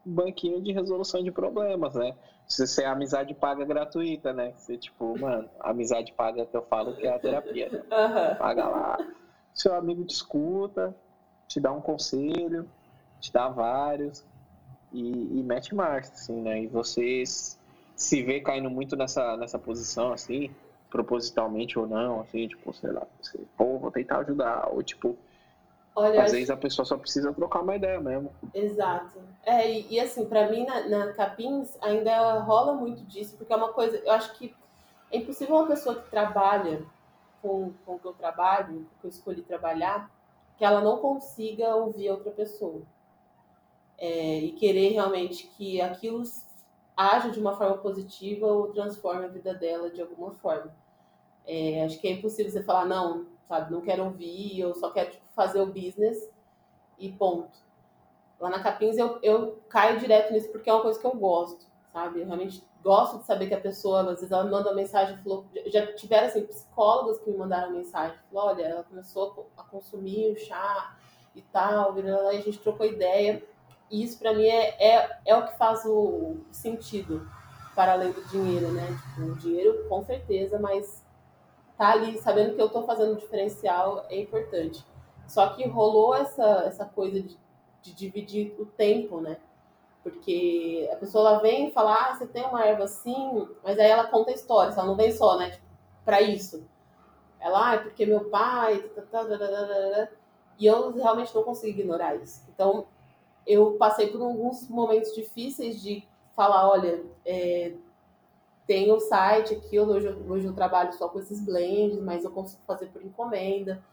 banquinho 0.05 0.61
de 0.61 0.71
resolução 0.71 1.23
de 1.23 1.31
problemas, 1.31 1.95
né? 1.95 2.15
se 2.47 2.65
você 2.65 2.83
é 2.83 2.87
amizade 2.87 3.33
paga 3.33 3.65
gratuita, 3.65 4.31
né? 4.31 4.53
Você, 4.55 4.77
tipo, 4.77 5.17
mano, 5.19 5.49
amizade 5.59 6.13
paga 6.13 6.45
que 6.45 6.55
eu 6.55 6.61
falo 6.63 6.95
que 6.95 7.07
é 7.07 7.13
a 7.13 7.19
terapia, 7.19 7.69
né? 7.71 7.79
Uhum. 7.79 8.35
Paga 8.37 8.67
lá. 8.67 8.97
Seu 9.53 9.73
amigo 9.73 10.03
te 10.05 10.13
escuta, 10.13 10.95
te 11.47 11.59
dá 11.59 11.71
um 11.71 11.81
conselho, 11.81 12.69
te 13.19 13.31
dá 13.31 13.47
vários 13.47 14.23
e, 14.91 15.39
e 15.39 15.43
mete 15.43 15.73
marcha, 15.73 16.11
assim, 16.11 16.41
né? 16.41 16.61
E 16.61 16.67
vocês 16.67 17.59
se 17.95 18.21
vê 18.21 18.41
caindo 18.41 18.69
muito 18.69 18.95
nessa, 18.95 19.35
nessa 19.37 19.57
posição, 19.57 20.13
assim, 20.13 20.51
propositalmente 20.89 21.79
ou 21.79 21.87
não, 21.87 22.21
assim, 22.21 22.47
tipo, 22.47 22.73
sei 22.73 22.91
lá, 22.91 23.07
você, 23.19 23.39
pô, 23.57 23.79
vou 23.79 23.91
tentar 23.91 24.19
ajudar, 24.19 24.69
ou 24.71 24.83
tipo, 24.83 25.17
Olha, 25.95 26.23
Às 26.23 26.33
vezes 26.33 26.49
a 26.49 26.57
pessoa 26.57 26.85
só 26.85 26.97
precisa 26.97 27.33
trocar 27.33 27.61
uma 27.61 27.75
ideia 27.75 28.01
mesmo. 28.01 28.29
Exato. 28.53 29.17
É, 29.43 29.71
e, 29.71 29.93
e 29.93 29.99
assim, 29.99 30.25
para 30.25 30.49
mim 30.49 30.65
na, 30.65 30.89
na 30.89 31.13
Capins 31.13 31.77
ainda 31.81 32.39
rola 32.39 32.73
muito 32.73 33.03
disso, 33.05 33.37
porque 33.37 33.53
é 33.53 33.55
uma 33.55 33.71
coisa, 33.71 33.97
eu 33.97 34.11
acho 34.11 34.33
que 34.37 34.53
é 35.11 35.17
impossível 35.17 35.55
uma 35.55 35.67
pessoa 35.67 35.95
que 35.95 36.09
trabalha 36.09 36.85
com, 37.41 37.71
com 37.85 37.95
o 37.95 37.99
que 37.99 38.07
eu 38.07 38.13
trabalho, 38.13 38.67
com 38.67 38.73
o 38.73 38.99
que 39.01 39.07
eu 39.07 39.09
escolhi 39.09 39.41
trabalhar, 39.41 40.11
que 40.57 40.65
ela 40.65 40.81
não 40.81 40.97
consiga 40.97 41.75
ouvir 41.75 42.09
outra 42.09 42.31
pessoa. 42.31 42.81
É, 43.97 44.39
e 44.39 44.51
querer 44.51 44.89
realmente 44.89 45.47
que 45.55 45.79
aquilo 45.79 46.21
haja 46.97 47.29
de 47.29 47.39
uma 47.39 47.55
forma 47.55 47.77
positiva 47.77 48.45
ou 48.45 48.67
transforme 48.73 49.25
a 49.25 49.29
vida 49.29 49.53
dela 49.53 49.89
de 49.89 50.01
alguma 50.01 50.31
forma. 50.31 50.75
É, 51.47 51.85
acho 51.85 51.99
que 51.99 52.07
é 52.07 52.11
impossível 52.11 52.51
você 52.51 52.63
falar, 52.63 52.85
não, 52.85 53.25
sabe, 53.47 53.71
não 53.71 53.81
quero 53.81 54.03
ouvir, 54.03 54.59
eu 54.59 54.73
só 54.75 54.89
quero 54.91 55.11
tipo, 55.11 55.24
fazer 55.35 55.61
o 55.61 55.67
business 55.67 56.29
e 56.97 57.11
ponto. 57.11 57.57
Lá 58.39 58.49
na 58.49 58.61
Capins 58.61 58.97
eu, 58.97 59.19
eu 59.21 59.59
caio 59.69 59.99
direto 59.99 60.33
nisso 60.33 60.51
porque 60.51 60.69
é 60.69 60.73
uma 60.73 60.81
coisa 60.81 60.99
que 60.99 61.05
eu 61.05 61.15
gosto, 61.15 61.65
sabe? 61.91 62.21
Eu 62.21 62.25
realmente 62.25 62.63
gosto 62.83 63.19
de 63.19 63.25
saber 63.25 63.47
que 63.47 63.53
a 63.53 63.59
pessoa, 63.59 64.01
às 64.01 64.19
vezes 64.19 64.31
ela 64.31 64.43
me 64.43 64.51
manda 64.51 64.69
uma 64.69 64.75
mensagem, 64.75 65.17
falou, 65.17 65.45
já 65.67 65.93
tiveram 65.93 66.27
assim, 66.27 66.45
psicólogos 66.45 67.19
que 67.19 67.31
me 67.31 67.37
mandaram 67.37 67.71
mensagem, 67.71 68.17
falou, 68.31 68.49
olha, 68.49 68.63
ela 68.63 68.83
começou 68.83 69.49
a 69.57 69.63
consumir 69.63 70.31
o 70.31 70.37
chá 70.37 70.95
e 71.33 71.41
tal, 71.41 71.97
e 71.97 72.09
a 72.09 72.41
gente 72.41 72.59
trocou 72.59 72.85
ideia. 72.85 73.43
E 73.89 74.03
isso 74.03 74.19
para 74.19 74.33
mim 74.33 74.45
é, 74.45 74.75
é, 74.79 75.19
é 75.25 75.35
o 75.35 75.47
que 75.47 75.57
faz 75.57 75.83
o 75.85 76.37
sentido 76.51 77.27
para 77.75 77.93
além 77.93 78.11
do 78.11 78.23
dinheiro, 78.25 78.71
né? 78.71 78.87
Tipo, 79.15 79.31
o 79.31 79.35
dinheiro 79.35 79.85
com 79.89 80.03
certeza, 80.03 80.57
mas 80.59 81.03
tá 81.77 81.91
ali 81.91 82.17
sabendo 82.19 82.55
que 82.55 82.61
eu 82.61 82.67
estou 82.67 82.85
fazendo 82.85 83.17
diferencial 83.17 84.05
é 84.09 84.19
importante. 84.19 84.85
Só 85.27 85.49
que 85.49 85.67
rolou 85.67 86.15
essa, 86.15 86.63
essa 86.65 86.85
coisa 86.85 87.21
de, 87.21 87.37
de 87.81 87.93
dividir 87.93 88.55
o 88.59 88.65
tempo, 88.65 89.19
né? 89.19 89.37
Porque 90.03 90.87
a 90.93 90.95
pessoa 90.97 91.27
ela 91.27 91.39
vem 91.39 91.67
e 91.67 91.71
fala, 91.71 91.95
ah, 91.95 92.15
você 92.15 92.27
tem 92.27 92.45
uma 92.45 92.63
erva 92.63 92.83
assim, 92.83 93.47
mas 93.63 93.79
aí 93.79 93.89
ela 93.89 94.07
conta 94.07 94.31
histórias, 94.31 94.77
ela 94.77 94.85
não 94.85 94.95
vem 94.95 95.11
só, 95.11 95.35
né, 95.35 95.49
tipo, 95.49 95.65
para 96.05 96.21
isso. 96.21 96.63
Ela, 97.39 97.71
ah, 97.71 97.73
é 97.73 97.77
porque 97.79 98.05
meu 98.05 98.25
pai, 98.29 98.79
tá, 98.95 99.01
tá, 99.01 99.25
tá, 99.25 100.09
e 100.59 100.65
eu 100.65 100.91
realmente 100.91 101.33
não 101.33 101.43
consigo 101.43 101.79
ignorar 101.79 102.15
isso. 102.17 102.43
Então, 102.53 102.85
eu 103.47 103.73
passei 103.73 104.07
por 104.07 104.21
alguns 104.21 104.69
momentos 104.69 105.13
difíceis 105.13 105.81
de 105.81 106.07
falar, 106.35 106.69
olha, 106.69 107.03
é, 107.25 107.73
tem 108.67 108.91
o 108.91 108.99
site 108.99 109.55
aqui, 109.55 109.79
hoje, 109.79 110.07
hoje 110.27 110.45
eu 110.45 110.53
trabalho 110.53 110.93
só 110.93 111.07
com 111.07 111.19
esses 111.19 111.43
blends, 111.43 111.99
mas 111.99 112.23
eu 112.23 112.31
consigo 112.31 112.61
fazer 112.65 112.87
por 112.87 113.03
encomenda. 113.03 113.83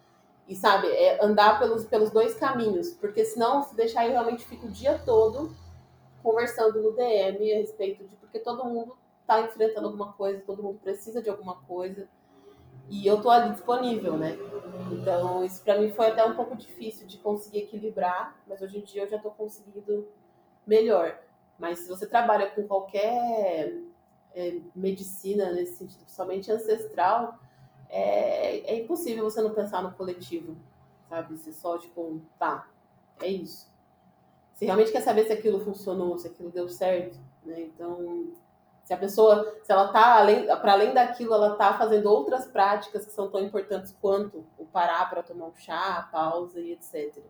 E 0.48 0.56
sabe, 0.56 0.88
é 0.88 1.24
andar 1.24 1.58
pelos, 1.58 1.84
pelos 1.84 2.10
dois 2.10 2.34
caminhos, 2.34 2.90
porque 2.90 3.24
senão, 3.24 3.62
se 3.62 3.74
deixar 3.76 4.06
eu 4.06 4.12
realmente 4.12 4.44
fico 4.44 4.66
o 4.66 4.70
dia 4.70 4.98
todo 4.98 5.54
conversando 6.22 6.80
no 6.80 6.92
DM 6.92 7.52
a 7.52 7.56
respeito 7.56 8.04
de 8.04 8.16
porque 8.16 8.38
todo 8.38 8.64
mundo 8.64 8.96
está 9.20 9.40
enfrentando 9.42 9.86
alguma 9.86 10.12
coisa, 10.12 10.42
todo 10.46 10.62
mundo 10.62 10.78
precisa 10.82 11.22
de 11.22 11.28
alguma 11.28 11.56
coisa. 11.62 12.08
E 12.88 13.06
eu 13.06 13.20
tô 13.22 13.30
ali 13.30 13.52
disponível, 13.52 14.16
né? 14.16 14.36
Então, 14.90 15.44
isso 15.44 15.62
para 15.62 15.78
mim 15.78 15.90
foi 15.92 16.08
até 16.08 16.24
um 16.24 16.34
pouco 16.34 16.56
difícil 16.56 17.06
de 17.06 17.18
conseguir 17.18 17.60
equilibrar, 17.60 18.36
mas 18.46 18.60
hoje 18.60 18.78
em 18.78 18.82
dia 18.82 19.02
eu 19.02 19.08
já 19.08 19.18
tô 19.18 19.30
conseguindo 19.30 20.08
melhor. 20.66 21.18
Mas 21.58 21.80
se 21.80 21.88
você 21.88 22.06
trabalha 22.06 22.50
com 22.50 22.66
qualquer 22.66 23.72
é, 24.34 24.58
medicina 24.74 25.52
nesse 25.52 25.76
sentido, 25.76 26.00
principalmente 26.00 26.50
ancestral, 26.50 27.38
é, 27.92 28.72
é 28.72 28.78
impossível 28.78 29.22
você 29.22 29.42
não 29.42 29.52
pensar 29.52 29.82
no 29.82 29.92
coletivo, 29.92 30.56
sabe? 31.08 31.36
Você 31.36 31.52
só, 31.52 31.76
tipo, 31.76 32.22
tá, 32.38 32.66
é 33.20 33.28
isso. 33.28 33.70
Você 34.54 34.64
realmente 34.64 34.90
quer 34.90 35.02
saber 35.02 35.24
se 35.24 35.32
aquilo 35.32 35.60
funcionou, 35.60 36.16
se 36.18 36.26
aquilo 36.26 36.50
deu 36.50 36.68
certo, 36.68 37.18
né? 37.44 37.60
Então, 37.60 38.32
se 38.82 38.94
a 38.94 38.96
pessoa, 38.96 39.58
se 39.62 39.70
ela 39.70 39.92
tá 39.92 40.18
além, 40.18 40.46
para 40.46 40.72
além 40.72 40.94
daquilo, 40.94 41.34
ela 41.34 41.54
tá 41.54 41.76
fazendo 41.76 42.06
outras 42.06 42.46
práticas 42.46 43.04
que 43.04 43.12
são 43.12 43.30
tão 43.30 43.40
importantes 43.40 43.94
quanto 44.00 44.44
o 44.58 44.64
parar 44.64 45.10
para 45.10 45.22
tomar 45.22 45.46
um 45.46 45.56
chá, 45.56 45.98
a 45.98 46.02
pausa 46.02 46.60
e 46.60 46.72
etc. 46.72 47.22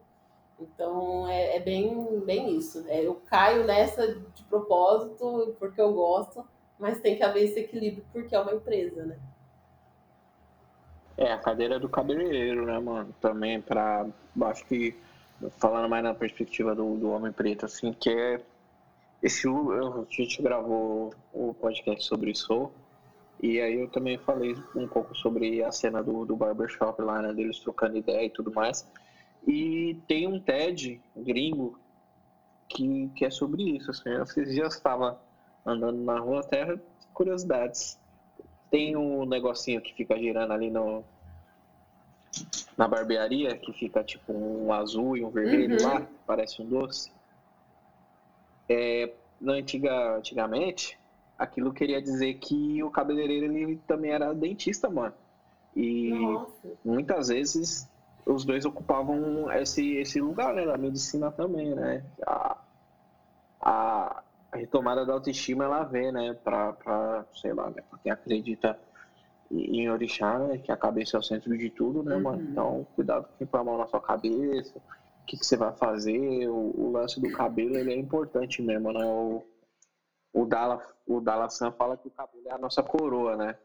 Então 0.61 1.27
é, 1.27 1.57
é, 1.57 1.61
bem, 1.61 2.21
bem 2.21 2.57
isso. 2.57 2.85
É, 2.87 3.05
eu 3.05 3.17
caio 3.27 3.65
nessa 3.65 4.07
de 4.15 4.45
propósito 4.45 5.57
porque 5.59 5.81
eu 5.81 5.93
gosto, 5.93 6.47
mas 6.79 7.01
tem 7.01 7.17
que 7.17 7.23
haver 7.23 7.45
esse 7.45 7.59
equilíbrio 7.59 8.07
porque 8.13 8.35
é 8.35 8.41
uma 8.41 8.55
empresa, 8.55 9.05
né? 9.05 9.19
É, 11.17 11.33
a 11.33 11.39
cadeira 11.39 11.79
do 11.79 11.89
cabeleireiro, 11.89 12.67
né, 12.67 12.79
mano? 12.79 13.15
Também 13.21 13.61
para 13.61 14.07
acho 14.43 14.65
que 14.67 14.97
falando 15.59 15.89
mais 15.89 16.05
na 16.05 16.15
perspectiva 16.15 16.75
do, 16.75 16.97
do 16.97 17.11
homem 17.11 17.33
preto, 17.33 17.67
assim, 17.67 17.93
que 17.93 18.11
é 18.11 18.41
esse 19.23 19.49
a 19.49 20.05
gente 20.11 20.43
gravou 20.43 21.15
o 21.33 21.55
podcast 21.55 22.05
sobre 22.05 22.33
isso 22.33 22.73
e 23.43 23.61
aí 23.61 23.81
eu 23.81 23.89
também 23.89 24.17
falei 24.19 24.57
um 24.75 24.87
pouco 24.87 25.17
sobre 25.17 25.65
a 25.65 25.73
cena 25.73 26.01
do, 26.01 26.25
do 26.25 26.37
barbershop 26.37 27.03
lá, 27.03 27.21
né, 27.21 27.33
deles 27.33 27.59
trocando 27.59 27.97
ideia 27.97 28.27
e 28.27 28.31
tudo 28.31 28.53
mais. 28.53 28.87
E 29.47 29.97
tem 30.07 30.29
um 30.29 30.39
TED 30.39 31.01
gringo 31.17 31.77
que, 32.69 33.11
que 33.17 33.25
é 33.25 33.31
sobre 33.31 33.77
isso, 33.77 33.91
assim, 33.91 34.11
esses 34.23 34.49
dias 34.55 34.75
estava 34.75 35.21
andando 35.67 36.01
na 36.03 36.21
rua 36.21 36.45
Terra, 36.45 36.81
curiosidades. 37.13 37.99
Tem 38.73 38.97
um 38.97 39.27
negocinho 39.27 39.83
que 39.83 39.93
fica 39.93 40.19
girando 40.19 40.53
ali 40.53 40.71
no, 40.71 41.05
na 42.77 42.89
barbearia, 42.89 43.57
que 43.57 43.71
fica 43.75 44.03
tipo 44.03 44.33
um 44.33 44.73
azul 44.73 45.15
e 45.17 45.23
um 45.23 45.29
vermelho 45.29 45.77
uhum. 45.77 45.87
lá, 45.87 46.07
parece 46.27 46.63
um 46.63 46.65
doce. 46.65 47.13
É, 48.67 49.13
na 49.39 49.53
antiga, 49.53 50.17
antigamente, 50.17 50.99
aquilo 51.39 51.73
queria 51.73 52.01
dizer 52.01 52.33
que 52.39 52.83
o 52.83 52.91
cabeleireiro 52.91 53.53
ele 53.53 53.77
também 53.87 54.11
era 54.11 54.33
dentista, 54.33 54.89
mano. 54.89 55.15
E 55.77 56.11
Nossa. 56.11 56.69
muitas 56.83 57.29
vezes 57.29 57.87
os 58.25 58.43
dois 58.45 58.65
ocupavam 58.65 59.53
esse, 59.53 59.97
esse 59.97 60.19
lugar, 60.19 60.55
né, 60.55 60.65
da 60.65 60.79
medicina 60.79 61.31
também, 61.31 61.75
né? 61.75 62.03
A, 62.27 62.57
a, 63.61 64.23
retomada 64.59 65.05
da 65.05 65.13
autoestima 65.15 65.65
ela 65.65 65.85
vem, 65.85 66.13
né, 66.13 66.35
pra, 66.35 66.73
pra 66.73 67.27
sei 67.35 67.53
lá, 67.53 67.71
né, 67.71 67.83
pra 67.89 67.99
quem 67.99 68.13
acredita 68.13 68.79
em 69.51 69.89
orixá, 69.91 70.39
né, 70.39 70.59
que 70.59 70.73
a 70.73 70.77
cabeça 70.77 71.17
é 71.17 71.21
o 71.21 71.23
centro 71.23 71.57
de 71.57 71.69
tudo, 71.71 72.03
né, 72.03 72.17
uhum. 72.17 72.23
mano? 72.23 72.43
Então, 72.43 72.87
cuidado 72.95 73.29
com 73.29 73.37
quem 73.37 73.47
põe 73.47 73.61
a 73.61 73.65
mão 73.65 73.79
na 73.79 73.87
sua 73.87 74.01
cabeça, 74.01 74.79
o 74.79 75.25
que, 75.27 75.37
que 75.37 75.47
você 75.47 75.57
vai 75.57 75.73
fazer, 75.73 76.49
o, 76.49 76.73
o, 76.75 76.91
lance 76.91 77.21
do 77.21 77.31
cabelo, 77.33 77.77
ele 77.77 77.93
é 77.93 77.97
importante 77.97 78.61
mesmo, 78.61 78.93
né? 78.93 79.05
O, 79.05 79.45
o 80.33 80.47
Dala, 80.47 80.83
o 81.07 81.21
Dala 81.21 81.49
San 81.49 81.71
fala 81.73 81.97
que 81.97 82.09
o 82.09 82.11
cabelo 82.11 82.49
é 82.49 82.53
a 82.53 82.59
nossa 82.59 82.83
coroa, 82.83 83.37
né? 83.37 83.57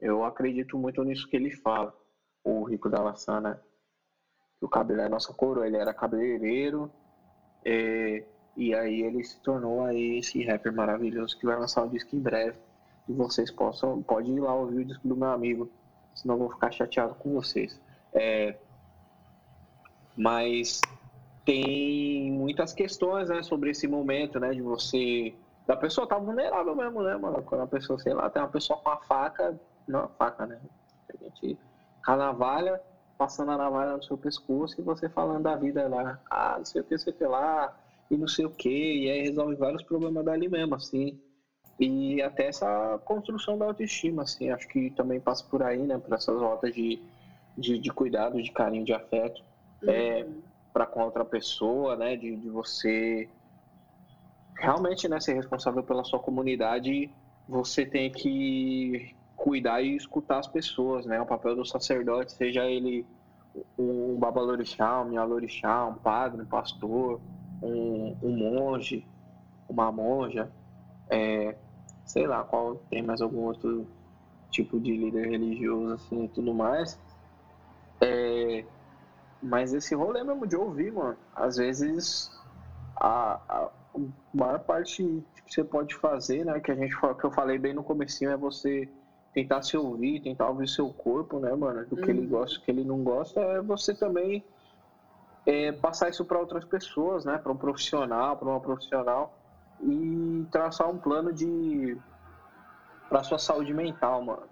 Eu 0.00 0.24
acredito 0.24 0.78
muito 0.78 1.02
nisso 1.04 1.28
que 1.28 1.36
ele 1.36 1.50
fala, 1.50 1.94
o 2.42 2.64
Rico 2.64 2.88
Dala 2.88 3.14
San, 3.14 3.40
né? 3.40 3.60
Que 4.58 4.64
o 4.64 4.68
cabelo 4.68 5.00
é 5.00 5.06
a 5.06 5.10
nossa 5.10 5.34
coroa, 5.34 5.66
ele 5.66 5.76
era 5.76 5.92
cabeleireiro, 5.92 6.90
é, 7.64 8.24
e 8.56 8.74
aí 8.74 9.02
ele 9.02 9.24
se 9.24 9.38
tornou 9.40 9.84
aí 9.84 10.18
esse 10.18 10.44
rapper 10.44 10.72
maravilhoso 10.72 11.38
que 11.38 11.46
vai 11.46 11.58
lançar 11.58 11.84
um 11.84 11.88
disco 11.88 12.14
em 12.14 12.20
breve. 12.20 12.56
E 13.08 13.12
vocês 13.12 13.50
possam, 13.50 14.02
pode 14.02 14.30
ir 14.30 14.40
lá 14.40 14.54
ouvir 14.54 14.78
o 14.78 14.84
disco 14.84 15.06
do 15.06 15.16
meu 15.16 15.30
amigo, 15.30 15.70
senão 16.14 16.34
eu 16.34 16.40
vou 16.40 16.50
ficar 16.50 16.70
chateado 16.70 17.14
com 17.16 17.32
vocês. 17.32 17.80
É, 18.12 18.56
mas 20.16 20.80
tem 21.44 22.30
muitas 22.30 22.72
questões, 22.72 23.28
né, 23.28 23.42
sobre 23.42 23.70
esse 23.70 23.88
momento, 23.88 24.38
né, 24.38 24.52
de 24.52 24.62
você 24.62 25.34
da 25.66 25.76
pessoa 25.76 26.06
tá 26.06 26.18
vulnerável 26.18 26.74
mesmo, 26.74 27.02
né, 27.02 27.16
mano? 27.16 27.42
Quando 27.42 27.62
a 27.62 27.66
pessoa, 27.66 27.98
sei 27.98 28.12
lá, 28.12 28.28
tem 28.28 28.42
uma 28.42 28.48
pessoa 28.48 28.78
com 28.80 28.90
a 28.90 28.96
faca, 28.98 29.58
não 29.86 30.00
a 30.00 30.08
faca, 30.08 30.46
né? 30.46 30.60
A 31.08 31.24
gente 31.24 31.58
com 32.04 32.12
a 32.12 32.16
navalha, 32.16 32.80
passando 33.16 33.52
a 33.52 33.56
navalha 33.56 33.96
no 33.96 34.02
seu 34.02 34.18
pescoço 34.18 34.80
e 34.80 34.82
você 34.82 35.08
falando 35.08 35.44
da 35.44 35.54
vida 35.54 35.86
lá, 35.88 36.18
ah, 36.28 36.56
não 36.58 36.64
sei 36.64 36.80
o 36.80 36.84
que, 36.84 36.98
sei 36.98 37.12
o 37.12 37.16
que 37.16 37.24
lá, 37.24 37.72
e 38.12 38.16
não 38.16 38.28
sei 38.28 38.44
o 38.44 38.50
que, 38.50 38.68
e 38.68 39.10
aí 39.10 39.22
resolve 39.22 39.54
vários 39.56 39.82
problemas 39.82 40.24
dali 40.24 40.48
mesmo, 40.48 40.74
assim. 40.74 41.18
E 41.80 42.20
até 42.22 42.46
essa 42.46 43.00
construção 43.04 43.58
da 43.58 43.64
autoestima, 43.64 44.22
assim, 44.22 44.50
acho 44.50 44.68
que 44.68 44.90
também 44.90 45.18
passa 45.18 45.44
por 45.44 45.62
aí, 45.62 45.78
né, 45.78 45.98
por 45.98 46.14
essas 46.14 46.38
rotas 46.38 46.74
de, 46.74 47.00
de, 47.56 47.78
de 47.78 47.90
cuidado, 47.90 48.40
de 48.42 48.52
carinho, 48.52 48.84
de 48.84 48.92
afeto. 48.92 49.42
É, 49.84 50.24
uhum. 50.24 50.30
É, 50.38 50.52
para 50.72 50.86
com 50.86 51.02
outra 51.02 51.24
pessoa, 51.24 51.96
né? 51.96 52.16
De, 52.16 52.34
de 52.36 52.48
você 52.48 53.28
realmente 54.56 55.08
né, 55.08 55.20
ser 55.20 55.34
responsável 55.34 55.82
pela 55.82 56.04
sua 56.04 56.18
comunidade, 56.18 57.10
você 57.48 57.84
tem 57.84 58.10
que 58.10 59.14
cuidar 59.36 59.82
e 59.82 59.96
escutar 59.96 60.38
as 60.38 60.46
pessoas, 60.46 61.04
né? 61.04 61.20
O 61.20 61.26
papel 61.26 61.56
do 61.56 61.64
sacerdote, 61.64 62.32
seja 62.32 62.64
ele 62.64 63.04
um 63.78 64.16
babalorixá, 64.18 65.02
um 65.02 65.10
mialorixá, 65.10 65.86
um 65.86 65.94
padre, 65.94 66.42
um 66.42 66.46
pastor, 66.46 67.20
um, 67.62 68.16
um 68.22 68.36
monge, 68.36 69.06
uma 69.68 69.90
monja, 69.92 70.50
é, 71.08 71.56
sei 72.04 72.26
lá 72.26 72.42
qual 72.44 72.76
tem 72.90 73.02
mais 73.02 73.20
algum 73.20 73.42
outro 73.42 73.86
tipo 74.50 74.78
de 74.78 74.96
líder 74.96 75.30
religioso 75.30 75.94
assim 75.94 76.24
e 76.24 76.28
tudo 76.28 76.52
mais. 76.52 76.98
É, 78.00 78.64
mas 79.42 79.72
esse 79.72 79.94
rolê 79.94 80.22
mesmo 80.22 80.46
de 80.46 80.56
ouvir, 80.56 80.92
mano, 80.92 81.16
às 81.34 81.56
vezes 81.56 82.30
a, 82.96 83.40
a 83.48 83.70
maior 84.32 84.60
parte 84.60 85.02
que 85.46 85.54
você 85.54 85.64
pode 85.64 85.94
fazer, 85.96 86.44
né, 86.44 86.60
que 86.60 86.70
a 86.70 86.74
gente 86.74 86.96
que 86.96 87.24
eu 87.24 87.30
falei 87.30 87.58
bem 87.58 87.74
no 87.74 87.82
comecinho 87.82 88.30
é 88.30 88.36
você 88.36 88.88
tentar 89.34 89.62
se 89.62 89.76
ouvir, 89.76 90.20
tentar 90.20 90.48
ouvir 90.48 90.68
seu 90.68 90.92
corpo, 90.92 91.38
né, 91.38 91.54
mano, 91.54 91.86
do 91.86 91.96
que 91.96 92.10
ele 92.10 92.20
uhum. 92.20 92.28
gosta, 92.28 92.58
do 92.58 92.64
que 92.64 92.70
ele 92.70 92.84
não 92.84 93.02
gosta, 93.02 93.40
é 93.40 93.60
você 93.62 93.94
também 93.94 94.44
é, 95.46 95.72
passar 95.72 96.08
isso 96.08 96.24
para 96.24 96.38
outras 96.38 96.64
pessoas, 96.64 97.24
né? 97.24 97.38
Para 97.38 97.52
um 97.52 97.56
profissional, 97.56 98.36
para 98.36 98.48
uma 98.48 98.60
profissional 98.60 99.36
e 99.82 100.46
traçar 100.50 100.88
um 100.88 100.98
plano 100.98 101.32
de 101.32 101.96
para 103.08 103.22
sua 103.22 103.38
saúde 103.38 103.74
mental, 103.74 104.22
mano. 104.22 104.44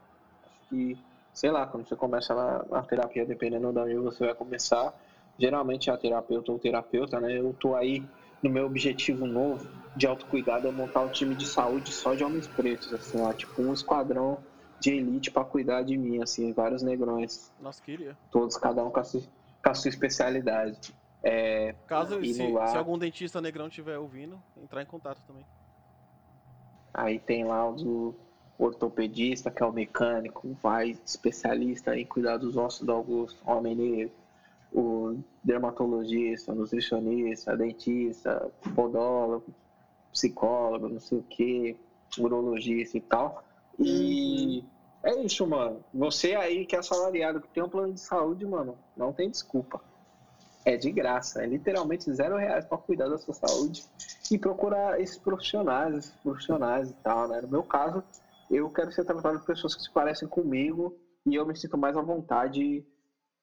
Acho 0.44 0.68
que, 0.68 0.98
sei 1.32 1.50
lá, 1.50 1.66
quando 1.66 1.88
você 1.88 1.96
começa 1.96 2.34
na, 2.34 2.64
na 2.70 2.82
terapia, 2.82 3.24
dependendo 3.24 3.72
da 3.72 3.84
onde 3.84 3.94
você 3.96 4.26
vai 4.26 4.34
começar, 4.34 4.92
geralmente 5.38 5.88
é 5.88 5.92
a 5.92 5.96
terapeuta 5.96 6.52
ou 6.52 6.58
terapeuta, 6.58 7.20
né? 7.20 7.38
Eu 7.38 7.54
tô 7.54 7.74
aí 7.74 8.04
no 8.42 8.50
meu 8.50 8.66
objetivo 8.66 9.26
novo 9.26 9.66
de 9.96 10.06
autocuidado 10.06 10.68
é 10.68 10.70
montar 10.70 11.00
um 11.02 11.10
time 11.10 11.34
de 11.34 11.46
saúde 11.46 11.92
só 11.92 12.14
de 12.14 12.24
homens 12.24 12.46
pretos, 12.46 12.92
assim, 12.92 13.20
ó, 13.20 13.32
tipo 13.32 13.60
um 13.62 13.72
esquadrão 13.72 14.38
de 14.78 14.92
elite 14.92 15.30
para 15.30 15.44
cuidar 15.44 15.82
de 15.82 15.96
mim, 15.96 16.22
assim, 16.22 16.52
vários 16.52 16.82
negrões. 16.82 17.52
Nossa, 17.60 17.82
queria. 17.82 18.16
Todos, 18.30 18.56
cada 18.56 18.82
um 18.84 18.90
com 18.90 19.00
a 19.00 19.04
com 19.62 19.70
a 19.70 19.74
sua 19.74 19.88
especialidade. 19.88 20.94
É, 21.22 21.74
Caso 21.86 22.18
se, 22.20 22.34
se, 22.34 22.76
algum 22.76 22.98
dentista 22.98 23.40
negrão 23.40 23.68
estiver 23.68 23.98
ouvindo, 23.98 24.42
entrar 24.56 24.82
em 24.82 24.86
contato 24.86 25.20
também. 25.26 25.44
Aí 26.94 27.18
tem 27.18 27.44
lá 27.44 27.68
o 27.70 28.14
ortopedista, 28.58 29.50
que 29.50 29.62
é 29.62 29.66
o 29.66 29.72
mecânico, 29.72 30.56
vai 30.62 30.98
especialista 31.04 31.96
em 31.96 32.04
cuidar 32.04 32.36
dos 32.38 32.56
ossos 32.56 32.86
do 32.86 32.92
Augusto, 32.92 33.38
homem 33.46 33.74
negro, 33.74 34.12
o 34.72 35.18
dermatologista, 35.42 36.54
nutricionista, 36.54 37.56
dentista, 37.56 38.50
podólogo, 38.74 39.52
psicólogo, 40.12 40.88
não 40.88 41.00
sei 41.00 41.18
o 41.18 41.22
que, 41.22 41.76
urologista 42.18 42.96
e 42.96 43.00
tal. 43.00 43.44
E 43.78 44.64
é 45.02 45.14
isso, 45.22 45.46
mano. 45.46 45.84
Você 45.92 46.34
aí 46.34 46.66
que 46.66 46.76
é 46.76 46.78
assalariado, 46.78 47.40
que 47.40 47.48
tem 47.48 47.62
um 47.62 47.68
plano 47.68 47.92
de 47.92 48.00
saúde, 48.00 48.44
mano, 48.46 48.78
não 48.96 49.12
tem 49.12 49.30
desculpa. 49.30 49.80
É 50.64 50.76
de 50.76 50.92
graça, 50.92 51.42
é 51.42 51.46
literalmente 51.46 52.12
zero 52.12 52.36
reais 52.36 52.66
para 52.66 52.76
cuidar 52.76 53.08
da 53.08 53.16
sua 53.16 53.32
saúde 53.32 53.82
e 54.30 54.36
procurar 54.36 55.00
esses 55.00 55.16
profissionais, 55.16 55.96
esses 55.96 56.16
profissionais 56.16 56.90
e 56.90 56.94
tal, 57.02 57.28
né? 57.28 57.40
No 57.40 57.48
meu 57.48 57.62
caso, 57.62 58.04
eu 58.50 58.68
quero 58.68 58.92
ser 58.92 59.04
tratado 59.04 59.38
por 59.38 59.46
pessoas 59.46 59.74
que 59.74 59.82
se 59.82 59.90
parecem 59.90 60.28
comigo 60.28 60.94
e 61.24 61.34
eu 61.34 61.46
me 61.46 61.56
sinto 61.56 61.78
mais 61.78 61.96
à 61.96 62.02
vontade 62.02 62.84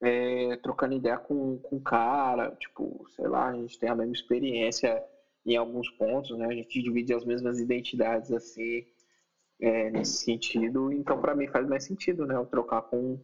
é, 0.01 0.55
trocando 0.57 0.93
ideia 0.93 1.17
com, 1.17 1.57
com 1.57 1.79
cara, 1.79 2.55
tipo, 2.59 3.03
sei 3.15 3.27
lá, 3.27 3.47
a 3.47 3.53
gente 3.53 3.79
tem 3.79 3.89
a 3.89 3.95
mesma 3.95 4.13
experiência 4.13 5.03
em 5.45 5.55
alguns 5.55 5.89
pontos, 5.91 6.37
né? 6.37 6.45
A 6.45 6.53
gente 6.53 6.81
divide 6.83 7.13
as 7.13 7.25
mesmas 7.25 7.59
identidades 7.59 8.31
assim, 8.31 8.85
é, 9.59 9.89
nesse 9.89 10.23
sentido. 10.23 10.91
Então, 10.91 11.19
para 11.19 11.35
mim 11.35 11.47
faz 11.47 11.67
mais 11.67 11.83
sentido, 11.85 12.25
né? 12.25 12.35
Eu 12.35 12.45
trocar 12.45 12.83
com, 12.83 13.19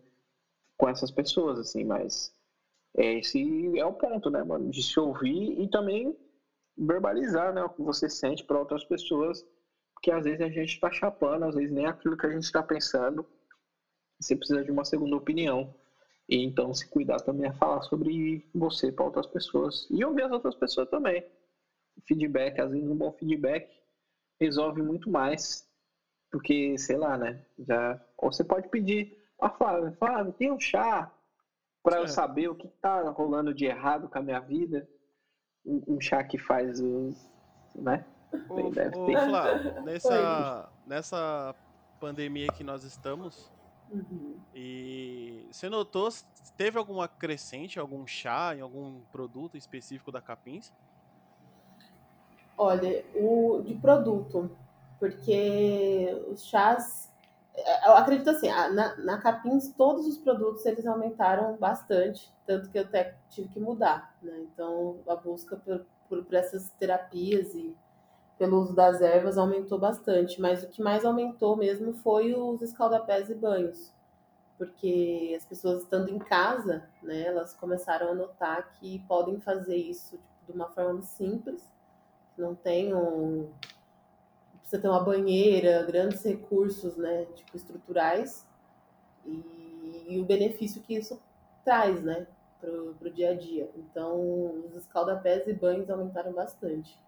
com 0.77 0.89
essas 0.89 1.11
pessoas, 1.11 1.59
assim, 1.59 1.83
mas 1.83 2.33
é, 2.97 3.19
esse 3.19 3.77
é 3.77 3.85
o 3.85 3.93
ponto, 3.93 4.29
né, 4.29 4.43
mano? 4.43 4.69
De 4.69 4.81
se 4.81 4.99
ouvir 4.99 5.59
e 5.59 5.67
também 5.69 6.15
verbalizar, 6.77 7.53
né? 7.53 7.63
O 7.63 7.69
que 7.69 7.81
você 7.81 8.09
sente 8.09 8.43
para 8.43 8.59
outras 8.59 8.83
pessoas, 8.83 9.45
porque 9.93 10.11
às 10.11 10.23
vezes 10.23 10.41
a 10.41 10.49
gente 10.49 10.73
está 10.73 10.91
chapando, 10.91 11.45
às 11.45 11.55
vezes 11.55 11.71
nem 11.71 11.85
aquilo 11.85 12.17
que 12.17 12.25
a 12.25 12.31
gente 12.31 12.43
está 12.43 12.63
pensando. 12.63 13.25
Você 14.19 14.35
precisa 14.35 14.63
de 14.63 14.71
uma 14.71 14.85
segunda 14.85 15.15
opinião. 15.15 15.73
E 16.27 16.37
então 16.37 16.73
se 16.73 16.87
cuidar 16.87 17.19
também 17.19 17.49
é 17.49 17.53
falar 17.53 17.81
sobre 17.81 18.47
você 18.53 18.91
para 18.91 19.05
outras 19.05 19.27
pessoas 19.27 19.87
e 19.89 20.03
ouvir 20.05 20.23
as 20.23 20.31
outras 20.31 20.55
pessoas 20.55 20.89
também. 20.89 21.23
Feedback, 22.07 22.59
às 22.59 22.71
vezes 22.71 22.89
um 22.89 22.95
bom 22.95 23.11
feedback 23.11 23.69
resolve 24.39 24.81
muito 24.81 25.09
mais 25.09 25.67
porque, 26.33 26.75
sei 26.79 26.97
lá, 26.97 27.15
né? 27.15 27.39
Já 27.59 28.01
ou 28.17 28.33
você 28.33 28.43
pode 28.43 28.67
pedir 28.69 29.15
a 29.39 29.51
Flávia, 29.51 29.91
Flávia, 29.99 30.33
tem 30.33 30.51
um 30.51 30.59
chá 30.59 31.11
para 31.83 31.97
eu 31.97 32.05
é. 32.05 32.07
saber 32.07 32.47
o 32.47 32.55
que 32.55 32.67
tá 32.81 33.07
rolando 33.11 33.53
de 33.53 33.65
errado 33.65 34.09
com 34.09 34.17
a 34.17 34.21
minha 34.21 34.39
vida. 34.39 34.89
Um, 35.63 35.83
um 35.87 36.01
chá 36.01 36.23
que 36.23 36.39
faz 36.39 36.79
os, 36.79 37.29
né? 37.75 38.03
Ô, 38.49 38.71
Deve 38.71 38.97
ô, 38.97 39.05
ter. 39.05 39.29
Flávio, 39.29 39.81
nessa, 39.85 40.69
nessa 40.87 41.55
pandemia 41.99 42.47
que 42.47 42.63
nós 42.63 42.83
estamos, 42.83 43.53
Uhum. 43.91 44.39
E 44.55 45.45
você 45.51 45.69
notou, 45.69 46.09
teve 46.57 46.79
alguma 46.79 47.07
crescente, 47.07 47.77
algum 47.77 48.07
chá, 48.07 48.55
em 48.55 48.61
algum 48.61 49.01
produto 49.11 49.55
específico 49.55 50.11
da 50.11 50.19
Capins? 50.19 50.73
Olha, 52.57 53.05
o 53.13 53.61
de 53.63 53.75
produto, 53.75 54.49
porque 55.03 56.23
os 56.29 56.45
chás, 56.45 57.11
é, 57.53 57.89
eu 57.89 57.91
acredito 57.91 58.29
assim, 58.29 58.47
na, 58.47 58.95
na 58.95 59.17
Capins 59.17 59.67
todos 59.73 60.07
os 60.07 60.17
produtos 60.17 60.65
eles 60.65 60.87
aumentaram 60.87 61.57
bastante, 61.57 62.33
tanto 62.45 62.69
que 62.69 62.77
eu 62.77 62.83
até 62.83 63.17
tive 63.29 63.49
que 63.49 63.59
mudar, 63.59 64.15
né? 64.21 64.33
Então 64.43 64.99
a 65.05 65.13
busca 65.13 65.57
por, 65.57 65.85
por, 66.07 66.23
por 66.23 66.33
essas 66.33 66.69
terapias 66.79 67.53
e 67.53 67.75
pelo 68.37 68.61
uso 68.61 68.73
das 68.73 69.01
ervas 69.01 69.37
aumentou 69.37 69.77
bastante, 69.77 70.39
mas 70.39 70.63
o 70.63 70.69
que 70.69 70.81
mais 70.81 71.03
aumentou 71.03 71.57
mesmo 71.57 71.95
foi 71.95 72.33
os 72.33 72.61
escaldapés 72.61 73.29
e 73.29 73.35
banhos, 73.35 73.91
porque 74.57 75.33
as 75.35 75.45
pessoas 75.45 75.83
estando 75.83 76.07
em 76.11 76.17
casa, 76.17 76.87
né, 77.01 77.23
elas 77.23 77.53
começaram 77.53 78.11
a 78.11 78.15
notar 78.15 78.71
que 78.79 78.99
podem 78.99 79.37
fazer 79.41 79.75
isso 79.75 80.11
tipo, 80.11 80.45
de 80.47 80.53
uma 80.53 80.69
forma 80.69 81.01
simples, 81.01 81.69
não 82.37 82.55
tem 82.55 82.95
um 82.95 83.51
precisa 84.73 84.81
ter 84.81 84.87
uma 84.87 85.03
banheira, 85.03 85.83
grandes 85.83 86.23
recursos, 86.23 86.97
né, 86.97 87.25
tipo 87.35 87.55
estruturais 87.55 88.47
e, 89.25 90.05
e 90.09 90.19
o 90.19 90.25
benefício 90.25 90.81
que 90.81 90.95
isso 90.95 91.21
traz, 91.63 92.01
né, 92.03 92.27
pro, 92.59 92.95
pro 92.95 93.11
dia 93.11 93.31
a 93.31 93.35
dia. 93.35 93.69
Então, 93.75 94.65
os 94.65 94.75
escaldapés 94.75 95.47
e 95.47 95.53
banhos 95.53 95.89
aumentaram 95.89 96.33
bastante. 96.33 96.99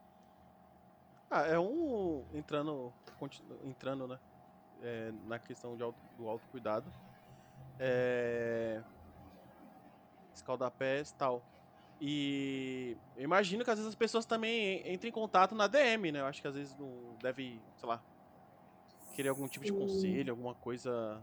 Ah, 1.29 1.41
é 1.47 1.57
um. 1.57 2.23
Entrando, 2.33 2.93
entrando 3.63 4.07
né? 4.07 4.19
É, 4.83 5.11
na 5.25 5.39
questão 5.39 5.75
de 5.75 5.81
auto, 5.81 5.97
do 6.17 6.29
autocuidado. 6.29 6.91
É, 7.79 8.81
escaldapés 10.33 11.11
tal. 11.13 11.41
E 11.99 12.97
eu 13.15 13.23
imagino 13.23 13.63
que 13.63 13.69
às 13.69 13.77
vezes 13.77 13.89
as 13.89 13.95
pessoas 13.95 14.26
também 14.26 14.81
entram 14.91 15.09
em 15.09 15.13
contato 15.13 15.55
na 15.55 15.67
DM, 15.67 16.11
né? 16.11 16.19
Eu 16.19 16.26
acho 16.26 16.41
que 16.41 16.47
às 16.47 16.55
vezes 16.55 16.77
não 16.77 17.15
deve, 17.22 17.61
sei 17.77 17.88
lá, 17.88 18.03
querer 19.13 19.30
algum 19.30 19.47
tipo 19.47 19.65
de 19.65 19.72
conselho, 19.72 20.31
alguma 20.31 20.53
coisa. 20.55 21.22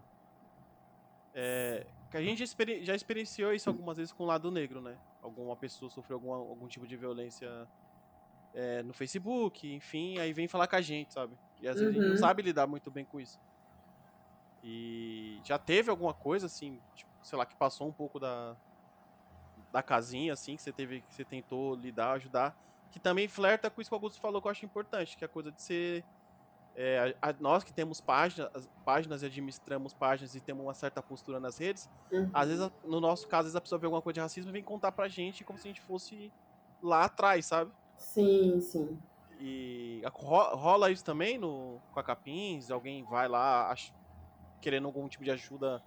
É, 1.34 1.86
que 2.10 2.16
a 2.16 2.22
gente 2.22 2.44
já, 2.44 2.54
já 2.82 2.94
experienciou 2.94 3.52
isso 3.52 3.68
algumas 3.68 3.96
vezes 3.96 4.12
com 4.12 4.24
o 4.24 4.26
lado 4.26 4.50
negro, 4.50 4.80
né? 4.80 4.98
Alguma 5.22 5.56
pessoa 5.56 5.90
sofreu 5.90 6.16
alguma, 6.16 6.36
algum 6.36 6.66
tipo 6.66 6.86
de 6.86 6.96
violência 6.96 7.68
é, 8.54 8.82
no 8.82 8.92
Facebook, 8.92 9.70
enfim, 9.72 10.18
aí 10.18 10.32
vem 10.32 10.48
falar 10.48 10.66
com 10.66 10.76
a 10.76 10.80
gente, 10.80 11.12
sabe? 11.12 11.36
E 11.60 11.68
às 11.68 11.76
vezes 11.76 11.90
a 11.90 11.92
gente 11.92 12.04
não 12.04 12.12
uhum. 12.12 12.18
sabe 12.18 12.42
lidar 12.42 12.66
muito 12.66 12.90
bem 12.90 13.04
com 13.04 13.20
isso. 13.20 13.38
E 14.62 15.40
já 15.44 15.58
teve 15.58 15.90
alguma 15.90 16.14
coisa, 16.14 16.46
assim, 16.46 16.80
tipo, 16.94 17.10
sei 17.22 17.38
lá, 17.38 17.44
que 17.46 17.56
passou 17.56 17.88
um 17.88 17.92
pouco 17.92 18.20
da, 18.20 18.56
da 19.72 19.82
casinha, 19.82 20.34
assim, 20.34 20.54
que 20.54 20.62
você 20.62 20.72
teve, 20.72 21.00
que 21.00 21.14
você 21.14 21.24
tentou 21.24 21.74
lidar, 21.74 22.12
ajudar, 22.12 22.56
que 22.90 23.00
também 23.00 23.26
flerta 23.26 23.70
com 23.70 23.80
isso 23.80 23.90
que 23.90 23.94
o 23.94 23.96
Augusto 23.96 24.20
falou, 24.20 24.40
que 24.40 24.46
eu 24.46 24.52
acho 24.52 24.64
importante, 24.64 25.16
que 25.16 25.24
é 25.24 25.26
a 25.26 25.28
coisa 25.28 25.50
de 25.50 25.60
ser. 25.62 26.04
É, 26.74 27.14
a, 27.20 27.34
nós 27.38 27.64
que 27.64 27.72
temos 27.72 28.00
páginas, 28.00 28.50
páginas 28.84 29.22
e 29.22 29.26
administramos 29.26 29.92
páginas 29.92 30.34
e 30.34 30.40
temos 30.40 30.64
uma 30.64 30.72
certa 30.72 31.02
postura 31.02 31.38
nas 31.38 31.58
redes, 31.58 31.88
uhum. 32.10 32.30
às 32.32 32.48
vezes, 32.48 32.70
no 32.84 33.00
nosso 33.00 33.28
caso, 33.28 33.40
às 33.40 33.44
vezes 33.46 33.56
a 33.56 33.60
pessoa 33.60 33.78
vê 33.78 33.86
alguma 33.86 34.00
coisa 34.00 34.14
de 34.14 34.20
racismo 34.20 34.50
e 34.50 34.52
vem 34.52 34.62
contar 34.62 34.92
pra 34.92 35.08
gente 35.08 35.44
como 35.44 35.58
se 35.58 35.68
a 35.68 35.70
gente 35.70 35.82
fosse 35.82 36.32
lá 36.82 37.04
atrás, 37.04 37.46
sabe? 37.46 37.70
Sim, 37.96 38.60
sim. 38.60 38.98
E 39.38 40.02
rola 40.14 40.90
isso 40.90 41.04
também 41.04 41.36
no, 41.36 41.80
com 41.92 42.00
a 42.00 42.02
Capins? 42.02 42.70
Alguém 42.70 43.04
vai 43.04 43.28
lá 43.28 43.70
ach, 43.70 43.92
querendo 44.60 44.86
algum 44.86 45.08
tipo 45.08 45.24
de 45.24 45.30
ajuda 45.30 45.82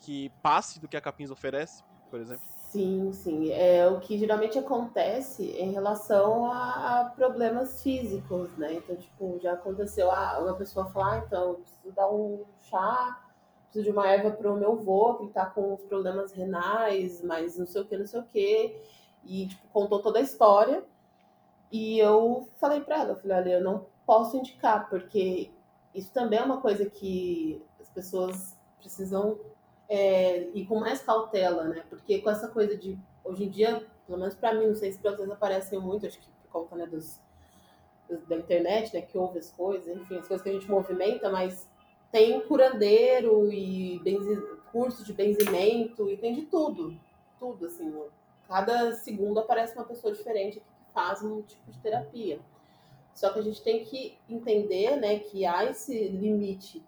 que 0.00 0.30
passe 0.42 0.80
do 0.80 0.88
que 0.88 0.96
a 0.96 1.00
Capins 1.00 1.30
oferece, 1.30 1.82
por 2.10 2.20
exemplo? 2.20 2.44
Sim, 2.76 3.10
sim. 3.10 3.50
É 3.52 3.88
o 3.88 3.98
que 4.00 4.18
geralmente 4.18 4.58
acontece 4.58 5.42
em 5.52 5.72
relação 5.72 6.44
a, 6.44 7.00
a 7.00 7.04
problemas 7.06 7.82
físicos, 7.82 8.54
né? 8.58 8.74
Então, 8.74 8.94
tipo, 8.96 9.38
já 9.40 9.54
aconteceu 9.54 10.10
ah, 10.10 10.38
uma 10.42 10.54
pessoa 10.54 10.84
falar, 10.90 11.14
ah, 11.14 11.22
então, 11.26 11.48
eu 11.48 11.54
preciso 11.54 11.90
dar 11.94 12.10
um 12.10 12.44
chá, 12.60 13.18
preciso 13.64 13.84
de 13.86 13.90
uma 13.90 14.06
erva 14.06 14.30
para 14.30 14.52
o 14.52 14.58
meu 14.58 14.72
avô, 14.72 15.14
que 15.14 15.22
ele 15.22 15.32
tá 15.32 15.46
com 15.46 15.72
os 15.72 15.82
problemas 15.84 16.32
renais, 16.32 17.22
mas 17.22 17.56
não 17.56 17.66
sei 17.66 17.80
o 17.80 17.86
que, 17.86 17.96
não 17.96 18.06
sei 18.06 18.20
o 18.20 18.24
que. 18.24 18.76
E, 19.24 19.46
tipo, 19.46 19.66
contou 19.72 20.02
toda 20.02 20.18
a 20.18 20.22
história. 20.22 20.84
E 21.72 21.98
eu 21.98 22.46
falei 22.58 22.82
para 22.82 22.96
ela, 23.00 23.10
eu 23.12 23.16
falei, 23.16 23.38
olha, 23.38 23.50
eu 23.54 23.64
não 23.64 23.86
posso 24.04 24.36
indicar, 24.36 24.90
porque 24.90 25.50
isso 25.94 26.12
também 26.12 26.38
é 26.38 26.42
uma 26.42 26.60
coisa 26.60 26.84
que 26.90 27.62
as 27.80 27.88
pessoas 27.88 28.54
precisam 28.78 29.38
é, 29.88 30.48
ir 30.54 30.66
com 30.66 30.80
mais 30.80 31.02
cautela, 31.02 31.64
né? 31.64 31.84
Porque 31.88 32.20
com 32.20 32.30
essa 32.30 32.48
coisa 32.48 32.76
de, 32.76 32.98
hoje 33.24 33.44
em 33.44 33.48
dia, 33.48 33.86
pelo 34.06 34.18
menos 34.18 34.34
para 34.34 34.54
mim, 34.54 34.66
não 34.66 34.74
sei 34.74 34.92
se 34.92 34.98
para 34.98 35.12
vocês 35.12 35.30
aparecem 35.30 35.78
muito, 35.78 36.06
acho 36.06 36.18
que 36.18 36.28
por 36.42 36.50
conta 36.50 36.76
né, 36.76 36.86
dos, 36.86 37.20
da 38.28 38.36
internet, 38.36 38.94
né, 38.94 39.02
que 39.02 39.18
ouve 39.18 39.38
as 39.38 39.50
coisas, 39.50 39.88
enfim, 39.88 40.16
as 40.18 40.28
coisas 40.28 40.42
que 40.42 40.48
a 40.48 40.52
gente 40.52 40.70
movimenta, 40.70 41.30
mas 41.30 41.68
tem 42.10 42.40
curandeiro 42.40 43.52
e 43.52 44.00
benzi, 44.00 44.40
curso 44.72 45.04
de 45.04 45.12
benzimento 45.12 46.10
e 46.10 46.16
tem 46.16 46.34
de 46.34 46.42
tudo, 46.42 46.98
tudo, 47.38 47.66
assim, 47.66 47.92
cada 48.48 48.92
segundo 48.94 49.40
aparece 49.40 49.74
uma 49.74 49.84
pessoa 49.84 50.12
diferente 50.12 50.60
que 50.60 50.92
faz 50.92 51.22
um 51.22 51.42
tipo 51.42 51.70
de 51.70 51.78
terapia. 51.78 52.40
Só 53.12 53.32
que 53.32 53.38
a 53.38 53.42
gente 53.42 53.62
tem 53.62 53.84
que 53.84 54.18
entender, 54.28 54.96
né, 54.96 55.18
que 55.18 55.46
há 55.46 55.64
esse 55.64 56.08
limite 56.08 56.84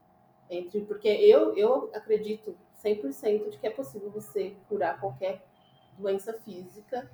entre 0.50 0.82
porque 0.82 1.08
eu 1.08 1.56
eu 1.56 1.90
acredito 1.92 2.56
100% 2.94 3.50
de 3.50 3.58
que 3.58 3.66
é 3.66 3.70
possível 3.70 4.10
você 4.10 4.56
curar 4.68 5.00
qualquer 5.00 5.44
doença 5.98 6.32
física 6.32 7.10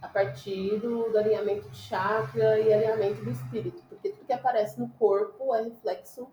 a 0.00 0.08
partir 0.08 0.78
do, 0.78 1.10
do, 1.10 1.18
alinhamento 1.18 1.68
de 1.68 1.76
chakra 1.76 2.58
e 2.58 2.72
alinhamento 2.72 3.22
do 3.22 3.30
espírito, 3.30 3.82
porque 3.88 4.10
tudo 4.10 4.24
que 4.24 4.32
aparece 4.32 4.80
no 4.80 4.88
corpo 4.90 5.54
é 5.54 5.62
reflexo 5.62 6.30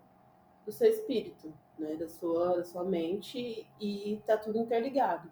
do 0.64 0.72
seu 0.72 0.88
espírito, 0.88 1.52
né, 1.78 1.94
da 1.96 2.08
sua, 2.08 2.56
da 2.56 2.64
sua 2.64 2.84
mente 2.84 3.66
e 3.80 4.22
tá 4.26 4.36
tudo 4.36 4.58
interligado. 4.58 5.30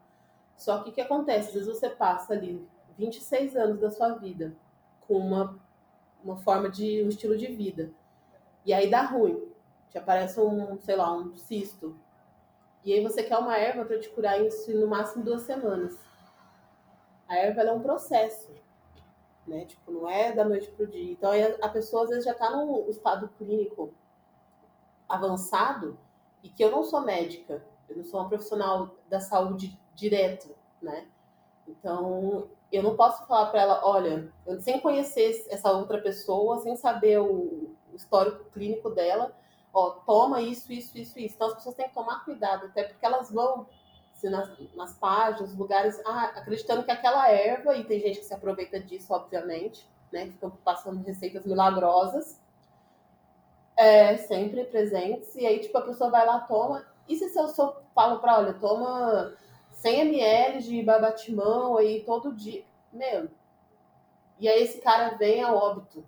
Só 0.56 0.82
que 0.82 0.90
o 0.90 0.92
que 0.92 1.00
acontece? 1.00 1.48
Às 1.48 1.54
vezes 1.54 1.68
você 1.68 1.88
passa 1.88 2.34
ali 2.34 2.66
26 2.98 3.56
anos 3.56 3.80
da 3.80 3.90
sua 3.90 4.10
vida 4.14 4.54
com 5.06 5.14
uma, 5.14 5.58
uma 6.22 6.36
forma 6.36 6.68
de 6.68 7.02
um 7.02 7.08
estilo 7.08 7.36
de 7.36 7.46
vida 7.46 7.90
e 8.64 8.72
aí 8.72 8.90
dá 8.90 9.02
ruim, 9.02 9.48
te 9.88 9.96
aparece 9.96 10.40
um, 10.40 10.78
sei 10.80 10.96
lá, 10.96 11.12
um 11.16 11.36
cisto 11.36 11.96
e 12.86 12.94
aí 12.94 13.02
você 13.02 13.22
quer 13.22 13.36
uma 13.36 13.58
erva 13.58 13.84
para 13.84 14.00
te 14.00 14.08
curar 14.08 14.40
isso 14.40 14.72
no 14.72 14.86
máximo 14.86 15.24
duas 15.24 15.42
semanas 15.42 16.06
a 17.28 17.36
erva 17.36 17.62
é 17.62 17.72
um 17.72 17.80
processo, 17.80 18.52
né? 19.46 19.64
Tipo, 19.64 19.90
não 19.90 20.08
é 20.08 20.32
da 20.32 20.44
noite 20.44 20.70
pro 20.70 20.86
dia. 20.86 21.12
Então 21.12 21.30
a 21.60 21.68
pessoa 21.68 22.04
às 22.04 22.10
vezes 22.10 22.24
já 22.24 22.32
está 22.32 22.50
num 22.50 22.88
estado 22.88 23.28
clínico 23.36 23.92
avançado 25.08 25.98
e 26.42 26.48
que 26.48 26.62
eu 26.62 26.70
não 26.70 26.84
sou 26.84 27.00
médica, 27.00 27.64
eu 27.88 27.96
não 27.96 28.04
sou 28.04 28.20
uma 28.20 28.28
profissional 28.28 28.90
da 29.08 29.20
saúde 29.20 29.78
direto, 29.94 30.54
né? 30.80 31.06
Então 31.66 32.48
eu 32.70 32.82
não 32.82 32.96
posso 32.96 33.26
falar 33.26 33.50
para 33.50 33.62
ela, 33.62 33.80
olha, 33.84 34.32
sem 34.60 34.80
conhecer 34.80 35.46
essa 35.50 35.70
outra 35.72 36.00
pessoa, 36.00 36.58
sem 36.58 36.76
saber 36.76 37.18
o 37.18 37.70
histórico 37.94 38.44
clínico 38.50 38.90
dela, 38.90 39.34
ó, 39.76 39.90
toma 40.06 40.40
isso, 40.40 40.72
isso, 40.72 40.96
isso, 40.96 41.18
isso. 41.18 41.34
Então 41.34 41.48
as 41.48 41.54
pessoas 41.56 41.74
têm 41.74 41.86
que 41.86 41.94
tomar 41.94 42.24
cuidado, 42.24 42.64
até 42.66 42.84
porque 42.84 43.04
elas 43.04 43.30
vão 43.30 43.66
nas, 44.22 44.50
nas 44.74 44.94
páginas, 44.94 45.54
lugares, 45.54 46.00
ah, 46.06 46.32
acreditando 46.34 46.82
que 46.82 46.90
aquela 46.90 47.28
erva, 47.30 47.76
e 47.76 47.84
tem 47.84 48.00
gente 48.00 48.20
que 48.20 48.24
se 48.24 48.32
aproveita 48.32 48.80
disso, 48.80 49.12
obviamente, 49.12 49.86
né, 50.10 50.26
ficam 50.28 50.50
passando 50.64 51.04
receitas 51.04 51.44
milagrosas, 51.44 52.40
é, 53.76 54.16
sempre 54.16 54.64
presentes, 54.64 55.34
e 55.34 55.46
aí, 55.46 55.60
tipo, 55.60 55.76
a 55.76 55.82
pessoa 55.82 56.10
vai 56.10 56.24
lá, 56.24 56.40
toma, 56.40 56.86
e 57.06 57.14
se 57.14 57.38
eu 57.38 57.48
só 57.48 57.82
falo 57.94 58.18
para, 58.18 58.38
olha, 58.38 58.54
toma 58.54 59.36
100 59.72 60.00
ml 60.00 60.62
de 60.62 60.82
babatimão 60.82 61.76
aí 61.76 62.02
todo 62.02 62.34
dia, 62.34 62.64
meu, 62.90 63.28
e 64.40 64.48
aí 64.48 64.62
esse 64.62 64.80
cara 64.80 65.16
vem 65.18 65.42
a 65.42 65.52
óbito, 65.52 66.00
o 66.00 66.06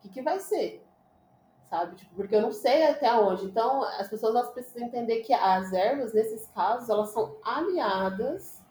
que, 0.00 0.08
que 0.08 0.22
vai 0.22 0.40
ser? 0.40 0.87
Sabe? 1.68 1.96
Tipo, 1.96 2.14
porque 2.14 2.34
eu 2.34 2.42
não 2.42 2.52
sei 2.52 2.84
até 2.86 3.12
onde. 3.14 3.46
Então, 3.46 3.82
as 3.82 4.08
pessoas 4.08 4.34
elas 4.34 4.50
precisam 4.50 4.86
entender 4.86 5.20
que 5.20 5.32
as 5.32 5.72
ervas, 5.72 6.12
nesses 6.12 6.46
casos, 6.48 6.88
elas 6.88 7.10
são 7.10 7.36
aliadas 7.42 8.62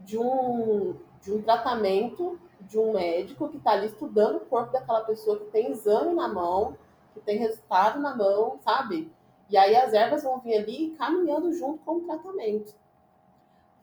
de 0.00 0.18
um, 0.18 0.96
de 1.20 1.32
um 1.32 1.42
tratamento 1.42 2.38
de 2.60 2.78
um 2.78 2.92
médico 2.92 3.48
que 3.48 3.58
está 3.58 3.72
ali 3.72 3.86
estudando 3.86 4.36
o 4.36 4.46
corpo 4.46 4.72
daquela 4.72 5.04
pessoa, 5.04 5.38
que 5.38 5.46
tem 5.46 5.70
exame 5.70 6.14
na 6.14 6.28
mão, 6.28 6.76
que 7.14 7.20
tem 7.20 7.38
resultado 7.38 8.00
na 8.00 8.14
mão, 8.14 8.58
sabe? 8.62 9.12
E 9.48 9.56
aí 9.56 9.76
as 9.76 9.92
ervas 9.92 10.24
vão 10.24 10.40
vir 10.40 10.56
ali 10.56 10.90
caminhando 10.98 11.52
junto 11.52 11.78
com 11.84 11.96
o 11.96 12.00
tratamento. 12.00 12.74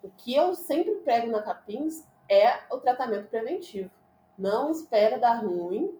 O 0.03 0.09
que 0.09 0.35
eu 0.35 0.53
sempre 0.53 0.95
prego 0.95 1.27
na 1.27 1.41
Capins 1.41 2.05
é 2.29 2.59
o 2.69 2.77
tratamento 2.77 3.29
preventivo. 3.29 3.89
Não 4.37 4.69
espera 4.69 5.17
dar 5.17 5.35
ruim 5.35 5.97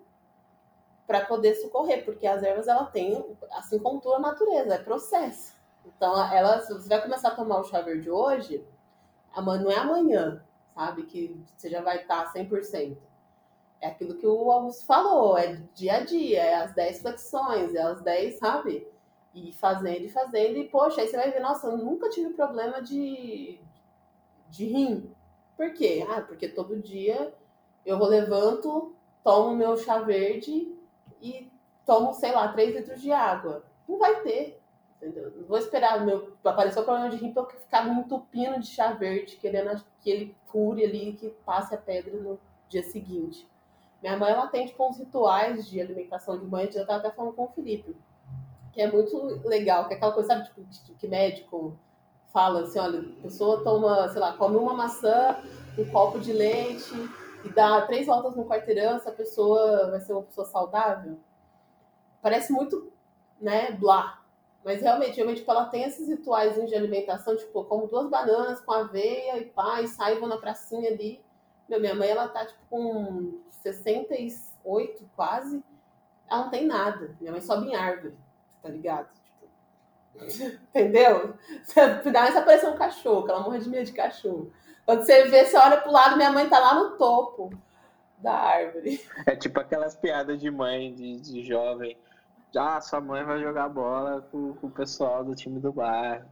para 1.05 1.25
poder 1.25 1.55
socorrer, 1.55 2.05
porque 2.05 2.25
as 2.25 2.43
ervas 2.43 2.67
ela 2.67 2.85
tem, 2.85 3.38
assim 3.51 3.80
como 3.80 3.99
toda 3.99 4.17
a 4.17 4.31
natureza, 4.31 4.75
é 4.75 4.77
processo. 4.77 5.53
Então, 5.85 6.13
ela, 6.34 6.61
se 6.61 6.73
você 6.73 6.88
vai 6.88 7.01
começar 7.01 7.30
a 7.30 7.35
tomar 7.35 7.59
o 7.59 7.63
chá 7.65 7.81
verde 7.81 8.09
hoje, 8.09 8.65
não 9.35 9.69
é 9.69 9.77
amanhã, 9.77 10.43
sabe, 10.73 11.03
que 11.03 11.43
você 11.55 11.69
já 11.69 11.81
vai 11.81 12.01
estar 12.01 12.31
100%. 12.31 12.97
É 13.81 13.88
aquilo 13.88 14.15
que 14.15 14.25
o 14.25 14.49
Augusto 14.49 14.85
falou, 14.85 15.38
é 15.38 15.61
dia 15.73 15.95
a 15.95 15.99
dia, 16.05 16.41
é 16.41 16.55
as 16.55 16.73
10 16.73 17.01
flexões, 17.01 17.75
é 17.75 17.81
as 17.81 18.01
10, 18.01 18.39
sabe? 18.39 18.88
E 19.34 19.51
fazendo 19.51 20.05
e 20.05 20.09
fazendo, 20.09 20.57
e 20.57 20.69
poxa, 20.69 21.01
aí 21.01 21.07
você 21.07 21.17
vai 21.17 21.31
ver, 21.31 21.41
nossa, 21.41 21.67
eu 21.67 21.77
nunca 21.77 22.09
tive 22.09 22.34
problema 22.34 22.81
de, 22.81 23.59
de 24.49 24.65
rim. 24.65 25.13
Por 25.57 25.73
quê? 25.73 26.05
Ah, 26.09 26.21
porque 26.21 26.47
todo 26.47 26.81
dia 26.81 27.34
eu 27.85 27.97
vou 27.97 28.07
levanto, 28.07 28.95
tomo 29.21 29.55
meu 29.55 29.75
chá 29.75 29.99
verde 29.99 30.72
e 31.23 31.51
tomo, 31.85 32.13
sei 32.13 32.31
lá, 32.31 32.49
3 32.49 32.75
litros 32.75 33.01
de 33.01 33.11
água. 33.11 33.63
Não 33.87 33.97
vai 33.97 34.21
ter. 34.21 34.61
Entendeu? 35.01 35.31
Não 35.35 35.47
vou 35.47 35.57
esperar 35.57 36.05
meu, 36.05 36.33
aparecer 36.43 36.79
o 36.79 36.83
problema 36.83 37.09
de 37.09 37.17
rim 37.17 37.33
para 37.33 37.43
eu 37.43 37.49
ficar 37.49 37.83
me 37.83 37.99
entupindo 37.99 38.59
de 38.59 38.67
chá 38.67 38.93
verde, 38.93 39.35
querendo 39.37 39.83
que 39.99 40.09
ele 40.09 40.35
cure 40.47 40.83
ali, 40.83 41.13
que 41.13 41.29
passe 41.45 41.73
a 41.73 41.77
pedra 41.77 42.15
no 42.15 42.39
dia 42.69 42.83
seguinte. 42.83 43.45
Minha 44.01 44.17
mãe, 44.17 44.31
ela 44.31 44.47
tem, 44.47 44.65
tipo, 44.65 44.87
uns 44.87 44.97
rituais 44.97 45.67
de 45.67 45.79
alimentação 45.79 46.37
de 46.37 46.45
manhã, 46.45 46.69
eu 46.73 46.85
tava 46.85 46.99
até 46.99 47.11
falando 47.11 47.33
com 47.33 47.43
o 47.43 47.49
Felipe, 47.49 47.95
que 48.71 48.81
é 48.81 48.91
muito 48.91 49.41
legal, 49.45 49.87
que 49.87 49.93
é 49.93 49.97
aquela 49.97 50.13
coisa, 50.13 50.29
sabe, 50.29 50.45
tipo, 50.45 50.95
que 50.97 51.07
médico 51.07 51.77
fala 52.31 52.61
assim, 52.61 52.79
olha, 52.79 52.99
a 52.99 53.21
pessoa 53.21 53.63
toma, 53.63 54.09
sei 54.09 54.19
lá, 54.19 54.33
come 54.33 54.57
uma 54.57 54.73
maçã, 54.73 55.37
um 55.77 55.85
copo 55.91 56.19
de 56.19 56.33
leite, 56.33 56.93
e 57.43 57.49
dá 57.49 57.81
três 57.85 58.05
voltas 58.07 58.35
no 58.35 58.45
quarteirão, 58.45 58.95
essa 58.95 59.11
pessoa 59.11 59.91
vai 59.91 59.99
ser 59.99 60.13
uma 60.13 60.23
pessoa 60.23 60.45
saudável. 60.45 61.19
Parece 62.21 62.53
muito, 62.53 62.91
né, 63.39 63.71
blá. 63.71 64.21
Mas 64.63 64.81
realmente, 64.81 65.15
realmente, 65.17 65.39
tipo, 65.39 65.51
ela 65.51 65.65
tem 65.65 65.83
esses 65.83 66.07
rituais 66.07 66.55
de 66.55 66.73
alimentação, 66.73 67.35
tipo, 67.35 67.65
como 67.65 67.87
duas 67.87 68.09
bananas 68.09 68.61
com 68.61 68.71
aveia 68.71 69.37
e 69.37 69.45
pá, 69.45 69.81
e 69.81 69.87
sai, 69.87 70.17
vou 70.17 70.29
na 70.29 70.37
pracinha 70.37 70.89
ali. 70.89 71.21
Meu, 71.67 71.81
minha 71.81 71.93
mãe, 71.93 72.09
ela 72.09 72.29
tá, 72.29 72.45
tipo, 72.45 72.61
com 72.69 73.41
68 73.61 75.09
quase. 75.15 75.61
Ela 76.29 76.43
não 76.43 76.49
tem 76.49 76.65
nada. 76.65 77.15
Minha 77.19 77.33
mãe 77.33 77.41
sobe 77.41 77.67
em 77.67 77.75
árvore, 77.75 78.17
tá 78.61 78.69
ligado? 78.69 79.09
Tipo, 79.13 80.59
entendeu? 80.69 81.33
Finalmente 82.01 82.37
apareceu 82.37 82.69
um 82.69 82.77
cachorro, 82.77 83.25
que 83.25 83.31
ela 83.31 83.41
morre 83.41 83.59
de 83.59 83.69
medo 83.69 83.85
de 83.85 83.91
cachorro. 83.91 84.49
Quando 84.85 85.03
você 85.03 85.26
vê, 85.26 85.45
você 85.45 85.57
olha 85.57 85.77
pro 85.77 85.91
lado, 85.91 86.18
minha 86.18 86.31
mãe 86.31 86.47
tá 86.49 86.60
lá 86.60 86.76
no 86.76 86.97
topo 86.97 87.51
da 88.18 88.34
árvore. 88.34 89.01
É 89.26 89.35
tipo 89.35 89.60
aquelas 89.60 89.95
piadas 89.95 90.39
de 90.39 90.49
mãe, 90.49 90.93
de, 90.93 91.19
de 91.19 91.43
jovem. 91.43 91.97
Ah, 92.55 92.80
sua 92.80 93.01
mãe 93.01 93.23
vai 93.23 93.39
jogar 93.41 93.68
bola 93.69 94.22
com, 94.31 94.53
com 94.53 94.68
o 94.68 94.72
pessoal 94.72 95.23
do 95.23 95.35
time 95.35 95.60
do 95.60 95.72
bairro. 95.72 96.26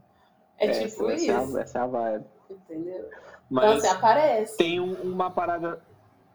É, 0.58 0.68
é 0.68 0.88
tipo 0.88 1.10
essa, 1.10 1.26
isso. 1.44 1.58
Essa, 1.58 1.80
é 1.80 1.82
a 1.82 1.88
vibe. 1.88 2.26
Entendeu? 2.50 3.10
Mas 3.50 3.66
então, 3.66 3.80
você 3.80 3.88
aparece. 3.88 4.58
Tem 4.58 4.80
um, 4.80 4.94
uma 5.02 5.32
parada. 5.32 5.82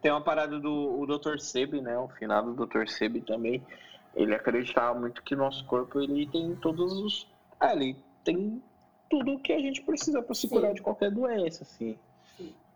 Tem 0.01 0.11
uma 0.11 0.21
parada 0.21 0.59
do 0.59 0.99
o 0.99 1.05
Dr. 1.05 1.39
Seb, 1.39 1.81
né? 1.81 1.97
O 1.97 2.07
final 2.09 2.43
do 2.43 2.65
Dr. 2.65 2.87
Seb 2.87 3.21
também. 3.21 3.65
Ele 4.13 4.35
acreditava 4.35 4.99
muito 4.99 5.23
que 5.23 5.35
nosso 5.35 5.65
corpo 5.65 5.99
ele 6.01 6.27
tem 6.27 6.55
todos 6.55 6.93
os. 6.99 7.27
Ah, 7.59 7.73
ele 7.73 7.95
tem 8.23 8.61
tudo 9.09 9.39
que 9.39 9.53
a 9.53 9.59
gente 9.59 9.81
precisa 9.81 10.21
para 10.21 10.35
se 10.35 10.49
curar 10.49 10.73
de 10.73 10.81
qualquer 10.81 11.11
doença, 11.11 11.63
assim. 11.63 11.97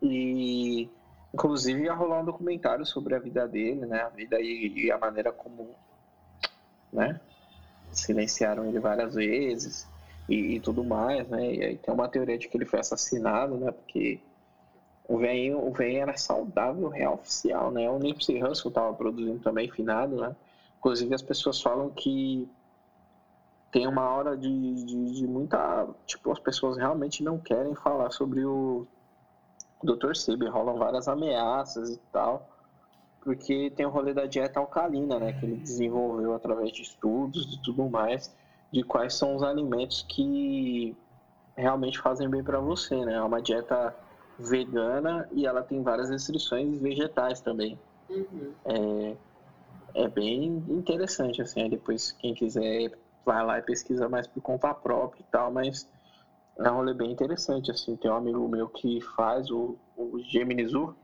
E 0.02 0.88
inclusive 1.32 1.84
ia 1.84 1.94
rolar 1.94 2.20
um 2.20 2.24
documentário 2.24 2.84
sobre 2.84 3.14
a 3.14 3.18
vida 3.18 3.46
dele, 3.46 3.86
né? 3.86 4.02
A 4.02 4.08
vida 4.08 4.40
e, 4.40 4.86
e 4.86 4.92
a 4.92 4.98
maneira 4.98 5.32
como, 5.32 5.70
né? 6.92 7.20
Silenciaram 7.90 8.66
ele 8.66 8.78
várias 8.78 9.14
vezes 9.14 9.86
e, 10.28 10.56
e, 10.56 10.60
tudo 10.60 10.84
mais, 10.84 11.26
né? 11.28 11.54
E 11.54 11.64
aí 11.64 11.76
tem 11.76 11.92
uma 11.92 12.08
teoria 12.08 12.38
de 12.38 12.48
que 12.48 12.56
ele 12.56 12.66
foi 12.66 12.80
assassinado, 12.80 13.56
né? 13.56 13.70
Porque 13.70 14.20
o 15.08 15.18
vem 15.18 15.54
o 15.54 15.72
era 15.82 16.16
saudável, 16.16 16.88
real 16.88 17.14
oficial, 17.14 17.70
né? 17.70 17.88
O 17.90 17.98
Nipsey 17.98 18.42
Hussle 18.42 18.68
estava 18.68 18.92
produzindo 18.94 19.40
também 19.40 19.70
finado, 19.70 20.16
né? 20.16 20.34
Inclusive 20.78 21.14
as 21.14 21.22
pessoas 21.22 21.60
falam 21.60 21.90
que 21.90 22.48
tem 23.70 23.86
uma 23.86 24.08
hora 24.10 24.36
de, 24.36 24.84
de, 24.84 25.12
de 25.12 25.26
muita. 25.26 25.88
Tipo, 26.06 26.30
as 26.32 26.38
pessoas 26.38 26.76
realmente 26.76 27.22
não 27.22 27.38
querem 27.38 27.74
falar 27.74 28.10
sobre 28.10 28.44
o 28.44 28.86
Dr. 29.82 30.14
Sib, 30.14 30.46
rolam 30.48 30.76
várias 30.76 31.08
ameaças 31.08 31.90
e 31.90 31.98
tal, 32.12 32.48
porque 33.20 33.70
tem 33.70 33.86
o 33.86 33.90
rolê 33.90 34.12
da 34.12 34.26
dieta 34.26 34.60
alcalina, 34.60 35.18
né, 35.18 35.32
que 35.32 35.44
ele 35.44 35.56
desenvolveu 35.56 36.34
através 36.34 36.72
de 36.72 36.82
estudos 36.82 37.54
e 37.54 37.62
tudo 37.62 37.88
mais, 37.88 38.34
de 38.72 38.82
quais 38.82 39.14
são 39.14 39.36
os 39.36 39.42
alimentos 39.42 40.02
que 40.08 40.96
realmente 41.56 42.00
fazem 42.00 42.28
bem 42.28 42.42
para 42.42 42.58
você, 42.58 43.04
né? 43.04 43.14
É 43.14 43.22
uma 43.22 43.40
dieta 43.40 43.94
vegana 44.38 45.28
e 45.32 45.46
ela 45.46 45.62
tem 45.62 45.82
várias 45.82 46.08
restrições 46.10 46.80
vegetais 46.80 47.40
também. 47.40 47.78
Uhum. 48.08 48.52
É, 48.64 49.16
é 49.94 50.08
bem 50.08 50.64
interessante, 50.68 51.42
assim, 51.42 51.68
depois 51.68 52.12
quem 52.12 52.34
quiser 52.34 52.92
vai 53.24 53.44
lá 53.44 53.58
e 53.58 53.62
pesquisa 53.62 54.08
mais 54.08 54.26
por 54.26 54.40
conta 54.40 54.72
própria 54.74 55.20
e 55.20 55.24
tal, 55.30 55.52
mas 55.52 55.88
É 56.58 56.70
um 56.70 56.76
rolê 56.76 56.94
bem 56.94 57.10
interessante, 57.10 57.70
assim. 57.70 57.96
Tem 57.96 58.10
um 58.10 58.16
amigo 58.16 58.48
meu 58.48 58.68
que 58.68 59.00
faz 59.16 59.50
o, 59.50 59.76
o 59.96 60.18
Gemini 60.20 60.66
o 60.74 60.94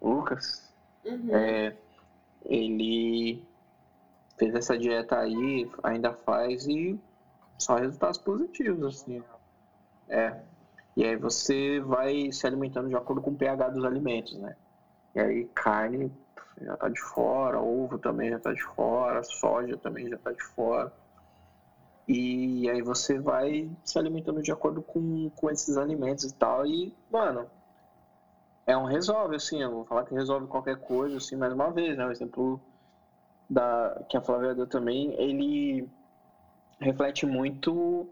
Lucas. 0.00 0.72
Uhum. 1.04 1.34
É, 1.34 1.76
ele 2.44 3.42
fez 4.38 4.54
essa 4.54 4.78
dieta 4.78 5.18
aí, 5.18 5.70
ainda 5.82 6.12
faz 6.12 6.66
e 6.66 6.98
só 7.58 7.76
resultados 7.76 8.18
positivos, 8.18 8.84
assim. 8.84 9.22
É. 10.08 10.40
E 10.96 11.04
aí 11.04 11.16
você 11.16 11.80
vai 11.80 12.30
se 12.32 12.46
alimentando 12.46 12.88
de 12.88 12.96
acordo 12.96 13.20
com 13.20 13.30
o 13.30 13.36
pH 13.36 13.68
dos 13.70 13.84
alimentos, 13.84 14.38
né? 14.38 14.56
E 15.14 15.20
aí 15.20 15.44
carne 15.54 16.12
já 16.60 16.76
tá 16.76 16.88
de 16.88 17.00
fora, 17.00 17.60
ovo 17.60 17.98
também 17.98 18.30
já 18.30 18.38
tá 18.38 18.52
de 18.52 18.62
fora, 18.62 19.22
soja 19.22 19.76
também 19.76 20.08
já 20.08 20.16
tá 20.18 20.32
de 20.32 20.42
fora. 20.42 20.92
E 22.08 22.70
aí 22.70 22.82
você 22.82 23.18
vai 23.18 23.68
se 23.84 23.98
alimentando 23.98 24.40
de 24.40 24.52
acordo 24.52 24.80
com, 24.80 25.28
com 25.30 25.50
esses 25.50 25.76
alimentos 25.76 26.24
e 26.24 26.34
tal. 26.34 26.64
E, 26.64 26.94
mano, 27.10 27.50
é 28.64 28.76
um 28.76 28.84
resolve, 28.84 29.36
assim, 29.36 29.62
eu 29.62 29.70
vou 29.70 29.84
falar 29.84 30.04
que 30.04 30.14
resolve 30.14 30.46
qualquer 30.46 30.76
coisa, 30.76 31.16
assim, 31.16 31.36
mais 31.36 31.52
uma 31.52 31.70
vez, 31.70 31.96
né? 31.96 32.06
O 32.06 32.10
exemplo 32.12 32.60
da, 33.50 34.04
que 34.08 34.16
a 34.16 34.20
Flávia 34.20 34.54
deu 34.54 34.66
também, 34.66 35.14
ele 35.14 35.88
reflete 36.80 37.26
muito 37.26 38.08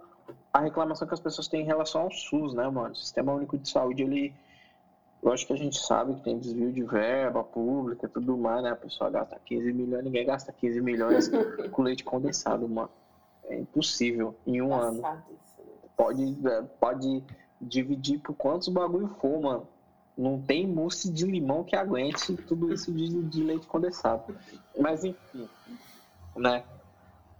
a 0.53 0.61
reclamação 0.61 1.07
que 1.07 1.15
as 1.15 1.21
pessoas 1.21 1.49
têm 1.49 1.63
em 1.63 1.67
relação 1.67 2.03
ao 2.03 2.11
SUS, 2.11 2.55
né, 2.55 2.69
mano? 2.69 2.93
O 2.93 2.97
Sistema 2.97 3.33
Único 3.33 3.59
de 3.59 3.69
Saúde, 3.69 4.03
ele. 4.03 4.35
Acho 5.27 5.47
que 5.47 5.55
a 5.55 5.57
gente 5.57 5.79
sabe 5.79 6.15
que 6.17 6.21
tem 6.21 6.39
desvio 6.39 6.71
de 6.71 6.83
verba 6.83 7.43
pública 7.43 8.05
e 8.05 8.09
tudo 8.11 8.37
mais, 8.37 8.63
né? 8.63 8.71
A 8.73 8.77
pessoa 8.77 9.09
gasta 9.09 9.41
15 9.43 9.73
milhões, 9.73 10.05
ninguém 10.05 10.27
gasta 10.27 10.53
15 10.53 10.81
milhões 10.83 11.31
com 11.73 11.83
leite 11.83 12.05
condensado, 12.05 12.69
mano. 12.69 12.91
É 13.49 13.59
impossível 13.59 14.35
em 14.47 14.61
um 14.61 14.75
ano. 14.75 15.03
Pode, 15.97 16.37
é, 16.49 16.63
pode 16.81 17.23
dividir 17.61 18.19
por 18.19 18.35
quantos 18.35 18.69
bagulho 18.69 19.09
for, 19.21 19.41
mano. 19.41 19.69
Não 20.17 20.41
tem 20.41 20.67
mousse 20.67 21.11
de 21.11 21.27
limão 21.27 21.65
que 21.65 21.75
aguente 21.75 22.35
tudo 22.37 22.73
isso 22.73 22.93
de, 22.93 23.23
de 23.25 23.43
leite 23.43 23.67
condensado. 23.67 24.37
Mas 24.79 25.05
enfim, 25.05 25.49
né? 26.37 26.65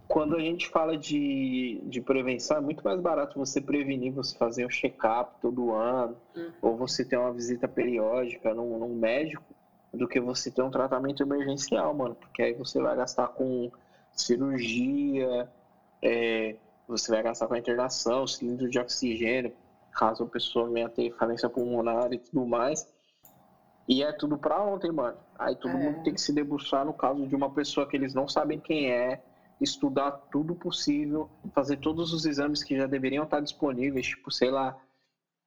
Quando 0.07 0.35
a 0.35 0.39
gente 0.39 0.69
fala 0.69 0.95
de, 0.95 1.81
de 1.85 1.99
prevenção, 1.99 2.57
é 2.57 2.61
muito 2.61 2.83
mais 2.83 3.01
barato 3.01 3.39
você 3.39 3.59
prevenir, 3.59 4.13
você 4.13 4.37
fazer 4.37 4.65
um 4.65 4.69
check-up 4.69 5.33
todo 5.41 5.73
ano, 5.73 6.15
uhum. 6.35 6.51
ou 6.61 6.77
você 6.77 7.03
ter 7.03 7.17
uma 7.17 7.33
visita 7.33 7.67
periódica 7.67 8.53
num, 8.53 8.77
num 8.77 8.93
médico, 8.93 9.43
do 9.91 10.07
que 10.07 10.19
você 10.19 10.51
ter 10.51 10.61
um 10.61 10.69
tratamento 10.69 11.23
emergencial, 11.23 11.93
mano. 11.93 12.15
Porque 12.15 12.43
aí 12.43 12.53
você 12.53 12.79
vai 12.79 12.95
gastar 12.95 13.29
com 13.29 13.71
cirurgia, 14.11 15.49
é, 16.05 16.55
você 16.87 17.11
vai 17.11 17.23
gastar 17.23 17.47
com 17.47 17.55
a 17.55 17.59
internação, 17.59 18.27
cilindro 18.27 18.69
de 18.69 18.77
oxigênio, 18.77 19.51
caso 19.91 20.23
a 20.23 20.27
pessoa 20.27 20.69
venha 20.69 20.87
ter 20.87 21.11
falência 21.17 21.49
pulmonar 21.49 22.13
e 22.13 22.19
tudo 22.19 22.45
mais. 22.45 22.87
E 23.87 24.03
é 24.03 24.11
tudo 24.11 24.37
pra 24.37 24.61
ontem, 24.63 24.91
mano. 24.91 25.17
Aí 25.37 25.55
todo 25.55 25.75
é. 25.75 25.77
mundo 25.77 26.03
tem 26.03 26.13
que 26.13 26.21
se 26.21 26.31
debruçar 26.31 26.85
no 26.85 26.93
caso 26.93 27.25
de 27.25 27.35
uma 27.35 27.51
pessoa 27.51 27.87
que 27.87 27.97
eles 27.97 28.13
não 28.13 28.27
sabem 28.27 28.59
quem 28.59 28.91
é, 28.91 29.23
estudar 29.59 30.11
tudo 30.31 30.55
possível, 30.55 31.29
fazer 31.53 31.77
todos 31.77 32.13
os 32.13 32.25
exames 32.25 32.63
que 32.63 32.77
já 32.77 32.85
deveriam 32.85 33.23
estar 33.23 33.39
disponíveis, 33.39 34.05
tipo, 34.05 34.31
sei 34.31 34.51
lá, 34.51 34.77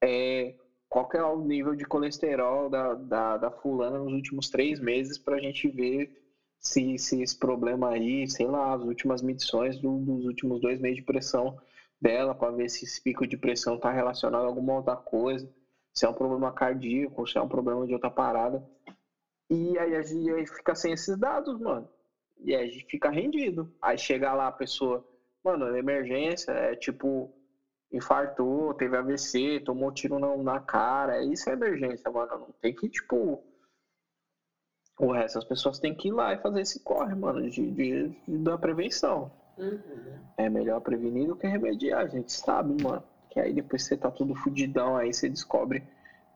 é, 0.03 0.55
qual 0.89 1.09
é 1.15 1.23
o 1.23 1.41
nível 1.41 1.77
de 1.77 1.85
colesterol 1.85 2.69
da, 2.69 2.95
da, 2.95 3.37
da 3.37 3.51
fulana 3.51 3.99
nos 3.99 4.13
últimos 4.13 4.49
três 4.49 4.81
meses 4.81 5.19
pra 5.19 5.39
gente 5.39 5.69
ver 5.69 6.28
se, 6.61 6.99
se 6.99 7.23
esse 7.23 7.39
problema 7.39 7.91
aí, 7.91 8.29
sei 8.29 8.47
lá, 8.47 8.75
as 8.75 8.83
últimas 8.83 9.23
medições 9.23 9.79
do, 9.79 9.99
dos 9.99 10.25
últimos 10.27 10.61
dois 10.61 10.81
meses 10.81 10.99
de 10.99 11.05
pressão 11.05 11.57
dela, 12.01 12.35
para 12.35 12.53
ver 12.53 12.69
se 12.69 12.85
esse 12.85 13.03
pico 13.03 13.27
de 13.27 13.37
pressão 13.37 13.77
está 13.77 13.91
relacionado 13.91 14.45
a 14.45 14.47
alguma 14.47 14.75
outra 14.75 14.97
coisa, 14.97 15.49
se 15.93 16.05
é 16.05 16.09
um 16.09 16.15
problema 16.15 16.53
cardíaco, 16.53 17.27
se 17.27 17.39
é 17.39 17.41
um 17.41 17.49
problema 17.49 17.87
de 17.87 17.93
outra 17.93 18.11
parada. 18.11 18.65
E 19.51 19.79
aí 19.79 19.97
a 19.97 20.03
gente 20.03 20.47
fica 20.47 20.75
sem 20.75 20.93
esses 20.93 21.17
dados, 21.17 21.59
mano. 21.59 21.89
E 22.41 22.55
aí 22.55 22.69
a 22.69 22.71
gente 22.71 22.87
fica 22.87 23.11
rendido. 23.11 23.73
Aí 23.81 23.99
chega 23.99 24.33
lá 24.35 24.49
a 24.49 24.53
pessoa, 24.53 25.05
mano, 25.43 25.75
é 25.75 25.79
emergência, 25.79 26.53
é 26.53 26.77
tipo, 26.77 27.35
infartou, 27.93 28.75
teve 28.75 28.97
AVC, 28.97 29.61
tomou 29.65 29.93
tiro 29.93 30.19
na, 30.19 30.37
na 30.37 30.61
cara. 30.61 31.23
Isso 31.25 31.49
é 31.51 31.55
emergência, 31.55 32.11
mano. 32.11 32.39
Não 32.39 32.55
tem 32.61 32.75
que, 32.75 32.89
tipo, 32.89 33.43
o 34.99 35.13
resto, 35.13 35.39
as 35.39 35.45
pessoas 35.45 35.79
têm 35.79 35.95
que 35.95 36.09
ir 36.09 36.13
lá 36.13 36.35
e 36.35 36.39
fazer 36.39 36.61
esse 36.61 36.81
corre, 36.81 37.15
mano, 37.15 37.49
de, 37.49 37.71
de, 37.71 38.09
de 38.09 38.39
da 38.39 38.59
prevenção. 38.59 39.31
Uhum. 39.57 39.81
É 40.37 40.49
melhor 40.49 40.81
prevenir 40.81 41.29
do 41.29 41.37
que 41.37 41.47
remediar, 41.47 42.03
a 42.03 42.09
gente 42.09 42.33
sabe, 42.33 42.83
mano. 42.83 43.03
Que 43.31 43.39
aí 43.39 43.53
depois 43.53 43.85
você 43.85 43.97
tá 43.97 44.11
tudo 44.11 44.35
fudidão, 44.35 44.97
aí 44.97 45.13
você 45.13 45.29
descobre. 45.29 45.85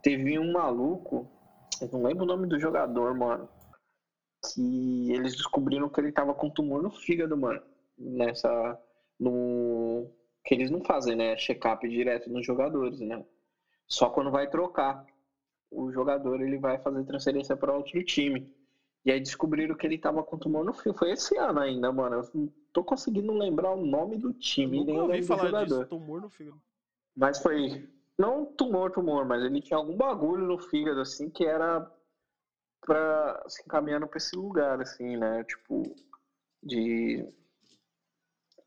Teve 0.03 0.39
um 0.39 0.53
maluco, 0.53 1.29
eu 1.81 1.89
não 1.93 2.03
lembro 2.03 2.25
o 2.25 2.27
nome 2.27 2.47
do 2.47 2.59
jogador, 2.59 3.15
mano. 3.15 3.49
Que 4.53 5.13
eles 5.13 5.35
descobriram 5.35 5.89
que 5.89 6.01
ele 6.01 6.13
tava 6.13 6.35
com 6.35 6.51
tumor 6.51 6.83
no 6.83 6.91
fígado, 6.91 7.37
mano. 7.37 7.63
Nessa. 7.99 8.79
No. 9.19 10.09
Que 10.45 10.55
eles 10.55 10.71
não 10.71 10.85
fazem, 10.85 11.15
né? 11.15 11.37
Check-up 11.37 11.89
direto 11.89 12.31
nos 12.31 12.45
jogadores, 12.45 13.01
né? 13.01 13.25
Só 13.87 14.11
quando 14.11 14.31
vai 14.31 14.49
trocar 14.49 15.05
o 15.73 15.91
jogador 15.91 16.41
ele 16.41 16.59
vai 16.59 16.79
fazer 16.79 17.05
transferência 17.05 17.57
para 17.57 17.75
outro 17.75 18.03
time. 18.05 18.55
E 19.05 19.11
aí 19.11 19.19
descobriram 19.19 19.75
que 19.75 19.87
ele 19.87 19.99
tava 19.99 20.23
com 20.23 20.39
tumor 20.39 20.65
no 20.65 20.73
fio. 20.73 20.95
Foi 20.95 21.11
esse 21.11 21.37
ano 21.37 21.59
ainda, 21.59 21.91
mano. 21.91 22.17
Eu 22.17 22.31
não 22.35 22.53
tô 22.73 22.85
conseguindo 22.85 23.33
lembrar 23.33 23.73
o 23.73 23.85
nome 23.85 24.17
do 24.17 24.33
time 24.33 24.79
eu 24.79 24.85
nem 24.85 24.99
o 24.99 25.01
nome 25.03 25.21
do 25.21 25.27
jogador. 25.27 25.65
Disso, 25.65 25.87
tumor 25.87 26.21
no 26.21 26.31
fígado. 26.31 26.61
Mas 27.17 27.41
foi 27.41 27.89
não 28.19 28.45
tumor, 28.45 28.93
tumor, 28.93 29.25
mas 29.25 29.43
ele 29.43 29.61
tinha 29.61 29.77
algum 29.77 29.97
bagulho 29.97 30.47
no 30.47 30.59
fígado 30.59 31.01
assim 31.01 31.29
que 31.29 31.45
era 31.45 31.91
para 32.81 33.43
se 33.49 33.63
encaminhando 33.63 34.07
para 34.07 34.19
esse 34.19 34.37
lugar 34.37 34.81
assim, 34.81 35.17
né? 35.17 35.43
Tipo 35.45 35.95
de 36.63 37.27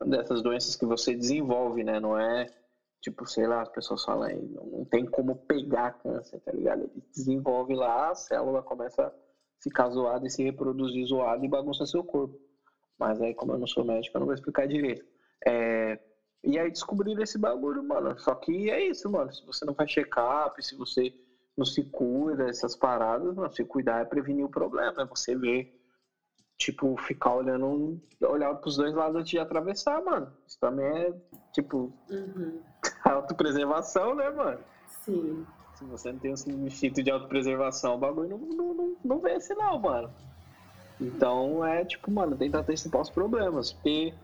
dessas 0.04 0.42
doenças 0.42 0.76
que 0.76 0.84
você 0.84 1.14
desenvolve, 1.14 1.82
né? 1.82 1.98
Não 1.98 2.18
é 2.18 2.52
Tipo, 3.00 3.26
sei 3.26 3.46
lá, 3.46 3.62
as 3.62 3.68
pessoas 3.68 4.02
falam 4.02 4.24
aí, 4.24 4.48
não, 4.48 4.84
tem 4.86 5.04
como 5.04 5.36
pegar 5.46 5.92
câncer, 5.92 6.40
tá 6.40 6.52
ligado? 6.52 6.82
Ele 6.82 7.02
desenvolve 7.14 7.74
lá, 7.74 8.10
a 8.10 8.14
célula 8.14 8.62
começa 8.62 9.06
a 9.06 9.12
ficar 9.62 9.88
zoada 9.90 10.26
e 10.26 10.30
se 10.30 10.42
reproduzir 10.42 11.06
zoada 11.06 11.44
e 11.44 11.48
bagunça 11.48 11.86
seu 11.86 12.02
corpo. 12.02 12.34
Mas 12.98 13.20
aí, 13.20 13.34
como 13.34 13.52
eu 13.52 13.58
não 13.58 13.66
sou 13.66 13.84
médico, 13.84 14.16
eu 14.16 14.20
não 14.20 14.26
vou 14.26 14.34
explicar 14.34 14.66
direito. 14.66 15.04
É... 15.46 15.98
E 16.42 16.58
aí 16.58 16.70
descobriram 16.70 17.22
esse 17.22 17.38
bagulho, 17.38 17.82
mano. 17.82 18.18
Só 18.18 18.34
que 18.34 18.70
é 18.70 18.88
isso, 18.88 19.10
mano. 19.10 19.32
Se 19.32 19.44
você 19.44 19.64
não 19.64 19.74
faz 19.74 19.90
check-up, 19.90 20.62
se 20.62 20.76
você 20.76 21.12
não 21.56 21.64
se 21.64 21.84
cuida, 21.84 22.48
essas 22.48 22.76
paradas, 22.76 23.34
mano, 23.34 23.52
se 23.52 23.64
cuidar 23.64 24.00
é 24.00 24.04
prevenir 24.04 24.44
o 24.44 24.50
problema. 24.50 25.02
É 25.02 25.06
você 25.06 25.34
ver, 25.36 25.68
tipo, 26.58 26.96
ficar 26.96 27.34
olhando, 27.34 28.00
olhar 28.22 28.54
pros 28.54 28.76
dois 28.76 28.94
lados 28.94 29.16
antes 29.16 29.30
de 29.30 29.38
atravessar, 29.38 30.02
mano. 30.02 30.32
Isso 30.46 30.58
também 30.58 30.86
é, 30.86 31.14
tipo, 31.52 31.92
uhum. 32.10 32.60
autopreservação, 33.04 34.14
né, 34.14 34.30
mano? 34.30 34.60
Sim. 35.04 35.46
Se 35.74 35.84
você 35.84 36.10
não 36.10 36.18
tem 36.18 36.32
um 36.32 36.66
instinto 36.66 37.02
de 37.02 37.10
autopreservação, 37.10 37.96
o 37.96 37.98
bagulho 37.98 38.30
não, 38.30 38.38
não, 38.38 38.74
não, 38.74 38.96
não 39.04 39.18
vence, 39.20 39.54
não, 39.54 39.78
mano. 39.78 40.10
Então 40.98 41.64
é 41.64 41.84
tipo, 41.84 42.10
mano, 42.10 42.34
tentar 42.36 42.60
antecipar 42.60 43.02
os 43.02 43.10
problemas. 43.10 43.72
Porque 43.72 44.14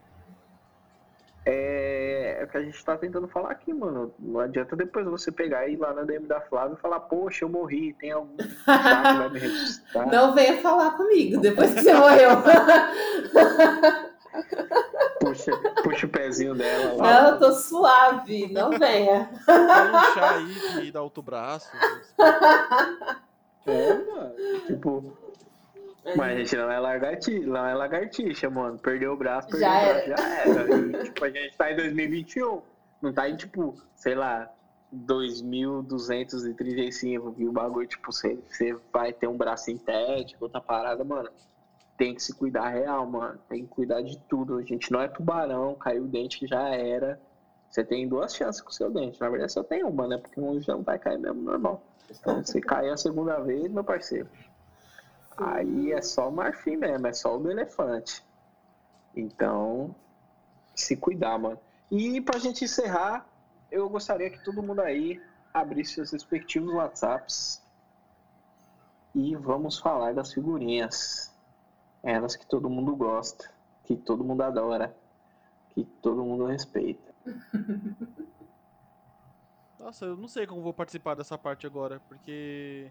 é, 1.45 2.39
é 2.41 2.45
o 2.45 2.49
que 2.49 2.57
a 2.57 2.63
gente 2.63 2.85
tá 2.85 2.97
tentando 2.97 3.27
falar 3.27 3.51
aqui, 3.51 3.73
mano. 3.73 4.15
Não 4.19 4.41
adianta 4.41 4.77
depois 4.77 5.07
você 5.07 5.33
pegar 5.33 5.67
e 5.67 5.73
ir 5.73 5.77
lá 5.77 5.93
na 5.93 6.03
DM 6.03 6.27
da 6.27 6.41
Flávia 6.41 6.75
e 6.75 6.81
falar, 6.81 7.01
poxa, 7.01 7.45
eu 7.45 7.49
morri, 7.49 7.95
tem 7.95 8.13
algum 8.13 8.37
que 8.39 8.65
vai 8.65 9.29
me 9.29 9.39
ressuscitar. 9.39 10.09
Não 10.09 10.35
venha 10.35 10.61
falar 10.61 10.93
comigo 10.93 11.41
depois 11.41 11.75
que 11.75 11.83
você 11.83 11.95
morreu. 11.95 12.31
Puxa, 15.21 15.53
puxa 15.83 16.07
o 16.07 16.09
pezinho 16.09 16.55
dela 16.55 16.95
lá. 16.95 17.23
Não, 17.23 17.31
eu 17.31 17.39
tô 17.39 17.53
suave, 17.53 18.53
não 18.53 18.71
venha. 18.71 19.31
Põe 19.45 19.57
um 19.57 20.15
chá 20.15 20.31
aí 20.37 20.83
de 20.83 20.93
dar 20.93 21.03
outro 21.03 21.23
braço. 21.23 21.71
É, 23.67 23.95
mano. 23.95 24.35
Tipo. 24.67 25.22
Mas 26.17 26.37
a 26.37 26.39
gente 26.39 26.57
não 26.57 26.71
é 26.71 26.81
lagartixa, 26.81 27.47
não 27.47 27.67
é 27.67 27.75
lagartixa, 27.75 28.49
mano. 28.51 28.79
Perdeu 28.79 29.13
o 29.13 29.17
braço, 29.17 29.49
perdeu 29.49 29.69
já 29.69 29.79
o 29.79 29.83
braço, 29.83 30.11
era. 30.11 30.17
já 30.17 30.41
era. 30.41 30.77
E, 30.77 31.05
tipo, 31.05 31.25
a 31.25 31.31
gente 31.31 31.57
tá 31.57 31.71
em 31.71 31.77
2021. 31.77 32.63
Não 33.01 33.13
tá 33.13 33.29
em, 33.29 33.37
tipo, 33.37 33.77
sei 33.95 34.15
lá, 34.15 34.51
2.235, 34.95 37.35
que 37.35 37.47
o 37.47 37.53
bagulho, 37.53 37.87
tipo, 37.87 38.11
você, 38.13 38.39
você 38.49 38.77
vai 38.93 39.13
ter 39.13 39.29
um 39.29 39.37
braço 39.37 39.67
sintético, 39.67 40.45
outra 40.45 40.61
parada, 40.61 41.05
mano 41.05 41.31
tem 42.03 42.17
que 42.17 42.23
se 42.23 42.35
cuidar 42.35 42.71
real, 42.71 43.07
mano. 43.07 43.39
Tem 43.49 43.63
que 43.63 43.69
cuidar 43.69 44.03
de 44.03 44.19
tudo. 44.29 44.59
A 44.59 44.63
gente 44.63 44.91
não 44.91 45.01
é 45.01 45.07
tubarão, 45.07 45.77
caiu 45.77 46.03
o 46.03 46.09
dente 46.09 46.37
que 46.37 46.49
já 46.49 46.69
era. 46.69 47.21
Você 47.71 47.85
tem 47.85 48.09
duas 48.09 48.35
chances 48.35 48.61
com 48.61 48.71
o 48.71 48.73
seu 48.73 48.91
dente. 48.91 49.21
Na 49.21 49.29
verdade, 49.29 49.53
só 49.53 49.63
tem 49.63 49.85
uma, 49.85 50.09
né? 50.09 50.19
Porque 50.19 50.41
um 50.41 50.61
já 50.61 50.75
não 50.75 50.83
vai 50.83 50.99
cair 50.99 51.19
mesmo 51.19 51.41
normal. 51.41 51.81
Então, 52.11 52.45
se 52.45 52.61
cair 52.61 52.91
a 52.91 52.97
segunda 52.97 53.39
vez, 53.39 53.71
meu 53.71 53.85
parceiro. 53.85 54.29
Aí 55.47 55.93
é 55.93 56.01
só 56.01 56.29
o 56.29 56.33
marfim 56.33 56.77
mesmo, 56.77 57.07
é 57.07 57.13
só 57.13 57.37
o 57.37 57.39
do 57.39 57.51
elefante. 57.51 58.25
Então, 59.15 59.95
se 60.75 60.97
cuidar, 60.97 61.39
mano. 61.39 61.59
E 61.91 62.21
pra 62.21 62.39
gente 62.39 62.65
encerrar, 62.65 63.27
eu 63.71 63.89
gostaria 63.89 64.31
que 64.31 64.43
todo 64.45 64.63
mundo 64.63 64.81
aí 64.81 65.21
abrisse 65.53 65.95
seus 65.95 66.13
respectivos 66.13 66.73
WhatsApps 66.75 67.63
e 69.15 69.37
vamos 69.37 69.79
falar 69.79 70.15
das 70.15 70.33
figurinhas. 70.33 71.33
Elas 72.03 72.35
que 72.37 72.47
todo 72.47 72.71
mundo 72.71 72.97
gosta, 72.97 73.51
que 73.85 73.97
todo 73.97 74.25
mundo 74.25 74.43
adora, 74.43 74.97
que 75.71 75.85
todo 75.85 76.25
mundo 76.25 76.47
respeita. 76.47 77.13
Nossa, 79.79 80.07
eu 80.07 80.17
não 80.17 80.29
sei 80.29 80.47
como 80.47 80.63
vou 80.63 80.73
participar 80.73 81.15
dessa 81.15 81.37
parte 81.37 81.67
agora, 81.67 82.01
porque 82.09 82.91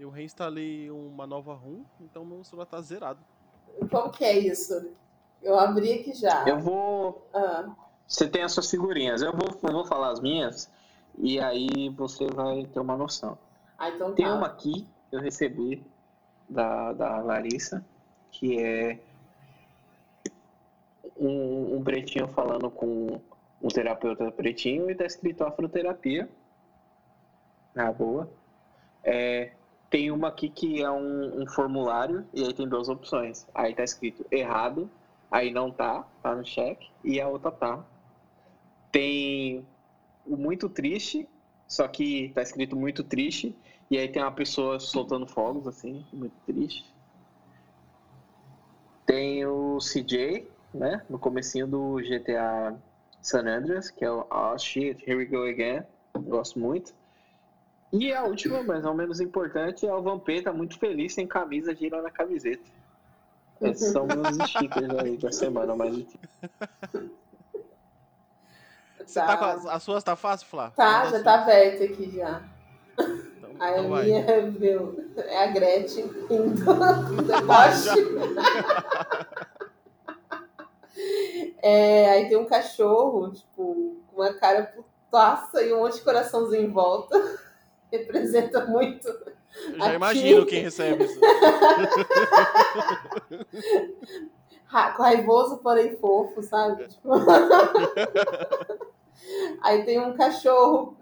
eu 0.00 0.08
reinstalei 0.08 0.90
uma 0.90 1.26
nova 1.26 1.52
ROM, 1.52 1.84
então 2.00 2.24
meu 2.24 2.42
celular 2.42 2.64
tá 2.64 2.80
zerado. 2.80 3.20
Como 3.90 4.10
que 4.10 4.24
é 4.24 4.38
isso? 4.38 4.90
Eu 5.42 5.58
abri 5.58 5.92
aqui 5.92 6.14
já. 6.14 6.48
Eu 6.48 6.58
vou. 6.58 7.28
Ah. 7.34 7.70
Você 8.08 8.26
tem 8.26 8.42
as 8.42 8.52
suas 8.52 8.70
figurinhas. 8.70 9.20
Eu 9.20 9.32
vou, 9.32 9.48
eu 9.62 9.72
vou 9.72 9.84
falar 9.84 10.10
as 10.10 10.20
minhas 10.20 10.70
e 11.18 11.38
aí 11.38 11.90
você 11.90 12.26
vai 12.28 12.64
ter 12.64 12.80
uma 12.80 12.96
noção. 12.96 13.38
Ah, 13.78 13.90
então 13.90 14.14
tem 14.14 14.24
tá. 14.24 14.34
uma 14.34 14.46
aqui 14.46 14.86
que 15.10 15.16
eu 15.16 15.20
recebi 15.20 15.84
da, 16.48 16.94
da 16.94 17.18
Larissa, 17.20 17.84
que 18.30 18.58
é 18.58 18.98
um, 21.16 21.76
um 21.76 21.84
pretinho 21.84 22.26
falando 22.28 22.70
com 22.70 23.20
um 23.62 23.68
terapeuta 23.68 24.32
pretinho 24.32 24.90
e 24.90 24.94
tá 24.94 25.04
escrito 25.04 25.44
afroterapia. 25.44 26.28
Na 27.74 27.92
boa. 27.92 28.28
É, 29.04 29.52
tem 29.90 30.12
uma 30.12 30.28
aqui 30.28 30.48
que 30.48 30.80
é 30.80 30.90
um, 30.90 31.42
um, 31.42 31.46
formulário 31.48 32.24
e 32.32 32.44
aí 32.44 32.54
tem 32.54 32.68
duas 32.68 32.88
opções. 32.88 33.46
Aí 33.52 33.74
tá 33.74 33.82
escrito 33.82 34.24
errado, 34.30 34.88
aí 35.28 35.52
não 35.52 35.70
tá, 35.70 36.06
tá 36.22 36.34
no 36.34 36.46
cheque, 36.46 36.88
e 37.02 37.20
a 37.20 37.28
outra 37.28 37.50
tá. 37.50 37.84
Tem 38.92 39.66
o 40.24 40.36
muito 40.36 40.68
triste, 40.68 41.28
só 41.66 41.88
que 41.88 42.30
tá 42.34 42.40
escrito 42.40 42.76
muito 42.76 43.02
triste, 43.02 43.54
e 43.90 43.98
aí 43.98 44.08
tem 44.08 44.22
uma 44.22 44.32
pessoa 44.32 44.78
soltando 44.78 45.26
fogos, 45.26 45.66
assim, 45.66 46.06
muito 46.12 46.34
triste. 46.46 46.86
Tem 49.04 49.44
o 49.44 49.78
CJ, 49.78 50.46
né, 50.72 51.04
no 51.10 51.18
comecinho 51.18 51.66
do 51.66 51.96
GTA 51.96 52.78
San 53.20 53.46
Andreas, 53.46 53.90
que 53.90 54.04
é 54.04 54.10
o 54.10 54.24
Oh 54.30 54.56
Shit, 54.56 55.02
Here 55.04 55.16
We 55.16 55.24
Go 55.26 55.42
Again. 55.42 55.82
Gosto 56.14 56.60
muito. 56.60 56.94
E 57.92 58.12
a 58.12 58.22
última, 58.24 58.62
mas 58.62 58.82
não 58.82 58.94
menos 58.94 59.20
importante, 59.20 59.86
é 59.86 59.92
o 59.92 60.02
Vampeta 60.02 60.52
muito 60.52 60.78
feliz 60.78 61.14
sem 61.14 61.26
camisa, 61.26 61.74
girando 61.74 62.06
a 62.06 62.10
camiseta. 62.10 62.62
Esses 63.60 63.92
são 63.92 64.06
meus 64.06 64.36
stickers 64.48 64.94
aí 64.98 65.16
da 65.16 65.32
semana, 65.32 65.74
mas. 65.74 66.06
Você 69.04 69.20
tá. 69.20 69.26
tá 69.26 69.36
com 69.36 69.68
as, 69.68 69.82
suas 69.82 70.04
tá 70.04 70.14
fácil, 70.14 70.46
Flá? 70.46 70.70
Tá, 70.70 71.06
já 71.06 71.22
tá 71.22 71.42
aberto 71.42 71.82
aqui 71.82 72.16
já. 72.16 72.42
Então, 72.92 73.50
aí 73.58 73.80
então 73.80 73.94
a 73.94 74.02
minha, 74.02 74.20
é, 74.20 74.40
meu, 74.42 75.04
é 75.16 75.44
a 75.44 75.46
Gretchen 75.48 76.04
indo 76.30 76.64
deboche. 77.26 77.90
É, 81.62 82.10
aí 82.10 82.28
tem 82.28 82.38
um 82.38 82.46
cachorro, 82.46 83.32
tipo, 83.32 83.96
com 84.08 84.22
uma 84.22 84.32
cara 84.34 84.62
putaça 84.64 85.62
e 85.62 85.72
um 85.72 85.80
monte 85.80 85.96
de 85.96 86.02
coraçãozinho 86.02 86.64
em 86.64 86.70
volta. 86.70 87.16
Representa 87.90 88.64
muito. 88.66 89.08
Eu 89.08 89.78
já 89.78 89.86
aqui. 89.86 89.94
imagino 89.96 90.46
quem 90.46 90.62
recebe 90.62 91.04
isso. 91.04 91.20
Raivoso, 94.66 95.58
porém 95.58 95.96
fofo, 95.96 96.42
sabe? 96.42 96.86
Tipo... 96.86 97.10
aí 99.60 99.84
tem 99.84 99.98
um 99.98 100.16
cachorro. 100.16 100.96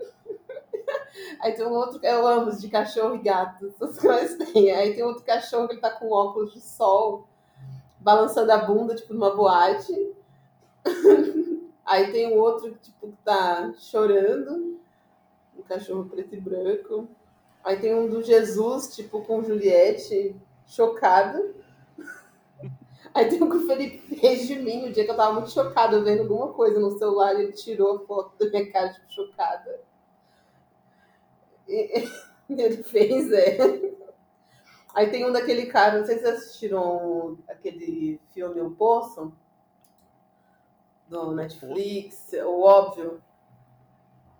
Aí 1.40 1.52
tem 1.52 1.66
um 1.66 1.72
outro. 1.72 2.00
Eu 2.02 2.26
amo 2.26 2.50
de 2.56 2.68
cachorro 2.68 3.16
e 3.16 3.18
gato, 3.18 3.66
essas 3.66 3.98
coisas 3.98 4.52
tem. 4.52 4.70
Aí 4.72 4.94
tem 4.94 5.04
outro 5.04 5.24
cachorro 5.24 5.68
que 5.68 5.74
ele 5.74 5.80
tá 5.82 5.90
com 5.90 6.10
óculos 6.10 6.54
de 6.54 6.60
sol, 6.60 7.28
balançando 7.98 8.50
a 8.52 8.58
bunda, 8.58 8.94
tipo, 8.94 9.12
numa 9.12 9.34
boate. 9.34 10.14
Aí 11.84 12.10
tem 12.12 12.34
um 12.34 12.38
outro 12.38 12.72
que, 12.72 12.78
tipo, 12.78 13.12
tá 13.24 13.72
chorando. 13.78 14.77
Cachorro 15.68 16.08
preto 16.08 16.34
e 16.34 16.40
branco. 16.40 17.08
Aí 17.62 17.78
tem 17.78 17.94
um 17.94 18.08
do 18.08 18.22
Jesus, 18.22 18.94
tipo, 18.94 19.22
com 19.22 19.42
Juliette, 19.42 20.34
chocado. 20.66 21.54
Aí 23.14 23.28
tem 23.28 23.42
um 23.42 23.50
que 23.50 23.56
o 23.56 23.66
Felipe 23.66 24.16
fez 24.16 24.46
de 24.46 24.56
mim, 24.56 24.88
o 24.88 24.92
dia 24.92 25.04
que 25.04 25.10
eu 25.10 25.16
tava 25.16 25.34
muito 25.34 25.50
chocada 25.50 26.02
vendo 26.02 26.22
alguma 26.22 26.52
coisa 26.52 26.78
no 26.78 26.98
celular, 26.98 27.34
ele 27.34 27.52
tirou 27.52 27.96
a 27.96 28.06
foto 28.06 28.38
da 28.38 28.50
minha 28.50 28.70
cara, 28.70 28.92
tipo, 28.92 29.12
chocada. 29.12 29.80
E 31.68 32.04
ele 32.48 32.82
fez, 32.82 33.30
é. 33.32 33.58
Aí 34.94 35.10
tem 35.10 35.24
um 35.24 35.32
daquele 35.32 35.66
cara, 35.66 35.98
não 35.98 36.06
sei 36.06 36.16
se 36.16 36.22
vocês 36.22 36.38
assistiram 36.38 37.38
aquele 37.48 38.20
filme 38.32 38.60
O 38.60 38.70
Poço 38.70 39.32
do 41.08 41.34
Netflix, 41.34 42.32
o 42.44 42.62
óbvio. 42.62 43.22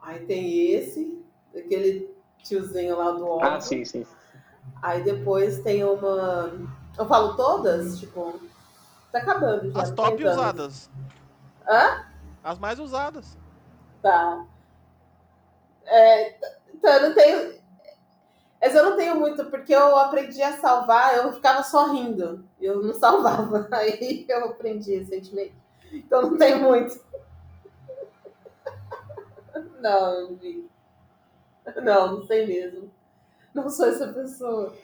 Aí 0.08 0.24
tem 0.24 0.72
esse, 0.72 1.22
aquele 1.54 2.10
tiozinho 2.38 2.96
lá 2.96 3.10
do 3.10 3.26
óbvio. 3.26 3.50
Ah, 3.50 3.60
sim, 3.60 3.84
sim. 3.84 4.06
Aí 4.80 5.04
depois 5.04 5.58
tem 5.58 5.84
uma. 5.84 6.50
Eu 6.96 7.06
falo 7.06 7.36
todas? 7.36 8.00
Tipo. 8.00 8.40
Tá 9.12 9.18
acabando 9.18 9.70
já. 9.70 9.82
As 9.82 9.90
top 9.90 10.24
usadas. 10.24 10.90
Hã? 11.68 12.06
As 12.42 12.58
mais 12.58 12.78
usadas. 12.78 13.36
Tá. 14.00 14.46
É, 15.84 16.38
então 16.72 16.90
eu 16.90 17.08
não 17.10 17.14
tenho. 17.14 17.58
Mas 18.62 18.74
eu 18.74 18.84
não 18.84 18.96
tenho 18.96 19.14
muito, 19.14 19.44
porque 19.44 19.74
eu 19.74 19.94
aprendi 19.98 20.42
a 20.42 20.56
salvar, 20.56 21.18
eu 21.18 21.34
ficava 21.34 21.62
só 21.62 21.92
rindo. 21.92 22.48
Eu 22.58 22.82
não 22.82 22.94
salvava. 22.94 23.68
Aí 23.76 24.24
eu 24.26 24.46
aprendi 24.46 24.96
recentemente. 24.96 25.54
Então 25.92 26.22
não 26.22 26.38
tem 26.38 26.58
muito. 26.58 26.98
Não, 29.80 30.36
vi. 30.36 30.68
Não, 31.82 32.16
não 32.16 32.26
sei 32.26 32.46
mesmo. 32.46 32.90
Não 33.54 33.68
sou 33.68 33.86
essa 33.86 34.12
pessoa. 34.12 34.74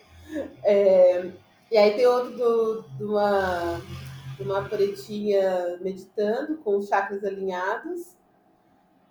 É, 0.62 1.30
e 1.70 1.76
aí 1.76 1.94
tem 1.94 2.06
outro 2.06 2.36
do, 2.36 2.82
de, 2.96 3.04
uma, 3.04 3.80
uma 4.40 4.68
pretinha 4.68 5.78
meditando, 5.80 6.58
com 6.58 6.76
os 6.76 6.88
chakras 6.88 7.24
alinhados. 7.24 8.14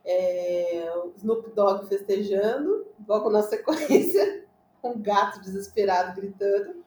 É, 0.05 0.91
o 1.03 1.13
Snoop 1.15 1.49
Dogg 1.51 1.87
festejando, 1.87 2.85
logo 3.07 3.29
na 3.29 3.41
sequência, 3.41 4.45
um 4.83 5.01
gato 5.01 5.39
desesperado 5.41 6.19
gritando. 6.19 6.83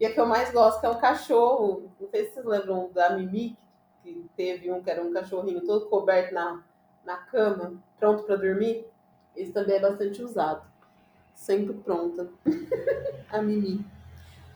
E 0.00 0.04
a 0.04 0.12
que 0.12 0.20
eu 0.20 0.26
mais 0.26 0.52
gosto 0.52 0.80
que 0.80 0.86
é 0.86 0.90
um 0.90 0.98
cachorro. 0.98 1.90
Não 1.98 2.08
sei 2.08 2.26
se 2.26 2.34
vocês 2.34 2.44
lembram 2.44 2.90
da 2.92 3.10
Mimi, 3.10 3.56
que 4.02 4.28
teve 4.36 4.70
um 4.70 4.82
que 4.82 4.90
era 4.90 5.02
um 5.02 5.12
cachorrinho 5.12 5.64
todo 5.64 5.86
coberto 5.86 6.34
na, 6.34 6.62
na 7.06 7.16
cama, 7.16 7.72
pronto 7.98 8.24
para 8.24 8.36
dormir. 8.36 8.84
Esse 9.34 9.52
também 9.52 9.76
é 9.76 9.80
bastante 9.80 10.20
usado. 10.20 10.66
Sempre 11.34 11.74
pronta. 11.74 12.28
a 13.30 13.40
Mimi. 13.40 13.86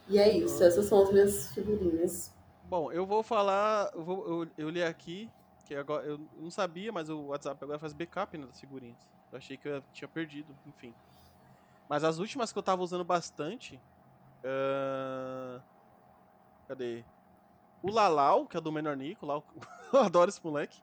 E 0.09 0.19
é 0.19 0.29
isso, 0.37 0.63
essas 0.63 0.87
são 0.87 1.03
as 1.03 1.13
minhas 1.13 1.53
figurinhas. 1.53 2.35
Bom, 2.65 2.91
eu 2.91 3.07
vou 3.07 3.23
falar, 3.23 3.91
eu, 3.95 4.03
vou, 4.03 4.27
eu, 4.27 4.51
eu 4.59 4.69
li 4.69 4.83
aqui, 4.83 5.31
que 5.67 5.75
agora 5.75 6.05
eu 6.05 6.21
não 6.37 6.51
sabia, 6.51 6.91
mas 6.91 7.09
o 7.09 7.27
WhatsApp 7.27 7.63
agora 7.63 7.79
faz 7.79 7.93
backup 7.93 8.37
né, 8.37 8.45
das 8.45 8.59
figurinhas. 8.59 8.99
Eu 9.31 9.39
achei 9.39 9.57
que 9.57 9.69
eu 9.69 9.83
tinha 9.93 10.09
perdido, 10.09 10.53
enfim. 10.67 10.93
Mas 11.89 12.03
as 12.03 12.19
últimas 12.19 12.53
que 12.53 12.59
eu 12.59 12.63
tava 12.63 12.83
usando 12.83 13.05
bastante. 13.05 13.81
Uh... 14.45 15.61
Cadê? 16.67 17.05
O 17.83 17.91
Lalau, 17.91 18.47
que 18.47 18.57
é 18.57 18.61
do 18.61 18.73
Menor 18.73 18.97
Nico, 18.97 19.27
lá, 19.27 19.41
eu 19.93 20.01
adoro 20.01 20.29
esse 20.29 20.45
moleque. 20.45 20.81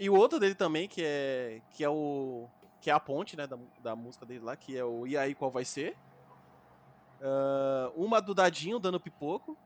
E 0.00 0.08
o 0.08 0.14
outro 0.14 0.40
dele 0.40 0.54
também, 0.54 0.88
que 0.88 1.02
é 1.04 1.60
que 1.68 1.84
é 1.84 1.88
o 1.90 2.48
que 2.80 2.88
é 2.88 2.92
a 2.94 2.98
ponte, 2.98 3.36
né, 3.36 3.46
da, 3.46 3.58
da 3.82 3.94
música 3.94 4.24
dele 4.24 4.40
lá, 4.42 4.56
que 4.56 4.74
é 4.74 4.82
o 4.82 5.06
E 5.06 5.14
aí 5.14 5.34
qual 5.34 5.50
vai 5.50 5.62
ser? 5.62 5.94
Uh, 7.20 7.92
uma 7.94 8.18
do 8.18 8.34
Dadinho 8.34 8.78
dando 8.78 8.98
pipoco, 8.98 9.58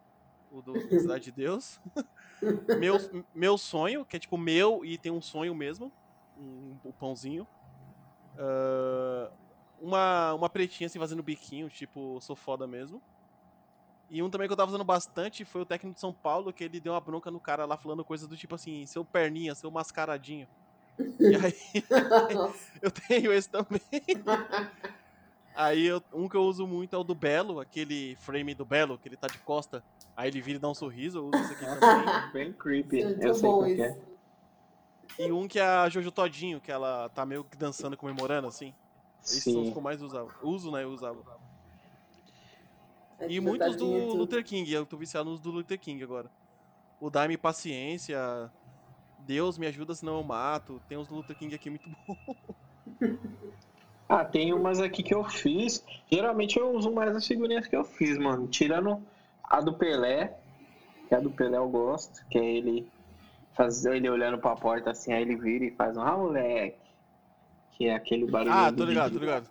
o 0.50 0.60
do 0.60 0.74
Cidade 0.98 1.26
de 1.26 1.30
Deus. 1.30 1.80
meu, 2.80 2.96
meu 3.32 3.56
sonho, 3.56 4.04
que 4.04 4.16
é 4.16 4.18
tipo 4.18 4.36
meu 4.36 4.84
e 4.84 4.98
tem 4.98 5.12
um 5.12 5.22
sonho 5.22 5.54
mesmo, 5.54 5.92
um, 6.36 6.76
um 6.84 6.90
pãozinho. 6.90 7.46
Uh, 8.34 9.32
uma, 9.80 10.34
uma 10.34 10.50
pretinha 10.50 10.88
assim 10.88 10.98
fazendo 10.98 11.22
biquinho, 11.22 11.70
tipo, 11.70 12.20
sou 12.20 12.34
foda 12.34 12.66
mesmo. 12.66 13.00
E 14.10 14.22
um 14.22 14.30
também 14.30 14.46
que 14.46 14.52
eu 14.52 14.56
tava 14.56 14.70
usando 14.70 14.84
bastante 14.84 15.44
foi 15.44 15.62
o 15.62 15.66
técnico 15.66 15.94
de 15.94 16.00
São 16.00 16.12
Paulo, 16.12 16.52
que 16.52 16.64
ele 16.64 16.80
deu 16.80 16.92
uma 16.92 17.00
bronca 17.00 17.30
no 17.30 17.40
cara 17.40 17.64
lá 17.64 17.76
falando 17.76 18.04
coisa 18.04 18.28
do 18.28 18.36
tipo 18.36 18.54
assim, 18.54 18.84
seu 18.86 19.04
perninha, 19.04 19.54
seu 19.54 19.70
mascaradinho. 19.70 20.46
E 21.18 21.34
aí 21.34 21.84
eu 22.80 22.90
tenho 22.90 23.32
esse 23.32 23.48
também. 23.48 23.80
Aí 25.54 25.86
eu, 25.86 26.02
um 26.12 26.28
que 26.28 26.36
eu 26.36 26.42
uso 26.42 26.66
muito 26.66 26.94
é 26.94 26.98
o 26.98 27.04
do 27.04 27.14
Belo, 27.14 27.60
aquele 27.60 28.16
frame 28.16 28.54
do 28.54 28.64
Belo, 28.64 28.98
que 28.98 29.08
ele 29.08 29.16
tá 29.16 29.28
de 29.28 29.38
costa, 29.38 29.84
aí 30.16 30.28
ele 30.28 30.40
vira 30.40 30.58
e 30.58 30.60
dá 30.60 30.68
um 30.68 30.74
sorriso, 30.74 31.18
eu 31.18 31.26
uso 31.26 31.38
esse 31.38 31.52
aqui 31.52 31.64
também. 31.80 32.32
Bem 32.32 32.52
creepy. 32.52 33.00
eu 33.20 33.34
sei 33.34 33.42
bom 33.42 33.64
é. 33.64 33.96
e 35.18 35.30
um 35.30 35.46
que 35.46 35.60
é 35.60 35.64
a 35.64 35.88
Jojo 35.88 36.10
Todinho, 36.10 36.60
que 36.60 36.72
ela 36.72 37.08
tá 37.08 37.24
meio 37.24 37.44
que 37.44 37.56
dançando, 37.56 37.96
comemorando, 37.96 38.48
assim. 38.48 38.74
Esses 39.22 39.44
Sim. 39.44 39.52
são 39.52 39.62
os 39.62 39.70
que 39.70 39.76
eu 39.76 39.82
mais 39.82 40.02
usava. 40.02 40.28
Uso, 40.42 40.70
né? 40.70 40.82
Eu 40.82 40.90
usava. 40.90 41.22
É 43.18 43.30
e 43.30 43.40
muitos 43.40 43.76
do 43.76 43.86
Luther 44.14 44.44
King. 44.44 44.70
Eu 44.72 44.86
tô 44.86 44.96
viciado 44.96 45.30
nos 45.30 45.40
do 45.40 45.50
Luther 45.50 45.78
King 45.78 46.02
agora. 46.02 46.30
O 47.00 47.10
Dá-me 47.10 47.36
Paciência. 47.36 48.50
Deus 49.20 49.56
me 49.56 49.66
ajuda 49.66 49.94
senão 49.94 50.18
eu 50.18 50.22
mato. 50.22 50.80
Tem 50.88 50.98
uns 50.98 51.08
do 51.08 51.14
Luther 51.14 51.36
King 51.36 51.54
aqui 51.54 51.70
muito 51.70 51.88
bom. 51.88 52.16
ah, 54.08 54.24
tem 54.24 54.52
umas 54.52 54.80
aqui 54.80 55.02
que 55.02 55.14
eu 55.14 55.24
fiz. 55.24 55.84
Geralmente 56.10 56.58
eu 56.58 56.70
uso 56.74 56.92
mais 56.92 57.14
as 57.14 57.26
figurinhas 57.26 57.66
que 57.66 57.76
eu 57.76 57.84
fiz, 57.84 58.18
mano. 58.18 58.46
Tirando 58.48 59.02
a 59.42 59.60
do 59.60 59.74
Pelé. 59.74 60.36
Que 61.08 61.14
a 61.14 61.20
do 61.20 61.30
Pelé 61.30 61.56
eu 61.56 61.68
gosto. 61.68 62.24
Que 62.28 62.38
é 62.38 62.44
ele 62.44 62.88
fazer 63.54 63.96
ele 63.96 64.10
olhando 64.10 64.38
pra 64.38 64.56
porta 64.56 64.90
assim, 64.90 65.12
aí 65.12 65.22
ele 65.22 65.36
vira 65.36 65.64
e 65.64 65.70
faz 65.70 65.96
um 65.96 66.02
ah, 66.02 66.16
moleque. 66.16 66.76
Que 67.72 67.86
é 67.86 67.94
aquele 67.94 68.26
barulho. 68.30 68.52
Ah, 68.52 68.72
tô 68.72 68.84
ligado, 68.84 69.12
vídeo. 69.12 69.20
tô 69.20 69.24
ligado. 69.24 69.48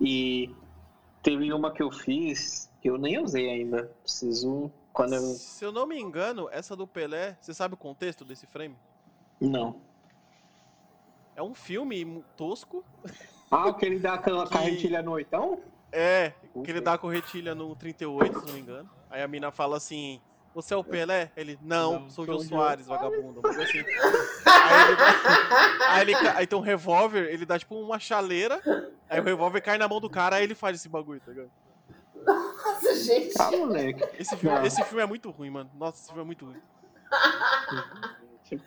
E 0.00 0.50
teve 1.22 1.52
uma 1.52 1.70
que 1.72 1.82
eu 1.82 1.90
fiz 1.90 2.69
que 2.80 2.88
eu 2.88 2.98
nem 2.98 3.22
usei 3.22 3.50
ainda. 3.50 3.90
Preciso. 4.02 4.70
Quando 4.92 5.14
eu... 5.14 5.20
Se 5.20 5.64
eu 5.64 5.72
não 5.72 5.86
me 5.86 5.98
engano, 6.00 6.48
essa 6.50 6.74
do 6.74 6.86
Pelé, 6.86 7.36
você 7.40 7.54
sabe 7.54 7.74
o 7.74 7.76
contexto 7.76 8.24
desse 8.24 8.46
frame? 8.46 8.76
Não. 9.40 9.80
É 11.36 11.42
um 11.42 11.54
filme 11.54 12.24
tosco. 12.36 12.84
Ah, 13.50 13.72
que 13.72 13.86
ele 13.86 13.98
dá 13.98 14.14
aquela 14.14 14.44
que... 14.48 14.52
carretilha 14.52 15.02
no 15.02 15.12
oitão? 15.12 15.60
É, 15.92 16.32
que 16.64 16.70
ele 16.70 16.80
dá 16.80 16.94
a 16.94 16.98
corretilha 16.98 17.54
no 17.54 17.74
38, 17.74 18.40
se 18.40 18.46
não 18.46 18.54
me 18.54 18.60
engano. 18.60 18.90
Aí 19.08 19.22
a 19.22 19.28
mina 19.28 19.50
fala 19.50 19.76
assim: 19.76 20.20
você 20.54 20.74
é 20.74 20.76
o 20.76 20.84
Pelé? 20.84 21.32
Ele, 21.36 21.58
não, 21.62 22.00
não 22.00 22.10
sou 22.10 22.24
o 22.24 22.26
Jô 22.26 22.40
Soares, 22.40 22.86
vagabundo. 22.86 23.40
Mas 23.42 23.58
assim. 23.58 23.78
aí, 23.78 24.82
ele 24.86 24.96
dá, 24.96 25.88
aí, 25.88 26.00
ele, 26.02 26.14
aí 26.14 26.46
tem 26.46 26.58
um 26.58 26.62
revólver, 26.62 27.32
ele 27.32 27.44
dá 27.44 27.58
tipo 27.58 27.74
uma 27.74 27.98
chaleira, 27.98 28.60
aí 29.08 29.20
o 29.20 29.24
revólver 29.24 29.60
cai 29.60 29.78
na 29.78 29.88
mão 29.88 30.00
do 30.00 30.08
cara, 30.08 30.36
aí 30.36 30.44
ele 30.44 30.54
faz 30.54 30.76
esse 30.76 30.88
bagulho, 30.88 31.20
tá 31.20 31.32
ligado? 31.32 31.50
Nossa, 32.26 32.94
gente. 32.96 33.34
Ah, 33.38 33.50
moleque. 33.50 34.02
Esse 34.18 34.36
filme, 34.36 34.66
esse 34.66 34.82
filme 34.84 35.02
é 35.02 35.06
muito 35.06 35.30
ruim, 35.30 35.50
mano. 35.50 35.70
Nossa, 35.74 35.98
esse 35.98 36.06
filme 36.06 36.22
é 36.22 36.26
muito 36.26 36.44
ruim. 36.44 36.60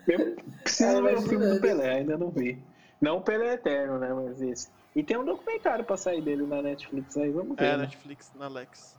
Eu 0.07 0.35
preciso 0.63 1.03
ver 1.03 1.17
o 1.17 1.21
filme 1.21 1.47
do 1.47 1.59
Pelé, 1.59 1.97
ainda 1.97 2.17
não 2.17 2.29
vi. 2.29 2.63
Não 3.01 3.17
o 3.17 3.21
Pelé 3.21 3.53
Eterno, 3.53 3.99
né? 3.99 4.13
Mas 4.13 4.41
esse. 4.41 4.69
E 4.95 5.03
tem 5.03 5.17
um 5.17 5.25
documentário 5.25 5.83
pra 5.83 5.97
sair 5.97 6.21
dele 6.21 6.45
na 6.45 6.61
Netflix 6.61 7.17
aí, 7.17 7.31
vamos 7.31 7.57
ver. 7.57 7.65
É, 7.65 7.71
né? 7.71 7.83
Netflix, 7.83 8.31
na 8.35 8.47
Lex. 8.47 8.97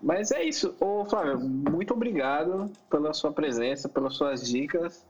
Mas 0.00 0.30
é 0.30 0.42
isso. 0.42 0.74
Ô, 0.80 1.04
Flávio, 1.04 1.38
muito 1.38 1.94
obrigado 1.94 2.70
pela 2.90 3.12
sua 3.12 3.32
presença, 3.32 3.88
pelas 3.88 4.14
suas 4.14 4.46
dicas. 4.46 5.04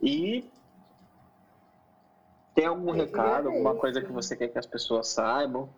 E 0.00 0.44
tem 2.54 2.66
algum 2.66 2.90
recado, 2.90 3.48
alguma 3.48 3.74
coisa 3.74 4.00
que 4.02 4.12
você 4.12 4.36
quer 4.36 4.48
que 4.48 4.58
as 4.58 4.66
pessoas 4.66 5.08
saibam, 5.08 5.68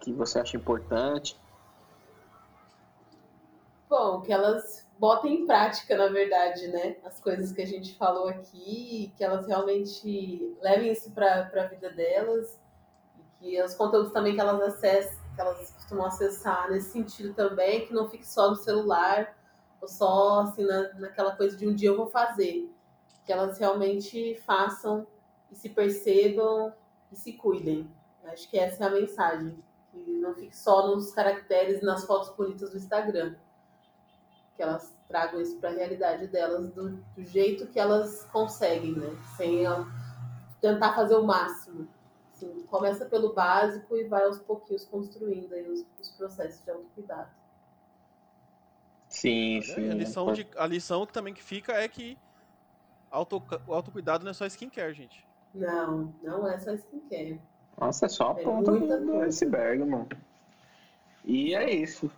que 0.00 0.12
você 0.12 0.38
acha 0.38 0.56
importante? 0.56 1.36
Bom, 3.88 4.20
que 4.20 4.32
elas 4.32 4.86
botem 4.98 5.42
em 5.42 5.46
prática, 5.46 5.96
na 5.96 6.08
verdade, 6.08 6.68
né? 6.68 6.96
As 7.04 7.20
coisas 7.20 7.52
que 7.52 7.62
a 7.62 7.66
gente 7.66 7.94
falou 7.96 8.28
aqui, 8.28 9.12
que 9.16 9.22
elas 9.22 9.46
realmente 9.46 10.56
levem 10.60 10.90
isso 10.90 11.12
para 11.12 11.48
a 11.54 11.66
vida 11.66 11.90
delas, 11.90 12.58
e 13.16 13.22
que 13.38 13.62
os 13.62 13.74
conteúdos 13.74 14.12
também 14.12 14.34
que 14.34 14.40
elas 14.40 14.60
acessem, 14.60 15.18
que 15.34 15.40
elas 15.40 15.70
costumam 15.70 16.06
acessar 16.06 16.70
nesse 16.70 16.90
sentido 16.90 17.34
também, 17.34 17.86
que 17.86 17.92
não 17.92 18.08
fique 18.08 18.26
só 18.26 18.50
no 18.50 18.56
celular, 18.56 19.36
ou 19.80 19.86
só 19.86 20.40
assim, 20.40 20.64
na, 20.64 20.92
naquela 20.94 21.36
coisa 21.36 21.56
de 21.56 21.68
um 21.68 21.74
dia 21.74 21.90
eu 21.90 21.96
vou 21.96 22.08
fazer. 22.08 22.68
Que 23.24 23.32
elas 23.32 23.58
realmente 23.58 24.34
façam 24.46 25.06
e 25.50 25.54
se 25.54 25.68
percebam 25.68 26.72
e 27.12 27.16
se 27.16 27.34
cuidem. 27.34 27.88
Acho 28.24 28.48
que 28.48 28.58
essa 28.58 28.84
é 28.84 28.86
a 28.88 28.90
mensagem. 28.90 29.62
Que 29.92 30.18
não 30.18 30.34
fique 30.34 30.56
só 30.56 30.88
nos 30.88 31.12
caracteres 31.12 31.82
e 31.82 31.84
nas 31.84 32.04
fotos 32.04 32.34
bonitas 32.34 32.70
do 32.70 32.76
Instagram. 32.76 33.36
Que 34.56 34.62
elas 34.62 34.94
tragam 35.06 35.40
isso 35.40 35.56
para 35.58 35.70
a 35.70 35.74
realidade 35.74 36.26
delas 36.28 36.70
do, 36.70 36.90
do, 36.90 37.24
jeito 37.24 37.66
que 37.66 37.78
elas 37.78 38.24
conseguem, 38.32 38.92
né? 38.96 39.16
Sem 39.36 39.64
tentar 40.60 40.94
fazer 40.94 41.14
o 41.14 41.24
máximo. 41.24 41.86
Assim, 42.32 42.62
começa 42.68 43.06
pelo 43.06 43.32
básico 43.32 43.96
e 43.96 44.04
vai 44.04 44.24
aos 44.24 44.38
pouquinhos 44.38 44.84
construindo 44.84 45.52
aí 45.54 45.68
os, 45.68 45.84
os 46.00 46.10
processos 46.10 46.62
de 46.64 46.70
autocuidado. 46.70 47.30
Sim, 49.08 49.62
sim. 49.62 49.90
A 49.90 49.94
lição, 49.94 50.32
de, 50.32 50.46
a 50.56 50.66
lição 50.66 51.06
que 51.06 51.12
também 51.12 51.32
que 51.32 51.42
fica 51.42 51.72
é 51.72 51.88
que 51.88 52.18
auto, 53.10 53.42
o 53.66 53.72
autocuidado 53.72 54.24
não 54.24 54.30
é 54.30 54.34
só 54.34 54.44
skincare, 54.46 54.92
gente. 54.92 55.26
Não, 55.54 56.14
não 56.22 56.46
é 56.46 56.58
só 56.58 56.72
skincare. 56.72 57.40
Nossa, 57.78 58.06
é 58.06 58.08
só 58.08 58.32
a 58.32 58.40
é 58.40 58.42
ponta 58.42 58.72
do 58.72 59.20
iceberg, 59.20 59.84
mano. 59.84 60.08
E 61.24 61.54
é 61.54 61.70
isso. 61.70 62.10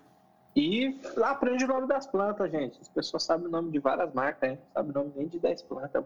E 0.58 1.00
aprende 1.22 1.64
o 1.64 1.68
nome 1.68 1.86
das 1.86 2.08
plantas, 2.08 2.50
gente. 2.50 2.80
As 2.80 2.88
pessoas 2.88 3.22
sabem 3.22 3.46
o 3.46 3.50
nome 3.50 3.70
de 3.70 3.78
várias 3.78 4.12
marcas, 4.12 4.50
hein? 4.50 4.58
Sabe 4.74 4.90
o 4.90 4.92
nome 4.92 5.12
nem 5.14 5.28
de 5.28 5.38
10 5.38 5.62
plantas. 5.62 6.04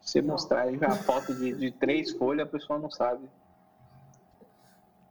Você 0.00 0.22
mostrar 0.22 0.62
aí 0.62 0.82
a 0.82 0.92
foto 0.92 1.34
de, 1.34 1.52
de 1.52 1.70
três 1.72 2.12
folhas, 2.12 2.48
a 2.48 2.50
pessoa 2.50 2.78
não 2.78 2.90
sabe. 2.90 3.28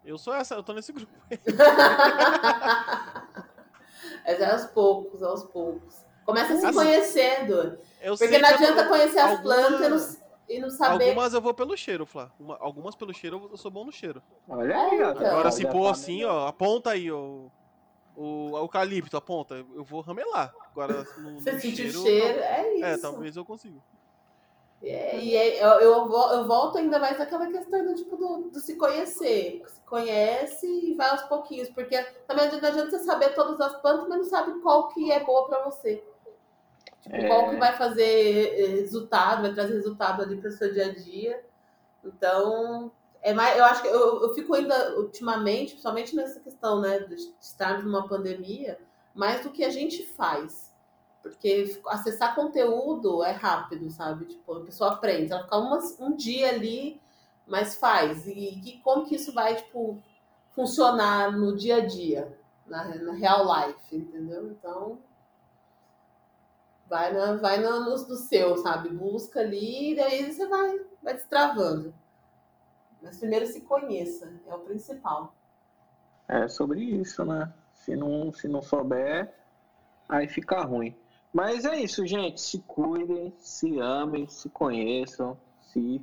Eu 0.04 0.18
sou 0.18 0.34
essa, 0.34 0.56
eu 0.56 0.64
tô 0.64 0.74
nesse 0.74 0.92
grupo. 0.92 1.14
Mas 1.30 1.40
é 4.26 4.52
aos 4.52 4.66
poucos, 4.66 5.22
aos 5.22 5.44
poucos. 5.44 6.04
Começa 6.26 6.58
se 6.58 6.66
assim, 6.66 6.76
conhecendo. 6.76 7.78
Porque 8.18 8.40
não 8.40 8.50
adianta 8.50 8.88
conhecer 8.88 9.20
as 9.20 9.30
alguma... 9.30 9.44
plantas 9.44 10.20
e 10.50 10.58
não, 10.58 10.58
e 10.58 10.60
não 10.60 10.72
saber. 10.72 11.10
Algumas 11.10 11.36
eu 11.36 11.42
vou 11.42 11.54
pelo 11.54 11.78
cheiro, 11.78 12.04
Flá. 12.04 12.32
Uma, 12.40 12.58
algumas 12.60 12.96
pelo 12.96 13.14
cheiro 13.14 13.48
eu 13.52 13.58
sou 13.58 13.70
bom 13.70 13.86
no 13.86 13.92
cheiro. 13.92 14.24
Olha 14.50 14.76
aí, 14.76 15.02
é, 15.02 15.12
então. 15.12 15.28
Agora 15.28 15.52
se 15.52 15.68
pôr 15.68 15.88
assim, 15.88 16.24
ó, 16.24 16.48
aponta 16.48 16.90
aí, 16.90 17.12
ó. 17.12 17.46
O 18.16 18.58
eucalipto, 18.58 19.18
aponta, 19.18 19.56
eu 19.56 19.84
vou 19.84 20.02
ramelar. 20.02 20.54
Agora, 20.72 21.04
no, 21.18 21.40
Você 21.40 21.52
no 21.52 21.60
sente 21.60 21.76
cheiro, 21.76 22.00
o 22.00 22.04
cheiro, 22.04 22.40
é, 22.40 22.62
é 22.62 22.76
isso. 22.76 22.86
É, 22.86 22.98
talvez 22.98 23.36
eu 23.36 23.44
consiga. 23.44 23.80
É, 24.82 25.20
e 25.20 25.36
é, 25.36 25.64
eu, 25.64 25.70
eu, 25.80 26.12
eu, 26.12 26.48
volto 26.48 26.78
ainda 26.78 27.00
mais 27.00 27.18
naquela 27.18 27.48
questão 27.48 27.86
do 27.86 27.96
tipo 27.96 28.16
do, 28.16 28.50
do, 28.52 28.60
se 28.60 28.76
conhecer. 28.76 29.64
Se 29.68 29.82
conhece 29.82 30.68
e 30.68 30.94
vai 30.94 31.10
aos 31.10 31.24
pouquinhos, 31.24 31.70
porque 31.70 32.02
também 32.28 32.48
não 32.48 32.58
adianta 32.58 32.92
você 32.92 33.00
saber 33.00 33.34
todas 33.34 33.60
as 33.60 33.82
plantas, 33.82 34.08
mas 34.08 34.18
não 34.20 34.26
sabe 34.26 34.60
qual 34.62 34.90
que 34.90 35.12
é 35.12 35.24
boa 35.24 35.48
para 35.48 35.64
você. 35.64 36.04
Tipo, 37.02 37.16
é... 37.16 37.28
qual 37.28 37.50
que 37.50 37.58
vai 37.58 37.76
fazer 37.78 38.60
eh, 38.60 38.68
resultado, 38.82 39.42
vai 39.42 39.54
trazer 39.54 39.74
resultado 39.74 40.22
ali 40.22 40.38
para 40.38 40.50
o 40.50 40.54
seu 40.54 40.72
dia 40.72 40.86
a 40.86 40.94
dia. 40.94 41.44
Então, 42.04 42.92
é 43.26 43.34
mais, 43.34 43.58
eu 43.58 43.66
acho 43.66 43.82
que 43.82 43.88
eu, 43.88 44.22
eu 44.22 44.34
fico 44.34 44.54
ainda 44.54 44.98
ultimamente, 45.00 45.72
principalmente 45.72 46.16
nessa 46.16 46.40
questão, 46.40 46.80
né, 46.80 47.00
de 47.00 47.16
estarmos 47.42 47.84
numa 47.84 48.08
pandemia, 48.08 48.80
mais 49.14 49.44
do 49.44 49.50
que 49.52 49.64
a 49.64 49.70
gente 49.70 50.04
faz 50.04 50.66
porque 51.26 51.82
acessar 51.88 52.36
conteúdo 52.36 53.24
é 53.24 53.32
rápido, 53.32 53.90
sabe? 53.90 54.26
Tipo, 54.26 54.58
a 54.58 54.64
pessoa 54.64 54.92
aprende. 54.92 55.32
Ela 55.32 55.42
fica 55.42 55.58
um 56.00 56.16
dia 56.16 56.50
ali, 56.50 57.02
mas 57.48 57.76
faz. 57.76 58.28
E, 58.28 58.62
e 58.64 58.80
como 58.84 59.08
que 59.08 59.16
isso 59.16 59.34
vai, 59.34 59.56
tipo, 59.56 60.00
funcionar 60.52 61.36
no 61.36 61.56
dia 61.56 61.78
a 61.78 61.86
dia, 61.88 62.38
na, 62.68 62.94
na 62.94 63.14
real 63.14 63.44
life, 63.44 63.96
entendeu? 63.96 64.52
Então, 64.52 65.00
vai, 66.88 67.12
na, 67.12 67.38
vai 67.38 67.58
no, 67.58 67.80
no, 67.80 67.90
no 67.90 68.16
seu, 68.16 68.58
sabe? 68.58 68.90
Busca 68.90 69.40
ali 69.40 69.94
e 69.94 69.96
daí 69.96 70.32
você 70.32 70.48
vai, 70.48 70.80
vai 71.02 71.16
destravando. 71.16 71.92
Mas 73.06 73.18
primeiro 73.18 73.46
se 73.46 73.62
conheça, 73.62 74.34
é 74.48 74.56
o 74.56 74.60
principal. 74.60 75.36
É 76.28 76.48
sobre 76.48 76.82
isso, 76.82 77.24
né? 77.24 77.54
Se 77.76 77.96
não, 77.96 78.34
se 78.34 78.48
não 78.48 78.64
souber, 78.64 79.32
aí 80.10 80.28
fica 80.28 80.64
ruim. 80.64 80.96
Mas 81.32 81.66
é 81.66 81.80
isso, 81.80 82.04
gente. 82.08 82.42
Se 82.42 82.60
cuidem, 82.62 83.32
se 83.38 83.78
amem, 83.80 84.28
se 84.28 84.50
conheçam, 84.50 85.38
se, 85.72 86.02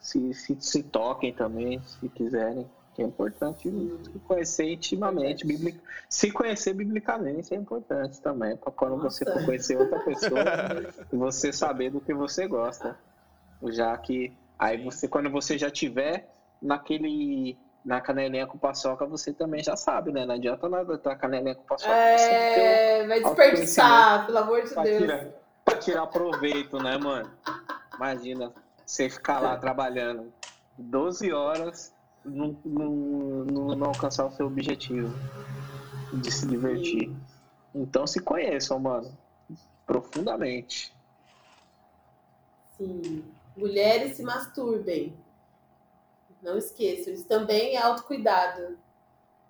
se, 0.00 0.32
se, 0.32 0.56
se 0.58 0.82
toquem 0.82 1.34
também, 1.34 1.78
se 1.82 2.08
quiserem. 2.08 2.66
Que 2.94 3.02
é 3.02 3.04
importante 3.04 3.70
se 3.70 4.18
conhecer 4.20 4.72
intimamente. 4.72 5.46
Biblic... 5.46 5.78
Se 6.08 6.32
conhecer 6.32 6.72
biblicamente 6.72 7.52
é 7.52 7.56
importante 7.56 8.18
também. 8.22 8.56
Para 8.56 8.72
quando 8.72 8.96
Nossa. 8.96 9.10
você 9.10 9.30
for 9.30 9.44
conhecer 9.44 9.76
outra 9.76 10.00
pessoa, 10.00 10.42
você 11.12 11.52
saber 11.52 11.90
do 11.90 12.00
que 12.00 12.14
você 12.14 12.48
gosta. 12.48 12.98
Já 13.62 13.96
que 13.98 14.32
aí 14.60 14.76
você, 14.84 15.08
quando 15.08 15.30
você 15.30 15.56
já 15.56 15.70
tiver 15.70 16.28
naquele 16.60 17.58
na 17.82 17.98
canelinha 17.98 18.46
com 18.46 18.58
paçoca 18.58 19.06
você 19.06 19.32
também 19.32 19.64
já 19.64 19.74
sabe, 19.74 20.12
né? 20.12 20.26
Não 20.26 20.34
adianta 20.34 20.68
nada 20.68 21.00
a 21.02 21.16
canelinha 21.16 21.54
com 21.54 21.62
paçoca. 21.62 21.90
É, 21.90 23.06
vai 23.06 23.22
desperdiçar, 23.22 24.26
pelo 24.26 24.38
amor 24.38 24.62
de 24.62 24.74
pra 24.74 24.82
Deus. 24.82 24.98
Tirar, 24.98 25.26
pra 25.64 25.76
tirar 25.78 26.06
proveito, 26.08 26.76
né, 26.76 26.98
mano? 26.98 27.30
Imagina 27.96 28.52
você 28.84 29.08
ficar 29.08 29.40
lá 29.40 29.56
trabalhando 29.56 30.30
12 30.76 31.32
horas 31.32 31.94
não, 32.22 32.54
não 32.66 33.86
alcançar 33.86 34.26
o 34.26 34.30
seu 34.32 34.46
objetivo 34.46 35.14
de 36.12 36.30
se 36.30 36.46
divertir. 36.46 37.10
Então 37.74 38.06
se 38.06 38.20
conheçam, 38.20 38.78
mano. 38.78 39.10
Profundamente. 39.86 40.94
Sim. 42.76 43.24
Mulheres 43.60 44.16
se 44.16 44.22
masturbem. 44.22 45.14
Não 46.42 46.56
esqueçam. 46.56 47.12
Isso 47.12 47.28
também 47.28 47.76
é 47.76 47.82
autocuidado. 47.82 48.78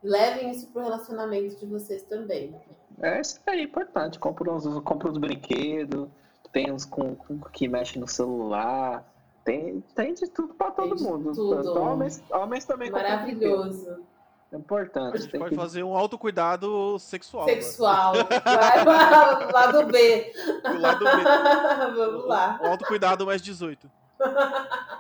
Levem 0.03 0.51
isso 0.51 0.67
pro 0.69 0.83
relacionamento 0.83 1.57
de 1.57 1.67
vocês 1.67 2.03
também. 2.03 2.55
É, 3.01 3.21
isso 3.21 3.41
aí 3.47 3.61
é 3.61 3.63
importante. 3.63 4.19
Compra 4.19 4.53
uns, 4.53 4.65
compra 4.83 5.11
uns 5.11 5.19
brinquedos, 5.19 6.09
tem 6.53 6.73
uns 6.73 6.85
com, 6.85 7.15
com, 7.15 7.39
que 7.39 7.69
mexe 7.69 7.99
no 7.99 8.09
celular. 8.09 9.05
Tem, 9.45 9.81
tem 9.95 10.13
de 10.15 10.29
tudo 10.29 10.55
para 10.55 10.71
todo 10.73 11.01
mundo. 11.01 11.33
Tudo. 11.33 11.81
Homens, 11.81 12.23
homens 12.31 12.65
também 12.65 12.91
Maravilhoso. 12.91 14.05
É 14.53 14.57
importante. 14.57 15.17
A 15.17 15.21
gente 15.21 15.39
pode 15.39 15.51
que... 15.51 15.57
fazer 15.57 15.85
um 15.85 15.97
autocuidado 15.97 16.99
sexual. 16.99 17.45
Sexual. 17.45 18.15
Vai 18.45 18.85
para 18.85 19.49
o 19.49 19.53
lado 19.53 19.87
B. 19.87 20.33
O 20.65 20.81
lado 20.81 21.05
B. 21.05 21.95
Vamos 21.95 22.27
lá. 22.27 22.61
O 22.63 22.67
autocuidado 22.67 23.25
mais 23.25 23.41
18. 23.41 23.89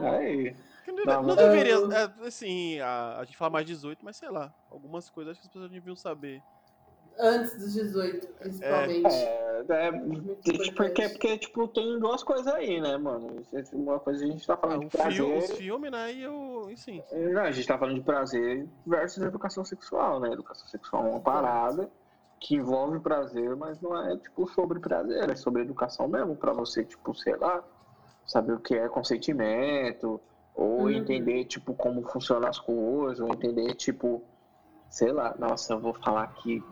Aí. 0.01 0.56
Não, 0.86 1.05
não, 1.05 1.22
não 1.22 1.36
deveria. 1.36 1.74
É, 1.74 2.26
assim, 2.26 2.80
a, 2.80 3.18
a 3.18 3.24
gente 3.24 3.36
fala 3.36 3.51
mais 3.51 3.66
18, 3.66 4.05
mas 4.05 4.16
sei 4.16 4.30
lá. 4.30 4.52
Algumas 4.70 5.09
coisas 5.09 5.32
acho 5.32 5.40
que 5.40 5.47
as 5.47 5.52
pessoas 5.52 5.70
deviam 5.70 5.97
saber. 5.97 6.42
Antes 7.18 7.59
dos 7.59 7.74
18, 7.74 8.26
principalmente. 8.28 9.14
É, 9.14 9.64
é, 9.68 9.92
porque, 10.74 11.09
porque, 11.10 11.38
tipo, 11.38 11.68
tem 11.68 11.98
duas 11.98 12.22
coisas 12.22 12.47
aí, 12.47 12.80
né, 12.80 12.97
mano? 12.97 13.42
Uma 13.74 14.01
coisa 14.01 14.24
a 14.24 14.26
gente 14.26 14.47
tá 14.47 14.56
falando 14.56 14.82
ah, 14.82 14.84
de 14.84 14.90
prazer. 14.90 15.12
Filme, 15.12 15.38
os 15.38 15.51
filmes, 15.51 15.90
né? 15.90 16.12
E 16.14 16.22
eu, 16.22 16.72
sim. 16.76 17.02
Não, 17.12 17.42
a 17.42 17.51
gente 17.51 17.66
tá 17.66 17.76
falando 17.76 17.97
de 17.97 18.01
prazer 18.01 18.66
versus 18.86 19.22
educação 19.22 19.64
sexual, 19.64 20.18
né? 20.18 20.32
Educação 20.32 20.66
sexual 20.66 21.06
é 21.06 21.10
uma 21.10 21.20
parada 21.20 21.90
que 22.38 22.55
envolve 22.55 22.98
prazer, 23.01 23.55
mas 23.55 23.78
não 23.82 23.94
é, 24.02 24.16
tipo, 24.16 24.48
sobre 24.48 24.80
prazer, 24.80 25.28
é 25.28 25.36
sobre 25.36 25.60
educação 25.60 26.09
mesmo, 26.09 26.34
pra 26.34 26.55
você, 26.55 26.82
tipo, 26.82 27.14
sei 27.14 27.36
lá, 27.36 27.62
saber 28.31 28.52
o 28.52 28.61
que 28.61 28.74
é 28.74 28.89
consentimento, 28.89 30.20
ou 30.55 30.82
uhum. 30.82 30.90
entender, 30.90 31.44
tipo, 31.44 31.74
como 31.74 32.02
funcionam 32.09 32.48
as 32.48 32.59
coisas, 32.59 33.20
ou 33.20 33.28
entender, 33.28 33.74
tipo, 33.74 34.23
sei 34.89 35.11
lá, 35.11 35.35
nossa, 35.39 35.73
eu 35.73 35.81
vou 35.81 35.94
falar 35.94 36.23
aqui 36.23 36.62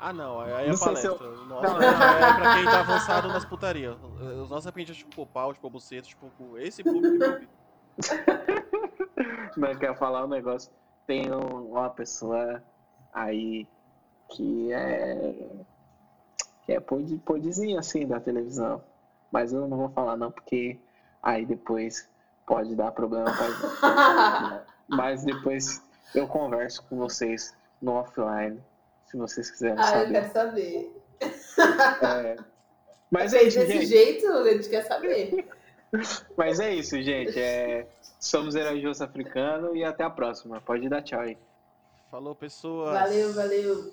ah, 0.00 0.12
não, 0.12 0.40
aí 0.40 0.68
é 0.68 0.76
palestra. 0.76 1.10
Eu... 1.10 1.44
Nossa, 1.46 1.68
não, 1.68 1.82
é 1.82 2.34
pra 2.36 2.54
quem 2.54 2.64
tá 2.64 2.80
avançado 2.80 3.28
nas 3.28 3.44
putarias. 3.44 3.96
Os 4.42 4.48
nossos 4.48 4.66
aprendiz 4.68 4.96
tipo 4.96 5.26
pau, 5.26 5.52
tipo 5.52 5.68
buceta, 5.68 6.06
tipo 6.06 6.56
esse 6.56 6.84
público. 6.84 7.18
Mas 9.56 9.76
quer 9.76 9.96
falar 9.98 10.24
um 10.24 10.28
negócio. 10.28 10.70
Tem 11.04 11.28
uma 11.32 11.90
pessoa 11.90 12.62
aí 13.12 13.66
que 14.30 14.72
é. 14.72 15.34
que 16.64 16.72
é 16.74 16.80
podzinho 16.80 17.76
assim 17.76 18.06
da 18.06 18.20
televisão. 18.20 18.80
Mas 19.32 19.52
eu 19.52 19.66
não 19.66 19.76
vou 19.76 19.88
falar 19.88 20.16
não, 20.16 20.30
porque 20.30 20.78
aí 21.22 21.44
depois 21.44 22.08
pode 22.46 22.74
dar 22.74 22.92
problema 22.92 23.30
pra 23.32 24.64
Mas 24.88 25.24
depois 25.24 25.82
eu 26.14 26.26
converso 26.26 26.82
com 26.84 26.96
vocês 26.96 27.54
no 27.80 27.92
offline 27.92 28.60
se 29.06 29.16
vocês 29.16 29.50
quiserem 29.50 29.78
ah, 29.78 29.82
saber. 29.82 29.98
Ah, 29.98 30.04
eu 30.04 30.12
quero 30.12 30.32
saber. 30.32 31.02
É, 32.00 32.36
mas 33.10 33.32
é 33.34 33.42
isso, 33.42 33.58
desse 33.58 33.72
gente. 33.72 33.86
jeito, 33.86 34.26
a 34.26 34.52
gente 34.52 34.68
quer 34.68 34.82
saber. 34.84 35.48
Mas 36.36 36.60
é 36.60 36.74
isso, 36.74 37.00
gente. 37.00 37.38
É... 37.38 37.86
Somos 38.20 38.54
Erajoso 38.54 39.02
Africano 39.02 39.74
e 39.74 39.82
até 39.82 40.04
a 40.04 40.10
próxima. 40.10 40.60
Pode 40.60 40.88
dar 40.88 41.02
tchau 41.02 41.20
aí. 41.20 41.38
Falou, 42.10 42.34
pessoas. 42.34 42.92
Valeu, 42.92 43.32
valeu. 43.32 43.92